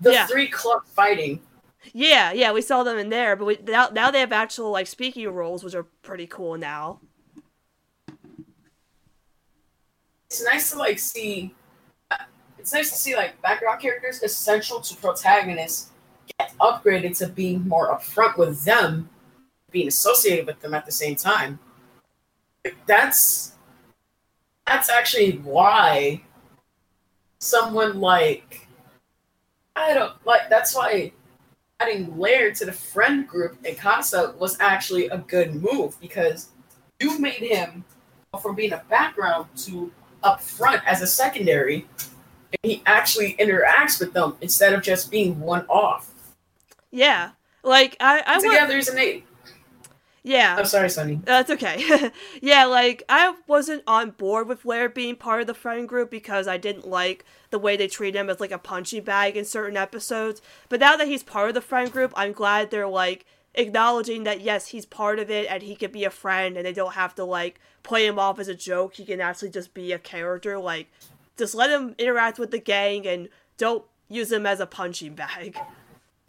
the, 0.00 0.12
Yeah. 0.12 0.26
three 0.26 0.48
club 0.48 0.82
fighting. 0.86 1.40
Yeah, 1.92 2.32
yeah, 2.32 2.52
we 2.52 2.62
saw 2.62 2.82
them 2.82 2.98
in 2.98 3.10
there, 3.10 3.36
but 3.36 3.44
we, 3.44 3.58
now 3.66 3.88
now 3.92 4.10
they 4.10 4.20
have 4.20 4.32
actual 4.32 4.70
like 4.70 4.86
speaking 4.86 5.28
roles, 5.28 5.62
which 5.62 5.74
are 5.74 5.84
pretty 6.02 6.26
cool 6.26 6.56
now. 6.56 7.00
It's 10.26 10.42
nice 10.44 10.70
to 10.72 10.78
like 10.78 10.98
see. 10.98 11.54
uh, 12.10 12.16
It's 12.58 12.72
nice 12.72 12.90
to 12.90 12.96
see 12.96 13.14
like 13.14 13.40
background 13.42 13.80
characters 13.80 14.22
essential 14.22 14.80
to 14.80 14.96
protagonists 14.96 15.90
get 16.38 16.52
upgraded 16.58 17.16
to 17.18 17.28
being 17.28 17.68
more 17.68 17.94
upfront 17.94 18.38
with 18.38 18.64
them, 18.64 19.08
being 19.70 19.86
associated 19.88 20.46
with 20.46 20.60
them 20.60 20.74
at 20.74 20.86
the 20.86 20.92
same 20.92 21.14
time. 21.14 21.58
Like, 22.64 22.76
That's 22.86 23.52
that's 24.66 24.88
actually 24.88 25.32
why 25.38 26.22
someone 27.38 28.00
like 28.00 28.63
I 29.76 29.94
don't 29.94 30.12
like 30.24 30.48
that's 30.48 30.74
why 30.74 31.12
adding 31.80 32.16
Laird 32.18 32.54
to 32.56 32.64
the 32.64 32.72
friend 32.72 33.26
group 33.26 33.58
in 33.64 33.74
Casa 33.74 34.34
was 34.38 34.58
actually 34.60 35.08
a 35.08 35.18
good 35.18 35.54
move 35.54 36.00
because 36.00 36.50
you 37.00 37.18
made 37.18 37.34
him 37.34 37.84
from 38.40 38.54
being 38.54 38.72
a 38.72 38.82
background 38.88 39.46
to 39.56 39.92
up 40.22 40.40
front 40.40 40.82
as 40.86 41.02
a 41.02 41.06
secondary 41.06 41.86
and 42.62 42.72
he 42.72 42.82
actually 42.86 43.34
interacts 43.38 43.98
with 44.00 44.12
them 44.12 44.36
instead 44.40 44.72
of 44.72 44.82
just 44.82 45.10
being 45.10 45.40
one 45.40 45.66
off. 45.66 46.10
Yeah, 46.90 47.30
like 47.62 47.96
I 48.00 48.22
I 48.26 48.38
want 48.38 48.44
Together 48.44 48.76
is 48.76 48.88
an 48.88 48.98
eight. 48.98 49.26
Yeah. 50.24 50.56
I'm 50.58 50.64
sorry, 50.64 50.88
Sonny. 50.88 51.20
That's 51.22 51.50
okay. 51.50 52.10
yeah, 52.40 52.64
like 52.64 53.02
I 53.10 53.34
wasn't 53.46 53.82
on 53.86 54.10
board 54.10 54.48
with 54.48 54.64
Laird 54.64 54.94
being 54.94 55.16
part 55.16 55.42
of 55.42 55.46
the 55.46 55.52
friend 55.52 55.86
group 55.86 56.10
because 56.10 56.48
I 56.48 56.56
didn't 56.56 56.88
like 56.88 57.26
the 57.50 57.58
way 57.58 57.76
they 57.76 57.86
treat 57.86 58.16
him 58.16 58.30
as 58.30 58.40
like 58.40 58.50
a 58.50 58.58
punching 58.58 59.04
bag 59.04 59.36
in 59.36 59.44
certain 59.44 59.76
episodes. 59.76 60.40
But 60.70 60.80
now 60.80 60.96
that 60.96 61.08
he's 61.08 61.22
part 61.22 61.48
of 61.48 61.54
the 61.54 61.60
friend 61.60 61.92
group, 61.92 62.10
I'm 62.16 62.32
glad 62.32 62.70
they're 62.70 62.88
like 62.88 63.26
acknowledging 63.54 64.24
that 64.24 64.40
yes, 64.40 64.68
he's 64.68 64.86
part 64.86 65.18
of 65.18 65.30
it 65.30 65.46
and 65.50 65.62
he 65.62 65.76
can 65.76 65.92
be 65.92 66.04
a 66.04 66.10
friend 66.10 66.56
and 66.56 66.64
they 66.64 66.72
don't 66.72 66.94
have 66.94 67.14
to 67.16 67.24
like 67.24 67.60
play 67.82 68.06
him 68.06 68.18
off 68.18 68.38
as 68.38 68.48
a 68.48 68.54
joke. 68.54 68.94
He 68.94 69.04
can 69.04 69.20
actually 69.20 69.50
just 69.50 69.74
be 69.74 69.92
a 69.92 69.98
character. 69.98 70.58
Like 70.58 70.90
just 71.36 71.54
let 71.54 71.68
him 71.68 71.94
interact 71.98 72.38
with 72.38 72.50
the 72.50 72.58
gang 72.58 73.06
and 73.06 73.28
don't 73.58 73.84
use 74.08 74.32
him 74.32 74.46
as 74.46 74.58
a 74.58 74.66
punching 74.66 75.14
bag. 75.14 75.58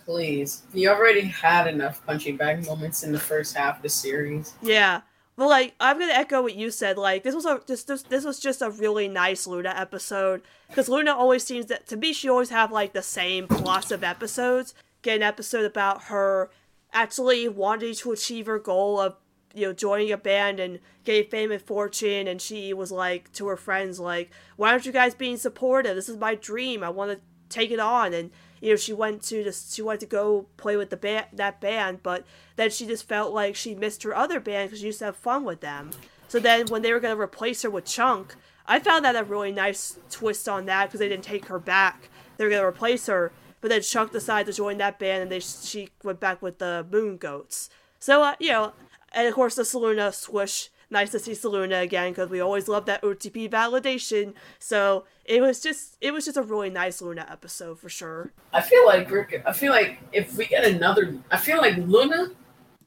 Please. 0.06 0.64
You 0.74 0.89
already 0.89 1.22
had 1.22 1.68
enough 1.68 2.06
punching 2.06 2.38
bag 2.38 2.66
moments 2.66 3.03
in 3.03 3.12
the 3.12 3.20
first 3.20 3.56
half 3.56 3.78
of 3.78 3.84
the 3.84 3.89
series. 3.89 4.53
Yeah. 4.62 5.01
But 5.36 5.47
like 5.47 5.76
I'm 5.80 5.99
gonna 5.99 6.14
echo 6.14 6.41
what 6.41 6.56
you 6.56 6.72
said. 6.72 6.97
Like 6.97 7.24
this 7.24 7.36
was 7.36 7.45
a 7.45 7.62
just 7.68 7.88
this, 7.88 8.03
this 8.03 8.24
was 8.24 8.39
just 8.39 8.62
a 8.62 8.70
really 8.70 9.08
nice 9.08 9.45
Luna 9.45 9.74
episode 9.76 10.41
because 10.70 10.88
Luna 10.88 11.14
always 11.14 11.43
seems 11.43 11.66
that 11.66 11.88
to 11.88 11.97
me 11.97 12.14
she 12.14 12.30
always 12.30 12.49
have 12.49 12.72
like 12.72 12.93
the 12.93 13.01
same 13.01 13.47
plus 13.47 13.91
of 13.91 14.03
episodes. 14.03 14.74
Get 15.01 15.18
an 15.18 15.24
episode 15.24 15.66
about 15.66 16.03
her 16.03 16.49
actually 16.93 17.49
wanting 17.49 17.93
to 17.95 18.12
achieve 18.14 18.45
her 18.45 18.60
goal 18.60 18.99
of 18.99 19.16
you 19.53 19.68
know 19.68 19.74
joining 19.74 20.12
a 20.12 20.18
band 20.18 20.60
and 20.60 20.80
getting 21.03 21.30
fame 21.30 21.51
and 21.51 21.62
fortune, 21.62 22.28
and 22.28 22.41
she 22.41 22.74
was 22.74 22.91
like 22.91 23.32
to 23.34 23.47
her 23.47 23.58
friends 23.58 23.99
like, 23.99 24.32
"Why 24.56 24.72
aren't 24.72 24.86
you 24.86 24.91
guys 24.91 25.16
being 25.16 25.38
supportive? 25.38 25.95
This 25.95 26.10
is 26.10 26.18
my 26.18 26.36
dream. 26.36 26.84
I 26.84 26.89
want 26.89 27.12
to 27.12 27.20
take 27.49 27.72
it 27.72 27.80
on." 27.80 28.14
And 28.14 28.32
you 28.66 28.72
know 28.72 28.78
she 28.78 28.93
went 28.93 29.22
to 29.22 29.43
just 29.43 29.76
she 29.76 29.84
wanted 29.84 29.99
to 29.99 30.07
go 30.07 30.47
play 30.57 30.76
with 30.76 30.89
the 30.89 30.97
band 30.97 31.28
that 31.34 31.61
band, 31.61 32.01
but 32.01 32.26
then 32.55 32.72
she 32.72 32.88
just 32.88 33.07
felt 33.07 33.32
like 33.32 33.55
she 33.55 33.76
missed 33.76 34.01
her 34.01 34.16
other 34.16 34.39
band 34.39 34.70
because 34.70 34.80
she 34.80 34.88
used 34.88 34.99
to 34.99 35.05
have 35.05 35.16
fun 35.16 35.45
with 35.45 35.61
them. 35.61 35.91
So 36.28 36.39
then 36.39 36.66
when 36.68 36.82
they 36.82 36.91
were 36.91 36.99
gonna 36.99 37.22
replace 37.22 37.61
her 37.61 37.70
with 37.70 37.86
Chunk, 37.86 38.36
I 38.66 38.80
found 38.80 39.05
that 39.05 39.16
a 39.16 39.24
really 39.24 39.51
nice 39.51 39.99
twist 40.09 40.49
on 40.49 40.66
that 40.66 40.88
because 40.88 40.99
they 40.99 41.07
didn't 41.07 41.24
take 41.24 41.45
her 41.45 41.59
back. 41.59 42.09
They 42.38 42.43
were 42.43 42.49
gonna 42.49 42.66
replace 42.66 43.05
her, 43.05 43.32
but 43.61 43.70
then 43.70 43.84
Chunk 43.84 44.11
decided 44.11 44.51
to 44.51 44.57
join 44.57 44.80
that 44.80 44.97
band 44.97 45.22
and 45.22 45.32
they 45.32 45.41
she 45.41 45.89
went 46.03 46.20
back 46.20 46.41
with 46.41 46.57
the 46.57 46.88
Moon 46.91 47.18
Goats. 47.18 47.70
So 47.99 48.24
uh, 48.24 48.34
you 48.39 48.49
know, 48.49 48.74
and 49.13 49.28
of 49.28 49.36
course 49.36 49.53
the 49.53 49.61
Saluna 49.61 50.11
swish. 50.11 50.70
Nice 50.96 51.10
to 51.12 51.20
see 51.20 51.34
Saluna 51.34 51.82
again 51.82 52.12
because 52.14 52.30
we 52.30 52.39
always 52.39 52.70
love 52.70 52.86
that 52.86 53.02
OTP 53.02 53.50
validation. 53.50 54.34
So 54.60 55.04
it 55.26 55.41
was 55.41 55.60
just 55.60 55.98
it 56.00 56.14
was 56.14 56.24
just 56.24 56.38
a 56.38 56.41
really 56.41 56.70
nice 56.70 57.02
Luna 57.02 57.28
episode 57.30 57.78
for 57.80 57.89
sure. 57.89 58.32
I 58.54 58.62
feel 58.62 58.86
like 58.86 59.12
we're, 59.12 59.28
I 59.46 59.52
feel 59.52 59.74
like 59.74 60.00
if 60.14 60.38
we 60.38 60.46
get 60.46 60.64
another, 60.64 61.18
I 61.30 61.36
feel 61.36 61.58
like 61.58 61.76
Luna, 61.76 62.28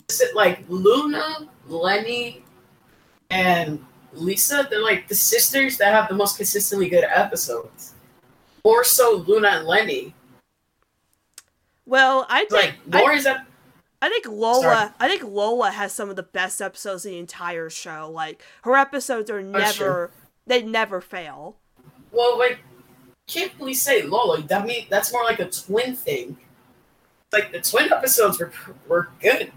is 0.09 0.23
it 0.23 0.35
like 0.35 0.65
Luna, 0.71 1.51
Lenny, 1.67 2.43
and 3.29 3.85
Lisa? 4.15 4.67
They're 4.71 4.83
like 4.83 5.07
the 5.09 5.15
sisters 5.15 5.77
that 5.77 5.93
have 5.93 6.09
the 6.09 6.15
most 6.15 6.39
consistently 6.39 6.89
good 6.89 7.05
episodes. 7.05 7.93
More 8.65 8.85
so 8.85 9.23
Luna 9.27 9.49
and 9.49 9.67
Lenny. 9.67 10.15
Well, 11.85 12.25
I 12.31 12.47
Like 12.51 12.73
think 12.83 12.95
I- 12.95 13.01
Lori's 13.03 13.27
up. 13.27 13.45
I 14.01 14.09
think 14.09 14.27
Lola. 14.29 14.63
Sorry. 14.63 14.91
I 15.01 15.09
think 15.09 15.25
Lola 15.25 15.71
has 15.71 15.93
some 15.93 16.09
of 16.11 16.17
the 16.17 16.23
best 16.23 16.63
episodes 16.63 17.05
in 17.05 17.13
the 17.13 17.19
entire 17.19 17.69
show. 17.69 18.11
Like 18.13 18.43
her 18.63 18.77
episodes 18.77 19.31
are 19.31 19.43
That's 19.43 19.77
true. 19.77 19.87
never. 19.87 20.11
They 20.47 20.63
never 20.63 21.01
fail. 21.01 21.57
Well, 22.13 22.39
like 22.39 22.59
can't 23.27 23.53
really 23.59 23.75
say 23.75 24.03
Lola. 24.03 24.43
That 24.43 24.67
mean 24.67 24.87
that's 24.89 25.13
more 25.13 25.25
like 25.25 25.41
a 25.41 25.51
twin 25.51 25.95
thing. 25.95 26.37
Like 27.33 27.53
the 27.53 27.61
twin 27.61 27.93
episodes 27.93 28.39
were 28.39 28.53
were 28.87 29.09
good. 29.21 29.53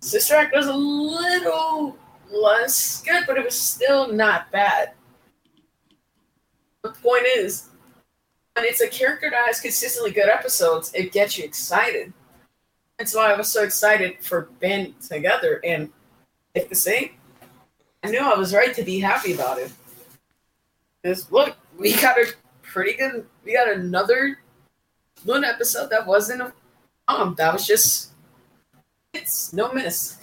Sister 0.00 0.34
Act 0.34 0.54
was 0.54 0.66
a 0.66 0.74
little 0.74 1.96
less 2.30 3.02
good, 3.02 3.24
but 3.26 3.36
it 3.36 3.44
was 3.44 3.58
still 3.58 4.12
not 4.12 4.50
bad. 4.50 4.92
The 6.82 6.90
point 6.90 7.26
is, 7.36 7.68
when 8.54 8.64
it's 8.64 8.80
a 8.80 8.88
character 8.88 9.30
that 9.30 9.46
has 9.46 9.60
consistently 9.60 10.10
good 10.10 10.28
episodes, 10.28 10.92
it 10.94 11.12
gets 11.12 11.38
you 11.38 11.44
excited. 11.44 12.12
That's 13.02 13.16
why 13.16 13.32
I 13.32 13.36
was 13.36 13.48
so 13.48 13.64
excited 13.64 14.18
for 14.20 14.42
Band 14.60 14.94
Together 15.00 15.60
and 15.64 15.90
if 16.54 16.68
the 16.68 16.76
same. 16.76 17.10
I 18.04 18.10
knew 18.10 18.20
I 18.20 18.36
was 18.36 18.54
right 18.54 18.72
to 18.76 18.84
be 18.84 19.00
happy 19.00 19.32
about 19.34 19.58
it. 19.58 19.72
Because 21.02 21.28
look, 21.32 21.56
we 21.76 21.94
got 22.00 22.16
a 22.16 22.32
pretty 22.62 22.96
good. 22.96 23.26
We 23.44 23.54
got 23.54 23.68
another 23.68 24.38
Luna 25.24 25.48
episode 25.48 25.90
that 25.90 26.06
wasn't 26.06 26.42
a 26.42 26.52
um. 27.08 27.34
That 27.38 27.52
was 27.52 27.66
just 27.66 28.12
it's 29.12 29.52
no 29.52 29.72
miss. 29.72 30.18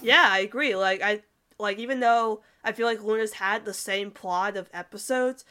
Yeah, 0.00 0.28
I 0.30 0.38
agree. 0.38 0.76
Like 0.76 1.02
I 1.02 1.22
like 1.58 1.80
even 1.80 1.98
though 1.98 2.42
I 2.62 2.70
feel 2.70 2.86
like 2.86 3.02
Luna's 3.02 3.32
had 3.32 3.64
the 3.64 3.74
same 3.74 4.12
plot 4.12 4.56
of 4.56 4.70
episodes, 4.72 5.44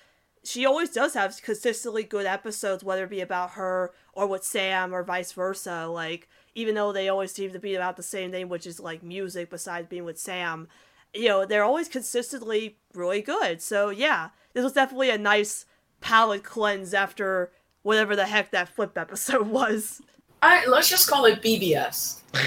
she 0.44 0.66
always 0.66 0.90
does 0.90 1.14
have 1.14 1.40
consistently 1.42 2.04
good 2.04 2.26
episodes, 2.26 2.84
whether 2.84 3.04
it 3.04 3.10
be 3.10 3.22
about 3.22 3.52
her 3.52 3.92
or 4.14 4.28
with 4.28 4.44
Sam 4.44 4.94
or 4.94 5.04
vice 5.04 5.32
versa. 5.32 5.88
Like 5.88 6.28
even 6.56 6.76
though 6.76 6.92
they 6.92 7.10
always 7.10 7.32
seem 7.32 7.52
to 7.52 7.60
be 7.60 7.76
about 7.76 7.98
the 7.98 8.04
same 8.04 8.32
thing, 8.32 8.50
which 8.50 8.66
is 8.66 8.80
like 8.80 9.04
music, 9.04 9.50
besides 9.50 9.88
being 9.88 10.04
with 10.04 10.20
Sam, 10.20 10.68
you 11.14 11.28
know, 11.28 11.46
they're 11.46 11.64
always 11.64 11.88
consistently 11.88 12.78
really 12.94 13.22
good. 13.22 13.62
So 13.62 13.90
yeah, 13.90 14.30
this 14.54 14.64
was 14.64 14.74
definitely 14.74 15.10
a 15.10 15.18
nice 15.18 15.66
palate 16.00 16.44
cleanse 16.44 16.94
after 16.94 17.52
whatever 17.84 18.16
the 18.16 18.26
heck 18.26 18.52
that 18.52 18.70
flip 18.70 18.98
episode 18.98 19.48
was. 19.48 20.02
I 20.42 20.66
let's 20.66 20.90
just 20.90 21.08
call 21.08 21.26
it 21.26 21.42
BBS. 21.42 22.22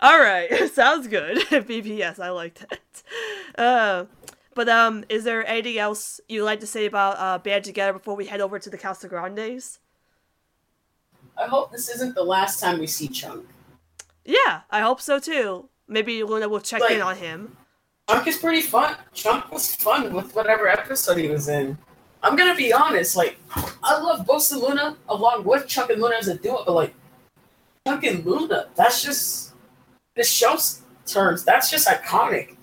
All 0.00 0.18
right, 0.18 0.48
sounds 0.72 1.08
good. 1.08 1.38
BBS, 1.38 2.18
I 2.18 2.30
like 2.30 2.54
that. 2.54 3.02
Uh, 3.58 4.04
but 4.56 4.70
um, 4.70 5.04
is 5.10 5.22
there 5.22 5.46
anything 5.46 5.78
else 5.78 6.18
you'd 6.28 6.42
like 6.42 6.60
to 6.60 6.66
say 6.66 6.86
about 6.86 7.18
uh, 7.18 7.38
Band 7.38 7.62
Together 7.62 7.92
before 7.92 8.16
we 8.16 8.24
head 8.24 8.40
over 8.40 8.58
to 8.58 8.70
the 8.70 8.78
Casa 8.78 9.06
Grandes? 9.06 9.78
I 11.36 11.46
hope 11.46 11.70
this 11.70 11.90
isn't 11.90 12.14
the 12.14 12.24
last 12.24 12.58
time 12.58 12.80
we 12.80 12.86
see 12.86 13.06
Chunk. 13.06 13.46
Yeah, 14.24 14.62
I 14.70 14.80
hope 14.80 15.02
so 15.02 15.18
too. 15.20 15.68
Maybe 15.86 16.22
Luna 16.24 16.48
will 16.48 16.60
check 16.60 16.82
in 16.90 17.02
on 17.02 17.16
him. 17.16 17.54
Chunk 18.08 18.26
is 18.26 18.38
pretty 18.38 18.62
fun. 18.62 18.96
Chunk 19.12 19.52
was 19.52 19.76
fun 19.76 20.14
with 20.14 20.34
whatever 20.34 20.68
episode 20.68 21.18
he 21.18 21.28
was 21.28 21.48
in. 21.48 21.76
I'm 22.22 22.34
gonna 22.34 22.56
be 22.56 22.72
honest, 22.72 23.14
like 23.14 23.38
I 23.82 24.00
love 24.00 24.26
Ghost 24.26 24.52
and 24.52 24.62
Luna 24.62 24.96
along 25.10 25.44
with 25.44 25.68
Chunk 25.68 25.90
and 25.90 26.00
Luna 26.00 26.16
as 26.16 26.28
a 26.28 26.38
duo, 26.38 26.64
but 26.64 26.72
like 26.72 26.94
Chunk 27.86 28.04
and 28.04 28.24
Luna, 28.24 28.68
that's 28.74 29.02
just 29.02 29.52
the 30.14 30.24
show's 30.24 30.80
terms. 31.04 31.44
That's 31.44 31.70
just 31.70 31.86
iconic. 31.86 32.56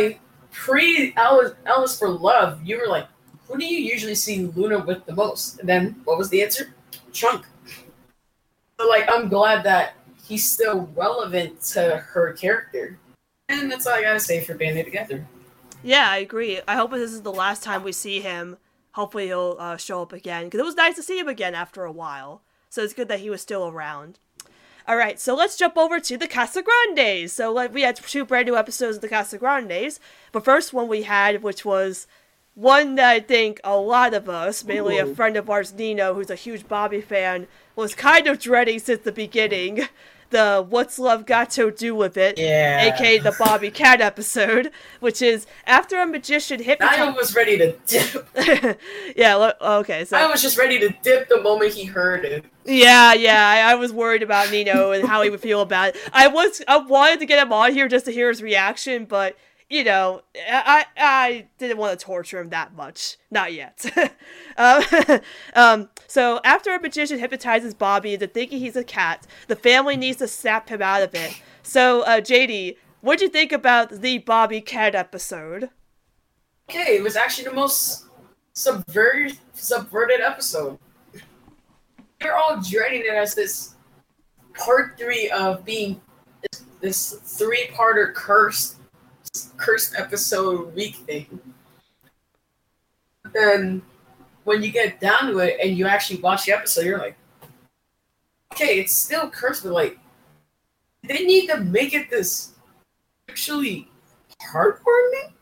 Like, 0.00 0.20
pre 0.50 1.12
Alice, 1.16 1.52
Alice 1.66 1.98
for 1.98 2.08
Love, 2.08 2.64
you 2.64 2.78
were 2.78 2.88
like, 2.88 3.06
who 3.46 3.58
do 3.58 3.64
you 3.64 3.78
usually 3.78 4.14
see 4.14 4.46
Luna 4.54 4.78
with 4.78 5.04
the 5.06 5.14
most? 5.14 5.60
And 5.60 5.68
then 5.68 6.00
what 6.04 6.18
was 6.18 6.28
the 6.28 6.42
answer? 6.42 6.74
Chunk. 7.12 7.46
So 8.78 8.86
like, 8.88 9.08
I'm 9.10 9.28
glad 9.28 9.64
that 9.64 9.94
he's 10.26 10.50
still 10.50 10.88
relevant 10.94 11.60
to 11.72 11.96
her 11.96 12.32
character. 12.34 12.98
And 13.48 13.70
that's 13.70 13.86
all 13.86 13.94
I 13.94 14.02
gotta 14.02 14.20
say 14.20 14.44
for 14.44 14.54
banding 14.54 14.84
together. 14.84 15.26
Yeah, 15.82 16.10
I 16.10 16.18
agree. 16.18 16.60
I 16.68 16.74
hope 16.74 16.90
this 16.90 17.12
is 17.12 17.22
the 17.22 17.32
last 17.32 17.62
time 17.62 17.82
we 17.82 17.92
see 17.92 18.20
him. 18.20 18.58
Hopefully 18.92 19.26
he'll 19.26 19.56
uh, 19.58 19.76
show 19.76 20.02
up 20.02 20.12
again 20.12 20.44
because 20.44 20.60
it 20.60 20.64
was 20.64 20.74
nice 20.74 20.96
to 20.96 21.02
see 21.02 21.18
him 21.18 21.28
again 21.28 21.54
after 21.54 21.84
a 21.84 21.92
while. 21.92 22.42
So 22.68 22.82
it's 22.82 22.92
good 22.92 23.08
that 23.08 23.20
he 23.20 23.30
was 23.30 23.40
still 23.40 23.66
around. 23.68 24.18
All 24.88 24.96
right, 24.96 25.20
so 25.20 25.34
let's 25.34 25.58
jump 25.58 25.76
over 25.76 26.00
to 26.00 26.16
the 26.16 26.26
Casagrandes. 26.26 27.28
So 27.28 27.52
like, 27.52 27.74
we 27.74 27.82
had 27.82 27.96
two 27.96 28.24
brand 28.24 28.46
new 28.46 28.56
episodes 28.56 28.96
of 28.96 29.02
the 29.02 29.08
Casagrandes. 29.10 29.98
The 30.32 30.40
first 30.40 30.72
one 30.72 30.88
we 30.88 31.02
had, 31.02 31.42
which 31.42 31.62
was 31.62 32.06
one 32.54 32.94
that 32.94 33.10
I 33.10 33.20
think 33.20 33.60
a 33.62 33.76
lot 33.76 34.14
of 34.14 34.30
us, 34.30 34.64
mainly 34.64 34.96
a 34.96 35.04
friend 35.04 35.36
of 35.36 35.50
ours, 35.50 35.74
Nino, 35.74 36.14
who's 36.14 36.30
a 36.30 36.34
huge 36.34 36.66
Bobby 36.66 37.02
fan, 37.02 37.48
was 37.76 37.94
kind 37.94 38.26
of 38.26 38.38
dreading 38.38 38.78
since 38.78 39.02
the 39.02 39.12
beginning. 39.12 39.86
The 40.30 40.64
What's 40.68 40.98
Love 40.98 41.26
Got 41.26 41.50
to 41.52 41.70
Do 41.70 41.94
with 41.94 42.16
It, 42.16 42.38
Yeah. 42.38 42.92
aka 42.92 43.18
the 43.18 43.34
Bobby 43.38 43.70
Cat 43.70 44.00
episode, 44.00 44.70
which 45.00 45.22
is 45.22 45.46
after 45.66 45.98
a 46.00 46.06
magician 46.06 46.60
I 46.80 47.10
was 47.10 47.34
ready 47.34 47.56
to 47.58 47.72
dip. 47.86 48.78
yeah, 49.16 49.52
okay, 49.60 50.04
so 50.04 50.16
I 50.16 50.26
was 50.26 50.42
just 50.42 50.58
ready 50.58 50.78
to 50.80 50.90
dip 51.02 51.28
the 51.28 51.40
moment 51.40 51.72
he 51.72 51.84
heard 51.84 52.24
it. 52.24 52.44
yeah, 52.64 53.12
yeah, 53.14 53.48
I, 53.48 53.72
I 53.72 53.74
was 53.76 53.92
worried 53.92 54.22
about 54.22 54.50
Nino 54.50 54.92
and 54.92 55.08
how 55.08 55.22
he 55.22 55.30
would 55.30 55.40
feel 55.40 55.62
about 55.62 55.90
it. 55.90 55.96
I 56.12 56.28
was, 56.28 56.62
I 56.68 56.76
wanted 56.78 57.20
to 57.20 57.26
get 57.26 57.40
him 57.42 57.52
on 57.52 57.72
here 57.72 57.88
just 57.88 58.04
to 58.06 58.10
hear 58.12 58.28
his 58.28 58.42
reaction, 58.42 59.04
but 59.06 59.36
you 59.70 59.84
know, 59.84 60.22
I, 60.50 60.86
I 60.96 61.46
didn't 61.58 61.76
want 61.76 61.98
to 61.98 62.04
torture 62.04 62.40
him 62.40 62.48
that 62.50 62.74
much, 62.74 63.18
not 63.30 63.52
yet. 63.52 63.84
um, 64.56 64.82
um, 65.54 65.88
so 66.06 66.40
after 66.42 66.74
a 66.74 66.80
magician 66.80 67.18
hypnotizes 67.18 67.74
Bobby 67.74 68.14
into 68.14 68.26
thinking 68.26 68.60
he's 68.60 68.76
a 68.76 68.84
cat, 68.84 69.26
the 69.46 69.56
family 69.56 69.96
needs 69.96 70.18
to 70.18 70.28
snap 70.28 70.70
him 70.70 70.80
out 70.80 71.02
of 71.02 71.14
it. 71.14 71.42
So, 71.62 72.02
uh, 72.02 72.20
JD, 72.20 72.76
what'd 73.02 73.20
you 73.20 73.28
think 73.28 73.52
about 73.52 73.90
the 74.00 74.18
Bobby 74.18 74.62
Cat 74.62 74.94
episode? 74.94 75.68
Okay, 76.70 76.96
it 76.96 77.02
was 77.02 77.16
actually 77.16 77.44
the 77.44 77.54
most 77.54 78.06
subverted 78.54 79.38
subverted 79.52 80.20
episode. 80.20 80.78
They're 82.20 82.36
all 82.36 82.60
dreading 82.60 83.02
it 83.02 83.14
as 83.14 83.34
this 83.34 83.74
part 84.54 84.98
three 84.98 85.30
of 85.30 85.64
being 85.64 86.00
this, 86.50 86.64
this 86.80 87.12
three-parter 87.38 88.12
cursed 88.12 88.77
cursed 89.56 89.94
episode 89.96 90.74
week 90.74 90.96
thing. 90.96 91.40
Then 93.32 93.82
when 94.44 94.62
you 94.62 94.70
get 94.70 95.00
down 95.00 95.32
to 95.32 95.38
it 95.38 95.58
and 95.62 95.76
you 95.76 95.86
actually 95.86 96.20
watch 96.20 96.46
the 96.46 96.52
episode, 96.52 96.86
you're 96.86 96.98
like, 96.98 97.16
okay, 98.52 98.78
it's 98.78 98.94
still 98.94 99.28
cursed, 99.28 99.62
but 99.62 99.72
like 99.72 99.98
they 101.06 101.24
need 101.24 101.48
to 101.48 101.58
make 101.58 101.94
it 101.94 102.10
this 102.10 102.52
actually 103.28 103.90
heartwarming. 104.52 105.32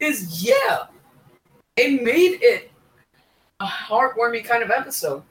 Is 0.00 0.44
yeah, 0.44 0.86
it 1.76 2.02
made 2.02 2.38
it 2.42 2.70
a 3.60 3.66
heartwarming 3.66 4.44
kind 4.44 4.62
of 4.62 4.70
episode. 4.70 5.22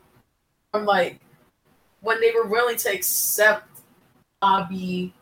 I'm 0.74 0.86
like 0.86 1.20
when 2.02 2.20
they 2.22 2.32
were 2.32 2.48
willing 2.48 2.78
to 2.78 2.90
accept 2.90 3.68
Bobby, 4.42 5.14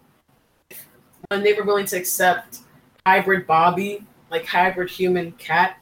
when 1.27 1.43
they 1.43 1.53
were 1.53 1.63
willing 1.63 1.85
to 1.87 1.97
accept 1.97 2.59
hybrid 3.05 3.45
Bobby, 3.45 4.05
like 4.31 4.45
hybrid 4.45 4.89
human 4.89 5.31
cat. 5.33 5.77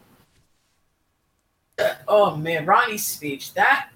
Uh, 1.79 1.93
oh 2.07 2.35
man, 2.35 2.65
Ronnie's 2.65 3.05
speech 3.05 3.53
that 3.53 3.89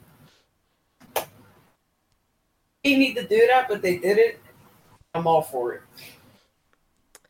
they 2.83 2.95
need 2.95 3.15
to 3.15 3.27
do 3.27 3.47
that, 3.47 3.67
but 3.69 3.81
they 3.81 3.97
did 3.97 4.17
it. 4.17 4.39
I'm 5.13 5.27
all 5.27 5.41
for 5.41 5.73
it. 5.73 5.81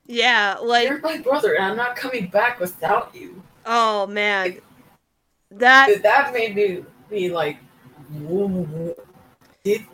Yeah, 0.05 0.57
like 0.61 0.87
You're 0.87 0.99
my 0.99 1.17
brother, 1.19 1.55
and 1.55 1.65
I'm 1.65 1.77
not 1.77 1.95
coming 1.95 2.27
back 2.27 2.59
without 2.59 3.15
you. 3.15 3.41
oh 3.65 4.07
man, 4.07 4.57
that 5.51 6.01
That 6.03 6.33
made 6.33 6.55
me 6.55 6.83
be 7.09 7.29
like, 7.29 7.57
"Whoa, 8.09 8.95
did, 9.63 9.79
did 9.79 9.87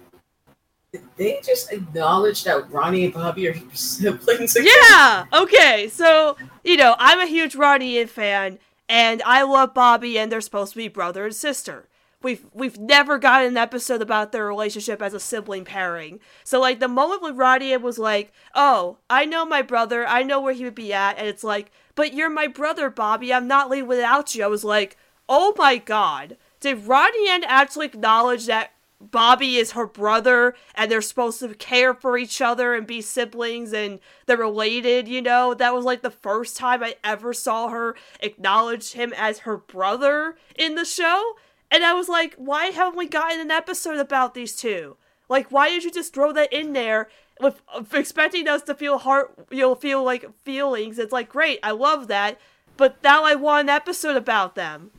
they 1.17 1.39
just 1.43 1.71
acknowledge 1.71 2.43
that 2.43 2.71
Ronnie 2.71 3.05
and 3.05 3.13
Bobby 3.13 3.47
are 3.47 3.55
siblings 3.73 4.55
again? 4.55 4.71
Yeah. 4.89 5.25
Okay. 5.33 5.89
So 5.89 6.37
you 6.63 6.77
know, 6.77 6.95
I'm 6.99 7.19
a 7.19 7.25
huge 7.25 7.55
Ronnie 7.55 8.03
fan, 8.05 8.59
and 8.89 9.21
I 9.23 9.43
love 9.43 9.73
Bobby, 9.73 10.17
and 10.17 10.31
they're 10.31 10.41
supposed 10.41 10.73
to 10.73 10.77
be 10.77 10.87
brother 10.87 11.25
and 11.25 11.35
sister. 11.35 11.87
We've 12.21 12.45
we've 12.53 12.79
never 12.79 13.19
gotten 13.19 13.49
an 13.49 13.57
episode 13.57 14.01
about 14.01 14.31
their 14.31 14.47
relationship 14.47 15.01
as 15.01 15.13
a 15.13 15.19
sibling 15.19 15.65
pairing. 15.65 16.19
So 16.43 16.59
like 16.59 16.79
the 16.79 16.87
moment 16.87 17.21
when 17.21 17.37
Ronnie 17.37 17.77
was 17.77 17.99
like, 17.99 18.33
"Oh, 18.55 18.97
I 19.09 19.25
know 19.25 19.45
my 19.45 19.61
brother. 19.61 20.05
I 20.07 20.23
know 20.23 20.41
where 20.41 20.53
he 20.53 20.63
would 20.63 20.75
be 20.75 20.91
at," 20.93 21.17
and 21.17 21.27
it's 21.27 21.43
like, 21.43 21.71
"But 21.95 22.13
you're 22.13 22.29
my 22.29 22.47
brother, 22.47 22.89
Bobby. 22.89 23.33
I'm 23.33 23.47
not 23.47 23.69
leaving 23.69 23.87
without 23.87 24.33
you." 24.33 24.43
I 24.43 24.47
was 24.47 24.63
like, 24.63 24.97
"Oh 25.29 25.53
my 25.57 25.77
god." 25.77 26.37
Did 26.59 26.87
Ronnie 26.87 27.29
actually 27.29 27.85
acknowledge 27.85 28.47
that 28.47 28.71
Bobby 28.99 29.57
is 29.57 29.71
her 29.71 29.85
brother 29.85 30.55
and 30.73 30.89
they're 30.89 31.01
supposed 31.01 31.39
to 31.39 31.53
care 31.53 31.93
for 31.93 32.17
each 32.17 32.41
other 32.41 32.73
and 32.73 32.87
be 32.87 33.01
siblings 33.01 33.71
and 33.71 33.99
they're 34.25 34.37
related, 34.37 35.07
you 35.07 35.21
know? 35.21 35.53
That 35.53 35.75
was 35.75 35.85
like 35.85 36.01
the 36.01 36.09
first 36.09 36.57
time 36.57 36.83
I 36.83 36.95
ever 37.03 37.33
saw 37.33 37.69
her 37.69 37.95
acknowledge 38.21 38.93
him 38.93 39.13
as 39.15 39.39
her 39.39 39.57
brother 39.57 40.35
in 40.55 40.75
the 40.75 40.85
show. 40.85 41.35
And 41.69 41.83
I 41.83 41.93
was 41.93 42.09
like, 42.09 42.33
why 42.35 42.67
haven't 42.67 42.97
we 42.97 43.07
gotten 43.07 43.39
an 43.39 43.51
episode 43.51 43.97
about 43.97 44.33
these 44.33 44.55
two? 44.55 44.97
Like, 45.29 45.51
why 45.51 45.69
did 45.69 45.83
you 45.83 45.91
just 45.91 46.13
throw 46.13 46.31
that 46.33 46.51
in 46.51 46.73
there 46.73 47.09
with 47.39 47.61
expecting 47.93 48.47
us 48.47 48.63
to 48.63 48.73
feel 48.73 48.97
heart, 48.97 49.33
you 49.51 49.59
know, 49.59 49.75
feel 49.75 50.03
like 50.03 50.33
feelings? 50.43 50.97
It's 50.97 51.11
like, 51.11 51.29
great, 51.29 51.59
I 51.61 51.71
love 51.71 52.07
that, 52.07 52.39
but 52.77 53.03
now 53.03 53.23
I 53.25 53.35
want 53.35 53.65
an 53.65 53.75
episode 53.75 54.15
about 54.15 54.55
them. 54.55 54.91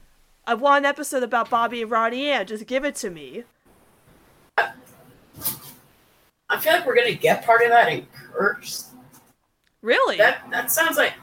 I 0.46 0.54
want 0.54 0.84
an 0.84 0.88
episode 0.88 1.22
about 1.22 1.50
Bobby 1.50 1.82
and 1.82 1.90
Ronnie 1.90 2.30
Anne. 2.30 2.46
Just 2.46 2.66
give 2.66 2.84
it 2.84 2.94
to 2.96 3.10
me. 3.10 3.44
I 6.48 6.58
feel 6.58 6.72
like 6.72 6.86
we're 6.86 6.96
gonna 6.96 7.14
get 7.14 7.44
part 7.44 7.62
of 7.62 7.68
that 7.70 7.92
in 7.92 8.06
Cursed. 8.12 8.88
Really? 9.82 10.16
That 10.16 10.48
that 10.50 10.70
sounds 10.70 10.96
like 10.96 11.14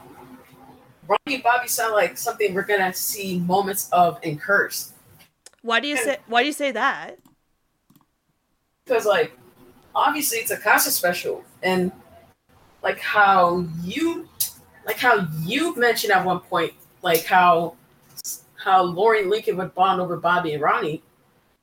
Ronnie 1.08 1.34
and 1.34 1.42
Bobby 1.42 1.68
sound 1.68 1.92
like 1.92 2.16
something 2.16 2.54
we're 2.54 2.62
gonna 2.62 2.92
see 2.92 3.38
moments 3.40 3.88
of 3.90 4.18
in 4.22 4.38
Cursed. 4.38 4.92
why 5.62 5.80
do 5.80 5.88
you 5.88 5.96
say? 5.96 6.18
Why 6.26 6.42
do 6.42 6.46
you 6.46 6.52
say 6.52 6.70
that? 6.72 7.18
Because 8.84 9.04
like 9.04 9.36
obviously 9.94 10.38
it's 10.38 10.50
a 10.50 10.56
Casa 10.56 10.90
special 10.90 11.44
and 11.62 11.90
like 12.82 13.00
how 13.00 13.66
you 13.82 14.28
like 14.86 14.98
how 14.98 15.26
you 15.42 15.74
mentioned 15.76 16.12
at 16.12 16.24
one 16.24 16.40
point, 16.40 16.72
like 17.02 17.24
how 17.24 17.74
how 18.56 18.82
Lori 18.82 19.22
and 19.22 19.30
Lincoln 19.30 19.56
would 19.56 19.74
bond 19.74 20.00
over 20.00 20.16
Bobby 20.16 20.52
and 20.52 20.62
Ronnie. 20.62 21.02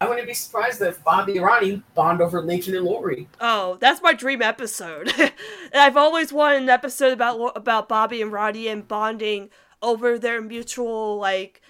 I 0.03 0.09
wouldn't 0.09 0.27
be 0.27 0.33
surprised 0.33 0.81
if 0.81 1.01
Bobby 1.03 1.37
and 1.37 1.45
Ronnie 1.45 1.81
bond 1.95 2.19
over 2.19 2.41
Lincoln 2.41 2.75
and 2.75 2.85
Lori. 2.85 3.29
Oh, 3.39 3.77
that's 3.79 4.01
my 4.01 4.13
dream 4.13 4.41
episode. 4.41 5.13
I've 5.73 5.95
always 5.95 6.33
wanted 6.33 6.63
an 6.63 6.69
episode 6.69 7.13
about 7.13 7.55
about 7.55 7.87
Bobby 7.87 8.21
and 8.21 8.31
Ronnie 8.31 8.67
and 8.67 8.85
bonding 8.85 9.49
over 9.81 10.19
their 10.19 10.41
mutual 10.41 11.17
like 11.17 11.61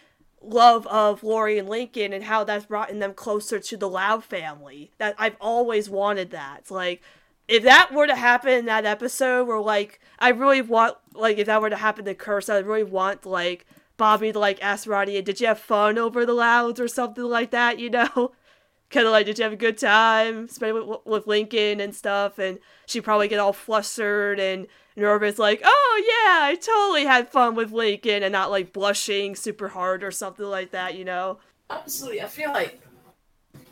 love 0.42 0.88
of 0.88 1.24
Lori 1.24 1.60
and 1.60 1.70
Lincoln 1.70 2.12
and 2.12 2.24
how 2.24 2.44
that's 2.44 2.66
brought 2.66 2.90
them 2.90 3.14
closer 3.14 3.60
to 3.60 3.78
the 3.78 3.88
Loud 3.88 4.24
family. 4.24 4.90
That 4.98 5.14
I've 5.20 5.38
always 5.40 5.88
wanted 5.88 6.32
that. 6.32 6.72
Like 6.72 7.04
if 7.48 7.62
that 7.64 7.94
were 7.94 8.08
to 8.08 8.16
happen 8.16 8.52
in 8.52 8.66
that 8.66 8.86
episode 8.86 9.48
where 9.48 9.60
like 9.60 10.00
I 10.18 10.30
really 10.30 10.62
want 10.64 10.98
like 11.14 11.38
if 11.38 11.46
that 11.46 11.62
were 11.62 11.70
to 11.70 11.76
happen 11.76 12.06
to 12.06 12.16
Curse, 12.16 12.50
I 12.50 12.58
really 12.58 12.84
want 12.84 13.28
like 13.28 13.68
Bobby 13.98 14.32
like 14.32 14.62
ask 14.62 14.88
Ronnie, 14.88 15.22
did 15.22 15.39
you 15.39 15.48
have 15.48 15.60
fun 15.60 15.98
over 15.98 16.26
the 16.26 16.34
Louds 16.34 16.80
or 16.80 16.88
something 16.88 17.24
like 17.24 17.52
that, 17.52 17.80
you 17.80 17.89
know? 17.89 18.32
kind 18.89 19.06
of 19.06 19.12
like, 19.12 19.26
did 19.26 19.38
you 19.38 19.44
have 19.44 19.54
a 19.54 19.58
good 19.58 19.78
time 19.78 20.48
spending 20.48 20.88
with, 20.88 21.00
with 21.06 21.28
Lincoln 21.28 21.80
and 21.80 21.94
stuff? 21.96 22.38
And 22.38 22.60
she 22.86 23.02
probably 23.02 23.28
get 23.28 23.39
all 23.39 23.54
flustered 23.54 24.39
and 24.39 24.68
nervous, 24.96 25.39
like, 25.39 25.62
oh 25.64 26.04
yeah, 26.06 26.46
I 26.46 26.56
totally 26.56 27.06
had 27.06 27.30
fun 27.30 27.56
with 27.56 27.72
Lincoln, 27.72 28.22
and 28.24 28.32
not 28.32 28.52
like 28.52 28.72
blushing 28.74 29.36
super 29.36 29.70
hard 29.70 30.04
or 30.04 30.12
something 30.12 30.46
like 30.46 30.72
that, 30.72 30.96
you 30.96 31.06
know? 31.06 31.39
Absolutely, 31.70 32.22
I 32.22 32.28
feel 32.28 32.52
like 32.52 32.80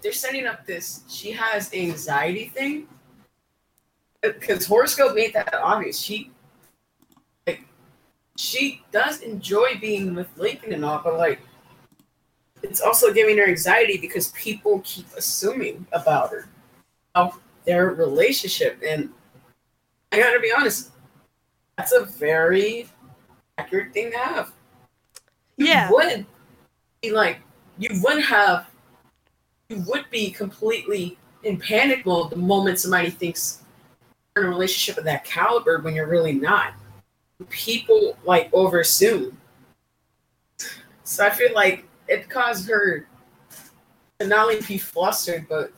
they're 0.01 0.11
setting 0.11 0.47
up 0.47 0.65
this 0.65 1.01
she 1.07 1.31
has 1.31 1.71
anxiety 1.73 2.45
thing. 2.45 2.87
Uh, 4.23 4.29
because 4.39 4.65
horoscope 4.65 5.15
made 5.15 5.33
that 5.33 5.53
obvious. 5.53 5.99
She 5.99 6.31
she 8.37 8.81
does 8.91 9.21
enjoy 9.21 9.77
being 9.79 10.15
with 10.15 10.27
Lincoln 10.37 10.73
and 10.73 10.85
all, 10.85 11.01
but 11.03 11.17
like 11.17 11.39
it's 12.63 12.81
also 12.81 13.11
giving 13.11 13.37
her 13.37 13.47
anxiety 13.47 13.97
because 13.97 14.29
people 14.29 14.81
keep 14.83 15.07
assuming 15.17 15.85
about 15.93 16.31
her 16.31 16.47
of 17.15 17.39
their 17.65 17.89
relationship. 17.89 18.79
And 18.85 19.09
I 20.11 20.19
gotta 20.19 20.39
be 20.39 20.51
honest, 20.55 20.91
that's 21.77 21.91
a 21.91 22.05
very 22.05 22.87
accurate 23.57 23.93
thing 23.93 24.11
to 24.11 24.17
have. 24.17 24.51
You 25.57 25.67
Yeah. 25.67 25.91
would 25.91 26.25
be 27.01 27.11
like 27.11 27.39
you 27.77 28.01
would 28.03 28.21
have 28.21 28.67
you 29.69 29.83
would 29.87 30.09
be 30.09 30.29
completely 30.31 31.17
in 31.43 31.57
panic 31.57 32.05
mode 32.05 32.29
the 32.29 32.35
moment 32.35 32.79
somebody 32.79 33.09
thinks 33.09 33.63
you're 34.35 34.45
in 34.45 34.51
a 34.51 34.53
relationship 34.53 34.97
of 34.97 35.05
that 35.05 35.23
caliber 35.23 35.79
when 35.79 35.95
you're 35.95 36.07
really 36.07 36.33
not. 36.33 36.73
People 37.49 38.17
like 38.25 38.51
overassume. 38.51 39.33
So 41.03 41.25
I 41.25 41.29
feel 41.29 41.53
like 41.53 41.85
it 42.07 42.29
caused 42.29 42.69
her 42.69 43.07
to 44.19 44.27
not 44.27 44.47
only 44.47 44.61
be 44.61 44.77
flustered, 44.77 45.47
but 45.49 45.71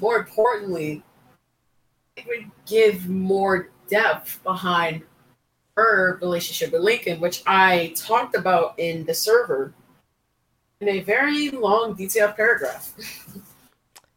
more 0.00 0.16
importantly, 0.18 1.02
it 2.16 2.26
would 2.26 2.50
give 2.66 3.08
more 3.08 3.70
depth 3.88 4.42
behind 4.42 5.02
her 5.76 6.18
relationship 6.20 6.72
with 6.72 6.82
Lincoln, 6.82 7.20
which 7.20 7.42
I 7.46 7.92
talked 7.96 8.34
about 8.34 8.78
in 8.78 9.04
the 9.04 9.14
server 9.14 9.72
in 10.80 10.88
a 10.88 11.00
very 11.00 11.50
long, 11.50 11.94
detailed 11.94 12.36
paragraph. 12.36 12.94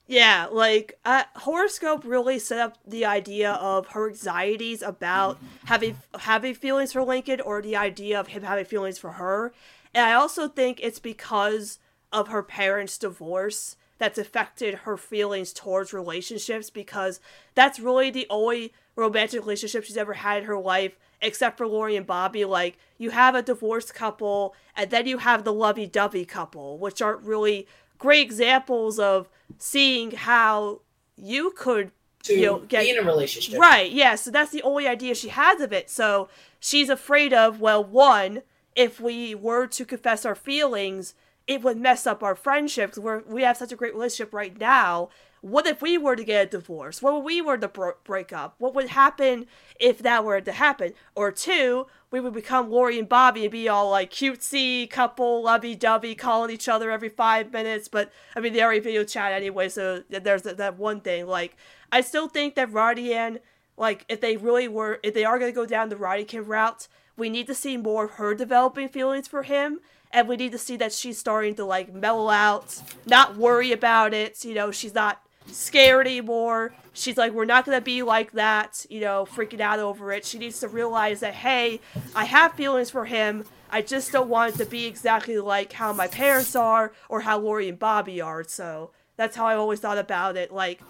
Yeah, 0.10 0.48
like 0.52 0.98
uh, 1.06 1.26
horoscope 1.36 2.02
really 2.04 2.40
set 2.40 2.60
up 2.60 2.80
the 2.84 3.06
idea 3.06 3.52
of 3.52 3.90
her 3.90 4.10
anxieties 4.10 4.82
about 4.82 5.38
having 5.66 5.98
having 6.22 6.56
feelings 6.56 6.94
for 6.94 7.04
Lincoln, 7.04 7.40
or 7.40 7.62
the 7.62 7.76
idea 7.76 8.20
of 8.20 8.30
him 8.30 8.42
having 8.42 8.66
feelings 8.66 8.98
for 8.98 9.12
her. 9.12 9.54
And 9.94 10.04
I 10.04 10.14
also 10.14 10.48
think 10.48 10.80
it's 10.82 10.98
because 10.98 11.78
of 12.12 12.30
her 12.30 12.42
parents' 12.42 12.98
divorce 12.98 13.76
that's 14.00 14.18
affected 14.18 14.74
her 14.80 14.98
feelings 14.98 15.54
towards 15.54 15.94
relationships 15.94 16.72
because 16.72 17.20
that's 17.54 17.80
really 17.80 18.10
the 18.10 18.26
only 18.32 18.74
romantic 18.96 19.42
relationship 19.42 19.84
she's 19.84 19.96
ever 19.96 20.14
had 20.14 20.40
in 20.40 20.46
her 20.46 20.58
life 20.58 20.98
except 21.22 21.56
for 21.56 21.68
Lori 21.68 21.96
and 21.96 22.08
Bobby. 22.08 22.46
Like, 22.46 22.80
you 22.98 23.12
have 23.12 23.36
a 23.36 23.44
divorced 23.44 23.94
couple, 23.94 24.56
and 24.76 24.90
then 24.90 25.06
you 25.06 25.20
have 25.20 25.44
the 25.44 25.54
lovey 25.54 25.86
dovey 25.86 26.26
couple, 26.26 26.80
which 26.80 27.02
aren't 27.02 27.22
really 27.22 27.68
great 28.00 28.22
examples 28.22 28.98
of 28.98 29.30
seeing 29.58 30.12
how 30.12 30.82
you 31.16 31.52
could 31.56 31.92
to 32.24 32.34
you 32.34 32.46
know, 32.46 32.60
get 32.60 32.84
be 32.84 32.90
in 32.90 32.98
a 32.98 33.04
relationship. 33.04 33.60
Right, 33.60 33.92
yeah, 33.92 34.16
so 34.16 34.32
that's 34.32 34.52
the 34.52 34.64
only 34.64 34.88
idea 34.88 35.14
she 35.14 35.30
has 35.30 35.62
of 35.62 35.72
it. 35.72 35.90
So 35.90 36.30
she's 36.60 36.90
afraid 36.90 37.34
of, 37.34 37.62
well, 37.62 37.84
one, 37.84 38.42
if 38.76 39.00
we 39.00 39.36
were 39.36 39.68
to 39.68 39.86
confess 39.86 40.26
our 40.26 40.36
feelings, 40.36 41.14
it 41.48 41.62
would 41.62 41.78
mess 41.78 42.08
up 42.08 42.24
our 42.24 42.36
friendships. 42.36 42.98
We're, 42.98 43.20
we 43.28 43.44
have 43.44 43.58
such 43.58 43.72
a 43.72 43.76
great 43.76 43.94
relationship 43.94 44.34
right 44.34 44.58
now 44.60 45.10
what 45.42 45.68
if 45.68 45.82
we 45.82 45.98
were 45.98 46.16
to 46.16 46.24
get 46.24 46.48
a 46.48 46.50
divorce? 46.50 47.02
What 47.02 47.18
if 47.18 47.24
we 47.24 47.42
were 47.42 47.58
to 47.58 47.68
bro- 47.68 47.94
break 48.04 48.34
up? 48.34 48.56
What 48.58 48.76
would 48.76 48.90
happen 48.90 49.48
if 49.80 50.00
that 50.00 50.26
were 50.26 50.42
to 50.42 50.52
happen? 50.52 50.94
Or 51.16 51.32
two, 51.32 51.88
we 52.12 52.20
would 52.20 52.34
become 52.34 52.70
Lori 52.70 52.98
and 52.98 53.08
Bobby 53.08 53.44
and 53.44 53.52
be 53.52 53.70
all 53.70 53.90
like 53.90 54.12
cutesy 54.12 54.90
couple, 54.90 55.44
lovey 55.44 55.76
dovey, 55.76 56.16
calling 56.16 56.52
each 56.52 56.68
other 56.68 56.92
every 56.92 57.10
five 57.10 57.52
minutes. 57.52 57.88
But 57.88 58.12
I 58.36 58.40
mean, 58.40 58.54
they 58.54 58.64
already 58.64 58.80
video 58.80 59.04
chat 59.04 59.32
anyway, 59.32 59.70
so 59.70 60.04
there's 60.10 60.44
that, 60.44 60.78
one 60.78 61.02
thing. 61.02 61.28
Like, 61.28 61.56
I 61.92 62.02
still 62.02 62.28
think 62.28 62.56
that 62.56 62.72
Ronnie 62.72 63.14
Anne, 63.14 63.40
like, 63.78 64.06
if 64.10 64.22
they 64.22 64.38
really 64.38 64.68
were, 64.68 65.00
if 65.04 65.14
they 65.14 65.26
are 65.26 65.40
going 65.40 65.52
to 65.52 65.56
go 65.56 65.66
down 65.66 65.90
the 65.90 65.98
Ronniecoln 65.98 66.46
route, 66.46 66.88
we 67.18 67.30
need 67.30 67.48
to 67.48 67.54
see 67.54 67.78
more 67.78 68.06
of 68.06 68.12
her 68.12 68.34
developing 68.34 68.90
feelings 68.90 69.28
for 69.28 69.44
him 69.44 69.80
and 70.12 70.28
we 70.28 70.36
need 70.36 70.52
to 70.52 70.58
see 70.58 70.78
that 70.78 70.94
she's 70.94 71.18
starting 71.18 71.56
to 71.56 71.66
like 71.66 71.94
mellow 71.94 72.30
out, 72.30 72.82
not 73.06 73.38
worry 73.38 73.72
about 73.72 74.14
it. 74.14 74.44
You 74.44 74.54
know, 74.54 74.72
she's 74.72 74.94
not 74.94 75.22
scared 75.48 76.08
anymore. 76.08 76.74
She's 77.00 77.18
like, 77.18 77.32
we're 77.32 77.46
not 77.46 77.66
gonna 77.66 77.82
be 77.82 78.04
like 78.04 78.34
that, 78.34 78.86
you 78.90 79.00
know, 79.00 79.26
freaking 79.26 79.62
out 79.62 79.80
over 79.80 80.12
it. 80.12 80.26
She 80.26 80.38
needs 80.38 80.60
to 80.60 80.68
realize 80.68 81.22
that, 81.22 81.34
hey, 81.34 81.80
I 82.16 82.26
have 82.26 82.54
feelings 82.54 82.90
for 82.90 83.06
him. 83.06 83.46
I 83.72 83.82
just 83.82 84.12
don't 84.12 84.30
want 84.30 84.56
it 84.56 84.58
to 84.58 84.66
be 84.66 84.86
exactly 84.86 85.40
like 85.40 85.74
how 85.74 85.94
my 85.94 86.08
parents 86.08 86.56
are 86.56 86.92
or 87.08 87.22
how 87.22 87.40
Lori 87.40 87.70
and 87.70 87.80
Bobby 87.80 88.20
are. 88.20 88.44
So 88.44 88.92
that's 89.16 89.36
how 89.36 89.46
I 89.46 89.56
always 89.56 89.80
thought 89.80 89.98
about 89.98 90.38
it. 90.38 90.52
Like, 90.52 90.82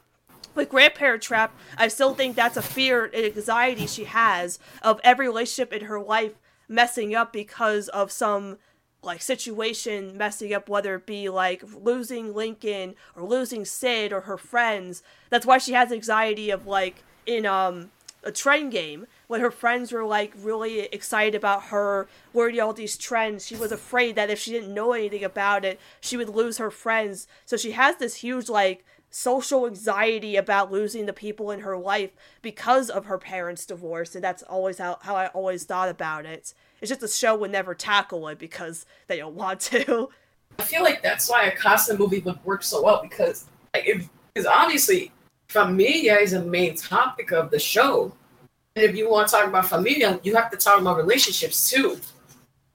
with 0.55 0.70
grandparent 0.70 1.22
trap, 1.22 1.55
I 1.78 1.88
still 1.89 2.16
think 2.16 2.36
that's 2.36 2.57
a 2.57 2.62
fear 2.62 3.05
and 3.05 3.26
anxiety 3.26 3.86
she 3.86 4.05
has 4.05 4.60
of 4.82 4.99
every 5.03 5.28
relationship 5.28 5.72
in 5.74 5.86
her 5.86 5.99
life 5.99 6.34
messing 6.68 7.16
up 7.16 7.34
because 7.34 7.88
of 7.89 8.12
some 8.12 8.57
like 9.01 9.21
situation 9.21 10.17
messing 10.17 10.53
up 10.53 10.67
whether 10.67 10.95
it 10.95 11.05
be 11.05 11.29
like 11.29 11.63
losing 11.81 12.33
lincoln 12.33 12.95
or 13.15 13.23
losing 13.23 13.65
sid 13.65 14.11
or 14.11 14.21
her 14.21 14.37
friends. 14.37 15.01
That's 15.29 15.45
why 15.45 15.57
she 15.57 15.73
has 15.73 15.91
anxiety 15.91 16.49
of 16.49 16.67
like 16.67 17.03
in 17.25 17.45
um 17.45 17.91
a 18.21 18.31
trend 18.31 18.71
game 18.73 19.07
when 19.27 19.39
her 19.39 19.51
friends 19.51 19.93
were 19.93 20.03
like 20.03 20.33
really 20.37 20.81
excited 20.91 21.35
about 21.35 21.65
her 21.65 22.07
learning 22.33 22.59
all 22.59 22.73
these 22.73 22.97
trends. 22.97 23.47
She 23.47 23.55
was 23.55 23.71
afraid 23.71 24.15
that 24.15 24.29
if 24.29 24.39
she 24.39 24.51
didn't 24.51 24.73
know 24.73 24.91
anything 24.91 25.23
about 25.23 25.63
it 25.63 25.79
she 26.01 26.17
would 26.17 26.29
lose 26.29 26.57
her 26.57 26.71
friends. 26.71 27.27
So 27.45 27.55
she 27.55 27.71
has 27.71 27.95
this 27.97 28.15
huge 28.15 28.49
like 28.49 28.85
social 29.11 29.65
anxiety 29.65 30.35
about 30.35 30.71
losing 30.71 31.05
the 31.05 31.13
people 31.13 31.49
in 31.51 31.61
her 31.61 31.77
life 31.77 32.11
because 32.41 32.89
of 32.89 33.05
her 33.05 33.17
parents 33.17 33.65
divorce 33.65 34.13
and 34.13 34.23
that's 34.23 34.43
always 34.43 34.77
how, 34.77 34.99
how 35.01 35.15
i 35.15 35.27
always 35.27 35.63
thought 35.63 35.89
about 35.89 36.25
it 36.25 36.53
it's 36.82 36.89
just 36.89 37.01
the 37.01 37.07
show 37.07 37.36
would 37.36 37.51
never 37.51 37.75
tackle 37.75 38.27
it 38.30 38.39
because 38.39 38.86
they 39.07 39.17
don't 39.17 39.36
want 39.36 39.59
to. 39.61 40.09
I 40.57 40.63
feel 40.63 40.84
like 40.84 41.01
that's 41.01 41.30
why 41.30 41.43
a 41.43 41.55
Casa 41.55 41.97
movie 41.97 42.19
would 42.19 42.43
work 42.43 42.63
so 42.63 42.84
well 42.84 43.01
because 43.01 43.45
like 43.73 43.86
because 44.34 44.45
obviously 44.45 45.11
familia 45.47 46.15
is 46.15 46.34
a 46.34 46.41
main 46.43 46.75
topic 46.75 47.32
of 47.32 47.51
the 47.51 47.59
show. 47.59 48.13
And 48.75 48.86
if 48.86 48.95
you 48.95 49.09
want 49.09 49.27
to 49.27 49.36
talk 49.36 49.47
about 49.47 49.67
familia, 49.67 50.19
you 50.23 50.36
have 50.36 50.51
to 50.51 50.57
talk 50.57 50.80
about 50.80 50.97
relationships 50.97 51.69
too. 51.69 51.99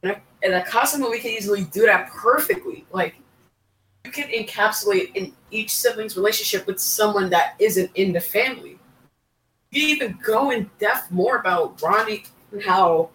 And 0.02 0.12
a, 0.12 0.20
and 0.42 0.55
a 0.55 0.64
Casa 0.64 0.98
movie 0.98 1.18
can 1.18 1.30
easily 1.30 1.64
do 1.64 1.86
that 1.86 2.09
perfectly. 2.11 2.84
Like 2.92 3.14
you 4.05 4.11
can 4.11 4.28
encapsulate 4.28 5.14
in 5.14 5.32
each 5.50 5.74
sibling's 5.74 6.16
relationship 6.16 6.66
with 6.66 6.80
someone 6.80 7.30
that 7.30 7.55
isn't 7.59 7.90
in 7.94 8.12
the 8.12 8.20
family. 8.20 8.78
You 9.70 9.86
even 9.88 10.18
go 10.24 10.50
in 10.50 10.70
depth 10.78 11.11
more 11.11 11.36
about 11.36 11.80
Ronnie 11.80 12.24
and 12.52 12.62
how 12.62 13.11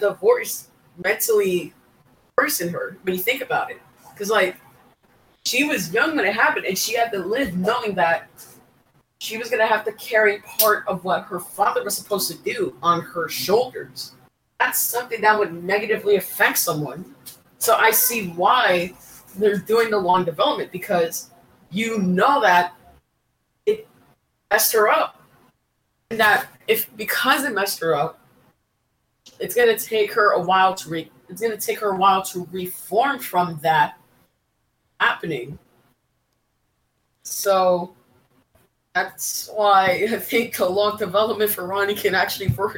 divorce 0.00 0.68
mentally 1.02 1.72
worsen 2.36 2.68
her 2.68 2.96
when 3.02 3.14
you 3.14 3.20
think 3.20 3.42
about 3.42 3.70
it. 3.70 3.80
Because, 4.12 4.30
like, 4.30 4.56
she 5.44 5.64
was 5.64 5.92
young 5.92 6.16
when 6.16 6.24
it 6.24 6.34
happened, 6.34 6.66
and 6.66 6.76
she 6.76 6.94
had 6.96 7.12
to 7.12 7.18
live 7.18 7.56
knowing 7.56 7.94
that 7.94 8.28
she 9.18 9.38
was 9.38 9.48
going 9.48 9.60
to 9.60 9.66
have 9.66 9.84
to 9.84 9.92
carry 9.92 10.40
part 10.58 10.84
of 10.86 11.04
what 11.04 11.22
her 11.24 11.38
father 11.38 11.84
was 11.84 11.96
supposed 11.96 12.30
to 12.30 12.36
do 12.38 12.76
on 12.82 13.00
her 13.00 13.28
shoulders. 13.28 14.12
That's 14.58 14.78
something 14.78 15.20
that 15.20 15.38
would 15.38 15.52
negatively 15.64 16.16
affect 16.16 16.58
someone. 16.58 17.14
So 17.58 17.76
I 17.76 17.90
see 17.90 18.28
why 18.28 18.94
they're 19.36 19.58
doing 19.58 19.90
the 19.90 19.98
long 19.98 20.24
development 20.24 20.72
because 20.72 21.30
you 21.70 21.98
know 21.98 22.40
that 22.40 22.74
it 23.66 23.86
messed 24.50 24.72
her 24.72 24.88
up. 24.88 25.22
And 26.10 26.20
that 26.20 26.46
if 26.68 26.94
because 26.96 27.44
it 27.44 27.54
messed 27.54 27.80
her 27.80 27.94
up, 27.94 28.18
it's 29.38 29.54
going 29.54 29.76
to 29.76 29.82
take 29.82 30.12
her 30.12 30.32
a 30.32 30.40
while 30.40 30.74
to 30.74 30.88
re- 30.88 31.10
it's 31.28 31.40
going 31.40 31.56
to 31.58 31.66
take 31.66 31.80
her 31.80 31.90
a 31.90 31.96
while 31.96 32.22
to 32.22 32.48
reform 32.52 33.18
from 33.18 33.58
that 33.62 33.98
happening. 35.00 35.58
So 37.22 37.94
that's 38.94 39.50
why 39.52 40.06
I 40.10 40.16
think 40.18 40.58
a 40.58 40.64
long 40.64 40.96
development 40.96 41.50
for 41.50 41.66
Ronnie 41.66 41.94
can 41.94 42.14
actually 42.14 42.48
work. 42.48 42.76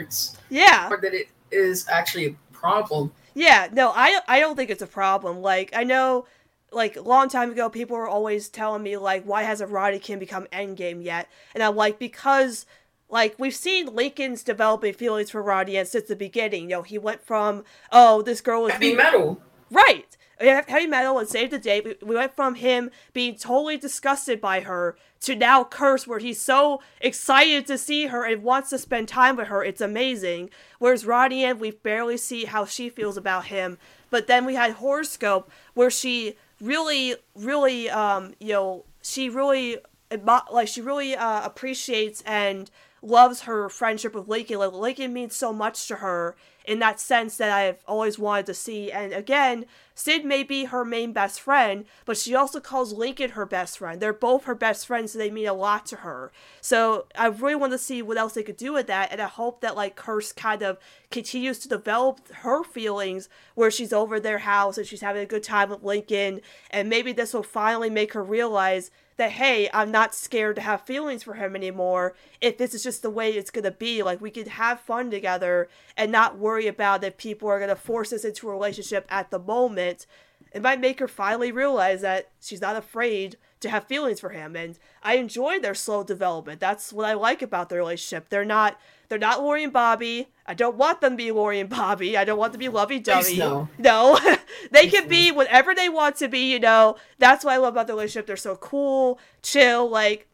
Yeah. 0.49 0.89
Or 0.91 0.99
that 1.01 1.15
it 1.15 1.29
is 1.51 1.87
actually 1.89 2.27
a 2.27 2.37
problem. 2.53 3.13
Yeah, 3.35 3.69
no, 3.71 3.93
I 3.95 4.21
I 4.27 4.41
don't 4.41 4.57
think 4.57 4.71
it's 4.71 4.83
a 4.83 4.87
problem. 4.87 5.43
Like 5.43 5.71
I 5.75 5.85
know 5.85 6.27
like 6.73 6.97
a 6.97 7.03
long 7.03 7.29
time 7.29 7.51
ago 7.51 7.69
people 7.69 7.97
were 7.97 8.09
always 8.09 8.49
telling 8.49 8.83
me 8.83 8.97
like 8.97 9.25
why 9.25 9.43
hasn't 9.43 9.71
Ronniecoln 9.71 10.19
become 10.19 10.47
endgame 10.53 11.05
yet? 11.05 11.29
And 11.55 11.63
I'm 11.63 11.77
like 11.77 11.99
because 11.99 12.67
like 13.09 13.35
we've 13.39 13.55
seen 13.55 13.95
Lincoln's 13.95 14.43
developing 14.43 14.95
feelings 14.95 15.31
for 15.31 15.43
Ronnie 15.43 15.83
since 15.85 16.09
the 16.09 16.17
beginning. 16.17 16.65
You 16.65 16.69
know, 16.69 16.83
he 16.83 16.99
went 16.99 17.23
from 17.23 17.65
oh 17.93 18.23
this 18.23 18.41
girl 18.41 18.63
was 18.63 18.73
heavy 18.73 18.95
metal, 18.95 19.41
right? 19.71 20.17
Heavy 20.39 20.87
metal 20.87 21.19
and 21.19 21.29
save 21.29 21.51
the 21.51 21.59
day. 21.59 21.81
We 22.03 22.15
went 22.15 22.37
from 22.37 22.57
him 22.57 22.91
being 23.15 23.37
totally 23.37 23.79
disgusted 23.79 24.39
by 24.39 24.61
her 24.61 24.97
to 25.21 25.35
now 25.35 25.65
curse, 25.65 26.07
where 26.07 26.19
he's 26.19 26.41
so 26.41 26.83
excited 27.01 27.67
to 27.67 27.79
see 27.79 28.07
her 28.07 28.25
and 28.25 28.43
wants 28.43 28.69
to 28.71 28.79
spend 28.79 29.09
time 29.09 29.37
with 29.37 29.49
her. 29.49 29.65
It's 29.65 29.81
amazing. 29.81 30.51
Whereas 30.79 31.07
Ronnie 31.07 31.51
we 31.55 31.71
barely 31.71 32.19
see 32.19 32.45
how 32.45 32.67
she 32.67 32.91
feels 32.91 33.17
about 33.17 33.47
him. 33.47 33.79
But 34.11 34.27
then 34.27 34.45
we 34.45 34.57
had 34.57 34.73
Horoscope, 34.73 35.51
where 35.73 35.91
she 35.91 36.37
really, 36.61 37.17
really, 37.35 37.89
um, 37.89 38.35
you 38.39 38.53
know, 38.53 38.85
she 39.03 39.31
really 39.31 39.79
like 40.53 40.69
she 40.69 40.81
really 40.81 41.17
uh, 41.17 41.45
appreciates 41.45 42.23
and 42.27 42.71
loves 43.07 43.43
her 43.43 43.69
friendship 43.69 44.15
with 44.15 44.29
Lincoln. 44.29 44.59
Like 44.59 44.73
Lincoln 44.73 45.13
means 45.13 45.37
so 45.37 45.53
much 45.53 45.87
to 45.89 45.97
her 45.97 46.37
in 46.65 46.81
that 46.81 46.99
sense 46.99 47.37
that 47.37 47.53
I've 47.53 47.79
always 47.87 48.19
wanted 48.19 48.47
to 48.47 48.55
see. 48.55 48.91
And 48.91 49.13
again, 49.13 49.67
Sid 49.95 50.25
may 50.25 50.43
be 50.43 50.65
her 50.65 50.85
main 50.85 51.13
best 51.13 51.41
friend, 51.41 51.85
but 52.05 52.17
she 52.17 52.35
also 52.35 52.59
calls 52.59 52.93
Lincoln 52.93 53.31
her 53.31 53.47
best 53.47 53.79
friend. 53.79 54.01
They're 54.01 54.13
both 54.13 54.45
her 54.45 54.55
best 54.55 54.87
friends, 54.87 55.13
so 55.13 55.19
they 55.19 55.31
mean 55.31 55.47
a 55.47 55.55
lot 55.55 55.87
to 55.87 55.97
her. 55.97 56.33
So 56.61 57.07
I 57.17 57.29
really 57.29 57.55
want 57.55 57.73
to 57.73 57.79
see 57.79 58.03
what 58.03 58.19
else 58.19 58.35
they 58.35 58.43
could 58.43 58.57
do 58.57 58.73
with 58.73 58.89
that, 58.89 59.13
and 59.13 59.23
I 59.23 59.29
hope 59.29 59.61
that 59.61 59.77
like 59.77 59.95
Curse 59.95 60.33
kind 60.33 60.63
of 60.63 60.79
continues 61.11 61.61
to 61.61 61.69
develop 61.69 62.21
her 62.39 62.65
feelings 62.65 63.29
where 63.55 63.71
she's 63.71 63.93
over 63.93 64.19
their 64.19 64.39
house 64.39 64.77
and 64.77 64.87
she's 64.87 65.01
having 65.01 65.23
a 65.23 65.27
good 65.27 65.45
time 65.45 65.71
with 65.71 65.85
Lincoln, 65.85 66.41
and 66.71 66.89
maybe 66.89 67.13
this 67.13 67.33
will 67.33 67.45
finally 67.45 67.91
make 67.91 68.13
her 68.15 68.25
realize 68.25 68.91
that 69.17 69.33
hey, 69.33 69.69
I'm 69.73 69.91
not 69.91 70.15
scared 70.15 70.57
to 70.57 70.63
have 70.63 70.83
feelings 70.83 71.23
for 71.23 71.35
him 71.35 71.57
anymore. 71.57 72.15
If 72.41 72.59
this 72.59 72.75
is 72.75 72.83
just 72.83 73.03
the 73.03 73.11
way 73.11 73.33
it's 73.33 73.51
gonna 73.51 73.71
be, 73.71 74.03
like 74.03 74.21
we 74.21 74.31
could 74.31 74.49
have 74.49 74.81
fun 74.81 75.11
together 75.11 75.69
and 75.97 76.13
not 76.13 76.39
worry 76.39 76.67
about 76.67 77.05
if 77.05 77.17
people 77.17 77.49
are 77.49 77.61
gonna 77.61 77.77
force 77.77 78.13
us 78.13 78.25
into 78.25 78.49
a 78.49 78.53
relationship 78.53 79.07
at 79.09 79.31
the 79.31 79.39
moment. 79.39 80.07
It 80.53 80.63
might 80.63 80.81
make 80.81 81.01
her 81.01 81.09
finally 81.09 81.53
realize 81.53 82.01
that 82.03 82.31
she's 82.41 82.61
not 82.61 82.77
afraid 82.77 83.37
to 83.61 83.71
have 83.71 83.85
feelings 83.87 84.21
for 84.21 84.31
him. 84.31 84.57
And 84.57 84.79
I 85.03 85.17
enjoy 85.17 85.59
their 85.59 85.75
slow 85.75 86.05
development. 86.05 86.61
That's 86.61 86.93
what 86.93 87.07
I 87.07 87.15
like 87.15 87.43
about 87.43 87.69
their 87.69 87.79
relationship. 87.79 88.29
They're 88.29 88.45
not 88.45 88.79
they're 89.09 89.19
not 89.19 89.41
Lori 89.43 89.63
and 89.63 89.73
Bobby. 89.73 90.29
I 90.47 90.55
don't 90.55 90.77
want 90.77 91.01
them 91.01 91.13
to 91.13 91.17
be 91.17 91.31
Lori 91.31 91.61
and 91.61 91.71
Bobby. 91.71 92.17
I 92.17 92.25
don't 92.25 92.39
want 92.39 92.53
them 92.53 92.61
to 92.61 92.67
be 92.67 92.73
lovey 92.73 92.99
dovey. 92.99 93.39
No. 93.39 93.69
No. 93.79 94.19
they 94.73 94.89
can 94.89 95.09
be 95.09 95.31
whatever 95.31 95.75
they 95.75 95.89
want 95.89 96.17
to 96.17 96.29
be, 96.29 96.51
you 96.51 96.59
know. 96.59 96.97
That's 97.19 97.45
what 97.45 97.55
I 97.55 97.57
love 97.59 97.75
about 97.75 97.87
the 97.87 97.93
relationship. 97.93 98.27
They're 98.27 98.37
so 98.37 98.57
cool, 98.57 99.21
chill, 99.43 99.89
like 99.89 100.27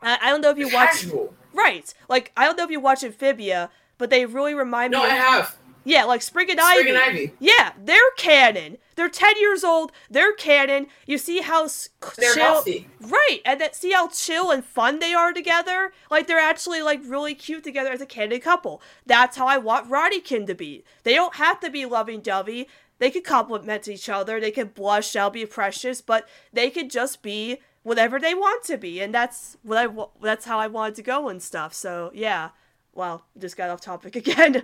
I, 0.00 0.18
I 0.22 0.30
don't 0.30 0.40
know 0.40 0.50
if 0.50 0.58
you 0.58 0.68
watch 0.72 0.90
Casual. 1.02 1.34
Right. 1.52 1.92
Like 2.08 2.32
I 2.36 2.44
don't 2.44 2.56
know 2.56 2.64
if 2.64 2.70
you 2.70 2.80
watch 2.80 3.02
Amphibia, 3.02 3.70
but 3.98 4.10
they 4.10 4.26
really 4.26 4.54
remind 4.54 4.92
No, 4.92 5.02
me 5.02 5.10
I 5.10 5.16
of 5.16 5.22
have. 5.22 5.56
Yeah, 5.84 6.04
like 6.04 6.22
Sprig 6.22 6.48
and 6.50 6.58
Sprig 6.58 6.86
Ivy. 6.86 6.88
and 6.90 6.98
Ivy. 6.98 7.32
Yeah, 7.38 7.72
they're 7.78 8.10
canon. 8.16 8.78
They're 8.96 9.08
10 9.08 9.38
years 9.38 9.64
old. 9.64 9.92
They're 10.08 10.32
canon. 10.32 10.86
You 11.06 11.18
see 11.18 11.40
how 11.40 11.68
They're 12.16 12.34
chill. 12.34 12.42
healthy. 12.44 12.88
Right, 13.00 13.40
and 13.44 13.60
that 13.60 13.76
see 13.76 13.92
how 13.92 14.08
chill 14.08 14.50
and 14.50 14.64
fun 14.64 14.98
they 14.98 15.12
are 15.12 15.32
together. 15.32 15.92
Like 16.10 16.26
they're 16.26 16.38
actually 16.38 16.80
like 16.82 17.00
really 17.04 17.34
cute 17.34 17.64
together 17.64 17.90
as 17.90 18.00
a 18.00 18.06
canon 18.06 18.40
couple. 18.40 18.80
That's 19.04 19.36
how 19.36 19.46
I 19.46 19.58
want 19.58 19.90
Ronniecoln 19.90 20.46
to 20.46 20.54
be. 20.54 20.84
They 21.02 21.14
don't 21.14 21.34
have 21.36 21.60
to 21.60 21.70
be 21.70 21.84
loving 21.86 22.20
dovey. 22.20 22.68
They 22.98 23.10
could 23.10 23.24
compliment 23.24 23.88
each 23.88 24.08
other. 24.08 24.40
They 24.40 24.52
could 24.52 24.72
blush. 24.74 25.10
They'll 25.12 25.28
be 25.28 25.44
precious, 25.44 26.00
but 26.00 26.28
they 26.52 26.70
could 26.70 26.88
just 26.90 27.20
be 27.22 27.58
whatever 27.82 28.18
they 28.20 28.34
want 28.34 28.64
to 28.64 28.78
be, 28.78 29.00
and 29.00 29.12
that's 29.12 29.56
what 29.62 29.76
I. 29.76 30.04
That's 30.22 30.44
how 30.46 30.58
I 30.58 30.68
wanted 30.68 30.94
to 30.94 31.02
go 31.02 31.28
and 31.28 31.42
stuff. 31.42 31.74
So 31.74 32.10
yeah. 32.14 32.50
Wow, 32.94 33.22
just 33.36 33.56
got 33.56 33.70
off 33.70 33.80
topic 33.80 34.14
again. 34.24 34.62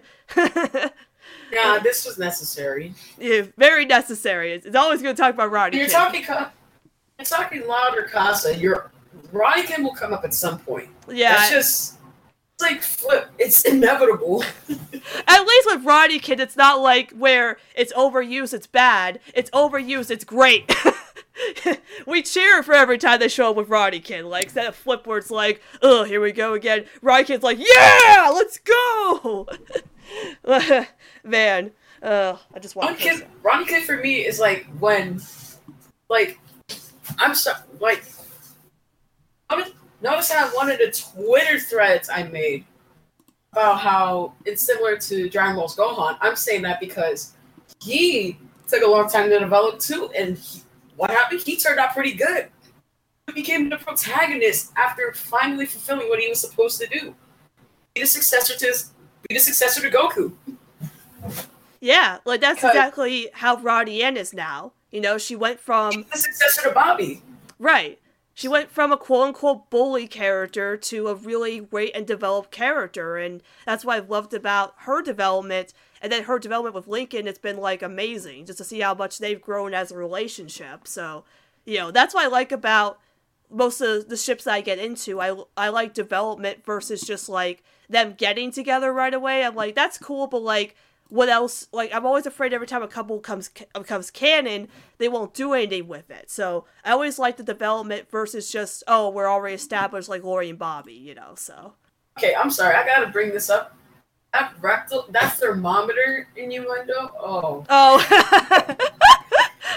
Yeah, 1.53 1.79
this 1.83 2.05
was 2.05 2.18
necessary. 2.18 2.95
yeah, 3.18 3.43
very 3.57 3.85
necessary. 3.85 4.53
It's, 4.53 4.66
it's 4.66 4.77
always 4.77 5.03
going 5.03 5.14
to 5.14 5.21
talk 5.21 5.35
about 5.35 5.51
Ronnie. 5.51 5.79
You're 5.79 5.87
King. 5.87 5.95
talking. 5.95 6.25
You're 7.18 7.25
talking 7.25 7.66
louder, 7.66 8.03
Casa. 8.05 8.57
Your 8.57 8.91
Ronniecoln 9.33 9.83
will 9.85 9.95
come 9.95 10.12
up 10.12 10.25
at 10.25 10.35
some 10.35 10.59
point. 10.59 10.89
Yeah, 11.09 11.35
That's 11.35 11.51
just. 11.51 11.95
It's 12.55 12.62
like 12.62 12.83
flip. 12.83 13.31
It's 13.39 13.62
inevitable. 13.64 14.45
At 15.27 15.41
least 15.47 15.66
with 15.71 15.85
Ronniecoln, 15.85 16.41
it's 16.41 16.57
not 16.57 16.81
like 16.81 17.11
where 17.12 17.57
it's 17.75 17.93
overused, 17.95 18.53
it's 18.53 18.66
bad. 18.66 19.18
It's 19.35 19.49
overused, 19.51 20.11
it's 20.11 20.25
great. 20.25 20.71
we 22.07 22.23
cheer 22.23 22.62
for 22.62 22.75
every 22.75 22.99
time 22.99 23.18
they 23.18 23.29
show 23.29 23.51
up 23.51 23.57
with 23.57 23.71
Ronniecoln. 23.71 24.27
Like, 24.29 24.45
instead 24.45 24.66
of 24.66 24.75
flip 24.75 25.07
where 25.07 25.16
it's 25.16 25.31
like, 25.31 25.62
oh, 25.81 26.05
here 26.05 26.21
we 26.21 26.33
go 26.33 26.53
again. 26.53 26.85
Ronniecoln's 27.01 27.43
like, 27.43 27.59
yeah, 27.59 28.31
let's 28.33 28.59
go! 28.59 29.49
Man, 31.24 31.70
uh, 32.02 32.36
I 32.54 32.58
just 32.58 32.76
Ronnie 32.76 32.88
want 32.88 32.98
Kid, 32.98 33.26
Ronniecoln 33.42 33.82
for 33.82 33.96
me 33.96 34.26
is 34.26 34.38
like 34.38 34.66
when, 34.78 35.20
like, 36.08 36.38
I'm 37.18 37.34
so 37.34 37.52
like. 37.78 38.04
Notice, 40.02 40.32
how 40.32 40.48
one 40.54 40.70
of 40.70 40.78
the 40.78 40.90
Twitter 40.90 41.58
threads 41.58 42.08
I 42.08 42.22
made 42.22 42.64
about 43.52 43.80
how 43.80 44.32
it's 44.46 44.62
similar 44.62 44.96
to 44.96 45.28
Dragon 45.28 45.56
Ball's 45.56 45.76
Gohan. 45.76 46.16
I'm 46.20 46.36
saying 46.36 46.62
that 46.62 46.80
because 46.80 47.34
he 47.82 48.38
took 48.66 48.82
a 48.82 48.86
long 48.86 49.08
time 49.08 49.28
to 49.28 49.38
develop 49.38 49.78
too, 49.78 50.11
and 50.16 50.38
he, 50.38 50.62
what 50.96 51.11
happened? 51.11 51.42
He 51.42 51.56
turned 51.56 51.78
out 51.78 51.92
pretty 51.92 52.14
good. 52.14 52.48
He 53.26 53.32
became 53.34 53.68
the 53.68 53.76
protagonist 53.76 54.72
after 54.76 55.12
finally 55.12 55.66
fulfilling 55.66 56.08
what 56.08 56.20
he 56.20 56.28
was 56.28 56.40
supposed 56.40 56.80
to 56.80 56.86
do. 56.86 57.14
Be 57.94 58.02
the 58.02 58.06
successor 58.06 58.56
to 58.56 58.66
his, 58.66 58.92
be 59.31 59.35
the 59.35 59.41
successor 59.41 59.81
to 59.81 59.97
Goku. 59.97 60.33
Yeah, 61.78 62.18
like 62.24 62.41
that's 62.41 62.64
exactly 62.64 63.28
how 63.33 63.57
Ronnie 63.57 64.03
Anne 64.03 64.16
is 64.16 64.35
now. 64.35 64.72
You 64.91 65.01
know, 65.01 65.18
she 65.18 65.37
went 65.37 65.61
from 65.61 65.91
Be 65.91 66.03
the 66.03 66.18
successor 66.18 66.68
to 66.68 66.74
Bobby. 66.74 67.22
Right. 67.59 68.01
She 68.35 68.49
went 68.49 68.70
from 68.70 68.91
a 68.91 68.97
quote 68.97 69.28
unquote 69.28 69.70
bully 69.70 70.09
character 70.09 70.76
to 70.76 71.09
a 71.09 71.14
really 71.14 71.61
great 71.61 71.95
and 71.95 72.07
developed 72.07 72.51
character, 72.51 73.16
and 73.16 73.41
that's 73.64 73.85
what 73.85 73.99
I've 73.99 74.11
loved 74.11 74.35
about 74.35 74.74
her 74.78 75.01
development. 75.01 75.72
And 76.03 76.11
then 76.11 76.24
her 76.24 76.39
development 76.39 76.74
with 76.74 76.89
Lincoln, 76.89 77.28
it's 77.28 77.39
been 77.39 77.59
like 77.59 77.83
amazing 77.83 78.47
just 78.47 78.59
to 78.59 78.64
see 78.64 78.81
how 78.81 78.95
much 78.95 79.18
they've 79.18 79.41
grown 79.41 79.74
as 79.74 79.93
a 79.93 79.97
relationship. 79.97 80.89
So, 80.89 81.24
you 81.64 81.78
know, 81.78 81.91
that's 81.93 82.14
what 82.14 82.24
I 82.24 82.28
like 82.28 82.51
about 82.51 82.99
most 83.49 83.81
of 83.81 84.09
the 84.09 84.16
ships 84.16 84.45
that 84.45 84.55
I 84.55 84.61
get 84.61 84.78
into. 84.78 85.20
I, 85.20 85.37
I 85.57 85.68
like 85.68 85.95
development 85.95 86.64
versus 86.64 87.03
just 87.03 87.28
like 87.28 87.62
them 87.91 88.14
getting 88.16 88.51
together 88.51 88.93
right 88.93 89.12
away. 89.12 89.45
I'm 89.45 89.55
like, 89.55 89.74
that's 89.74 89.99
cool, 89.99 90.26
but 90.26 90.43
like, 90.43 90.76
what 91.09 91.28
else? 91.28 91.66
Like, 91.72 91.93
I'm 91.93 92.07
always 92.07 92.24
afraid 92.24 92.55
every 92.55 92.68
time 92.68 92.82
a 92.82 92.88
couple 92.88 93.18
comes 93.18 93.51
becomes 93.74 94.11
canon, 94.11 94.68
they 94.99 95.09
won't 95.09 95.34
do 95.34 95.53
anything 95.53 95.88
with 95.88 96.11
it. 96.11 96.30
So 96.30 96.64
I 96.84 96.93
always 96.93 97.18
like 97.18 97.36
the 97.36 97.43
development 97.43 98.11
versus 98.11 98.51
just 98.51 98.84
oh, 98.86 99.11
we're 99.11 99.28
already 99.28 99.57
established 99.57 100.09
like 100.09 100.22
Lori 100.22 100.49
and 100.49 100.59
Bobby, 100.59 100.95
you 100.95 101.14
know. 101.14 101.34
So 101.34 101.74
Okay, 102.18 102.34
I'm 102.34 102.51
sorry. 102.51 102.74
I 102.74 102.84
gotta 102.84 103.09
bring 103.09 103.30
this 103.30 103.51
up. 103.51 103.76
That 104.32 104.55
rectal, 104.61 105.07
that 105.11 105.32
thermometer 105.34 106.28
innuendo. 106.36 107.11
Oh, 107.18 107.64
oh. 107.68 108.07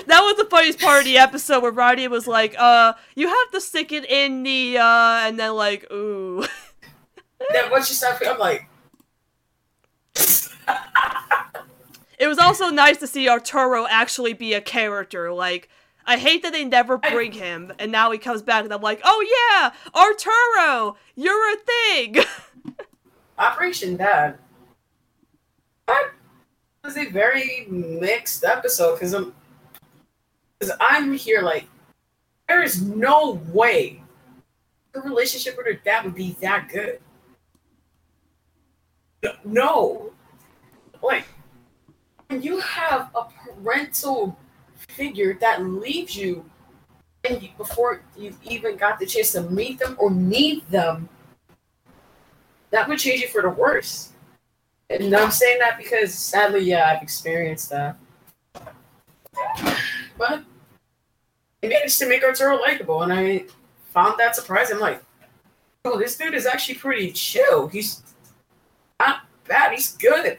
that 0.08 0.20
was 0.22 0.38
the 0.38 0.46
funniest 0.50 0.80
part 0.80 1.00
of 1.00 1.06
the 1.06 1.18
episode 1.18 1.64
where 1.64 1.72
Ronnie 1.72 2.08
was 2.08 2.28
like, 2.28 2.54
uh, 2.60 2.94
you 3.16 3.28
have 3.28 3.52
to 3.52 3.62
stick 3.62 3.92
it 3.92 4.06
in 4.06 4.44
the, 4.44 4.78
uh, 4.78 5.22
and 5.26 5.40
then 5.40 5.56
like, 5.56 5.92
ooh. 5.92 6.46
that 7.52 7.72
once 7.72 7.90
you 7.90 7.96
start, 7.96 8.22
I'm 8.26 8.40
like, 8.40 8.68
It 12.20 12.28
was 12.28 12.38
also 12.38 12.70
nice 12.70 12.98
to 12.98 13.08
see 13.08 13.28
Arturo 13.28 13.86
actually 13.86 14.32
be 14.32 14.54
a 14.54 14.62
character. 14.62 15.34
Like, 15.34 15.68
I 16.06 16.18
hate 16.18 16.42
that 16.44 16.54
they 16.54 16.64
never 16.64 16.98
bring 16.98 17.34
him, 17.34 17.74
and 17.80 17.92
now 17.92 18.12
he 18.12 18.18
comes 18.18 18.42
back, 18.42 18.64
and 18.64 18.74
I'm 18.74 18.82
like, 18.82 19.02
oh 19.04 19.50
yeah, 19.52 19.74
Arturo, 19.94 20.96
you're 21.16 21.54
a 21.54 21.58
thing. 21.58 22.18
Operation 23.38 23.98
Dad. 23.98 24.38
That 25.88 26.12
was 26.84 26.96
a 26.96 27.10
very 27.10 27.66
mixed 27.70 28.46
episode 28.46 28.96
because 28.96 29.14
I'm, 29.14 29.34
because 30.60 30.76
I'm 30.80 31.14
here 31.14 31.42
like, 31.42 31.68
there 32.48 32.64
is 32.64 32.82
no 32.82 33.42
way 33.52 34.02
her 34.94 35.02
relationship 35.02 35.58
with 35.58 35.66
her 35.66 35.74
dad 35.74 36.06
would 36.06 36.16
be 36.16 36.38
that 36.40 36.70
good. 36.70 37.00
No, 39.44 40.12
like 41.02 41.26
when 42.28 42.42
you 42.42 42.60
have 42.60 43.10
a 43.16 43.26
parental 43.26 44.38
figure 44.76 45.38
that 45.40 45.64
leaves 45.64 46.16
you 46.16 46.46
and 47.24 47.42
you, 47.42 47.50
before 47.58 48.02
you 48.18 48.36
even 48.44 48.76
got 48.76 49.00
the 49.00 49.06
chance 49.06 49.32
to 49.32 49.42
meet 49.44 49.80
them 49.80 49.96
or 49.98 50.12
need 50.12 50.68
them, 50.70 51.08
that 52.72 52.88
would 52.88 53.00
change 53.00 53.22
you 53.22 53.28
for 53.28 53.42
the 53.42 53.50
worse. 53.50 54.12
And 54.90 55.16
I'm 55.16 55.32
saying 55.32 55.60
that 55.60 55.78
because 55.78 56.14
sadly, 56.14 56.62
yeah, 56.62 56.92
I've 56.94 57.02
experienced 57.02 57.70
that. 57.70 57.98
But 60.18 60.44
it 61.62 61.70
managed 61.70 61.98
to 62.00 62.08
make 62.08 62.24
Arturo 62.24 62.58
likable, 62.58 63.04
and 63.04 63.14
I 63.14 63.46
found 63.90 64.20
that 64.20 64.36
surprising. 64.36 64.76
I'm 64.76 64.82
like, 64.82 65.04
oh, 65.86 65.98
this 65.98 66.18
dude 66.18 66.34
is 66.34 66.46
actually 66.46 66.76
pretty 66.76 67.12
chill. 67.12 67.68
He's 67.68 68.04
bad. 69.48 69.74
He's 69.74 69.94
good. 69.94 70.38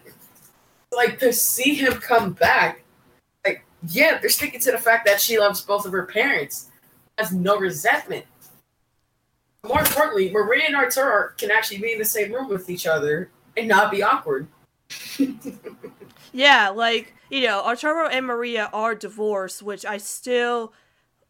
Like 0.92 1.18
to 1.20 1.32
see 1.32 1.74
him 1.74 1.94
come 1.94 2.32
back, 2.32 2.84
like 3.44 3.64
yeah, 3.88 4.18
they're 4.18 4.30
sticking 4.30 4.60
to 4.60 4.72
the 4.72 4.78
fact 4.78 5.06
that 5.06 5.20
she 5.20 5.38
loves 5.38 5.60
both 5.60 5.86
of 5.86 5.92
her 5.92 6.06
parents, 6.06 6.70
has 7.18 7.32
no 7.32 7.58
resentment. 7.58 8.26
More 9.66 9.80
importantly, 9.80 10.30
Maria 10.30 10.64
and 10.66 10.76
Arturo 10.76 11.30
can 11.38 11.50
actually 11.50 11.78
be 11.78 11.92
in 11.92 11.98
the 11.98 12.04
same 12.04 12.32
room 12.32 12.48
with 12.48 12.68
each 12.68 12.86
other 12.86 13.30
and 13.56 13.66
not 13.66 13.90
be 13.90 14.02
awkward. 14.02 14.46
yeah, 16.32 16.68
like 16.68 17.14
you 17.30 17.42
know, 17.42 17.62
Arturo 17.64 18.06
and 18.06 18.26
Maria 18.26 18.70
are 18.72 18.94
divorced, 18.94 19.62
which 19.62 19.84
I 19.84 19.98
still. 19.98 20.72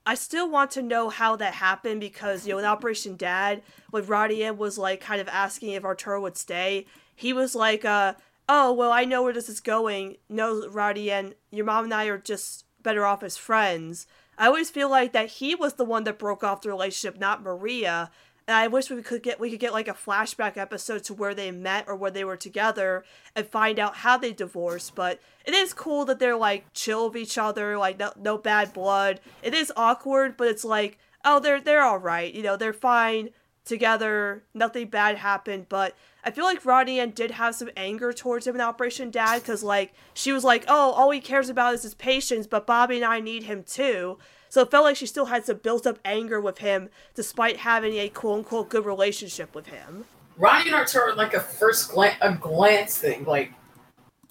I 0.07 0.17
still 0.17 0.51
want 0.51 0.71
to 0.73 0.83
know 0.83 1.09
how 1.09 1.35
that 1.37 1.55
happened 1.55 2.01
because, 2.01 2.47
you 2.47 2.53
know, 2.53 2.59
in 2.59 2.67
Operation 2.67 3.17
Dad, 3.17 3.63
when 3.89 4.05
Ronnie 4.05 4.45
Anne 4.45 4.59
was 4.59 4.77
like 4.77 5.01
kind 5.01 5.19
of 5.19 5.29
asking 5.29 5.71
if 5.71 5.83
Arturo 5.83 6.21
would 6.21 6.37
stay, 6.37 6.85
he 7.15 7.33
was 7.33 7.55
like, 7.55 7.85
uh, 7.85 8.15
oh, 8.49 8.73
well, 8.73 8.93
I 8.93 9.05
know 9.05 9.23
where 9.23 9.33
this 9.33 9.49
is 9.49 9.61
going. 9.61 10.17
No, 10.29 10.69
Ronnie 10.69 11.11
Anne, 11.11 11.35
your 11.51 11.67
mom 11.67 11.85
and 11.85 11.95
I 11.95 12.07
are 12.07 12.19
just 12.19 12.65
better 12.83 13.05
off 13.05 13.23
as 13.23 13.37
friends. 13.37 14.07
I 14.37 14.47
always 14.47 14.71
feel 14.71 14.91
like 14.91 15.13
that 15.13 15.29
he 15.29 15.55
was 15.55 15.75
the 15.75 15.85
one 15.85 16.05
that 16.05 16.19
broke 16.19 16.43
off 16.43 16.63
the 16.63 16.69
relationship, 16.69 17.19
not 17.19 17.43
Maria. 17.43 18.11
And 18.47 18.57
I 18.57 18.67
wish 18.69 18.91
we 18.91 19.01
could 19.03 19.23
get 19.23 19.41
we 19.41 19.51
could 19.51 19.61
get 19.61 19.73
like 19.73 19.89
a 19.89 19.95
flashback 19.95 20.59
episode 20.59 21.05
to 21.05 21.15
where 21.15 21.35
they 21.35 21.51
met 21.51 21.87
or 21.89 21.97
where 21.97 22.11
they 22.11 22.25
were 22.25 22.37
together 22.37 23.05
and 23.35 23.47
find 23.47 23.79
out 23.79 23.97
how 23.97 24.19
they 24.19 24.33
divorced. 24.33 24.95
But 24.95 25.21
it 25.47 25.55
is 25.55 25.73
cool 25.73 26.05
that 26.07 26.19
they're 26.19 26.37
like 26.37 26.67
chill 26.75 27.09
with 27.09 27.17
each 27.17 27.39
other, 27.39 27.79
like 27.79 27.99
no, 27.99 28.13
no 28.21 28.37
bad 28.37 28.75
blood. 28.75 29.21
It 29.43 29.55
is 29.55 29.73
awkward, 29.77 30.37
but 30.37 30.49
it's 30.49 30.65
like 30.65 30.99
oh, 31.25 31.41
they're 31.41 31.61
they're 31.61 31.83
all 31.83 31.99
right. 31.99 32.35
You 32.35 32.43
know, 32.43 32.57
they're 32.57 32.75
fine 32.75 33.31
together. 33.65 34.43
Nothing 34.53 34.89
bad 34.89 35.17
happened, 35.17 35.67
but 35.69 35.95
I 36.23 36.31
feel 36.31 36.45
like 36.45 36.65
Ronnie 36.65 37.01
Ann 37.01 37.11
did 37.11 37.33
have 37.33 37.55
some 37.55 37.71
anger 37.77 38.13
towards 38.13 38.47
him 38.47 38.55
in 38.55 38.61
Operation 38.61 39.11
Dad 39.11 39.41
because, 39.43 39.63
like, 39.63 39.93
she 40.15 40.33
was 40.33 40.45
like, 40.45 40.65
oh, 40.69 40.93
all 40.93 41.11
he 41.11 41.21
cares 41.21 41.49
about 41.49 41.75
is 41.75 41.83
his 41.83 41.95
patients, 41.95 42.47
but 42.47 42.67
Bobby 42.67 42.97
and 42.97 43.05
I 43.05 43.21
need 43.21 43.45
him 43.45 43.63
too. 43.63 44.19
So 44.49 44.63
it 44.63 44.71
felt 44.71 44.85
like 44.85 44.97
she 44.97 45.07
still 45.07 45.27
had 45.27 45.45
some 45.45 45.59
built 45.59 45.87
up 45.87 45.99
anger 46.05 46.41
with 46.41 46.59
him 46.59 46.89
despite 47.15 47.59
having 47.59 47.95
a 47.95 48.09
quote 48.09 48.39
unquote 48.39 48.69
good 48.69 48.87
relationship 48.87 49.55
with 49.55 49.67
him. 49.67 50.05
Ronnie 50.37 50.67
and 50.67 50.75
Arturo 50.75 51.11
are 51.11 51.15
like 51.15 51.35
a 51.35 51.41
first 51.41 51.91
glance, 51.91 52.17
a 52.21 52.33
glance 52.33 52.97
thing. 52.97 53.25
Like, 53.25 53.53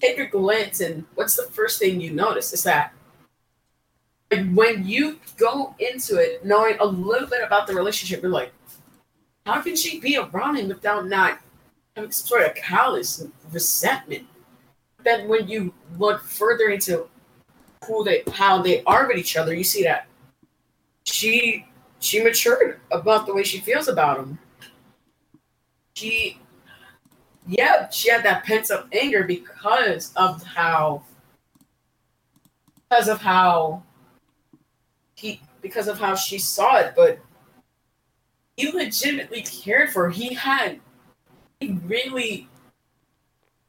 take 0.00 0.18
a 0.18 0.26
glance, 0.26 0.80
and 0.80 1.04
what's 1.14 1.36
the 1.36 1.44
first 1.44 1.78
thing 1.78 2.00
you 2.00 2.10
notice? 2.10 2.52
Is 2.52 2.62
that 2.64 2.92
like, 4.30 4.50
when 4.52 4.86
you 4.86 5.18
go 5.36 5.74
into 5.78 6.16
it 6.16 6.44
knowing 6.44 6.76
a 6.80 6.86
little 6.86 7.28
bit 7.28 7.42
about 7.42 7.66
the 7.66 7.74
relationship, 7.74 8.22
you're 8.22 8.30
like, 8.30 8.52
how 9.46 9.60
can 9.60 9.76
she 9.76 10.00
be 10.00 10.16
around 10.16 10.56
him 10.56 10.68
without 10.68 11.06
not 11.06 11.40
some 11.96 12.10
sort 12.10 12.46
of 12.46 12.54
callous 12.54 13.26
resentment? 13.52 14.26
Then 15.02 15.28
when 15.28 15.48
you 15.48 15.72
look 15.98 16.22
further 16.22 16.70
into 16.70 17.06
who 17.86 18.04
they, 18.04 18.22
how 18.32 18.62
they 18.62 18.82
are 18.84 19.06
with 19.06 19.18
each 19.18 19.36
other, 19.36 19.54
you 19.54 19.64
see 19.64 19.82
that 19.84 20.06
she 21.04 21.66
she 22.00 22.22
matured 22.22 22.80
about 22.90 23.26
the 23.26 23.34
way 23.34 23.42
she 23.42 23.58
feels 23.60 23.88
about 23.88 24.18
him 24.18 24.38
she 25.94 26.38
yeah 27.46 27.88
she 27.90 28.10
had 28.10 28.24
that 28.24 28.44
pent 28.44 28.70
up 28.70 28.88
anger 28.92 29.24
because 29.24 30.12
of 30.16 30.42
how 30.42 31.02
because 32.88 33.08
of 33.08 33.20
how 33.20 33.82
he 35.14 35.40
because 35.62 35.88
of 35.88 35.98
how 35.98 36.14
she 36.14 36.38
saw 36.38 36.76
it 36.76 36.92
but 36.96 37.18
he 38.56 38.70
legitimately 38.70 39.42
cared 39.42 39.90
for 39.90 40.10
he 40.10 40.34
had 40.34 40.80
he 41.60 41.72
really 41.84 42.48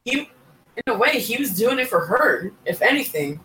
he 0.04 0.30
in 0.76 0.94
a 0.94 0.96
way 0.96 1.18
he 1.18 1.36
was 1.36 1.50
doing 1.50 1.78
it 1.78 1.88
for 1.88 2.06
her 2.06 2.52
if 2.64 2.82
anything 2.82 3.40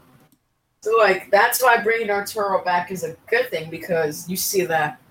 so 0.82 0.92
like 0.98 1.30
that's 1.32 1.62
why 1.62 1.82
bringing 1.82 2.10
arturo 2.10 2.64
back 2.64 2.92
is 2.92 3.04
a 3.04 3.16
good 3.28 3.50
thing 3.50 3.70
because 3.70 4.30
you 4.30 4.36
see 4.36 4.66
that 4.66 5.02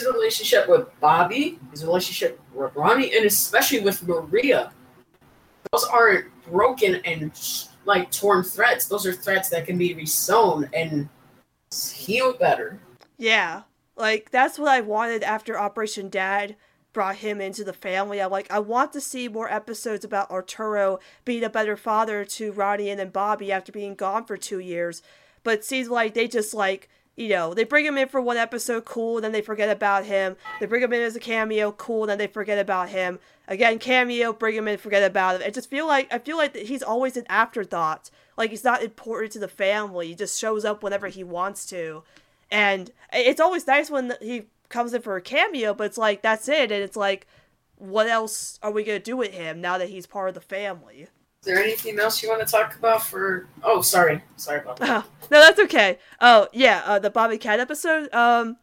his 0.00 0.12
relationship 0.12 0.68
with 0.68 0.88
Bobby, 1.00 1.58
his 1.70 1.84
relationship 1.84 2.40
with 2.54 2.74
Ronnie, 2.74 3.14
and 3.16 3.26
especially 3.26 3.80
with 3.80 4.06
Maria, 4.06 4.72
those 5.72 5.84
aren't 5.84 6.26
broken 6.50 6.96
and 7.04 7.32
like 7.84 8.10
torn 8.10 8.42
threads. 8.42 8.88
Those 8.88 9.06
are 9.06 9.12
threads 9.12 9.50
that 9.50 9.66
can 9.66 9.78
be 9.78 9.94
resewn 9.94 10.68
and 10.74 11.08
healed 11.92 12.38
better. 12.38 12.80
Yeah, 13.18 13.62
like 14.00 14.30
that's 14.30 14.58
what 14.58 14.70
I 14.70 14.80
wanted 14.80 15.22
after 15.22 15.58
Operation 15.58 16.08
Dad 16.08 16.56
brought 16.92 17.16
him 17.16 17.40
into 17.40 17.62
the 17.62 17.72
family. 17.72 18.20
I'm 18.20 18.30
like, 18.30 18.50
I 18.50 18.58
want 18.58 18.92
to 18.94 19.00
see 19.00 19.28
more 19.28 19.52
episodes 19.52 20.04
about 20.04 20.30
Arturo 20.30 20.98
being 21.24 21.44
a 21.44 21.50
better 21.50 21.76
father 21.76 22.24
to 22.24 22.50
Ronnie 22.52 22.90
and 22.90 23.12
Bobby 23.12 23.52
after 23.52 23.70
being 23.70 23.94
gone 23.94 24.24
for 24.24 24.36
two 24.36 24.58
years. 24.58 25.02
But 25.44 25.54
it 25.54 25.64
seems 25.64 25.88
like 25.88 26.14
they 26.14 26.26
just 26.26 26.52
like 26.52 26.88
you 27.16 27.28
know, 27.28 27.52
they 27.52 27.64
bring 27.64 27.84
him 27.84 27.98
in 27.98 28.08
for 28.08 28.20
one 28.20 28.38
episode, 28.38 28.86
cool, 28.86 29.20
then 29.20 29.32
they 29.32 29.42
forget 29.42 29.68
about 29.68 30.06
him. 30.06 30.36
They 30.58 30.64
bring 30.64 30.82
him 30.82 30.92
in 30.94 31.02
as 31.02 31.16
a 31.16 31.20
cameo, 31.20 31.72
cool, 31.72 32.06
then 32.06 32.16
they 32.16 32.26
forget 32.26 32.58
about 32.58 32.88
him. 32.88 33.18
Again, 33.46 33.78
cameo, 33.78 34.32
bring 34.32 34.54
him 34.54 34.66
in, 34.66 34.78
forget 34.78 35.02
about 35.02 35.36
him. 35.36 35.42
I 35.46 35.50
just 35.50 35.68
feel 35.68 35.86
like 35.86 36.10
I 36.10 36.18
feel 36.18 36.38
like 36.38 36.56
he's 36.56 36.82
always 36.82 37.18
an 37.18 37.26
afterthought. 37.28 38.10
Like 38.38 38.50
he's 38.50 38.64
not 38.64 38.82
important 38.82 39.32
to 39.32 39.38
the 39.38 39.48
family. 39.48 40.08
He 40.08 40.14
just 40.14 40.40
shows 40.40 40.64
up 40.64 40.82
whenever 40.82 41.08
he 41.08 41.22
wants 41.22 41.66
to. 41.66 42.04
And 42.50 42.90
it's 43.12 43.40
always 43.40 43.66
nice 43.66 43.90
when 43.90 44.14
he 44.20 44.44
comes 44.68 44.94
in 44.94 45.02
for 45.02 45.16
a 45.16 45.22
cameo, 45.22 45.74
but 45.74 45.84
it's 45.84 45.98
like 45.98 46.22
that's 46.22 46.48
it, 46.48 46.72
and 46.72 46.82
it's 46.82 46.96
like, 46.96 47.26
what 47.76 48.08
else 48.08 48.58
are 48.62 48.70
we 48.70 48.84
gonna 48.84 48.98
do 48.98 49.16
with 49.16 49.32
him 49.32 49.60
now 49.60 49.78
that 49.78 49.88
he's 49.88 50.06
part 50.06 50.28
of 50.28 50.34
the 50.34 50.40
family? 50.40 51.02
Is 51.40 51.46
there 51.46 51.62
anything 51.62 51.98
else 51.98 52.22
you 52.22 52.28
want 52.28 52.46
to 52.46 52.50
talk 52.50 52.76
about 52.76 53.02
for? 53.02 53.48
Oh, 53.62 53.80
sorry, 53.80 54.22
sorry 54.36 54.60
about 54.60 54.76
that. 54.76 55.04
Oh, 55.04 55.10
no, 55.30 55.40
that's 55.40 55.58
okay. 55.60 55.98
Oh, 56.20 56.48
yeah, 56.52 56.82
uh, 56.84 56.98
the 56.98 57.08
Bobby 57.08 57.38
Cat 57.38 57.60
episode. 57.60 58.12
Um, 58.12 58.58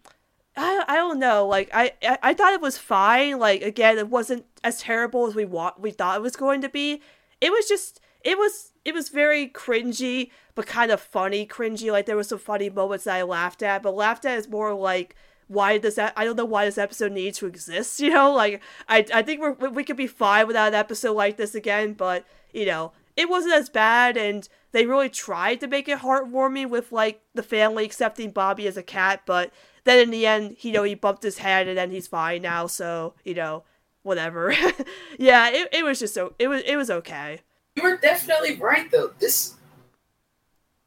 I, 0.56 0.84
I 0.88 0.96
don't 0.96 1.20
know. 1.20 1.48
Like 1.48 1.70
I, 1.74 1.94
I, 2.04 2.20
I 2.22 2.34
thought 2.34 2.54
it 2.54 2.62
was 2.62 2.78
fine. 2.78 3.40
Like 3.40 3.62
again, 3.62 3.98
it 3.98 4.10
wasn't 4.10 4.46
as 4.64 4.80
terrible 4.80 5.28
as 5.28 5.36
we 5.36 5.46
want 5.46 5.80
we 5.80 5.92
thought 5.92 6.18
it 6.18 6.22
was 6.22 6.36
going 6.36 6.62
to 6.62 6.70
be. 6.70 7.02
It 7.40 7.52
was 7.52 7.68
just 7.68 8.00
it 8.24 8.38
was 8.38 8.74
it 8.84 8.94
was 8.94 9.10
very 9.10 9.48
cringy, 9.48 10.32
but 10.58 10.66
kind 10.66 10.90
of 10.90 11.00
funny 11.00 11.46
cringy. 11.46 11.92
Like 11.92 12.08
there 12.08 12.16
were 12.16 12.24
some 12.24 12.40
funny 12.40 12.72
moments 12.72 13.04
that 13.04 13.16
I 13.16 13.22
laughed 13.22 13.62
at, 13.62 13.84
but 13.84 13.94
laughed 13.94 14.26
at 14.26 14.40
is 14.40 14.50
more 14.50 14.74
like 14.74 15.16
why 15.48 15.78
does 15.78 15.96
that 15.96 16.14
I 16.18 16.26
don't 16.26 16.36
know 16.36 16.46
why 16.46 16.66
this 16.66 16.80
episode 16.80 17.12
needs 17.12 17.38
to 17.38 17.46
exist, 17.46 18.00
you 18.02 18.10
know? 18.10 18.34
Like 18.34 18.64
I 18.90 19.06
I 19.14 19.22
think 19.22 19.40
we're 19.40 19.70
we 19.70 19.84
could 19.84 19.96
be 19.96 20.08
fine 20.08 20.48
without 20.48 20.70
an 20.70 20.74
episode 20.74 21.14
like 21.14 21.38
this 21.38 21.54
again, 21.54 21.94
but 21.94 22.26
you 22.52 22.66
know, 22.66 22.92
it 23.16 23.30
wasn't 23.30 23.54
as 23.54 23.70
bad 23.70 24.18
and 24.18 24.50
they 24.72 24.88
really 24.88 25.10
tried 25.10 25.60
to 25.60 25.68
make 25.68 25.88
it 25.88 26.00
heartwarming 26.00 26.72
with 26.72 26.92
like 26.92 27.22
the 27.36 27.44
family 27.44 27.86
accepting 27.86 28.32
Bobby 28.32 28.66
as 28.66 28.78
a 28.78 28.84
cat, 28.84 29.22
but 29.28 29.54
then 29.84 30.00
in 30.00 30.10
the 30.10 30.26
end, 30.26 30.58
you 30.62 30.72
know, 30.72 30.82
he 30.82 30.96
bumped 30.96 31.22
his 31.22 31.38
head 31.38 31.68
and 31.68 31.78
then 31.78 31.92
he's 31.92 32.08
fine 32.08 32.42
now, 32.42 32.66
so, 32.66 33.14
you 33.24 33.36
know, 33.36 33.64
whatever. 34.02 34.56
yeah, 35.20 35.50
it, 35.50 35.70
it 35.72 35.86
was 35.86 36.00
just 36.00 36.16
so 36.16 36.34
it 36.40 36.48
was 36.48 36.64
it 36.66 36.78
was 36.78 36.90
okay. 36.90 37.42
You 37.76 37.84
were 37.84 37.98
definitely 37.98 38.56
right 38.56 38.90
though. 38.90 39.12
This 39.20 39.54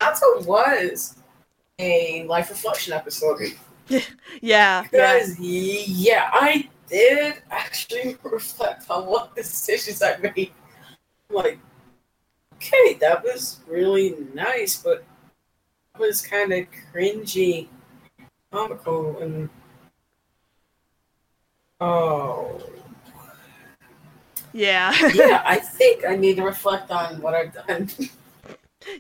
also 0.01 0.43
was 0.43 1.17
a 1.79 2.25
life 2.25 2.51
reflection 2.51 2.93
episode. 2.93 3.41
yeah. 4.41 4.83
Because 4.83 5.39
yeah. 5.39 5.83
yeah, 5.87 6.31
I 6.33 6.69
did 6.89 7.35
actually 7.51 8.17
reflect 8.23 8.91
on 8.91 9.07
what 9.07 9.35
decisions 9.37 10.03
I 10.03 10.17
made 10.19 10.53
like, 11.31 11.59
okay, 12.55 12.95
that 12.95 13.23
was 13.23 13.61
really 13.67 14.17
nice, 14.35 14.83
but 14.83 15.05
it 15.95 16.01
was 16.01 16.23
kind 16.23 16.53
of 16.53 16.67
cringy, 16.93 17.69
comical, 18.53 19.19
and 19.21 19.49
oh. 21.81 22.61
Yeah. 24.53 24.93
yeah, 25.15 25.43
I 25.45 25.59
think 25.59 26.05
I 26.05 26.17
need 26.17 26.37
to 26.37 26.43
reflect 26.43 26.91
on 26.91 27.21
what 27.21 27.35
I've 27.35 27.55
done. 27.55 27.89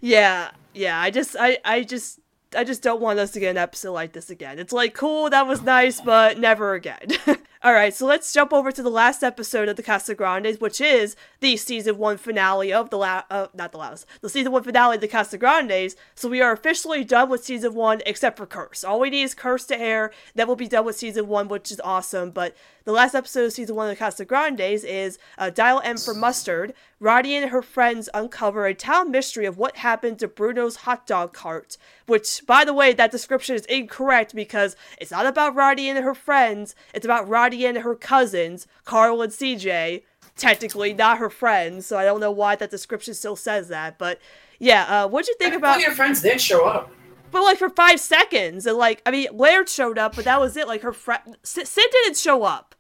yeah, 0.00 0.52
yeah. 0.74 1.00
I 1.00 1.10
just, 1.10 1.36
I, 1.38 1.58
I 1.64 1.82
just, 1.82 2.20
I 2.56 2.64
just 2.64 2.82
don't 2.82 3.00
want 3.00 3.18
us 3.18 3.30
to 3.32 3.40
get 3.40 3.50
an 3.50 3.56
episode 3.56 3.92
like 3.92 4.12
this 4.12 4.30
again. 4.30 4.58
It's 4.58 4.72
like, 4.72 4.94
cool, 4.94 5.30
that 5.30 5.46
was 5.46 5.62
nice, 5.62 6.00
but 6.00 6.38
never 6.38 6.74
again. 6.74 7.08
All 7.62 7.74
right, 7.74 7.92
so 7.92 8.06
let's 8.06 8.32
jump 8.32 8.54
over 8.54 8.72
to 8.72 8.82
the 8.82 8.88
last 8.88 9.22
episode 9.22 9.68
of 9.68 9.76
the 9.76 9.82
Casa 9.82 10.14
Grandes, 10.14 10.62
which 10.62 10.80
is 10.80 11.14
the 11.40 11.58
season 11.58 11.98
one 11.98 12.16
finale 12.16 12.72
of 12.72 12.88
the 12.88 12.96
la- 12.96 13.24
uh, 13.28 13.48
not 13.52 13.72
the 13.72 13.76
last, 13.76 14.06
the 14.22 14.30
season 14.30 14.50
one 14.50 14.62
finale 14.62 14.94
of 14.94 15.02
the 15.02 15.08
Casa 15.08 15.36
Grandes. 15.36 15.94
So 16.14 16.30
we 16.30 16.40
are 16.40 16.52
officially 16.52 17.04
done 17.04 17.28
with 17.28 17.44
season 17.44 17.74
one, 17.74 18.00
except 18.06 18.38
for 18.38 18.46
Curse. 18.46 18.82
All 18.82 18.98
we 18.98 19.10
need 19.10 19.24
is 19.24 19.34
Curse 19.34 19.66
to 19.66 19.78
air. 19.78 20.10
Then 20.34 20.46
we'll 20.46 20.56
be 20.56 20.68
done 20.68 20.86
with 20.86 20.96
season 20.96 21.28
one, 21.28 21.48
which 21.48 21.70
is 21.70 21.82
awesome. 21.84 22.30
But 22.30 22.56
the 22.84 22.92
last 22.92 23.14
episode 23.14 23.44
of 23.44 23.52
season 23.52 23.76
one 23.76 23.90
of 23.90 23.94
the 23.94 24.02
Casa 24.02 24.24
Grandes 24.24 24.82
is 24.82 25.18
uh, 25.36 25.50
Dial 25.50 25.82
M 25.84 25.98
for 25.98 26.14
Mustard. 26.14 26.72
Roddy 26.98 27.34
and 27.36 27.50
her 27.50 27.60
friends 27.60 28.08
uncover 28.14 28.64
a 28.64 28.74
town 28.74 29.10
mystery 29.10 29.44
of 29.44 29.58
what 29.58 29.76
happened 29.76 30.18
to 30.20 30.28
Bruno's 30.28 30.76
hot 30.76 31.06
dog 31.06 31.34
cart. 31.34 31.76
Which, 32.10 32.44
by 32.44 32.64
the 32.64 32.74
way, 32.74 32.92
that 32.92 33.12
description 33.12 33.54
is 33.54 33.64
incorrect 33.66 34.34
because 34.34 34.74
it's 35.00 35.12
not 35.12 35.26
about 35.26 35.54
Roddy 35.54 35.88
and 35.88 36.02
her 36.02 36.14
friends. 36.14 36.74
It's 36.92 37.04
about 37.04 37.28
Roddy 37.28 37.64
and 37.64 37.78
her 37.78 37.94
cousins, 37.94 38.66
Carl 38.84 39.22
and 39.22 39.32
CJ. 39.32 40.02
Technically, 40.36 40.92
not 40.92 41.18
her 41.18 41.30
friends. 41.30 41.86
So 41.86 41.96
I 41.96 42.04
don't 42.04 42.18
know 42.18 42.32
why 42.32 42.56
that 42.56 42.70
description 42.70 43.14
still 43.14 43.36
says 43.36 43.68
that. 43.68 43.96
But 43.96 44.18
yeah, 44.58 45.04
uh, 45.04 45.08
what'd 45.08 45.28
you 45.28 45.36
think 45.38 45.54
about 45.54 45.80
your 45.80 45.92
friends 45.92 46.20
did 46.20 46.40
show 46.40 46.66
up? 46.66 46.90
but 47.30 47.42
like 47.42 47.58
for 47.58 47.70
five 47.70 48.00
seconds, 48.00 48.66
and 48.66 48.76
like 48.76 49.02
I 49.06 49.10
mean, 49.10 49.28
Laird 49.32 49.68
showed 49.68 49.98
up, 49.98 50.16
but 50.16 50.24
that 50.24 50.40
was 50.40 50.56
it. 50.56 50.66
Like 50.66 50.82
her 50.82 50.92
friend 50.92 51.36
Sid, 51.42 51.68
didn't 51.76 52.16
show 52.16 52.42
up. 52.42 52.74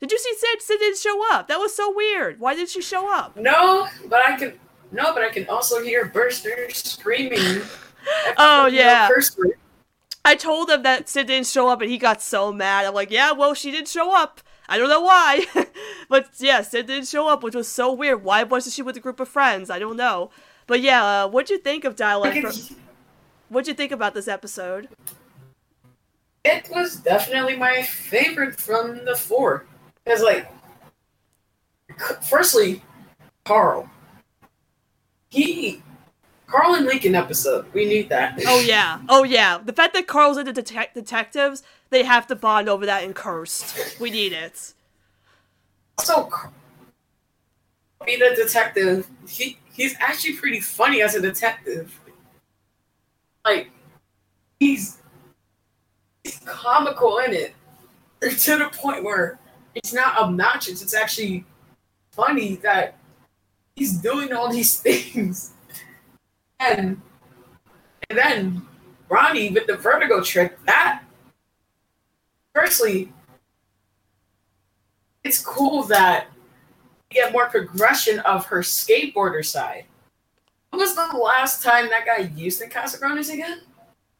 Did 0.00 0.10
you 0.10 0.18
see 0.18 0.34
Sid? 0.34 0.62
Sid 0.62 0.78
didn't 0.80 0.98
show 0.98 1.32
up. 1.32 1.48
That 1.48 1.60
was 1.60 1.74
so 1.74 1.94
weird. 1.94 2.40
Why 2.40 2.54
did 2.54 2.68
she 2.68 2.82
show 2.82 3.12
up? 3.12 3.36
No, 3.36 3.86
but 4.08 4.26
I 4.26 4.36
can. 4.36 4.58
No, 4.90 5.14
but 5.14 5.22
I 5.22 5.30
can 5.30 5.48
also 5.48 5.82
hear 5.82 6.06
Burster 6.06 6.68
screaming. 6.70 7.62
Oh 8.36 8.66
yeah. 8.66 9.08
I 10.24 10.36
told 10.36 10.70
him 10.70 10.82
that 10.84 11.08
Sid 11.08 11.26
didn't 11.26 11.48
show 11.48 11.68
up, 11.68 11.80
and 11.80 11.90
he 11.90 11.98
got 11.98 12.22
so 12.22 12.52
mad. 12.52 12.86
I'm 12.86 12.94
like, 12.94 13.10
yeah, 13.10 13.32
well, 13.32 13.54
she 13.54 13.70
didn't 13.70 13.88
show 13.88 14.16
up. 14.16 14.40
I 14.68 14.78
don't 14.78 14.88
know 14.88 15.00
why, 15.00 15.44
but 16.08 16.28
yeah, 16.38 16.62
Sid 16.62 16.86
didn't 16.86 17.08
show 17.08 17.28
up, 17.28 17.42
which 17.42 17.54
was 17.54 17.68
so 17.68 17.92
weird. 17.92 18.22
Why 18.22 18.44
wasn't 18.44 18.74
she 18.74 18.82
with 18.82 18.96
a 18.96 19.00
group 19.00 19.18
of 19.18 19.28
friends? 19.28 19.68
I 19.68 19.78
don't 19.78 19.96
know. 19.96 20.30
But 20.66 20.80
yeah, 20.80 21.24
uh, 21.24 21.28
what'd 21.28 21.50
you 21.50 21.58
think 21.58 21.84
of 21.84 21.96
Dialect? 21.96 22.38
From- 22.38 22.76
What'd 23.52 23.68
you 23.68 23.74
think 23.74 23.92
about 23.92 24.14
this 24.14 24.28
episode? 24.28 24.88
It 26.42 26.70
was 26.70 26.96
definitely 26.96 27.54
my 27.54 27.82
favorite 27.82 28.58
from 28.58 29.04
the 29.04 29.14
four. 29.14 29.66
Because, 30.02 30.22
like, 30.22 30.50
firstly, 32.22 32.82
Carl. 33.44 33.90
He. 35.28 35.82
Carl 36.52 36.74
and 36.74 36.84
Lincoln 36.84 37.14
episode. 37.14 37.64
We 37.72 37.86
need 37.86 38.10
that. 38.10 38.38
Oh 38.46 38.60
yeah, 38.60 39.00
oh 39.08 39.24
yeah. 39.24 39.58
The 39.58 39.72
fact 39.72 39.94
that 39.94 40.06
Carl's 40.06 40.36
into 40.36 40.52
detec- 40.52 40.92
detectives, 40.92 41.62
they 41.88 42.04
have 42.04 42.26
to 42.26 42.36
bond 42.36 42.68
over 42.68 42.84
that 42.84 43.04
in 43.04 43.14
Cursed. 43.14 43.98
We 43.98 44.10
need 44.10 44.32
it. 44.32 44.74
So, 46.00 46.30
being 48.04 48.20
a 48.20 48.36
detective, 48.36 49.08
he 49.26 49.58
he's 49.72 49.94
actually 49.98 50.34
pretty 50.34 50.60
funny 50.60 51.00
as 51.00 51.14
a 51.14 51.22
detective. 51.22 51.98
Like, 53.46 53.70
he's 54.60 54.98
he's 56.22 56.38
comical 56.44 57.18
in 57.18 57.32
it 57.32 57.54
to 58.20 58.58
the 58.58 58.68
point 58.74 59.04
where 59.04 59.38
it's 59.74 59.94
not 59.94 60.18
obnoxious. 60.18 60.82
It's 60.82 60.94
actually 60.94 61.46
funny 62.10 62.56
that 62.56 62.98
he's 63.74 63.94
doing 63.98 64.34
all 64.34 64.52
these 64.52 64.78
things. 64.82 65.52
And 66.62 67.00
and 68.08 68.18
then 68.18 68.62
Ronnie 69.08 69.50
with 69.50 69.66
the 69.66 69.76
vertigo 69.76 70.22
trick, 70.22 70.62
that 70.66 71.02
firstly, 72.54 73.12
it's 75.24 75.42
cool 75.42 75.84
that 75.84 76.28
you 77.10 77.22
get 77.22 77.32
more 77.32 77.48
progression 77.48 78.20
of 78.20 78.46
her 78.46 78.60
skateboarder 78.60 79.44
side. 79.44 79.84
When 80.70 80.80
was 80.80 80.94
the 80.94 81.16
last 81.16 81.62
time 81.62 81.88
that 81.90 82.06
guy 82.06 82.30
used 82.34 82.60
the 82.60 82.66
Casagrandes 82.66 83.32
again? 83.32 83.60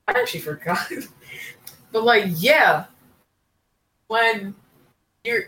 I 0.08 0.12
actually 0.12 0.40
forgot. 0.40 0.90
but 1.92 2.04
like, 2.04 2.26
yeah, 2.36 2.86
when 4.08 4.54
you're 5.24 5.44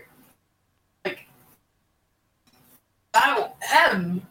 like 1.03 1.27
Battle 3.11 3.55
M, 3.71 4.25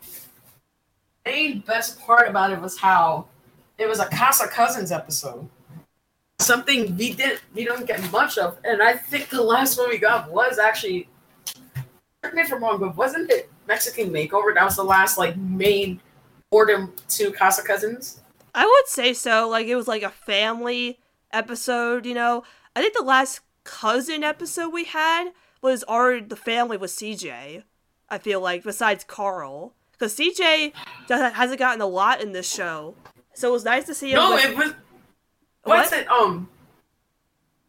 main 1.25 1.61
best 1.61 2.01
part 2.01 2.29
about 2.29 2.53
it 2.53 2.61
was 2.61 2.79
how 2.79 3.27
it 3.79 3.89
was 3.89 4.01
a 4.01 4.07
Casa 4.07 4.47
Cousins 4.49 4.93
episode. 4.93 5.49
Something 6.39 6.97
we 6.97 7.13
didn't 7.13 7.41
we 7.55 7.65
don't 7.65 7.87
get 7.87 8.11
much 8.11 8.39
of, 8.39 8.59
and 8.65 8.83
I 8.83 8.95
think 8.95 9.29
the 9.29 9.43
last 9.43 9.79
one 9.79 9.89
we 9.89 9.99
got 9.99 10.31
was 10.31 10.59
actually 10.59 11.09
me 12.33 12.43
if 12.43 12.53
I'm 12.53 12.63
wrong, 12.63 12.81
but 12.81 12.97
wasn't 12.97 13.31
it 13.31 13.51
Mexican 13.69 14.11
Makeover? 14.11 14.55
That 14.55 14.65
was 14.65 14.77
the 14.77 14.85
last 14.85 15.19
like 15.19 15.37
main 15.37 16.01
boredom 16.51 16.93
to 17.11 17.33
Casa 17.33 17.63
Cousins. 17.63 18.21
I 18.55 18.65
would 18.65 18.89
say 18.89 19.13
so. 19.13 19.49
Like 19.49 19.67
it 19.67 19.77
was 19.77 19.89
like 19.89 20.03
a 20.03 20.11
family 20.11 20.99
episode, 21.33 22.07
you 22.07 22.15
know. 22.15 22.45
I 22.75 22.81
think 22.81 22.95
the 22.95 23.03
last 23.03 23.41
cousin 23.65 24.23
episode 24.23 24.71
we 24.71 24.85
had 24.85 25.31
was 25.63 25.85
our 25.85 26.21
the 26.21 26.37
family 26.37 26.77
with 26.77 26.91
CJ. 26.91 27.63
I 28.09 28.19
feel 28.19 28.41
like 28.41 28.63
besides 28.63 29.05
Carl, 29.05 29.75
because 30.13 30.17
CJ 30.17 30.73
hasn't 31.09 31.59
gotten 31.59 31.81
a 31.81 31.87
lot 31.87 32.21
in 32.21 32.33
this 32.33 32.51
show, 32.53 32.95
so 33.35 33.49
it 33.49 33.53
was 33.53 33.65
nice 33.65 33.85
to 33.87 33.95
see 33.95 34.11
him. 34.13 34.17
No, 34.17 34.35
with- 34.35 34.45
it 34.45 34.57
was 34.57 34.73
What? 35.65 35.79
wasn't 35.79 36.09
um 36.09 36.49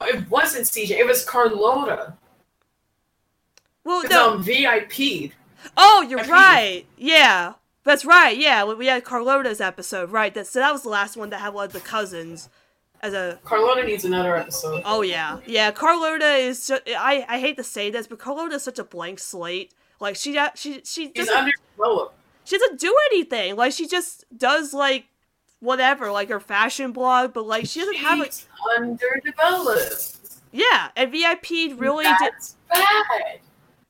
it 0.01 0.29
wasn't 0.29 0.65
CJ, 0.65 0.91
it 0.91 1.05
was 1.07 1.23
Carlota. 1.25 2.13
well, 3.83 4.03
no. 4.09 4.33
um 4.33 4.43
VIP'd. 4.43 5.33
oh, 5.77 6.05
you're 6.07 6.21
mean- 6.21 6.29
right. 6.29 6.85
Yeah, 6.97 7.53
that's 7.83 8.05
right. 8.05 8.37
Yeah, 8.37 8.63
we- 8.65 8.87
had 8.87 9.03
Carlota's 9.03 9.61
episode, 9.61 10.11
right? 10.11 10.33
That 10.33 10.47
so 10.47 10.59
that 10.59 10.71
was 10.71 10.83
the 10.83 10.89
last 10.89 11.15
one 11.17 11.29
that 11.29 11.39
had 11.41 11.53
one 11.53 11.65
of 11.67 11.73
the 11.73 11.79
cousins 11.79 12.49
as 13.01 13.13
a 13.13 13.39
Carlota 13.43 13.83
needs 13.83 14.05
another 14.05 14.35
episode. 14.35 14.81
Oh 14.85 15.01
yeah, 15.01 15.39
yeah. 15.45 15.71
Carlota 15.71 16.33
is. 16.35 16.71
I 16.71 17.25
I 17.27 17.39
hate 17.39 17.57
to 17.57 17.63
say 17.63 17.89
this, 17.91 18.07
but 18.07 18.19
Carlota 18.19 18.55
is 18.55 18.63
such 18.63 18.79
a 18.79 18.83
blank 18.83 19.19
slate. 19.19 19.73
Like 19.99 20.15
she 20.15 20.37
she 20.55 20.81
she 20.83 21.11
He's 21.15 21.27
doesn't 21.27 21.35
underdeveloped. 21.77 22.15
She 22.45 22.57
doesn't 22.57 22.79
do 22.79 22.95
anything. 23.11 23.55
Like 23.55 23.73
she 23.73 23.87
just 23.87 24.23
does 24.35 24.73
like 24.73 25.05
whatever, 25.59 26.11
like 26.11 26.29
her 26.29 26.39
fashion 26.39 26.91
blog, 26.91 27.33
but 27.33 27.45
like 27.45 27.65
she 27.65 27.79
doesn't 27.79 27.97
have 27.97 28.19
like 28.19 28.33
underdeveloped. 28.77 30.17
yeah. 30.51 30.89
And 30.95 31.11
VIP 31.11 31.77
really 31.77 32.05
did 32.05 32.33
bad. 32.69 33.39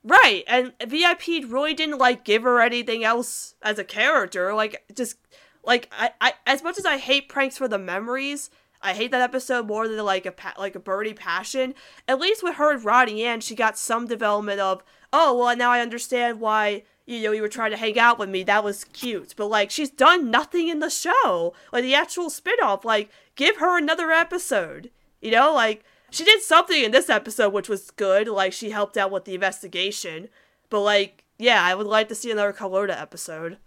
right, 0.04 0.42
and 0.46 0.72
VIP 0.86 1.44
really 1.48 1.74
didn't 1.74 1.98
like 1.98 2.24
give 2.24 2.42
her 2.42 2.60
anything 2.60 3.04
else 3.04 3.54
as 3.62 3.78
a 3.78 3.84
character. 3.84 4.54
Like 4.54 4.84
just 4.94 5.16
like 5.64 5.88
I, 5.92 6.12
I 6.20 6.32
as 6.46 6.62
much 6.62 6.78
as 6.78 6.86
I 6.86 6.96
hate 6.98 7.28
pranks 7.28 7.58
for 7.58 7.68
the 7.68 7.78
memories. 7.78 8.50
I 8.82 8.92
hate 8.92 9.10
that 9.10 9.22
episode 9.22 9.66
more 9.66 9.88
than 9.88 10.04
like 10.04 10.26
a 10.26 10.32
pa- 10.32 10.54
like 10.58 10.74
a 10.76 10.80
birdie 10.80 11.14
passion. 11.14 11.74
At 12.06 12.20
least 12.20 12.42
with 12.42 12.56
her 12.56 12.72
and 12.72 12.84
Ronnie 12.84 13.24
Anne, 13.24 13.40
she 13.40 13.54
got 13.54 13.78
some 13.78 14.06
development 14.06 14.60
of 14.60 14.82
oh 15.12 15.36
well 15.36 15.56
now 15.56 15.70
I 15.70 15.80
understand 15.80 16.40
why 16.40 16.84
you 17.06 17.22
know 17.22 17.32
you 17.32 17.42
were 17.42 17.48
trying 17.48 17.70
to 17.70 17.76
hang 17.76 17.98
out 17.98 18.18
with 18.18 18.28
me. 18.28 18.42
That 18.42 18.64
was 18.64 18.84
cute, 18.84 19.34
but 19.36 19.46
like 19.46 19.70
she's 19.70 19.90
done 19.90 20.30
nothing 20.30 20.68
in 20.68 20.80
the 20.80 20.90
show, 20.90 21.54
like 21.72 21.82
the 21.82 21.94
actual 21.94 22.30
spinoff. 22.30 22.84
Like 22.84 23.10
give 23.34 23.56
her 23.56 23.78
another 23.78 24.10
episode. 24.10 24.90
You 25.20 25.30
know, 25.30 25.52
like 25.52 25.84
she 26.10 26.24
did 26.24 26.42
something 26.42 26.84
in 26.84 26.90
this 26.90 27.08
episode 27.08 27.52
which 27.52 27.68
was 27.68 27.90
good. 27.90 28.28
Like 28.28 28.52
she 28.52 28.70
helped 28.70 28.96
out 28.96 29.10
with 29.10 29.24
the 29.24 29.34
investigation, 29.34 30.28
but 30.68 30.80
like 30.80 31.24
yeah, 31.38 31.62
I 31.62 31.74
would 31.74 31.86
like 31.86 32.08
to 32.08 32.14
see 32.14 32.30
another 32.30 32.52
Carlota 32.52 32.98
episode. 32.98 33.58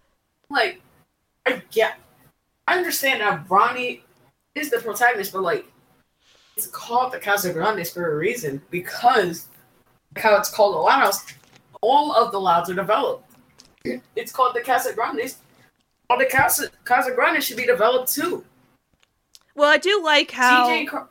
Like, 0.49 0.81
I 1.45 1.61
get, 1.71 1.99
I 2.67 2.77
understand 2.77 3.21
that 3.21 3.49
Ronnie 3.49 4.03
is 4.55 4.69
the 4.69 4.79
protagonist, 4.79 5.33
but 5.33 5.43
like, 5.43 5.65
it's 6.57 6.67
called 6.67 7.13
the 7.13 7.19
Casa 7.19 7.53
Grandes 7.53 7.91
for 7.91 8.11
a 8.11 8.15
reason 8.15 8.61
because 8.69 9.47
how 10.17 10.35
it's 10.37 10.49
called 10.49 10.75
the 10.75 10.79
Loud. 10.79 11.13
All 11.81 12.13
of 12.13 12.31
the 12.31 12.39
Louds 12.39 12.69
are 12.69 12.73
developed. 12.73 13.28
It's 14.15 14.31
called 14.31 14.55
the 14.55 14.61
Casa 14.61 14.93
Grandes. 14.93 15.37
All 16.09 16.17
the 16.17 16.25
Casa 16.25 16.69
Casa 16.83 17.11
Grandes 17.13 17.45
should 17.45 17.57
be 17.57 17.65
developed 17.65 18.11
too. 18.13 18.43
Well, 19.55 19.69
I 19.69 19.77
do 19.77 20.01
like 20.03 20.31
how. 20.31 20.85
Car- 20.85 21.09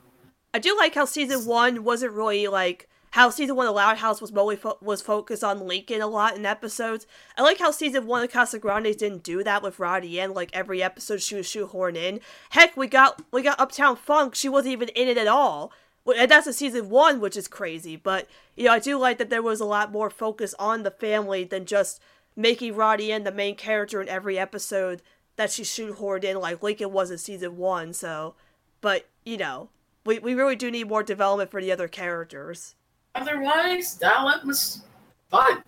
I 0.53 0.59
do 0.59 0.75
like 0.77 0.95
how 0.95 1.05
season 1.05 1.45
one 1.45 1.83
wasn't 1.83 2.13
really 2.13 2.47
like 2.47 2.89
how 3.11 3.29
season 3.29 3.55
one 3.55 3.67
of 3.67 3.75
Loud 3.75 3.97
House 3.97 4.21
was 4.21 4.31
mostly 4.31 4.55
fo- 4.55 4.77
was 4.81 5.01
focused 5.01 5.43
on 5.43 5.67
Lincoln 5.67 6.01
a 6.01 6.07
lot 6.07 6.35
in 6.35 6.45
episodes. 6.45 7.07
I 7.37 7.41
like 7.41 7.59
how 7.59 7.71
season 7.71 8.05
one 8.05 8.23
of 8.23 8.31
Casa 8.31 8.59
Grandes 8.59 8.95
didn't 8.95 9.23
do 9.23 9.43
that 9.43 9.63
with 9.63 9.79
Roddy 9.79 10.19
and 10.19 10.33
Like 10.33 10.49
every 10.53 10.83
episode, 10.83 11.21
she 11.21 11.35
was 11.35 11.47
shoehorned 11.47 11.97
in. 11.97 12.19
Heck, 12.51 12.77
we 12.77 12.87
got 12.87 13.21
we 13.31 13.41
got 13.41 13.59
Uptown 13.59 13.95
Funk. 13.95 14.35
She 14.35 14.49
wasn't 14.49 14.73
even 14.73 14.89
in 14.89 15.07
it 15.07 15.17
at 15.17 15.27
all. 15.27 15.71
And 16.05 16.31
that's 16.31 16.47
a 16.47 16.53
season 16.53 16.89
one, 16.89 17.19
which 17.19 17.37
is 17.37 17.47
crazy. 17.47 17.95
But 17.95 18.27
you 18.55 18.65
know, 18.65 18.73
I 18.73 18.79
do 18.79 18.97
like 18.97 19.17
that 19.19 19.29
there 19.29 19.43
was 19.43 19.59
a 19.59 19.65
lot 19.65 19.91
more 19.91 20.09
focus 20.09 20.55
on 20.57 20.83
the 20.83 20.91
family 20.91 21.43
than 21.43 21.65
just 21.65 22.01
making 22.35 22.75
Ronnie 22.75 23.11
Anne 23.11 23.23
the 23.23 23.31
main 23.31 23.55
character 23.55 24.01
in 24.01 24.09
every 24.09 24.37
episode 24.39 25.01
that 25.35 25.51
she 25.51 25.63
shoehorned 25.63 26.23
in, 26.23 26.39
like 26.39 26.61
Lincoln 26.61 26.91
was 26.91 27.11
in 27.11 27.17
season 27.17 27.57
one. 27.57 27.93
So, 27.93 28.35
but 28.81 29.07
you 29.25 29.37
know, 29.37 29.69
we, 30.05 30.19
we 30.19 30.33
really 30.33 30.55
do 30.55 30.71
need 30.71 30.87
more 30.87 31.03
development 31.03 31.51
for 31.51 31.61
the 31.61 31.71
other 31.71 31.87
characters. 31.87 32.75
Otherwise, 33.15 33.95
Dial-Up 33.95 34.45
was 34.45 34.83
fun. 35.29 35.63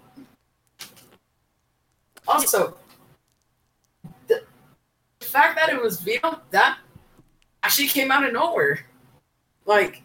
Also, 2.28 2.78
the 4.28 4.44
fact 5.20 5.58
that 5.58 5.70
it 5.70 5.82
was 5.82 6.00
Vito, 6.00 6.40
that 6.52 6.78
actually 7.64 7.88
came 7.88 8.12
out 8.12 8.24
of 8.26 8.32
nowhere. 8.34 8.86
Like, 9.66 10.04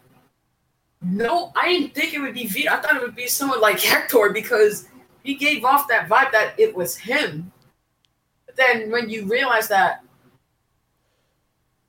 no, 1.01 1.51
I 1.55 1.69
didn't 1.69 1.93
think 1.93 2.13
it 2.13 2.19
would 2.19 2.33
be 2.33 2.47
Vito. 2.47 2.71
I 2.71 2.77
thought 2.77 2.95
it 2.95 3.01
would 3.01 3.15
be 3.15 3.27
someone 3.27 3.61
like 3.61 3.79
Hector 3.79 4.31
because 4.33 4.87
he 5.27 5.35
gave 5.35 5.65
off 5.65 5.89
that 5.89 6.07
vibe 6.07 6.31
that 6.31 6.57
it 6.57 6.73
was 6.73 6.95
him. 6.95 7.51
But 8.45 8.55
then 8.55 8.89
when 8.89 9.09
you 9.09 9.25
realize 9.25 9.67
that 9.67 10.01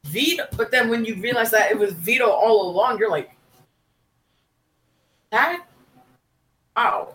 Vito, 0.06 0.44
but 0.56 0.72
then 0.72 0.88
when 0.88 1.04
you 1.04 1.14
realize 1.14 1.52
that 1.52 1.70
it 1.70 1.78
was 1.78 1.92
Vito 1.92 2.28
all 2.28 2.68
along, 2.68 2.98
you're 2.98 3.08
like, 3.08 3.30
that? 5.30 5.64
Wow. 6.76 7.14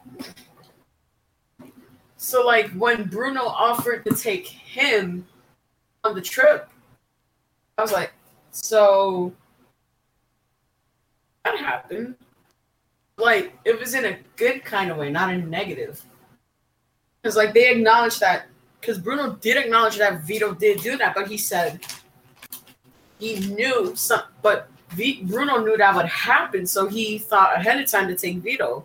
So, 2.15 2.45
like, 2.45 2.71
when 2.71 3.03
Bruno 3.09 3.41
offered 3.41 4.05
to 4.05 4.15
take 4.15 4.47
him 4.47 5.27
on 6.05 6.15
the 6.15 6.21
trip, 6.21 6.69
I 7.77 7.81
was 7.81 7.91
like, 7.91 8.13
so 8.51 9.33
that 11.43 11.57
happened. 11.57 12.15
Like, 13.17 13.59
it 13.65 13.77
was 13.77 13.93
in 13.93 14.05
a 14.05 14.19
good 14.37 14.63
kind 14.63 14.89
of 14.89 14.95
way, 14.95 15.11
not 15.11 15.29
a 15.29 15.37
negative. 15.37 16.01
Because, 17.23 17.37
like, 17.37 17.53
they 17.53 17.71
acknowledged 17.71 18.19
that, 18.19 18.47
because 18.81 18.97
Bruno 18.97 19.31
did 19.39 19.55
acknowledge 19.55 19.97
that 19.97 20.23
Vito 20.23 20.53
did 20.53 20.81
do 20.81 20.97
that, 20.97 21.15
but 21.15 21.27
he 21.29 21.37
said 21.37 21.79
he 23.17 23.39
knew 23.39 23.95
some, 23.95 24.23
but 24.41 24.67
v, 24.89 25.23
Bruno 25.23 25.63
knew 25.63 25.77
that 25.77 25.95
would 25.95 26.05
happen, 26.07 26.67
so 26.67 26.85
he 26.87 27.17
thought 27.17 27.55
ahead 27.55 27.79
of 27.79 27.89
time 27.89 28.09
to 28.09 28.15
take 28.15 28.37
Vito, 28.39 28.83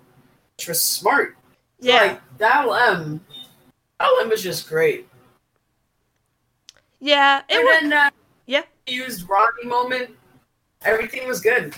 which 0.56 0.69
was 0.69 0.81
smart. 0.81 1.36
Yeah, 1.81 2.02
Like, 2.02 2.39
Dial 2.39 2.74
M, 2.74 3.20
Dial 3.98 4.19
M 4.23 4.28
was 4.28 4.40
just 4.43 4.69
great. 4.69 5.09
yeah, 7.01 7.40
it 7.48 7.56
and 7.56 7.65
was. 7.65 7.81
then 7.81 7.90
that 7.90 8.15
Yeah. 8.47 8.62
used 8.86 9.28
Rodney 9.28 9.65
moment, 9.65 10.10
everything 10.85 11.27
was 11.27 11.40
good. 11.40 11.74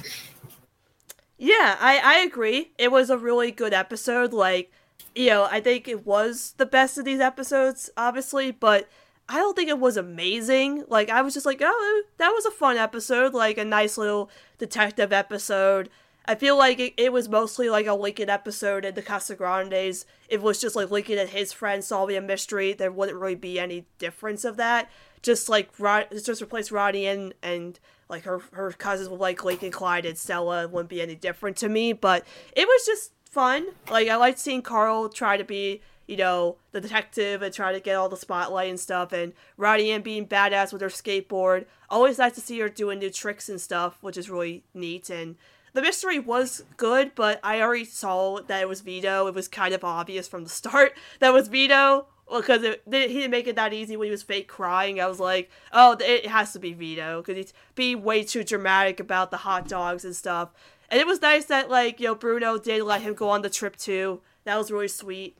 Yeah, 1.38 1.76
I 1.80 1.98
I 2.04 2.14
agree. 2.18 2.72
It 2.76 2.92
was 2.92 3.08
a 3.08 3.16
really 3.16 3.50
good 3.50 3.72
episode. 3.72 4.34
Like, 4.34 4.70
you 5.14 5.28
know, 5.30 5.48
I 5.50 5.60
think 5.60 5.88
it 5.88 6.06
was 6.06 6.54
the 6.56 6.66
best 6.66 6.98
of 6.98 7.04
these 7.04 7.20
episodes, 7.20 7.90
obviously, 7.96 8.50
but 8.50 8.88
I 9.28 9.36
don't 9.36 9.54
think 9.54 9.68
it 9.68 9.78
was 9.78 9.96
amazing. 9.96 10.84
Like 10.88 11.08
I 11.08 11.22
was 11.22 11.34
just 11.34 11.46
like, 11.46 11.60
oh, 11.62 12.02
that 12.18 12.30
was 12.30 12.44
a 12.46 12.50
fun 12.50 12.76
episode, 12.76 13.32
like 13.32 13.58
a 13.58 13.64
nice 13.64 13.96
little 13.96 14.30
detective 14.58 15.12
episode. 15.12 15.88
I 16.26 16.34
feel 16.34 16.56
like 16.56 16.78
it, 16.78 16.94
it 16.96 17.12
was 17.12 17.28
mostly 17.28 17.70
like 17.70 17.86
a 17.86 17.94
Lincoln 17.94 18.28
episode 18.28 18.84
in 18.84 18.94
the 18.94 19.02
Casa 19.02 19.36
Casagrandes. 19.36 20.04
It 20.28 20.42
was 20.42 20.60
just 20.60 20.76
like 20.76 20.90
Lincoln 20.90 21.18
and 21.18 21.30
his 21.30 21.52
friend 21.52 21.82
solving 21.82 22.16
a 22.16 22.20
mystery. 22.20 22.72
There 22.72 22.92
wouldn't 22.92 23.18
really 23.18 23.34
be 23.36 23.58
any 23.58 23.86
difference 23.98 24.44
of 24.44 24.56
that. 24.56 24.90
Just 25.22 25.48
like 25.48 25.70
Rod, 25.78 26.08
just 26.10 26.42
replace 26.42 26.70
Roddy 26.70 27.06
and 27.06 27.34
and 27.42 27.78
like 28.08 28.24
her 28.24 28.40
her 28.52 28.72
cousins 28.72 29.08
with 29.08 29.20
like 29.20 29.44
Lincoln, 29.44 29.70
Clyde, 29.70 30.06
and 30.06 30.18
Stella 30.18 30.66
wouldn't 30.68 30.90
be 30.90 31.00
any 31.00 31.14
different 31.14 31.56
to 31.58 31.68
me. 31.68 31.92
But 31.92 32.24
it 32.54 32.66
was 32.66 32.84
just 32.84 33.12
fun. 33.30 33.68
Like 33.90 34.08
I 34.08 34.16
liked 34.16 34.38
seeing 34.38 34.62
Carl 34.62 35.08
try 35.08 35.36
to 35.36 35.44
be 35.44 35.80
you 36.10 36.16
know, 36.16 36.56
the 36.72 36.80
detective 36.80 37.40
and 37.40 37.54
try 37.54 37.72
to 37.72 37.78
get 37.78 37.94
all 37.94 38.08
the 38.08 38.16
spotlight 38.16 38.68
and 38.68 38.80
stuff, 38.80 39.12
and 39.12 39.32
Ronnie 39.56 39.92
Anne 39.92 40.02
being 40.02 40.26
badass 40.26 40.72
with 40.72 40.82
her 40.82 40.88
skateboard. 40.88 41.66
Always 41.88 42.18
nice 42.18 42.34
to 42.34 42.40
see 42.40 42.58
her 42.58 42.68
doing 42.68 42.98
new 42.98 43.10
tricks 43.10 43.48
and 43.48 43.60
stuff, 43.60 43.96
which 44.00 44.16
is 44.16 44.28
really 44.28 44.64
neat. 44.74 45.08
And 45.08 45.36
the 45.72 45.82
mystery 45.82 46.18
was 46.18 46.64
good, 46.76 47.12
but 47.14 47.38
I 47.44 47.60
already 47.60 47.84
saw 47.84 48.40
that 48.40 48.60
it 48.60 48.68
was 48.68 48.80
Vito. 48.80 49.28
It 49.28 49.34
was 49.36 49.46
kind 49.46 49.72
of 49.72 49.84
obvious 49.84 50.26
from 50.26 50.42
the 50.42 50.50
start 50.50 50.94
that 51.20 51.32
was 51.32 51.46
Vito. 51.46 52.06
Because 52.28 52.62
he 52.62 52.76
didn't 52.90 53.32
make 53.32 53.48
it 53.48 53.56
that 53.56 53.72
easy 53.72 53.96
when 53.96 54.06
he 54.06 54.12
was 54.12 54.22
fake 54.22 54.46
crying. 54.46 55.00
I 55.00 55.08
was 55.08 55.18
like, 55.18 55.50
oh, 55.72 55.96
it 55.98 56.26
has 56.26 56.52
to 56.52 56.60
be 56.60 56.72
Vito 56.72 57.20
because 57.20 57.36
he's 57.36 57.52
being 57.74 58.04
way 58.04 58.22
too 58.22 58.44
dramatic 58.44 59.00
about 59.00 59.32
the 59.32 59.38
hot 59.38 59.66
dogs 59.66 60.04
and 60.04 60.14
stuff. 60.14 60.50
And 60.90 61.00
it 61.00 61.06
was 61.06 61.22
nice 61.22 61.44
that 61.46 61.70
like 61.70 62.00
you 62.00 62.06
know 62.06 62.14
Bruno 62.14 62.58
did 62.58 62.82
let 62.82 63.02
him 63.02 63.14
go 63.14 63.28
on 63.28 63.42
the 63.42 63.50
trip 63.50 63.76
too. 63.76 64.20
That 64.44 64.56
was 64.56 64.70
really 64.70 64.88
sweet. 64.88 65.36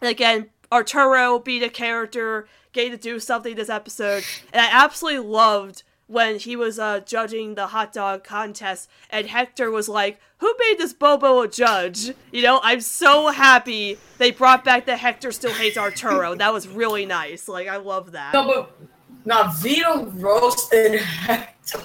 And 0.00 0.10
again, 0.10 0.50
Arturo 0.70 1.38
being 1.38 1.62
a 1.62 1.68
character, 1.68 2.46
getting 2.72 2.92
to 2.92 2.98
do 2.98 3.18
something 3.18 3.54
this 3.54 3.68
episode, 3.70 4.24
and 4.52 4.60
I 4.60 4.68
absolutely 4.70 5.26
loved 5.26 5.82
when 6.08 6.38
he 6.38 6.54
was 6.54 6.78
uh, 6.78 7.00
judging 7.00 7.56
the 7.56 7.68
hot 7.68 7.92
dog 7.92 8.22
contest, 8.22 8.88
and 9.10 9.26
Hector 9.26 9.70
was 9.70 9.88
like, 9.88 10.20
"Who 10.38 10.54
made 10.58 10.78
this 10.78 10.92
Bobo 10.92 11.40
a 11.42 11.48
judge?" 11.48 12.12
You 12.30 12.42
know, 12.42 12.60
I'm 12.62 12.80
so 12.80 13.28
happy 13.28 13.98
they 14.18 14.30
brought 14.30 14.64
back 14.64 14.86
that 14.86 14.98
Hector 14.98 15.32
still 15.32 15.52
hates 15.52 15.76
Arturo. 15.76 16.34
that 16.36 16.52
was 16.52 16.68
really 16.68 17.06
nice. 17.06 17.48
Like, 17.48 17.66
I 17.68 17.76
love 17.76 18.12
that. 18.12 18.34
No, 18.34 18.46
but 18.46 18.78
now 19.24 19.50
Vito 19.50 20.06
roasted 20.06 21.00
Hector. 21.00 21.82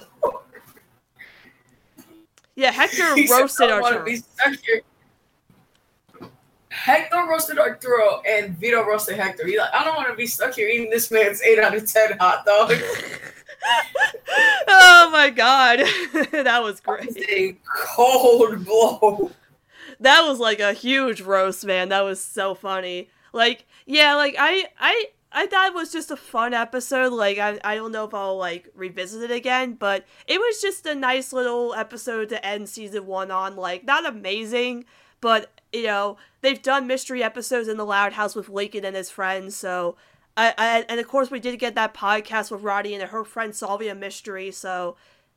Yeah, 2.56 2.72
Hector 2.72 3.15
roasted 3.30 3.69
Arturo. 3.69 4.06
Hector 6.69 7.28
roasted 7.30 7.60
Arturo 7.60 8.22
and 8.28 8.57
Vito 8.57 8.84
roasted 8.86 9.18
Hector. 9.18 9.45
He's 9.45 9.57
like, 9.57 9.73
I 9.73 9.84
don't 9.84 9.95
want 9.95 10.10
to 10.10 10.15
be 10.15 10.26
stuck 10.26 10.56
here 10.56 10.68
eating 10.68 10.90
this 10.90 11.11
man's 11.11 11.41
eight 11.41 11.60
out 11.60 11.76
of 11.76 11.86
ten 11.86 12.18
hot 12.18 12.45
dog. 12.45 12.73
oh 14.68 15.10
my 15.11 15.30
god, 15.30 15.80
that 16.32 16.61
was 16.64 16.80
great. 16.80 17.14
That 17.14 17.15
was 17.15 17.30
a 17.30 17.57
cold 17.95 18.65
blow. 18.65 19.32
That 19.99 20.22
was 20.22 20.40
like 20.40 20.60
a 20.60 20.73
huge 20.73 21.22
roast, 21.22 21.65
man. 21.65 21.90
That 21.90 22.02
was 22.02 22.23
so 22.23 22.56
funny. 22.56 23.10
Like, 23.34 23.65
yeah, 23.86 24.15
like 24.15 24.36
I, 24.38 24.65
I, 24.80 25.06
I 25.33 25.47
thought 25.47 25.67
it 25.67 25.73
was 25.73 25.91
just 25.91 26.11
a 26.11 26.17
fun 26.17 26.53
episode. 26.53 27.13
Like, 27.13 27.37
I, 27.37 27.59
I 27.63 27.75
don't 27.75 27.91
know 27.91 28.05
if 28.05 28.13
I'll 28.13 28.37
like 28.37 28.69
revisit 28.75 29.29
it 29.29 29.33
again, 29.33 29.73
but 29.73 30.05
it 30.27 30.39
was 30.39 30.61
just 30.61 30.85
a 30.85 30.95
nice 30.95 31.31
little 31.31 31.73
episode 31.73 32.29
to 32.29 32.45
end 32.45 32.69
season 32.69 33.05
one 33.05 33.31
on. 33.31 33.55
Like, 33.55 33.85
not 33.85 34.05
amazing, 34.05 34.85
but 35.21 35.51
you 35.71 35.83
know, 35.83 36.17
they've 36.41 36.61
done 36.61 36.87
mystery 36.87 37.23
episodes 37.23 37.67
in 37.67 37.77
the 37.77 37.85
Loud 37.85 38.13
House 38.13 38.35
with 38.35 38.49
Lincoln 38.49 38.83
and 38.83 38.95
his 38.95 39.09
friends, 39.09 39.55
so 39.55 39.95
I, 40.35 40.53
I 40.57 40.85
and 40.89 40.99
of 40.99 41.07
course 41.07 41.31
we 41.31 41.39
did 41.39 41.57
get 41.59 41.75
that 41.75 41.93
podcast 41.93 42.51
with 42.51 42.61
Roddy 42.61 42.93
and 42.93 43.03
her 43.03 43.23
friend 43.23 43.55
solving 43.55 43.89
a 43.89 43.95
mystery. 43.95 44.51
So, 44.51 44.95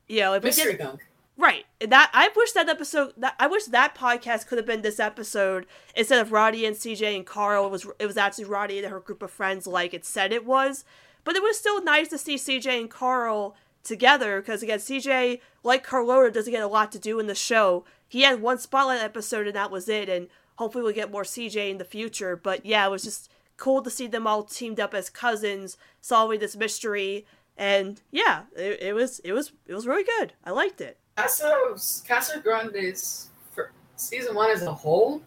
you 0.09 0.21
know, 0.21 0.35
if 0.35 0.43
mystery 0.43 0.73
we 0.73 0.79
get, 0.79 0.99
right 1.45 1.67
that 1.81 2.11
I 2.13 2.31
wish 2.35 2.53
that 2.53 2.69
episode 2.69 3.13
that 3.19 3.35
I 3.39 3.47
wish 3.47 3.65
that 3.67 3.95
podcast 3.95 4.47
could 4.47 4.59
have 4.59 4.67
been 4.67 4.83
this 4.83 5.01
episode 5.01 5.67
instead 5.95 6.21
of 6.21 6.33
Roddy 6.33 6.65
and 6.65 6.77
CJ 6.77 7.15
and 7.15 7.27
Carl. 7.27 7.67
It 7.67 7.71
was 7.71 7.87
it 7.99 8.07
was 8.07 8.17
actually 8.17 8.47
Roddy 8.47 8.79
and 8.79 8.89
her 8.89 9.01
group 9.01 9.23
of 9.23 9.31
friends, 9.31 9.67
like 9.67 9.95
it 9.95 10.05
said 10.05 10.33
it 10.33 10.47
was. 10.47 10.85
But 11.23 11.37
it 11.37 11.43
was 11.43 11.59
still 11.59 11.83
nice 11.83 12.09
to 12.09 12.19
see 12.19 12.37
CJ 12.37 12.81
and 12.81 12.91
Carl 12.91 13.57
together 13.83 14.41
because 14.41 14.63
again, 14.63 14.79
CJ 14.79 15.41
like 15.63 15.85
Carlota 15.85 16.31
doesn't 16.31 16.53
get 16.53 16.63
a 16.63 16.69
lot 16.69 16.91
to 16.93 16.99
do 16.99 17.21
in 17.21 17.27
the 17.27 17.35
show 17.35 17.85
he 18.15 18.23
had 18.23 18.41
one 18.41 18.59
spotlight 18.59 19.01
episode 19.01 19.49
and 19.49 19.57
that 19.57 19.73
was 19.73 19.89
it. 19.89 20.09
And 20.09 20.29
hopefully 20.55 20.85
we'll 20.85 20.93
get 20.93 21.11
more 21.11 21.25
CJ 21.25 21.71
in 21.71 21.79
the 21.79 21.85
future. 21.85 22.37
But 22.37 22.65
yeah, 22.65 22.87
it 22.87 22.91
was 22.91 23.03
just 23.03 23.29
cool 23.57 23.83
to 23.83 23.91
see 23.91 24.07
them 24.07 24.25
all 24.25 24.45
teamed 24.45 24.79
up 24.79 24.95
as 24.95 25.11
cousins 25.11 25.77
solving 26.01 26.39
this 26.39 26.55
mystery. 26.55 27.27
And 27.57 28.01
yeah, 28.13 28.43
it, 28.57 28.81
it 28.81 28.95
was 28.95 29.19
it 29.21 29.33
was 29.33 29.51
it 29.67 29.75
was 29.75 29.89
really 29.89 30.05
good. 30.05 30.35
I 30.45 30.53
liked 30.53 30.81
it. 30.81 30.99
Casa 31.17 31.77
Casa 32.07 32.41
Grande's 32.41 33.31
for 33.53 33.73
season 33.97 34.35
one 34.35 34.51
as 34.51 34.63
a 34.63 34.73
whole, 34.73 35.23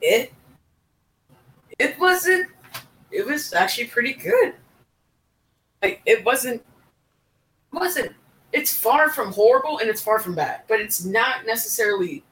it 0.00 0.32
it 1.78 1.98
wasn't 1.98 2.48
it 3.10 3.26
was 3.26 3.52
actually 3.52 3.86
pretty 3.86 4.12
good. 4.12 4.54
Like 5.82 6.00
it 6.06 6.24
wasn't 6.24 6.62
It 7.72 7.78
wasn't 7.78 8.12
it's 8.52 8.72
far 8.72 9.10
from 9.10 9.32
horrible 9.32 9.78
and 9.78 9.88
it's 9.90 10.00
far 10.00 10.18
from 10.18 10.34
bad, 10.34 10.62
but 10.68 10.80
it's 10.80 11.04
not 11.04 11.44
necessarily 11.46 12.22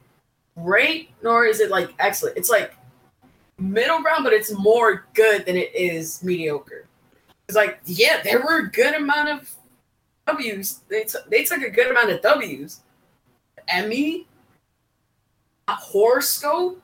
great, 0.56 1.10
nor 1.22 1.46
is 1.46 1.60
it 1.60 1.70
like 1.70 1.92
excellent. 1.98 2.36
It's 2.36 2.50
like 2.50 2.76
middle 3.58 4.00
ground, 4.02 4.24
but 4.24 4.32
it's 4.32 4.52
more 4.52 5.06
good 5.14 5.46
than 5.46 5.56
it 5.56 5.74
is 5.74 6.22
mediocre. 6.22 6.86
It's 7.48 7.56
like, 7.56 7.80
yeah, 7.86 8.20
there 8.22 8.40
were 8.40 8.60
a 8.60 8.70
good 8.70 8.94
amount 8.94 9.30
of 9.30 9.52
W's. 10.26 10.80
They, 10.88 11.04
t- 11.04 11.18
they 11.28 11.44
took 11.44 11.62
a 11.62 11.70
good 11.70 11.90
amount 11.90 12.10
of 12.10 12.22
W's. 12.22 12.80
Emmy, 13.68 14.26
horoscope, 15.68 16.82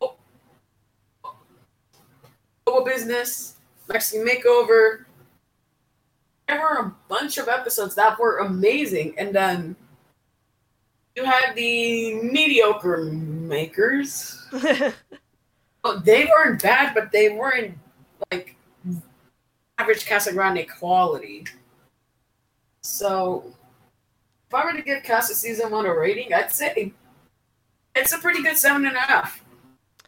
oh. 0.00 0.14
global 2.64 2.84
business, 2.84 3.56
Mexican 3.88 4.26
makeover, 4.26 5.04
there 6.48 6.60
were 6.60 6.80
a 6.80 6.94
bunch 7.08 7.36
of 7.36 7.48
episodes 7.48 7.94
that 7.96 8.18
were 8.18 8.38
amazing, 8.38 9.14
and 9.18 9.34
then 9.34 9.76
you 11.14 11.24
had 11.24 11.54
the 11.54 12.14
mediocre 12.22 13.04
makers. 13.04 14.46
oh, 15.84 15.98
they 15.98 16.24
weren't 16.24 16.62
bad, 16.62 16.94
but 16.94 17.12
they 17.12 17.28
weren't 17.28 17.76
like 18.30 18.56
average 19.76 20.06
Casa 20.06 20.32
Grande 20.32 20.66
quality. 20.78 21.44
So, 22.80 23.44
if 24.48 24.54
I 24.54 24.64
were 24.64 24.72
to 24.72 24.82
give 24.82 25.02
Casa 25.02 25.34
season 25.34 25.70
one 25.70 25.86
a 25.86 25.94
rating, 25.94 26.32
I'd 26.32 26.52
say 26.52 26.92
it's 27.94 28.12
a 28.12 28.18
pretty 28.18 28.42
good 28.42 28.56
seven 28.56 28.86
and 28.86 28.96
a 28.96 29.00
half. 29.00 29.44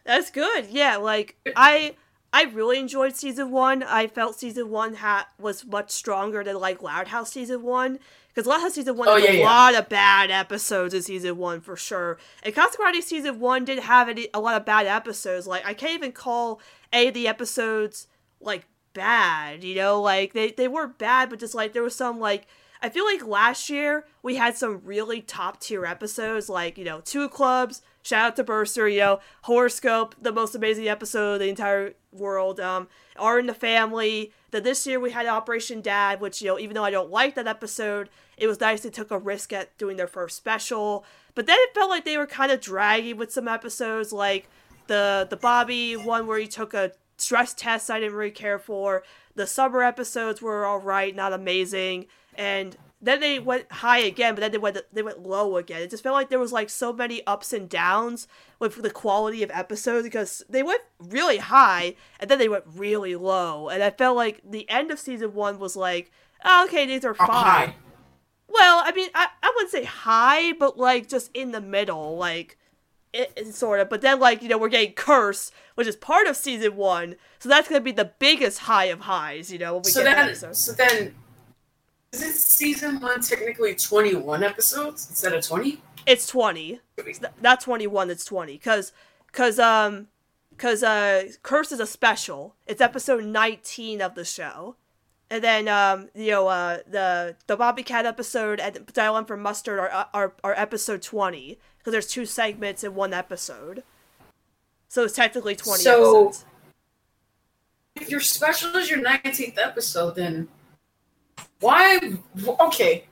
That's 0.05 0.31
good. 0.31 0.69
Yeah, 0.71 0.97
like 0.97 1.37
I 1.57 1.95
I 2.33 2.45
really 2.45 2.79
enjoyed 2.79 3.17
season 3.17 3.51
one. 3.51 3.83
I 3.83 4.07
felt 4.07 4.39
season 4.39 4.71
one 4.71 4.95
ha- 4.95 5.29
was 5.39 5.65
much 5.65 5.91
stronger 5.91 6.45
than 6.45 6.59
like 6.59 6.83
Loud 6.83 7.09
House 7.09 7.33
season 7.33 7.63
one 7.63 7.99
because 8.29 8.47
Loud 8.47 8.61
House 8.61 8.75
season 8.75 8.97
one 8.97 9.09
oh, 9.09 9.17
had 9.17 9.25
yeah, 9.25 9.31
a 9.31 9.39
yeah. 9.39 9.45
lot 9.45 9.75
of 9.75 9.89
bad 9.89 10.31
episodes 10.31 10.95
in 10.95 11.03
season 11.03 11.37
one 11.37 11.61
for 11.61 11.77
sure. 11.77 12.19
And 12.43 12.55
Casa 12.55 12.77
Grande 12.77 13.03
season 13.03 13.41
one 13.41 13.65
didn't 13.65 13.85
have 13.85 14.09
any 14.09 14.29
a 14.33 14.41
lot 14.41 14.57
of 14.57 14.65
bad 14.65 14.87
episodes. 14.87 15.47
Like 15.47 15.67
I 15.67 15.75
can't 15.75 15.95
even 15.95 16.13
call 16.13 16.61
any 16.93 17.09
of 17.09 17.15
the 17.15 17.29
episodes 17.29 18.07
like 18.41 18.65
bad. 18.95 19.65
You 19.65 19.75
know, 19.75 20.01
like 20.01 20.33
they 20.33 20.53
they 20.53 20.69
were 20.69 20.87
bad, 20.87 21.31
but 21.31 21.41
just 21.41 21.55
like 21.55 21.73
there 21.73 21.83
was 21.83 21.97
some 21.97 22.21
like 22.21 22.47
I 22.83 22.89
feel 22.89 23.05
like 23.05 23.27
last 23.27 23.69
year 23.69 24.07
we 24.23 24.37
had 24.37 24.57
some 24.57 24.81
really 24.85 25.21
top 25.21 25.61
tier 25.61 25.85
episodes, 25.85 26.49
like, 26.49 26.79
you 26.79 26.85
know, 26.85 27.01
Two 27.01 27.29
Clubs, 27.29 27.83
shout 28.03 28.25
out 28.25 28.37
to 28.37 28.45
Burster, 28.45 28.89
you 28.89 29.01
know, 29.01 29.21
Horoscope, 29.43 30.15
the 30.21 30.33
most 30.33 30.55
amazing 30.55 30.89
episode 30.89 31.35
of 31.35 31.41
the 31.41 31.49
entire 31.49 31.93
world, 32.13 32.59
um, 32.59 32.89
Are 33.17 33.39
in 33.39 33.47
the 33.47 33.55
Family. 33.55 34.33
That 34.51 34.65
this 34.65 34.87
year 34.87 34.99
we 34.99 35.11
had 35.11 35.27
Operation 35.27 35.81
Dad, 35.81 36.21
which, 36.21 36.41
you 36.43 36.49
know, 36.49 36.59
even 36.59 36.75
though 36.75 36.85
I 36.85 36.91
don't 36.91 37.11
like 37.11 37.35
that 37.37 37.47
episode, 37.47 38.09
it 38.37 38.47
was 38.47 38.61
nice 38.61 38.81
they 38.81 38.91
took 38.91 39.11
a 39.11 39.19
risk 39.19 39.53
at 39.53 39.77
doing 39.79 39.97
their 39.97 40.09
first 40.09 40.37
special. 40.37 41.05
But 41.35 41.47
then 41.47 41.57
it 41.59 41.75
felt 41.75 41.91
like 41.91 42.05
they 42.05 42.17
were 42.17 42.27
kind 42.27 42.51
of 42.51 42.61
draggy 42.61 43.13
with 43.13 43.31
some 43.31 43.47
episodes, 43.47 44.13
like 44.13 44.49
the 44.87 45.27
the 45.29 45.37
Bobby 45.37 45.95
one 45.95 46.27
where 46.27 46.39
he 46.39 46.49
took 46.49 46.75
a 46.75 46.93
stress 47.17 47.55
test 47.55 47.91
I 47.91 48.01
didn't 48.01 48.17
really 48.17 48.31
care 48.33 48.59
for. 48.59 49.05
The 49.37 49.47
summer 49.47 49.83
episodes 49.83 50.43
were 50.43 50.67
alright, 50.67 51.15
not 51.15 51.33
amazing 51.33 52.07
and 52.35 52.77
then 53.03 53.21
they 53.21 53.39
went 53.39 53.71
high 53.73 53.99
again, 53.99 54.35
but 54.35 54.41
then 54.41 54.53
they 54.53 54.59
went 54.59 54.79
they 54.93 55.03
went 55.03 55.27
low 55.27 55.57
again. 55.57 55.83
It 55.83 55.91
just 55.91 56.03
felt 56.03 56.15
like 56.15 56.29
there 56.29 56.39
was 56.39 56.53
like 56.53 56.69
so 56.69 56.93
many 56.93 57.27
ups 57.27 57.53
and 57.53 57.69
downs 57.69 58.29
with 58.59 58.83
the 58.83 58.91
quality 58.91 59.43
of 59.43 59.51
episodes 59.53 60.05
because 60.05 60.43
they 60.49 60.63
went 60.63 60.83
really 60.99 61.39
high 61.39 61.95
and 62.19 62.31
then 62.31 62.39
they 62.39 62.49
went 62.49 62.65
really 62.67 63.17
low, 63.17 63.69
and 63.69 63.83
I 63.83 63.91
felt 63.91 64.17
like 64.17 64.41
the 64.45 64.69
end 64.69 64.91
of 64.91 64.99
season 64.99 65.35
one 65.35 65.59
was 65.59 65.77
like, 65.77 66.11
oh, 66.45 66.65
okay, 66.67 66.87
these 66.87 67.05
are 67.05 67.15
fine. 67.15 67.75
Well, 68.49 68.83
I 68.85 68.93
mean, 68.93 69.09
I, 69.15 69.29
I 69.43 69.53
wouldn't 69.55 69.71
say 69.71 69.85
high, 69.85 70.53
but 70.53 70.77
like 70.77 71.09
just 71.09 71.31
in 71.33 71.53
the 71.53 71.61
middle, 71.61 72.17
like 72.17 72.59
it, 73.13 73.33
it 73.37 73.55
sort 73.55 73.81
of. 73.81 73.89
But 73.89 74.01
then 74.03 74.21
like 74.21 74.43
you 74.43 74.49
know 74.49 74.59
we're 74.59 74.69
getting 74.69 74.93
Curse, 74.93 75.53
which 75.75 75.87
is 75.87 75.97
part 75.97 76.27
of 76.27 76.37
season 76.37 76.77
one, 76.77 77.17
so 77.39 77.49
that's 77.49 77.69
gonna 77.69 77.81
be 77.81 77.93
the 77.93 78.13
biggest 78.19 78.61
high 78.61 78.87
of 78.87 79.01
highs. 79.01 79.53
You 79.53 79.59
know 79.59 79.75
when 79.75 79.83
we 79.85 79.91
So 79.91 80.03
then, 80.03 80.35
so 80.35 80.73
then, 80.73 81.15
is 82.13 82.23
it 82.23 82.35
season 82.35 83.01
one 83.01 83.21
technically 83.21 83.75
twenty 83.75 84.15
one 84.15 84.43
episodes 84.43 85.09
instead 85.09 85.33
of 85.33 85.45
twenty? 85.47 85.81
It's 86.07 86.27
twenty. 86.27 86.81
It's 86.97 87.21
not 87.41 87.61
twenty 87.61 87.87
one. 87.87 88.11
It's 88.11 88.25
twenty. 88.25 88.59
Cause, 88.59 88.93
cause 89.33 89.59
um, 89.59 90.09
cause 90.59 90.83
uh, 90.83 91.31
Curse 91.43 91.73
is 91.73 91.81
a 91.81 91.87
special. 91.87 92.55
It's 92.67 92.81
episode 92.81 93.25
nineteen 93.25 94.01
of 94.01 94.15
the 94.15 94.25
show. 94.25 94.77
And 95.33 95.45
then, 95.45 95.69
um, 95.69 96.09
you 96.15 96.33
know, 96.33 96.49
uh, 96.49 96.79
the 96.91 97.37
the 97.47 97.57
Bobby 97.57 97.85
Cat 97.85 98.05
episode 98.07 98.59
and 98.59 98.85
Dial 98.93 99.17
M 99.17 99.25
for 99.25 99.37
Mustard 99.37 99.79
are, 99.79 100.09
are 100.13 100.33
are 100.43 100.55
episode 100.55 101.03
twenty 101.03 101.59
because 101.79 101.93
there's 101.93 102.09
two 102.09 102.27
segments 102.27 102.83
in 102.83 102.97
one 102.97 103.15
episode. 103.15 103.85
So 104.89 105.05
it's 105.05 105.15
technically 105.15 105.55
twenty 105.55 105.83
So- 105.85 106.27
episodes. 106.27 106.45
If 107.97 108.09
your 108.11 108.21
special 108.21 108.75
is 108.77 108.89
your 108.91 109.01
nineteenth 109.01 109.59
episode, 109.59 110.17
then 110.17 110.49
why? 111.61 112.01
Okay, 112.61 113.05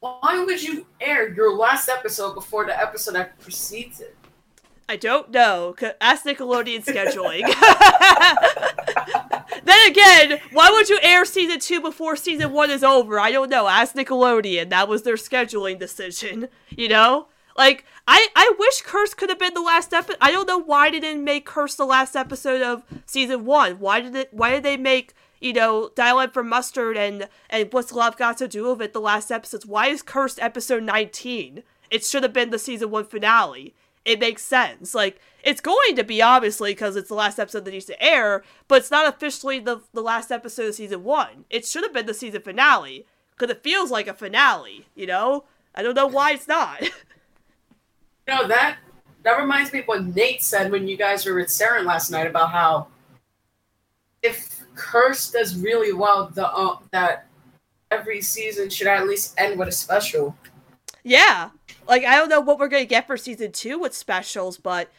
why 0.00 0.44
would 0.44 0.62
you 0.62 0.86
air 1.00 1.32
your 1.32 1.56
last 1.56 1.88
episode 1.88 2.34
before 2.34 2.66
the 2.66 2.78
episode 2.78 3.14
that 3.14 3.38
precedes 3.40 4.00
it? 4.00 4.16
I 4.88 4.96
don't 4.96 5.30
know. 5.30 5.74
Ask 6.00 6.24
Nickelodeon 6.24 6.84
scheduling. 6.84 7.42
then 9.64 9.90
again, 9.90 10.40
why 10.52 10.70
would 10.70 10.88
you 10.88 10.98
air 11.02 11.24
season 11.24 11.58
two 11.58 11.80
before 11.80 12.14
season 12.14 12.52
one 12.52 12.70
is 12.70 12.84
over? 12.84 13.18
I 13.18 13.32
don't 13.32 13.50
know. 13.50 13.66
Ask 13.66 13.96
Nickelodeon. 13.96 14.70
That 14.70 14.88
was 14.88 15.02
their 15.02 15.16
scheduling 15.16 15.78
decision. 15.78 16.48
You 16.68 16.88
know, 16.88 17.28
like 17.56 17.86
I 18.06 18.28
I 18.36 18.52
wish 18.58 18.82
Curse 18.82 19.14
could 19.14 19.30
have 19.30 19.38
been 19.38 19.54
the 19.54 19.62
last 19.62 19.94
episode. 19.94 20.18
I 20.20 20.30
don't 20.30 20.46
know 20.46 20.58
why 20.58 20.90
they 20.90 21.00
didn't 21.00 21.24
make 21.24 21.46
Curse 21.46 21.76
the 21.76 21.86
last 21.86 22.14
episode 22.14 22.60
of 22.60 22.82
season 23.06 23.46
one. 23.46 23.78
Why 23.78 24.02
did 24.02 24.14
it? 24.14 24.28
Why 24.30 24.50
did 24.50 24.62
they 24.62 24.76
make? 24.76 25.14
You 25.40 25.52
know, 25.52 25.90
Dial 25.94 26.20
M 26.20 26.30
for 26.30 26.42
Mustard 26.42 26.96
and 26.96 27.28
and 27.50 27.72
What's 27.72 27.92
Love 27.92 28.16
Got 28.16 28.38
to 28.38 28.48
Do 28.48 28.70
with 28.70 28.82
It 28.82 28.92
the 28.92 29.00
last 29.00 29.30
episodes. 29.30 29.66
Why 29.66 29.88
is 29.88 30.02
Cursed 30.02 30.40
episode 30.40 30.82
19? 30.82 31.62
It 31.90 32.04
should 32.04 32.22
have 32.22 32.32
been 32.32 32.50
the 32.50 32.58
season 32.58 32.90
one 32.90 33.04
finale 33.04 33.74
it 34.06 34.20
makes 34.20 34.42
sense. 34.42 34.94
Like 34.94 35.20
it's 35.42 35.60
going 35.60 35.96
to 35.96 36.04
be 36.04 36.22
obviously 36.22 36.70
because 36.70 36.96
it's 36.96 37.08
the 37.08 37.14
last 37.14 37.38
episode 37.38 37.64
that 37.66 37.72
needs 37.72 37.84
to 37.86 38.02
air, 38.02 38.42
but 38.68 38.78
it's 38.78 38.90
not 38.90 39.12
officially 39.12 39.58
the 39.58 39.80
the 39.92 40.00
last 40.00 40.30
episode 40.30 40.68
of 40.68 40.74
season 40.76 41.04
one. 41.04 41.44
It 41.50 41.66
should 41.66 41.82
have 41.82 41.92
been 41.92 42.06
the 42.06 42.14
season 42.14 42.40
finale 42.40 43.04
because 43.32 43.54
it 43.54 43.62
feels 43.62 43.90
like 43.90 44.06
a 44.06 44.14
finale. 44.14 44.86
You 44.94 45.08
know, 45.08 45.44
I 45.74 45.82
don't 45.82 45.96
know 45.96 46.06
why 46.06 46.32
it's 46.32 46.48
not. 46.48 46.82
You 48.28 48.34
know 48.34 48.48
that 48.48 48.78
that 49.22 49.38
reminds 49.38 49.72
me 49.72 49.78
of 49.78 49.84
what 49.86 50.04
Nate 50.04 50.42
said 50.42 50.72
when 50.72 50.88
you 50.88 50.96
guys 50.96 51.24
were 51.24 51.36
with 51.36 51.46
Saren 51.46 51.84
last 51.84 52.10
night 52.10 52.26
about 52.26 52.50
how 52.50 52.88
if 54.20 54.55
Curse 54.76 55.30
does 55.30 55.56
really 55.56 55.92
well, 55.92 56.30
the 56.32 56.48
uh, 56.48 56.76
that 56.92 57.26
every 57.90 58.20
season 58.20 58.68
should 58.70 58.86
at 58.86 59.06
least 59.06 59.34
end 59.38 59.58
with 59.58 59.68
a 59.68 59.72
special. 59.72 60.36
yeah, 61.02 61.50
like 61.88 62.04
I 62.04 62.16
don't 62.16 62.28
know 62.28 62.40
what 62.40 62.58
we're 62.58 62.68
gonna 62.68 62.84
get 62.84 63.06
for 63.06 63.16
season 63.16 63.52
two 63.52 63.78
with 63.78 63.94
specials, 63.94 64.58
but 64.58 64.90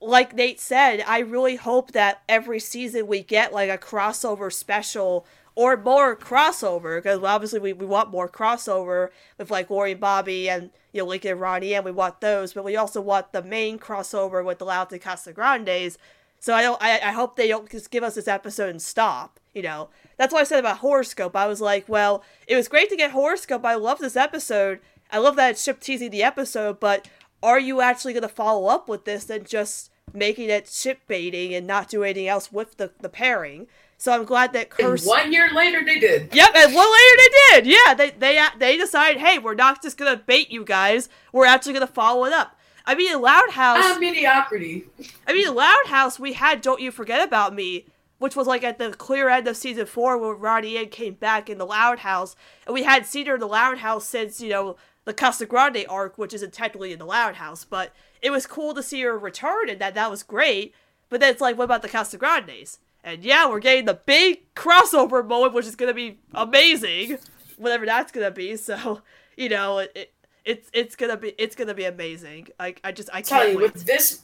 like 0.00 0.34
Nate 0.34 0.60
said, 0.60 1.02
I 1.06 1.20
really 1.20 1.56
hope 1.56 1.92
that 1.92 2.22
every 2.28 2.60
season 2.60 3.06
we 3.06 3.22
get 3.22 3.52
like 3.52 3.70
a 3.70 3.78
crossover 3.78 4.52
special 4.52 5.26
or 5.54 5.76
more 5.76 6.16
crossover 6.16 6.98
because 6.98 7.22
obviously 7.22 7.60
we, 7.60 7.72
we 7.72 7.86
want 7.86 8.10
more 8.10 8.28
crossover 8.28 9.08
with 9.38 9.50
like 9.50 9.70
Lori 9.70 9.92
and 9.92 10.00
Bobby 10.00 10.48
and 10.48 10.70
you 10.92 11.02
know 11.02 11.08
Lincoln 11.08 11.32
and 11.32 11.40
Ronnie 11.40 11.74
and 11.74 11.84
we 11.84 11.90
want 11.90 12.20
those, 12.20 12.52
but 12.52 12.64
we 12.64 12.76
also 12.76 13.00
want 13.00 13.32
the 13.32 13.42
main 13.42 13.78
crossover 13.78 14.44
with 14.44 14.58
the 14.58 14.64
Loud 14.64 14.92
and 14.92 15.00
Casa 15.00 15.32
Grandes. 15.32 15.98
So 16.42 16.52
I 16.52 16.62
don't 16.62 16.82
I, 16.82 16.98
I 16.98 17.12
hope 17.12 17.36
they 17.36 17.46
don't 17.46 17.70
just 17.70 17.92
give 17.92 18.02
us 18.02 18.16
this 18.16 18.26
episode 18.26 18.68
and 18.68 18.82
stop. 18.82 19.38
You 19.54 19.62
know 19.62 19.90
that's 20.18 20.32
what 20.32 20.40
I 20.40 20.44
said 20.44 20.58
about 20.58 20.78
Horoscope. 20.78 21.36
I 21.36 21.46
was 21.46 21.60
like, 21.60 21.88
well, 21.88 22.24
it 22.48 22.56
was 22.56 22.66
great 22.66 22.90
to 22.90 22.96
get 22.96 23.12
Horoscope. 23.12 23.64
I 23.64 23.76
love 23.76 24.00
this 24.00 24.16
episode. 24.16 24.80
I 25.10 25.18
love 25.18 25.36
that 25.36 25.52
it's 25.52 25.62
ship 25.62 25.78
teasing 25.78 26.10
the 26.10 26.24
episode, 26.24 26.80
but 26.80 27.06
are 27.42 27.60
you 27.60 27.80
actually 27.80 28.12
going 28.12 28.22
to 28.22 28.28
follow 28.28 28.66
up 28.66 28.88
with 28.88 29.04
this 29.04 29.28
and 29.30 29.46
just 29.46 29.90
making 30.12 30.48
it 30.48 30.68
ship 30.68 31.00
baiting 31.06 31.54
and 31.54 31.66
not 31.66 31.88
do 31.88 32.02
anything 32.02 32.28
else 32.28 32.50
with 32.52 32.76
the, 32.76 32.90
the 33.00 33.08
pairing? 33.08 33.66
So 33.98 34.12
I'm 34.12 34.24
glad 34.24 34.52
that 34.54 34.70
And 34.78 34.88
Curse. 34.88 35.06
one 35.06 35.32
year 35.32 35.50
later, 35.52 35.84
they 35.84 36.00
did. 36.00 36.34
Yep, 36.34 36.54
and 36.56 36.74
one 36.74 36.88
later 36.90 37.16
they 37.18 37.60
did. 37.60 37.66
Yeah, 37.66 37.94
they 37.94 38.10
they 38.10 38.44
they 38.58 38.76
decided, 38.76 39.20
hey, 39.20 39.38
we're 39.38 39.54
not 39.54 39.80
just 39.80 39.96
gonna 39.96 40.16
bait 40.16 40.50
you 40.50 40.64
guys. 40.64 41.08
We're 41.32 41.46
actually 41.46 41.74
gonna 41.74 41.86
follow 41.86 42.24
it 42.24 42.32
up. 42.32 42.56
I 42.84 42.94
mean, 42.94 43.14
in 43.14 43.20
Loud 43.20 43.50
House. 43.50 43.78
Ah, 43.80 43.96
mediocrity. 43.98 44.86
I 45.26 45.32
mean, 45.32 45.48
in 45.48 45.54
Loud 45.54 45.86
House, 45.86 46.18
we 46.18 46.32
had 46.32 46.60
"Don't 46.60 46.80
You 46.80 46.90
Forget 46.90 47.26
About 47.26 47.54
Me," 47.54 47.86
which 48.18 48.36
was 48.36 48.46
like 48.46 48.64
at 48.64 48.78
the 48.78 48.90
clear 48.90 49.28
end 49.28 49.46
of 49.48 49.56
season 49.56 49.86
four 49.86 50.18
when 50.18 50.38
Ronnie 50.38 50.76
Ann 50.76 50.88
came 50.88 51.14
back 51.14 51.48
in 51.48 51.58
the 51.58 51.66
Loud 51.66 52.00
House, 52.00 52.36
and 52.66 52.74
we 52.74 52.82
had 52.82 53.06
seen 53.06 53.26
her 53.26 53.34
in 53.34 53.40
the 53.40 53.46
Loud 53.46 53.78
House 53.78 54.06
since 54.06 54.40
you 54.40 54.50
know 54.50 54.76
the 55.04 55.14
Casa 55.14 55.46
Grande 55.46 55.84
arc, 55.88 56.18
which 56.18 56.34
isn't 56.34 56.52
technically 56.52 56.92
in 56.92 56.98
the 56.98 57.06
Loud 57.06 57.36
House, 57.36 57.64
but 57.64 57.92
it 58.20 58.30
was 58.30 58.46
cool 58.46 58.74
to 58.74 58.82
see 58.82 59.02
her 59.02 59.18
return, 59.18 59.68
and 59.68 59.80
that 59.80 59.94
that 59.94 60.10
was 60.10 60.22
great. 60.22 60.74
But 61.08 61.20
then 61.20 61.30
it's 61.30 61.40
like, 61.40 61.58
what 61.58 61.64
about 61.64 61.82
the 61.82 61.88
Casa 61.88 62.16
Grandes? 62.16 62.78
And 63.04 63.24
yeah, 63.24 63.48
we're 63.48 63.58
getting 63.58 63.84
the 63.84 63.94
big 64.06 64.54
crossover 64.54 65.26
moment, 65.26 65.54
which 65.54 65.66
is 65.66 65.76
gonna 65.76 65.94
be 65.94 66.18
amazing, 66.32 67.18
whatever 67.56 67.84
that's 67.86 68.12
gonna 68.12 68.30
be. 68.30 68.56
So 68.56 69.02
you 69.36 69.48
know, 69.48 69.78
it 69.78 70.12
it's 70.44 70.70
it's 70.72 70.96
gonna 70.96 71.16
be 71.16 71.34
it's 71.38 71.54
gonna 71.54 71.74
be 71.74 71.84
amazing. 71.84 72.48
Like 72.58 72.80
I 72.84 72.92
just 72.92 73.08
I 73.12 73.22
can't 73.22 73.52
you, 73.52 73.58
wait. 73.58 73.72
with 73.72 73.84
this, 73.84 74.22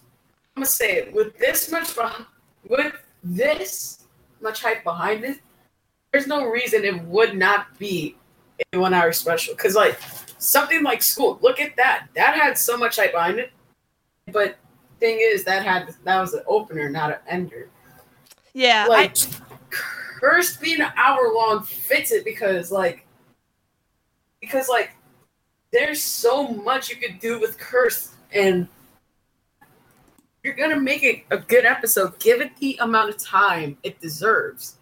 I'm 0.57 0.63
gonna 0.63 0.67
say 0.67 0.99
it. 0.99 1.13
With 1.13 1.39
this 1.39 1.71
much, 1.71 1.95
with 2.69 2.95
this 3.23 4.05
much 4.41 4.63
hype 4.63 4.85
behind 4.85 5.25
it, 5.25 5.39
there's 6.13 6.27
no 6.27 6.47
reason 6.47 6.85
it 6.85 7.03
would 7.05 7.37
not 7.37 7.79
be 7.79 8.17
a 8.73 8.79
one-hour 8.79 9.13
special. 9.13 9.55
Cause 9.55 9.75
like 9.75 9.99
something 10.39 10.83
like 10.83 11.03
school, 11.03 11.39
look 11.43 11.61
at 11.61 11.77
that. 11.77 12.07
That 12.15 12.35
had 12.35 12.59
so 12.59 12.77
much 12.77 12.97
hype 12.97 13.13
behind 13.13 13.39
it. 13.39 13.53
But 14.33 14.57
thing 15.01 15.19
is, 15.21 15.45
that 15.45 15.65
had 15.65 15.95
that 16.05 16.21
was 16.21 16.35
an 16.35 16.43
opener, 16.47 16.89
not 16.89 17.11
an 17.11 17.19
ender. 17.29 17.71
Yeah, 18.55 18.87
I, 18.87 18.89
Like, 18.89 19.17
cursed 19.71 20.61
being 20.61 20.81
an 20.81 20.93
hour 20.97 21.33
long 21.33 21.63
fits 21.63 22.11
it 22.11 22.25
because 22.25 22.73
like, 22.73 23.07
because 24.41 24.69
like, 24.69 24.91
there's 25.73 26.03
so 26.03 26.49
much 26.49 26.89
you 26.89 26.97
could 26.97 27.19
do 27.21 27.39
with 27.39 27.59
Curse, 27.59 28.15
and 28.33 28.69
you're 30.43 30.55
gonna 30.55 30.81
make 30.81 31.03
it 31.03 31.25
a 31.31 31.39
good 31.39 31.65
episode. 31.65 32.19
Give 32.19 32.41
it 32.41 32.57
the 32.59 32.79
amount 32.81 33.11
of 33.11 33.19
time 33.19 33.77
it 33.83 34.01
deserves. 34.01 34.77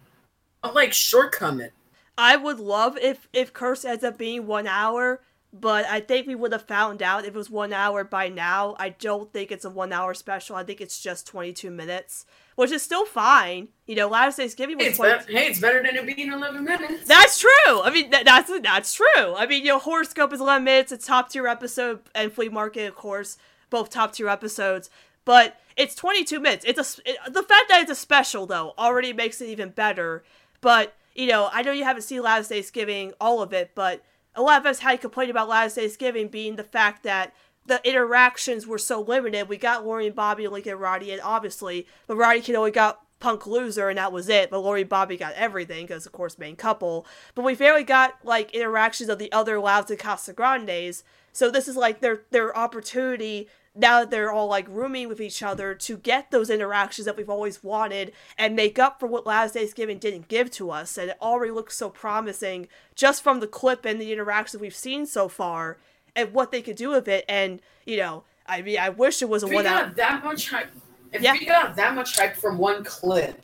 Don't 0.63 0.75
like 0.75 0.91
shortcome 0.91 1.61
it. 1.61 1.73
I 2.17 2.35
would 2.35 2.59
love 2.59 2.97
if 2.97 3.27
if 3.33 3.53
Curse 3.53 3.85
ends 3.85 4.03
up 4.03 4.17
being 4.17 4.47
one 4.47 4.67
hour, 4.67 5.21
but 5.59 5.85
I 5.85 5.99
think 5.99 6.27
we 6.27 6.35
would 6.35 6.51
have 6.51 6.63
found 6.63 7.01
out 7.01 7.23
if 7.25 7.29
it 7.29 7.35
was 7.35 7.49
one 7.49 7.73
hour 7.73 8.03
by 8.03 8.29
now. 8.29 8.75
I 8.79 8.89
don't 8.89 9.31
think 9.31 9.51
it's 9.51 9.65
a 9.65 9.69
one 9.69 9.91
hour 9.91 10.13
special. 10.13 10.55
I 10.55 10.63
think 10.63 10.81
it's 10.81 11.01
just 11.01 11.27
twenty 11.27 11.53
two 11.53 11.71
minutes, 11.71 12.25
which 12.55 12.71
is 12.71 12.81
still 12.81 13.05
fine. 13.05 13.69
You 13.85 13.95
know, 13.95 14.07
last 14.07 14.37
Thanksgiving 14.37 14.77
was 14.77 14.87
It's 14.87 14.97
20 14.97 15.11
better, 15.11 15.31
hey, 15.31 15.47
it's 15.47 15.59
better 15.59 15.81
than 15.81 15.95
it 15.95 16.15
being 16.15 16.31
11 16.31 16.63
minutes. 16.63 17.07
That's 17.07 17.39
true. 17.39 17.81
I 17.81 17.89
mean, 17.91 18.09
that, 18.11 18.25
that's 18.25 18.51
that's 18.61 18.93
true. 18.93 19.35
I 19.35 19.45
mean, 19.45 19.63
you 19.63 19.69
know, 19.69 19.79
Horoscope 19.79 20.33
is 20.33 20.41
11 20.41 20.63
minutes. 20.63 20.91
It's 20.91 21.05
top 21.05 21.29
tier 21.29 21.47
episode, 21.47 22.01
and 22.13 22.31
Flea 22.31 22.49
Market, 22.49 22.87
of 22.87 22.95
course, 22.95 23.37
both 23.69 23.89
top 23.89 24.13
tier 24.13 24.29
episodes. 24.29 24.89
But 25.25 25.59
it's 25.75 25.93
22 25.95 26.39
minutes. 26.39 26.65
It's 26.67 26.79
a 26.79 27.09
it, 27.09 27.17
the 27.33 27.43
fact 27.43 27.69
that 27.69 27.81
it's 27.81 27.91
a 27.91 27.95
special 27.95 28.45
though 28.45 28.73
already 28.77 29.13
makes 29.13 29.41
it 29.41 29.47
even 29.47 29.69
better. 29.69 30.23
But 30.61 30.95
you 31.15 31.27
know, 31.27 31.49
I 31.51 31.63
know 31.63 31.71
you 31.71 31.83
haven't 31.83 32.03
seen 32.03 32.21
Last 32.21 32.49
Thanksgiving, 32.49 33.13
all 33.19 33.41
of 33.41 33.51
it, 33.51 33.71
but 33.75 34.03
a 34.37 34.41
lot 34.41 34.61
of 34.61 34.65
us 34.65 34.79
had 34.79 35.01
complained 35.01 35.31
about 35.31 35.49
Last 35.49 35.75
Thanksgiving 35.75 36.27
being 36.27 36.55
the 36.55 36.63
fact 36.63 37.03
that 37.03 37.33
the 37.65 37.81
interactions 37.83 38.65
were 38.65 38.77
so 38.77 39.01
limited. 39.01 39.49
We 39.49 39.57
got 39.57 39.85
Lori 39.85 40.07
and 40.07 40.15
Bobby, 40.15 40.45
and 40.45 40.53
Lincoln 40.53 40.73
and 40.73 40.81
Roddy, 40.81 41.11
and 41.11 41.21
obviously, 41.21 41.85
but 42.05 42.15
Ronniecoln 42.15 42.55
only 42.55 42.71
got 42.71 43.01
Punk 43.19 43.47
Loser, 43.47 43.89
and 43.89 43.97
that 43.97 44.13
was 44.13 44.29
it. 44.29 44.49
But 44.49 44.59
Lori 44.59 44.81
and 44.81 44.89
Bobby 44.89 45.17
got 45.17 45.33
everything, 45.33 45.85
because, 45.85 46.05
of 46.05 46.11
course, 46.11 46.37
main 46.37 46.55
couple. 46.55 47.05
But 47.35 47.43
we 47.43 47.55
barely 47.55 47.83
got, 47.83 48.13
like, 48.23 48.53
interactions 48.53 49.09
of 49.09 49.19
the 49.19 49.31
other 49.31 49.59
Louds 49.59 49.91
and 49.91 49.99
Casa 49.99 50.31
Grandes. 50.33 51.03
So 51.37 51.51
this 51.51 51.67
is, 51.67 51.75
like, 51.75 51.99
their, 51.99 52.21
their 52.31 52.57
opportunity, 52.57 53.47
now 53.75 53.99
that 53.99 54.09
they're 54.09 54.31
all, 54.31 54.47
like, 54.47 54.65
rooming 54.67 55.07
with 55.07 55.21
each 55.21 55.43
other, 55.43 55.75
to 55.75 55.97
get 55.97 56.31
those 56.31 56.49
interactions 56.49 57.05
that 57.05 57.15
we've 57.15 57.29
always 57.29 57.63
wanted 57.63 58.11
and 58.39 58.55
make 58.55 58.79
up 58.79 58.99
for 58.99 59.05
what 59.05 59.27
Last 59.27 59.53
Thanksgiving 59.53 59.99
didn't 59.99 60.29
give 60.29 60.49
to 60.53 60.71
us. 60.71 60.97
And 60.97 61.11
it 61.11 61.17
already 61.21 61.51
looks 61.51 61.77
so 61.77 61.91
promising 61.91 62.67
just 62.95 63.21
from 63.21 63.39
the 63.39 63.45
clip 63.45 63.85
and 63.85 64.01
the 64.01 64.11
interactions 64.11 64.59
we've 64.59 64.73
seen 64.73 65.05
so 65.05 65.27
far 65.27 65.77
and 66.15 66.33
what 66.33 66.51
they 66.51 66.63
could 66.63 66.75
do 66.75 66.89
with 66.89 67.07
it. 67.07 67.23
And, 67.29 67.61
you 67.85 67.97
know, 67.97 68.23
I 68.47 68.63
mean, 68.63 68.79
I 68.79 68.89
wish 68.89 69.21
it 69.21 69.29
was 69.29 69.43
a 69.43 69.47
one 69.47 69.65
got 69.65 69.83
out. 69.89 69.95
that 69.95 70.23
much 70.23 70.49
hype, 70.49 70.71
if 71.11 71.21
Yeah. 71.21 71.33
we 71.33 71.45
got 71.45 71.75
that 71.75 71.93
much 71.93 72.17
hype 72.17 72.35
from 72.35 72.57
one 72.57 72.83
clip, 72.83 73.39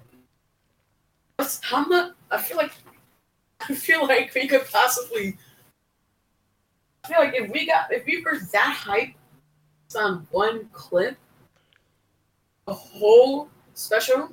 how 1.61 1.85
much? 1.85 2.13
I 2.31 2.41
feel 2.41 2.57
like 2.57 2.73
I 3.69 3.75
feel 3.75 4.07
like 4.07 4.33
we 4.33 4.47
could 4.47 4.65
possibly. 4.71 5.37
I 7.03 7.07
feel 7.09 7.19
like 7.19 7.33
if 7.35 7.51
we 7.51 7.65
got 7.65 7.91
if 7.91 8.05
we 8.05 8.21
were 8.23 8.39
that 8.53 8.77
hype, 8.79 9.13
on 9.95 10.27
one 10.31 10.69
clip, 10.71 11.17
a 12.67 12.73
whole 12.73 13.49
special, 13.73 14.31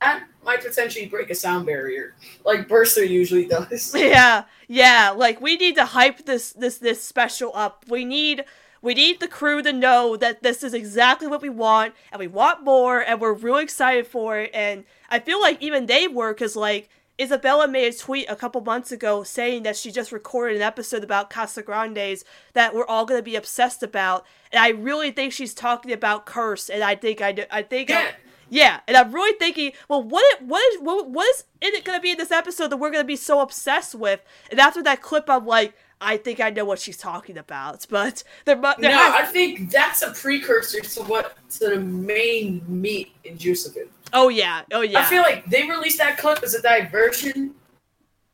that 0.00 0.24
might 0.44 0.62
potentially 0.62 1.06
break 1.06 1.30
a 1.30 1.34
sound 1.34 1.66
barrier, 1.66 2.14
like 2.44 2.68
Burster 2.68 3.04
usually 3.04 3.46
does. 3.46 3.94
Yeah, 3.96 4.44
yeah. 4.68 5.12
Like 5.16 5.40
we 5.40 5.56
need 5.56 5.76
to 5.76 5.86
hype 5.86 6.26
this 6.26 6.52
this 6.52 6.78
this 6.78 7.02
special 7.02 7.50
up. 7.54 7.84
We 7.88 8.04
need 8.04 8.44
we 8.82 8.94
need 8.94 9.20
the 9.20 9.28
crew 9.28 9.62
to 9.62 9.72
know 9.72 10.16
that 10.16 10.42
this 10.42 10.62
is 10.62 10.74
exactly 10.74 11.26
what 11.26 11.42
we 11.42 11.48
want, 11.48 11.94
and 12.12 12.20
we 12.20 12.28
want 12.28 12.62
more, 12.62 13.00
and 13.00 13.20
we're 13.20 13.32
really 13.32 13.64
excited 13.64 14.06
for 14.06 14.38
it. 14.38 14.50
And 14.52 14.84
I 15.10 15.18
feel 15.20 15.40
like 15.40 15.62
even 15.62 15.86
they 15.86 16.06
were, 16.06 16.34
because 16.34 16.54
like 16.54 16.90
Izabella 17.18 17.70
made 17.70 17.92
a 17.94 17.96
tweet 17.96 18.26
a 18.28 18.36
couple 18.36 18.60
months 18.60 18.92
ago 18.92 19.22
saying 19.22 19.62
that 19.62 19.76
she 19.76 19.90
just 19.90 20.12
recorded 20.12 20.56
an 20.56 20.62
episode 20.62 21.02
about 21.02 21.30
Casa 21.30 21.62
Grandes 21.62 22.24
that 22.52 22.74
we're 22.74 22.86
all 22.86 23.06
going 23.06 23.18
to 23.18 23.24
be 23.24 23.36
obsessed 23.36 23.82
about, 23.82 24.26
and 24.52 24.60
I 24.60 24.68
really 24.68 25.10
think 25.10 25.32
she's 25.32 25.54
talking 25.54 25.92
about 25.92 26.26
Curse, 26.26 26.68
and 26.68 26.82
I 26.82 26.94
think 26.94 27.20
I 27.20 27.46
I 27.50 27.62
think. 27.62 27.88
Yeah. 27.90 27.98
I, 27.98 28.14
yeah, 28.48 28.78
and 28.86 28.96
I'm 28.96 29.10
really 29.12 29.36
thinking, 29.40 29.72
well, 29.88 30.04
what 30.04 30.40
what 30.40 30.62
is 30.74 30.80
what, 30.80 31.10
what 31.10 31.26
is 31.28 31.44
it 31.60 31.84
gonna 31.84 31.98
be 32.00 32.12
in 32.12 32.16
this 32.16 32.30
episode 32.30 32.68
that 32.68 32.76
we're 32.76 32.92
gonna 32.92 33.02
be 33.02 33.16
so 33.16 33.40
obsessed 33.40 33.96
with? 33.96 34.20
And 34.52 34.60
after 34.60 34.84
that 34.84 35.02
clip, 35.02 35.28
I'm 35.28 35.44
like, 35.46 35.74
I 36.00 36.16
think 36.16 36.38
I 36.38 36.50
know 36.50 36.64
what 36.64 36.78
she's 36.78 36.96
talking 36.96 37.36
about, 37.38 37.84
but 37.90 38.22
there, 38.44 38.54
mu- 38.54 38.70
there 38.78 38.92
No, 38.92 38.98
has- 38.98 39.28
I 39.28 39.32
think 39.32 39.72
that's 39.72 40.02
a 40.02 40.12
precursor 40.12 40.78
to 40.80 41.02
what 41.02 41.36
to 41.58 41.70
the 41.70 41.80
main 41.80 42.62
meat 42.68 43.14
and 43.28 43.36
juice 43.36 43.66
of 43.66 43.76
it. 43.76 43.90
Oh 44.12 44.28
yeah, 44.28 44.62
oh 44.72 44.82
yeah, 44.82 45.00
I 45.00 45.04
feel 45.04 45.22
like 45.22 45.44
they 45.46 45.68
released 45.68 45.98
that 45.98 46.18
clip 46.18 46.42
as 46.42 46.54
a 46.54 46.62
diversion 46.62 47.54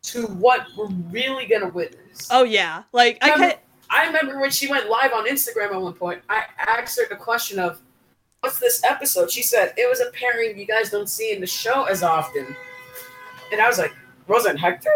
to 0.03 0.27
what 0.27 0.67
we're 0.77 0.89
really 1.11 1.47
gonna 1.47 1.69
witness. 1.69 2.29
oh 2.31 2.45
yeah, 2.45 2.83
like 2.93 3.19
I 3.23 3.33
Remember- 3.33 3.47
can't. 3.55 3.59
I 3.95 4.07
remember 4.07 4.41
when 4.41 4.51
she 4.51 4.69
went 4.71 4.89
live 4.89 5.13
on 5.13 5.27
Instagram 5.29 5.73
at 5.75 5.81
one 5.83 5.93
point, 5.93 6.23
I 6.31 6.45
asked 6.59 6.99
her 6.99 7.07
the 7.11 7.17
question 7.17 7.59
of, 7.59 7.79
What's 8.41 8.59
this 8.59 8.83
episode? 8.85 9.31
She 9.31 9.43
said, 9.43 9.75
It 9.77 9.87
was 9.87 10.01
a 10.01 10.11
pairing 10.13 10.59
you 10.59 10.65
guys 10.65 10.89
don't 10.89 11.11
see 11.11 11.31
in 11.31 11.43
the 11.43 11.47
show 11.47 11.85
as 11.85 12.03
often. 12.03 12.57
And 13.53 13.61
I 13.61 13.69
was 13.69 13.77
like, 13.77 13.93
Rosa 14.27 14.49
and 14.49 14.59
Hector? 14.59 14.91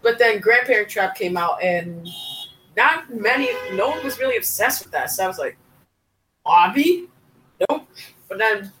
But 0.00 0.18
then 0.18 0.40
Grandparent 0.40 0.88
Trap 0.88 1.14
came 1.16 1.36
out 1.36 1.62
and 1.62 2.08
not 2.78 3.12
many, 3.14 3.50
no 3.74 3.90
one 3.90 4.02
was 4.02 4.18
really 4.18 4.38
obsessed 4.38 4.82
with 4.82 4.92
that. 4.92 5.10
So 5.10 5.24
I 5.24 5.28
was 5.28 5.36
like, 5.38 5.58
Bobby? 6.46 7.08
Nope. 7.68 7.86
But 8.26 8.38
then 8.38 8.72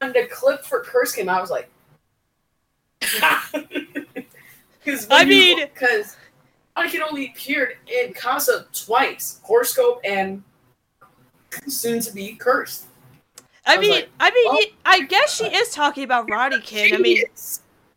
when 0.00 0.12
the 0.12 0.26
clip 0.30 0.64
for 0.64 0.80
Curse 0.82 1.12
came 1.14 1.28
out, 1.28 1.38
I 1.38 1.40
was 1.40 1.50
like, 1.50 1.68
Because 4.84 5.06
I 5.10 5.24
mean- 5.24 5.66
because 5.72 6.16
I 6.76 6.88
can 6.88 7.02
only 7.02 7.26
appeared 7.28 7.76
in 7.86 8.14
Casa 8.14 8.66
twice, 8.72 9.40
Horoscope 9.42 10.00
and 10.04 10.42
soon 11.66 12.00
to 12.00 12.12
be 12.12 12.34
Cursed. 12.34 12.86
I 13.66 13.74
I 13.74 13.78
mean, 13.78 13.90
like, 13.90 14.08
I 14.18 14.30
mean, 14.30 14.46
oh 14.48 14.62
I 14.86 15.02
guess 15.02 15.36
she 15.36 15.44
is 15.44 15.70
talking 15.70 16.04
about 16.04 16.30
Ronniecoln. 16.30 16.94
I 16.94 16.98
mean. 16.98 17.22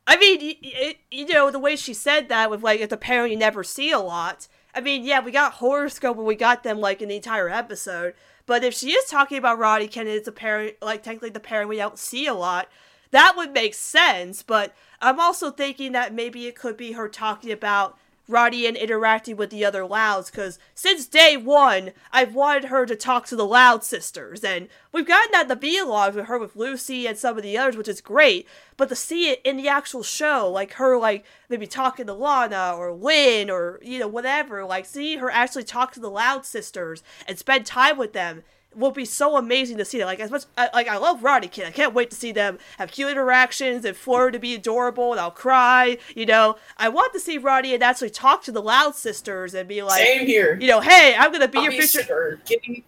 I 0.06 0.18
mean, 0.18 0.40
y- 0.42 0.58
y- 0.62 0.96
you 1.10 1.26
know, 1.28 1.50
the 1.50 1.60
way 1.60 1.78
she 1.78 1.94
said 1.94 2.28
that 2.28 2.50
with 2.52 2.62
like 2.62 2.82
it's 2.82 2.92
a 2.92 2.98
parent 2.98 3.32
you 3.32 3.38
never 3.38 3.64
see 3.64 3.92
a 3.92 4.00
lot. 4.00 4.50
I 4.76 4.82
mean, 4.82 5.04
yeah, 5.06 5.22
we 5.22 5.32
got 5.32 5.54
horoscope 5.54 6.18
and 6.18 6.26
we 6.26 6.36
got 6.36 6.64
them 6.64 6.80
like 6.82 7.02
in 7.02 7.08
the 7.08 7.16
entire 7.16 7.48
episode. 7.48 8.14
But 8.46 8.64
if 8.64 8.74
she 8.74 8.92
is 8.92 9.10
talking 9.10 9.38
about 9.38 9.60
Roddy 9.60 9.90
and 9.96 10.10
it's 10.10 10.28
a 10.28 10.32
parent, 10.32 10.76
like 10.82 11.04
technically 11.04 11.30
the 11.30 11.40
parent 11.40 11.70
we 11.70 11.78
don't 11.78 11.98
see 11.98 12.28
a 12.28 12.34
lot, 12.34 12.68
that 13.12 13.36
would 13.38 13.54
make 13.54 13.74
sense. 13.74 14.44
But 14.44 14.74
I'm 15.02 15.20
also 15.20 15.52
thinking 15.52 15.94
that 15.94 16.14
maybe 16.14 16.48
it 16.48 16.56
could 16.56 16.78
be 16.78 16.94
her 16.94 17.08
talking 17.08 17.52
about 17.52 17.98
Roddy 18.28 18.66
and 18.66 18.78
interacting 18.78 19.36
with 19.36 19.50
the 19.50 19.66
other 19.66 19.86
Louds, 19.86 20.32
because 20.32 20.58
since 20.74 21.06
day 21.06 21.36
one, 21.36 21.92
I've 22.12 22.34
wanted 22.34 22.66
her 22.66 22.86
to 22.86 22.96
talk 22.96 23.26
to 23.28 23.36
the 23.36 23.46
Loud 23.46 23.84
sisters, 23.84 24.44
and 24.46 24.70
we've 24.94 25.06
gotten 25.06 25.32
that 25.34 25.44
in 25.44 25.48
the 25.50 25.56
B-log 25.58 26.16
with 26.16 26.28
her 26.28 26.38
with 26.38 26.56
Lucy 26.56 27.06
and 27.06 27.18
some 27.18 27.36
of 27.36 27.44
the 27.44 27.58
others, 27.58 27.76
which 27.76 27.90
is 27.90 28.00
great, 28.00 28.48
but 28.78 28.88
to 28.90 28.96
see 28.96 29.30
it 29.30 29.42
in 29.44 29.58
the 29.58 29.68
actual 29.68 30.04
show, 30.04 30.50
like 30.50 30.74
her, 30.74 30.98
like, 30.98 31.26
maybe 31.50 31.68
talking 31.68 32.06
to 32.06 32.14
Lana, 32.14 32.76
or 32.78 32.94
Lynn, 32.94 33.50
or, 33.50 33.80
you 33.82 34.00
know, 34.00 34.08
whatever, 34.08 34.64
like, 34.64 34.86
seeing 34.86 35.20
her 35.20 35.30
actually 35.30 35.66
talk 35.66 35.92
to 35.92 36.00
the 36.00 36.10
Loud 36.10 36.46
sisters 36.46 37.04
and 37.28 37.38
spend 37.38 37.66
time 37.66 37.98
with 37.98 38.14
them, 38.14 38.44
will 38.76 38.92
be 38.92 39.06
so 39.06 39.38
amazing 39.38 39.78
to 39.78 39.86
see 39.86 39.98
that. 40.00 40.06
Like 40.06 40.20
as 40.20 40.32
much 40.32 40.44
I, 40.58 40.70
like 40.74 40.88
I 40.88 40.98
love 40.98 41.24
Ronniecoln. 41.24 41.66
I 41.66 41.72
can't 41.72 41.94
wait 41.94 42.10
to 42.12 42.16
see 42.16 42.32
them 42.32 42.58
have 42.78 42.92
cute 42.92 43.10
interactions 43.12 43.86
and 43.86 43.96
Flora 43.96 44.32
to 44.32 44.40
be 44.40 44.56
adorable 44.56 45.12
and 45.12 45.20
I'll 45.20 45.32
cry. 45.32 45.98
You 46.16 46.26
know, 46.26 46.58
I 46.78 46.90
want 46.90 47.14
to 47.14 47.20
see 47.20 47.38
Roddy 47.38 47.74
and 47.74 47.84
actually 47.84 48.10
talk 48.10 48.44
to 48.44 48.52
the 48.52 48.62
Loud 48.62 48.96
sisters 48.96 49.54
and 49.54 49.68
be 49.68 49.82
like, 49.84 50.04
Same 50.06 50.26
here. 50.26 50.58
you 50.60 50.68
know, 50.68 50.82
hey, 50.82 51.16
I'm 51.18 51.32
gonna 51.32 51.48
be 51.48 51.58
I'll 51.60 51.64
your 51.66 51.72
be 51.74 51.82
future. 51.82 52.40
getting 52.46 52.84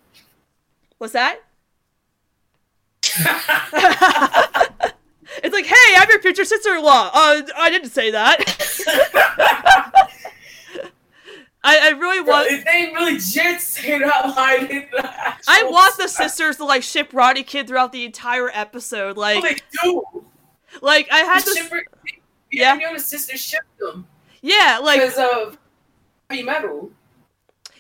What's 0.98 1.14
that? 1.14 1.40
it's 5.44 5.54
like, 5.54 5.66
hey, 5.66 5.96
I'm 5.98 6.10
your 6.10 6.22
future 6.22 6.46
sister-in-law. 6.46 7.12
Uh, 7.14 7.42
I 7.58 7.70
didn't 7.70 7.90
say 7.92 8.12
that. 8.12 8.44
I, 11.68 11.88
I 11.88 11.90
really 11.98 12.22
want. 12.22 12.52
if 12.52 12.64
they 12.64 12.94
legit 12.94 13.60
say 13.60 13.98
that 14.00 14.36
line 14.36 14.66
in 14.68 14.88
the 14.92 15.10
I 15.48 15.64
want 15.64 15.98
the 15.98 16.08
sisters 16.08 16.58
to 16.58 16.66
like 16.66 16.84
ship 16.84 17.12
Ronniecoln 17.12 17.66
throughout 17.68 17.92
the 17.92 18.06
entire 18.06 18.50
episode. 18.54 19.18
Like, 19.18 19.38
oh, 19.38 19.42
They 19.42 19.56
do. 19.84 20.26
like 20.82 21.08
I 21.12 21.20
had 21.20 21.42
The 21.42 21.46
this. 21.46 21.58
shipper, 21.58 21.84
Yeah. 22.52 22.76
you 22.76 22.82
know 22.82 22.94
the 22.94 23.00
sisters 23.00 23.40
shipped 23.42 23.80
them 23.80 24.08
Yeah, 24.42 24.80
like 24.84 25.02
because 25.02 25.18
of 25.18 25.58
heavy 26.30 26.44
metal. 26.44 26.92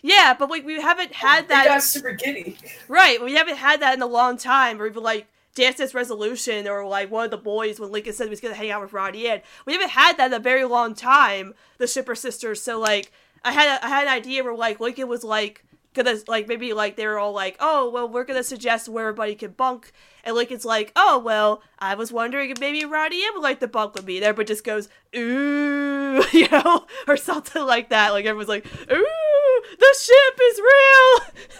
yeah, 0.02 0.34
but 0.38 0.50
like 0.50 0.66
we 0.66 0.82
haven't 0.82 1.14
had 1.14 1.44
They 1.48 1.54
that 1.56 1.66
got 1.66 1.84
super 1.84 2.12
giddy. 2.12 2.58
right. 2.88 3.24
We 3.24 3.34
haven't 3.36 3.58
had 3.58 3.82
that 3.82 3.94
in 3.94 4.02
a 4.02 4.08
long 4.08 4.38
time, 4.38 4.82
or 4.82 4.88
even 4.88 5.04
like 5.04 5.28
Dance 5.56 5.78
Dance 5.78 5.94
Resolution, 5.94 6.68
or 6.68 6.86
like 6.88 7.10
one 7.12 7.26
of 7.26 7.32
the 7.32 7.38
boys 7.38 7.80
when 7.80 7.92
Lincoln 7.92 8.14
said 8.14 8.26
he 8.26 8.30
was 8.30 8.42
gonna 8.42 8.56
hang 8.56 8.72
out 8.72 8.82
with 8.82 8.94
Ronnie 8.94 9.28
Anne. 9.28 9.42
We 9.66 9.74
haven't 9.74 9.92
had 9.92 10.18
that 10.18 10.28
in 10.28 10.34
a 10.34 10.40
very 10.40 10.66
long 10.66 10.96
time. 10.96 11.54
The 11.78 11.88
Shipper 11.88 12.16
Sisters. 12.16 12.62
So 12.62 12.80
like, 12.80 13.12
I 13.46 13.52
had 13.52 13.78
a, 13.78 13.86
I 13.86 13.88
had 13.88 14.08
an 14.08 14.14
idea 14.14 14.44
where 14.44 14.56
like 14.56 14.80
Lincoln 14.80 15.08
was 15.08 15.24
like 15.24 15.64
gonna 15.94 16.16
like 16.28 16.48
maybe 16.48 16.74
like 16.74 16.96
they 16.96 17.08
were 17.08 17.20
all 17.20 17.32
like, 17.32 17.56
oh 17.60 17.90
well, 17.90 18.10
we're 18.10 18.24
gonna 18.24 18.44
suggest 18.44 18.90
where 18.90 19.08
everybody 19.08 19.36
can 19.36 19.52
bunk, 19.52 19.92
and 20.24 20.36
Lincoln's 20.36 20.66
like, 20.66 20.92
oh 20.96 21.20
well, 21.20 21.62
I 21.80 21.94
was 21.96 22.12
wondering 22.12 22.50
if 22.50 22.60
maybe 22.60 22.86
Ronnie 22.86 23.24
Anne 23.24 23.34
would 23.36 23.44
like 23.44 23.60
the 23.60 23.68
bunk 23.68 23.94
with 23.94 24.06
me 24.06 24.20
there, 24.20 24.34
but 24.34 24.48
just 24.48 24.64
goes 24.64 24.90
ooh, 25.16 26.24
you 26.34 26.50
know, 26.50 26.86
or 27.08 27.18
something 27.18 27.64
like 27.64 27.90
that. 27.90 28.12
Like 28.12 28.26
everyone's 28.26 28.50
like, 28.50 28.66
ooh, 28.66 29.62
the 29.80 29.96
ship 30.00 30.40
is 30.42 30.62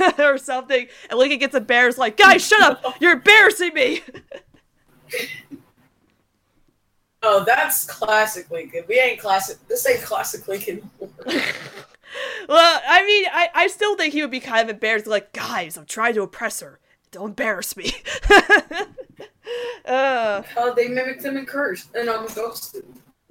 real, 0.10 0.26
or 0.28 0.38
something, 0.38 0.88
and 1.10 1.20
Lincoln 1.20 1.40
gets 1.40 1.56
embarrassed, 1.56 1.98
like, 2.00 2.18
guys, 2.18 2.46
shut 2.46 2.62
up, 2.62 2.96
you're 3.00 3.14
embarrassing 3.14 3.74
me. 3.74 4.02
Oh, 7.28 7.44
that's 7.44 7.86
classic 7.86 8.52
Lincoln. 8.52 8.84
We 8.88 9.00
ain't 9.00 9.20
classic. 9.20 9.58
This 9.68 9.88
ain't 9.90 10.04
classic 10.04 10.48
Lincoln. 10.48 10.88
well, 11.00 12.82
I 12.88 13.04
mean, 13.06 13.26
I, 13.32 13.50
I 13.56 13.68
still 13.68 13.96
think 13.96 14.14
he 14.14 14.22
would 14.22 14.30
be 14.32 14.40
kind 14.40 14.70
of 14.70 14.76
embarrassed, 14.76 15.08
like, 15.08 15.34
guys, 15.34 15.76
I'm 15.76 15.86
trying 15.86 16.14
to 16.16 16.22
oppress 16.22 16.60
her. 16.60 16.80
Don't 17.12 17.30
embarrass 17.30 17.76
me. 17.76 17.94
uh, 19.86 20.42
Oh, 20.58 20.74
they 20.76 20.88
mimicked 20.88 21.24
him 21.24 21.38
in 21.38 21.46
Curse 21.46 21.88
and 21.96 22.10
I'm 22.10 22.26
a 22.26 22.34
ghost. 22.34 22.78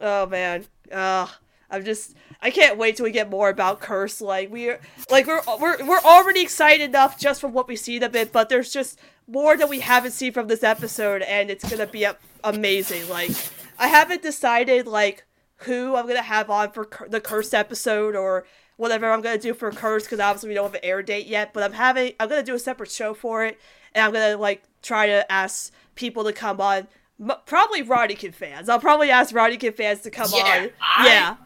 oh 0.00 0.26
man. 0.26 0.64
Uh, 0.90 1.26
I'm 1.70 1.84
just 1.84 2.14
I 2.40 2.50
can't 2.50 2.78
wait 2.78 2.96
till 2.96 3.04
we 3.04 3.10
get 3.10 3.28
more 3.30 3.48
about 3.48 3.80
Curse. 3.80 4.20
Like 4.20 4.50
we're 4.50 4.80
like 5.10 5.26
we're 5.26 5.42
we're 5.60 5.84
we're 5.86 5.98
already 6.00 6.40
excited 6.42 6.88
enough 6.90 7.18
just 7.18 7.40
from 7.40 7.52
what 7.52 7.68
we 7.68 7.76
see 7.76 7.98
of 8.02 8.14
it, 8.16 8.32
but 8.32 8.48
there's 8.48 8.72
just 8.72 8.98
more 9.26 9.56
that 9.56 9.68
we 9.68 9.80
haven't 9.80 10.12
seen 10.12 10.32
from 10.32 10.46
this 10.48 10.62
episode, 10.62 11.22
and 11.22 11.50
it's 11.50 11.68
gonna 11.68 11.86
be 11.86 12.04
a- 12.04 12.16
amazing. 12.44 13.08
Like 13.08 13.30
I 13.78 13.88
haven't 13.88 14.22
decided 14.22 14.86
like 14.86 15.24
who 15.58 15.94
I'm 15.96 16.06
gonna 16.06 16.22
have 16.22 16.50
on 16.50 16.70
for 16.72 16.84
Cur- 16.84 17.08
the 17.08 17.20
Curse 17.20 17.54
episode 17.54 18.14
or 18.16 18.44
whatever 18.76 19.10
I'm 19.10 19.20
gonna 19.22 19.38
do 19.38 19.54
for 19.54 19.70
Curse 19.70 20.04
because 20.04 20.20
obviously 20.20 20.48
we 20.50 20.54
don't 20.54 20.64
have 20.64 20.74
an 20.74 20.80
air 20.82 21.02
date 21.02 21.26
yet. 21.26 21.52
But 21.52 21.62
I'm 21.62 21.72
having 21.72 22.12
I'm 22.20 22.28
gonna 22.28 22.42
do 22.42 22.54
a 22.54 22.58
separate 22.58 22.90
show 22.90 23.14
for 23.14 23.44
it, 23.44 23.58
and 23.94 24.04
I'm 24.04 24.12
gonna 24.12 24.36
like 24.36 24.62
try 24.82 25.06
to 25.06 25.30
ask 25.30 25.72
people 25.94 26.24
to 26.24 26.32
come 26.32 26.60
on. 26.60 26.88
M- 27.20 27.32
probably 27.46 27.82
Ronniecoln 27.82 28.32
fans. 28.32 28.68
I'll 28.68 28.80
probably 28.80 29.10
ask 29.10 29.34
Ronniecoln 29.34 29.72
fans 29.74 30.00
to 30.00 30.10
come 30.10 30.28
Yeah, 30.32 30.42
on. 30.42 30.70
I- 30.80 31.06
yeah. 31.06 31.36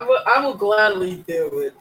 I 0.00 0.04
will, 0.04 0.18
I 0.26 0.40
will 0.44 0.54
gladly 0.54 1.24
do 1.26 1.60
it. 1.60 1.72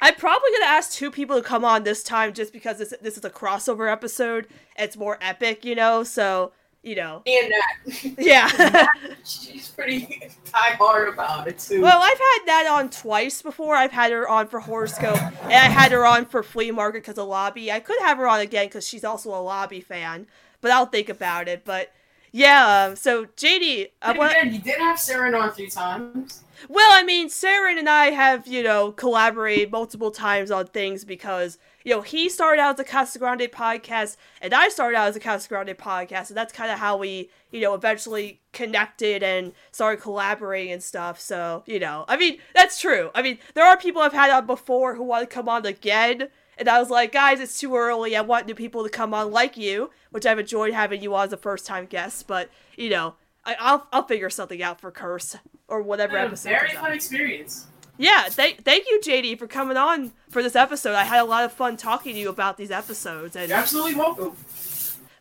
I'm 0.00 0.14
probably 0.14 0.48
gonna 0.52 0.70
ask 0.70 0.92
two 0.92 1.10
people 1.10 1.36
to 1.36 1.42
come 1.42 1.64
on 1.64 1.82
this 1.82 2.02
time 2.02 2.32
just 2.32 2.52
because 2.52 2.78
this 2.78 2.94
this 3.02 3.18
is 3.18 3.24
a 3.24 3.30
crossover 3.30 3.90
episode. 3.92 4.46
It's 4.78 4.96
more 4.96 5.18
epic, 5.20 5.64
you 5.64 5.74
know. 5.74 6.04
So 6.04 6.52
you 6.82 6.94
know, 6.96 7.24
And 7.26 7.52
that 7.52 8.14
yeah. 8.18 8.86
she's 9.24 9.68
pretty 9.68 10.30
die 10.52 10.76
hard 10.78 11.08
about 11.08 11.48
it 11.48 11.58
too. 11.58 11.80
well, 11.80 12.00
I've 12.02 12.18
had 12.18 12.38
that 12.46 12.66
on 12.70 12.90
twice 12.90 13.42
before. 13.42 13.74
I've 13.76 13.92
had 13.92 14.12
her 14.12 14.28
on 14.28 14.48
for 14.48 14.60
horoscope, 14.60 15.24
and 15.48 15.52
I 15.54 15.68
had 15.68 15.92
her 15.92 16.04
on 16.06 16.26
for 16.26 16.42
flea 16.42 16.70
market 16.70 17.02
because 17.02 17.18
of 17.18 17.28
lobby. 17.28 17.70
I 17.72 17.80
could 17.80 17.98
have 18.00 18.18
her 18.18 18.28
on 18.28 18.40
again 18.40 18.66
because 18.66 18.86
she's 18.86 19.04
also 19.04 19.30
a 19.30 19.40
lobby 19.40 19.80
fan, 19.80 20.26
but 20.60 20.70
I'll 20.70 20.86
think 20.86 21.08
about 21.08 21.48
it. 21.48 21.64
But 21.64 21.92
Yeah, 22.32 22.86
um, 22.90 22.96
so 22.96 23.26
JD, 23.26 23.92
I 24.02 24.12
But 24.12 24.18
want. 24.18 24.32
again, 24.32 24.52
you 24.54 24.60
did 24.60 24.78
have 24.78 24.96
Saren 24.98 25.40
on 25.40 25.52
three 25.52 25.68
times. 25.70 26.44
Well, 26.68 26.90
I 26.92 27.02
mean, 27.02 27.28
Saren 27.28 27.78
and 27.78 27.88
I 27.88 28.06
have, 28.10 28.46
you 28.46 28.62
know, 28.62 28.92
collaborated 28.92 29.70
multiple 29.72 30.10
times 30.10 30.50
on 30.50 30.66
things 30.66 31.04
because, 31.04 31.58
you 31.84 31.94
know, 31.94 32.02
he 32.02 32.28
started 32.28 32.60
out 32.60 32.74
as 32.74 32.80
a 32.80 32.84
Casa 32.84 33.18
Grande 33.18 33.42
podcast 33.52 34.16
and 34.42 34.52
I 34.52 34.68
started 34.68 34.96
out 34.96 35.08
as 35.08 35.16
a 35.16 35.20
Casa 35.20 35.48
Grande 35.48 35.70
podcast, 35.78 36.28
and 36.28 36.36
that's 36.36 36.52
kind 36.52 36.70
of 36.70 36.78
how 36.78 36.96
we, 36.96 37.30
you 37.50 37.60
know, 37.60 37.74
eventually 37.74 38.40
connected 38.52 39.22
and 39.22 39.52
started 39.72 40.02
collaborating 40.02 40.72
and 40.72 40.82
stuff. 40.82 41.18
So, 41.20 41.62
you 41.66 41.78
know, 41.78 42.04
I 42.08 42.16
mean, 42.16 42.38
that's 42.54 42.80
true. 42.80 43.10
I 43.14 43.22
mean, 43.22 43.38
there 43.54 43.64
are 43.64 43.76
people 43.76 44.02
I've 44.02 44.12
had 44.12 44.30
on 44.30 44.46
before 44.46 44.94
who 44.94 45.02
want 45.02 45.28
to 45.28 45.34
come 45.34 45.48
on 45.48 45.64
again, 45.64 46.28
and 46.58 46.68
I 46.68 46.78
was 46.78 46.90
like, 46.90 47.12
guys, 47.12 47.40
it's 47.40 47.58
too 47.58 47.74
early. 47.74 48.14
I 48.16 48.20
want 48.20 48.46
new 48.46 48.54
people 48.54 48.82
to 48.84 48.90
come 48.90 49.14
on 49.14 49.30
like 49.32 49.56
you, 49.56 49.90
which 50.10 50.26
I've 50.26 50.38
enjoyed 50.38 50.74
having 50.74 51.02
you 51.02 51.14
on 51.14 51.26
as 51.26 51.32
a 51.32 51.36
first 51.38 51.66
time 51.66 51.86
guest, 51.86 52.26
but, 52.26 52.50
you 52.76 52.90
know, 52.90 53.14
I, 53.46 53.56
I'll, 53.58 53.86
I'll 53.90 54.06
figure 54.06 54.28
something 54.28 54.62
out 54.62 54.82
for 54.82 54.90
Curse 54.90 55.36
or 55.66 55.80
whatever 55.80 56.16
Yeah, 56.18 56.24
episode. 56.26 56.50
very 56.50 56.72
fun 56.74 56.92
experience. 56.92 57.68
Yeah, 58.00 58.30
thank 58.30 58.64
thank 58.64 58.86
you, 58.88 58.98
JD, 59.04 59.38
for 59.38 59.46
coming 59.46 59.76
on 59.76 60.12
for 60.30 60.42
this 60.42 60.56
episode. 60.56 60.94
I 60.94 61.04
had 61.04 61.20
a 61.20 61.24
lot 61.24 61.44
of 61.44 61.52
fun 61.52 61.76
talking 61.76 62.14
to 62.14 62.18
you 62.18 62.30
about 62.30 62.56
these 62.56 62.70
episodes. 62.70 63.36
And 63.36 63.50
You're 63.50 63.58
absolutely 63.58 63.94
welcome. 63.94 64.34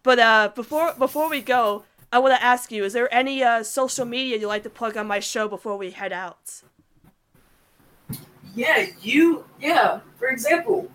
but 0.02 0.18
uh, 0.18 0.52
before 0.56 0.94
before 0.98 1.30
we 1.30 1.42
go, 1.42 1.84
I 2.14 2.20
want 2.20 2.36
to 2.36 2.42
ask 2.42 2.72
you: 2.72 2.86
Is 2.86 2.94
there 2.94 3.14
any 3.14 3.44
uh, 3.44 3.64
social 3.64 4.06
media 4.06 4.38
you'd 4.38 4.48
like 4.48 4.64
to 4.64 4.70
plug 4.70 4.96
on 4.96 5.08
my 5.08 5.20
show 5.20 5.50
before 5.50 5.76
we 5.76 5.92
head 5.92 6.14
out? 6.14 6.62
Yeah, 8.56 8.86
you, 9.02 9.44
yeah. 9.60 10.00
For 10.18 10.30
example, 10.30 10.90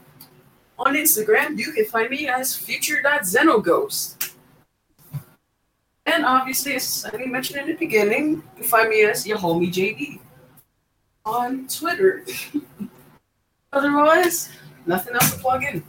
on 0.79 0.95
Instagram, 0.95 1.59
you 1.59 1.71
can 1.73 1.85
find 1.85 2.09
me 2.09 2.29
as 2.29 2.57
future.xenoghost. 2.57 4.33
And 6.07 6.25
obviously, 6.25 6.77
as 6.77 7.05
I 7.13 7.27
mentioned 7.27 7.61
in 7.61 7.67
the 7.67 7.75
beginning, 7.75 8.37
you 8.37 8.43
can 8.57 8.65
find 8.65 8.89
me 8.89 9.05
as 9.05 9.27
your 9.27 9.37
homie 9.37 9.71
JD 9.71 10.21
on 11.25 11.67
Twitter. 11.69 12.25
Otherwise, 13.73 14.51
nothing 14.87 15.15
else 15.15 15.33
to 15.33 15.39
plug 15.41 15.65
in. 15.65 15.83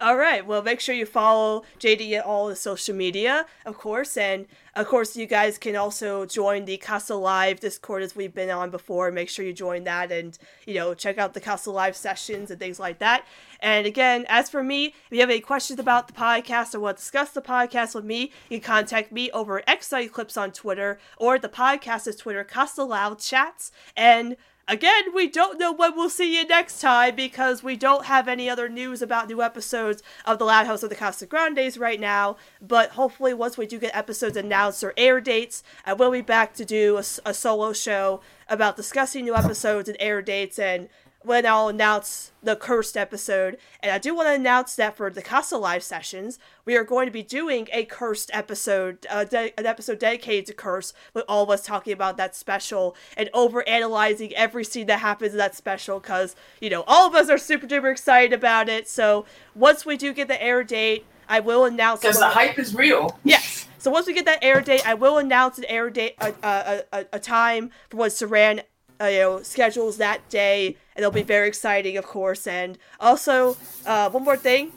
All 0.00 0.16
right. 0.16 0.46
Well, 0.46 0.62
make 0.62 0.80
sure 0.80 0.94
you 0.94 1.04
follow 1.04 1.62
JD 1.78 2.12
at 2.12 2.24
all 2.24 2.48
the 2.48 2.56
social 2.56 2.94
media, 2.94 3.44
of 3.66 3.76
course, 3.76 4.16
and 4.16 4.46
of 4.74 4.86
course, 4.86 5.16
you 5.16 5.26
guys 5.26 5.58
can 5.58 5.74
also 5.76 6.24
join 6.24 6.64
the 6.64 6.76
Casa 6.78 7.16
Live 7.16 7.60
Discord 7.60 8.02
as 8.02 8.14
we've 8.16 8.34
been 8.34 8.50
on 8.50 8.70
before. 8.70 9.10
Make 9.10 9.28
sure 9.28 9.44
you 9.44 9.52
join 9.52 9.84
that, 9.84 10.10
and 10.12 10.38
you 10.64 10.74
know, 10.74 10.94
check 10.94 11.18
out 11.18 11.34
the 11.34 11.40
Casa 11.40 11.70
Live 11.70 11.96
sessions 11.96 12.50
and 12.50 12.58
things 12.58 12.78
like 12.78 12.98
that. 13.00 13.26
And 13.58 13.86
again, 13.86 14.24
as 14.28 14.48
for 14.48 14.62
me, 14.62 14.86
if 14.86 14.94
you 15.10 15.20
have 15.20 15.28
any 15.28 15.40
questions 15.40 15.78
about 15.80 16.06
the 16.06 16.14
podcast 16.14 16.74
or 16.74 16.80
want 16.80 16.96
to 16.96 17.02
discuss 17.02 17.30
the 17.30 17.42
podcast 17.42 17.94
with 17.94 18.04
me, 18.04 18.32
you 18.48 18.60
can 18.60 18.76
contact 18.76 19.12
me 19.12 19.30
over 19.32 19.58
at 19.58 19.68
Excite 19.68 20.12
Clips 20.12 20.36
on 20.36 20.52
Twitter 20.52 20.98
or 21.18 21.38
the 21.38 21.48
podcast's 21.48 22.16
Twitter, 22.16 22.44
Casa 22.44 22.84
Loud 22.84 23.18
Chats, 23.18 23.72
and 23.96 24.36
Again, 24.68 25.12
we 25.14 25.28
don't 25.28 25.58
know 25.58 25.72
when 25.72 25.96
we'll 25.96 26.08
see 26.08 26.38
you 26.38 26.46
next 26.46 26.80
time 26.80 27.16
because 27.16 27.62
we 27.62 27.76
don't 27.76 28.04
have 28.04 28.28
any 28.28 28.48
other 28.48 28.68
news 28.68 29.02
about 29.02 29.28
new 29.28 29.42
episodes 29.42 30.00
of 30.24 30.38
The 30.38 30.44
Loud 30.44 30.66
House 30.66 30.84
of 30.84 30.90
the 30.90 30.96
Casa 30.96 31.26
Grandes 31.26 31.76
right 31.76 31.98
now. 31.98 32.36
But 32.62 32.90
hopefully, 32.90 33.34
once 33.34 33.58
we 33.58 33.66
do 33.66 33.80
get 33.80 33.96
episodes 33.96 34.36
announced 34.36 34.84
or 34.84 34.94
air 34.96 35.20
dates, 35.20 35.64
I 35.84 35.94
will 35.94 36.12
be 36.12 36.20
back 36.20 36.54
to 36.54 36.64
do 36.64 36.98
a 36.98 37.34
solo 37.34 37.72
show 37.72 38.20
about 38.48 38.76
discussing 38.76 39.24
new 39.24 39.34
episodes 39.34 39.88
and 39.88 39.96
air 39.98 40.22
dates 40.22 40.58
and 40.58 40.88
when 41.22 41.44
I'll 41.44 41.68
announce 41.68 42.32
the 42.42 42.56
cursed 42.56 42.96
episode. 42.96 43.58
And 43.80 43.92
I 43.92 43.98
do 43.98 44.14
want 44.14 44.28
to 44.28 44.34
announce 44.34 44.74
that 44.76 44.96
for 44.96 45.10
the 45.10 45.20
Casa 45.20 45.58
Live 45.58 45.82
sessions, 45.82 46.38
we 46.64 46.76
are 46.76 46.84
going 46.84 47.06
to 47.06 47.12
be 47.12 47.22
doing 47.22 47.68
a 47.72 47.84
cursed 47.84 48.30
episode, 48.32 49.06
uh, 49.10 49.24
de- 49.24 49.58
an 49.58 49.66
episode 49.66 49.98
dedicated 49.98 50.46
to 50.46 50.54
curse, 50.54 50.94
with 51.12 51.24
all 51.28 51.42
of 51.42 51.50
us 51.50 51.62
talking 51.64 51.92
about 51.92 52.16
that 52.16 52.34
special 52.34 52.96
and 53.16 53.28
over 53.34 53.68
analyzing 53.68 54.34
every 54.34 54.64
scene 54.64 54.86
that 54.86 55.00
happens 55.00 55.32
in 55.32 55.38
that 55.38 55.54
special 55.54 56.00
because, 56.00 56.34
you 56.60 56.70
know, 56.70 56.84
all 56.86 57.06
of 57.06 57.14
us 57.14 57.28
are 57.28 57.38
super 57.38 57.66
duper 57.66 57.92
excited 57.92 58.32
about 58.32 58.68
it. 58.68 58.88
So 58.88 59.26
once 59.54 59.84
we 59.84 59.96
do 59.96 60.14
get 60.14 60.28
the 60.28 60.42
air 60.42 60.64
date, 60.64 61.04
I 61.28 61.40
will 61.40 61.64
announce 61.64 62.00
Because 62.00 62.18
the 62.18 62.28
hype 62.28 62.58
is 62.58 62.74
real. 62.74 63.18
Yes. 63.24 63.68
So 63.78 63.90
once 63.90 64.06
we 64.06 64.12
get 64.12 64.26
that 64.26 64.40
air 64.42 64.60
date, 64.60 64.86
I 64.86 64.94
will 64.94 65.16
announce 65.16 65.56
an 65.56 65.64
air 65.66 65.88
date, 65.88 66.14
a, 66.18 66.34
a, 66.42 66.82
a, 66.92 67.06
a 67.14 67.18
time 67.18 67.70
for 67.88 67.96
when 67.98 68.10
Saran, 68.10 68.62
uh, 69.00 69.06
you 69.06 69.18
know, 69.18 69.42
schedules 69.42 69.96
that 69.96 70.28
day, 70.28 70.76
and 70.94 71.02
it'll 71.02 71.10
be 71.10 71.22
very 71.22 71.48
exciting, 71.48 71.96
of 71.96 72.06
course. 72.06 72.46
And 72.46 72.78
also, 72.98 73.56
uh, 73.86 74.10
one 74.10 74.24
more 74.24 74.36
thing, 74.36 74.72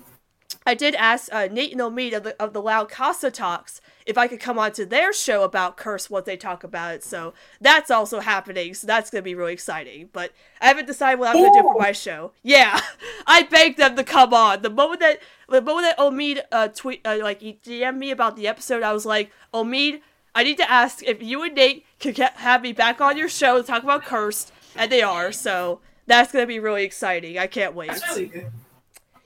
I 0.66 0.74
did 0.76 0.96
ask 0.96 1.34
uh, 1.34 1.48
Nate 1.52 1.74
and 1.74 1.82
Omid 1.82 2.16
of 2.16 2.24
the, 2.24 2.42
of 2.42 2.54
the 2.54 2.62
Loud 2.62 2.90
Casa 2.90 3.30
Talks 3.30 3.82
if 4.06 4.18
I 4.18 4.28
could 4.28 4.40
come 4.40 4.60
on 4.60 4.72
to 4.74 4.86
their 4.86 5.14
show 5.14 5.44
about 5.44 5.78
Curse 5.78 6.10
what 6.10 6.26
they 6.26 6.38
talk 6.38 6.64
about 6.64 6.96
it. 6.96 7.04
So 7.04 7.34
that's 7.62 7.92
also 7.92 8.20
happening. 8.20 8.74
So 8.74 8.88
that's 8.88 9.10
gonna 9.10 9.22
be 9.22 9.36
really 9.36 9.54
exciting. 9.54 10.10
But 10.12 10.32
I 10.62 10.68
haven't 10.68 10.88
decided 10.88 11.20
what 11.20 11.30
I'm 11.30 11.42
gonna 11.42 11.62
do 11.62 11.68
for 11.68 11.80
my 11.80 11.92
show. 11.92 12.32
Yeah, 12.44 12.80
I 13.28 13.44
begged 13.44 13.78
them 13.78 13.96
to 13.96 14.04
come 14.04 14.34
on. 14.34 14.62
The 14.62 14.70
moment 14.70 15.02
that 15.02 15.20
the 15.50 15.62
moment 15.62 15.86
that 15.86 15.98
Omid 15.98 16.42
uh, 16.52 16.68
tweet 16.70 17.02
uh, 17.06 17.20
like 17.22 17.42
he 17.42 17.60
DM'd 17.64 17.98
me 17.98 18.12
about 18.12 18.36
the 18.36 18.48
episode, 18.48 18.84
I 18.84 18.94
was 18.94 19.06
like, 19.06 19.32
Omid, 19.54 20.02
I 20.36 20.44
need 20.44 20.58
to 20.58 20.70
ask 20.70 21.04
if 21.04 21.22
you 21.22 21.44
and 21.44 21.56
Nate 21.56 21.86
could 22.00 22.16
get, 22.16 22.38
have 22.38 22.62
me 22.62 22.74
back 22.74 23.00
on 23.02 23.18
your 23.18 23.30
show 23.30 23.58
to 23.58 23.64
talk 23.64 23.84
about 23.84 24.04
Cursed, 24.04 24.52
and 24.76 24.92
they 24.92 25.02
are. 25.02 25.32
So 25.32 25.80
that's 26.08 26.32
gonna 26.32 26.48
be 26.48 26.60
really 26.60 26.84
exciting. 26.84 27.38
I 27.38 27.48
can't 27.48 27.76
wait. 27.76 27.90
That's 27.90 28.08
really 28.10 28.26
good. 28.28 28.52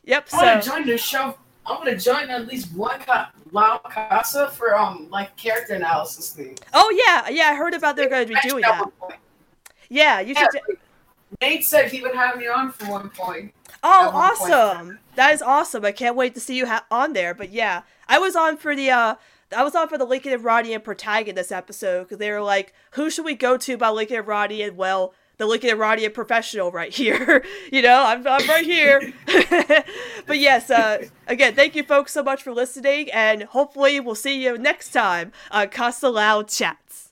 Yep. 0.03 0.27
I 0.34 0.35
want 0.38 0.63
So 0.63 0.71
to 0.71 0.77
join 0.77 0.88
the 0.88 0.97
show. 0.97 1.38
I 1.65 1.71
want 1.71 1.85
to 1.85 1.97
join 1.97 2.29
at 2.29 2.47
least 2.47 2.73
one 2.73 2.99
ca- 3.01 3.29
Loud 3.51 3.84
Casa 3.84 4.49
for 4.51 4.75
um 4.75 5.07
like 5.09 5.35
character 5.38 5.73
analysis 5.73 6.31
things. 6.31 6.57
oh 6.73 7.03
yeah, 7.05 7.29
yeah, 7.29 7.49
I 7.51 7.55
heard 7.55 7.73
about 7.73 7.95
they're 7.95 8.09
gonna 8.09 8.25
be 8.25 8.35
doing 8.43 8.61
that. 8.61 8.85
Yeah, 9.89 10.19
you 10.19 10.34
should. 10.35 10.47
like, 10.53 10.79
Nate 11.41 11.65
said 11.65 11.91
he 11.91 12.01
would 12.01 12.15
have 12.15 12.38
me 12.38 12.47
on 12.47 12.71
for 12.71 12.89
one 12.89 13.09
point. 13.09 13.53
Oh, 13.84 14.11
one 14.11 14.35
point. 14.38 14.53
awesome! 14.53 14.99
That 15.15 15.34
is 15.34 15.41
awesome. 15.41 15.84
I 15.84 15.91
can't 15.91 16.15
wait 16.15 16.34
to 16.35 16.39
see 16.39 16.55
you 16.57 16.67
ha- 16.67 16.85
on 16.89 17.13
there. 17.13 17.34
But 17.34 17.51
yeah, 17.51 17.81
I 18.07 18.17
was 18.19 18.35
on 18.35 18.55
for 18.57 18.75
the 18.75 18.89
uh, 18.89 19.15
I 19.55 19.63
was 19.63 19.75
on 19.75 19.87
for 19.87 19.97
the 19.97 20.05
Lincoln 20.05 20.33
and 20.33 20.43
Rodney 20.43 20.73
and 20.73 20.83
protagonist 20.83 21.51
episode 21.51 22.03
because 22.03 22.17
they 22.17 22.31
were 22.31 22.41
like, 22.41 22.73
"Who 22.91 23.09
should 23.09 23.25
we 23.25 23.35
go 23.35 23.57
to 23.57 23.73
about 23.73 23.95
Lincoln 23.95 24.17
and 24.17 24.27
Rodney?" 24.27 24.61
And 24.61 24.75
well, 24.77 25.13
the 25.37 25.45
Lincoln 25.45 25.69
and 25.69 25.79
Rodney 25.79 26.05
and 26.05 26.13
professional 26.13 26.71
right 26.71 26.93
here. 26.93 27.43
you 27.71 27.81
know, 27.81 28.03
I'm 28.03 28.27
I'm 28.27 28.47
right 28.47 28.65
here. 28.65 29.13
but 30.25 30.39
yes, 30.39 30.69
uh, 30.69 31.05
again, 31.27 31.55
thank 31.55 31.75
you 31.75 31.83
folks 31.83 32.11
so 32.11 32.23
much 32.23 32.43
for 32.43 32.53
listening, 32.53 33.09
and 33.11 33.43
hopefully 33.43 33.99
we'll 33.99 34.15
see 34.15 34.43
you 34.43 34.57
next 34.57 34.91
time 34.91 35.31
on 35.51 35.69
Casa 35.69 36.09
Loud 36.09 36.49
Chats. 36.49 37.06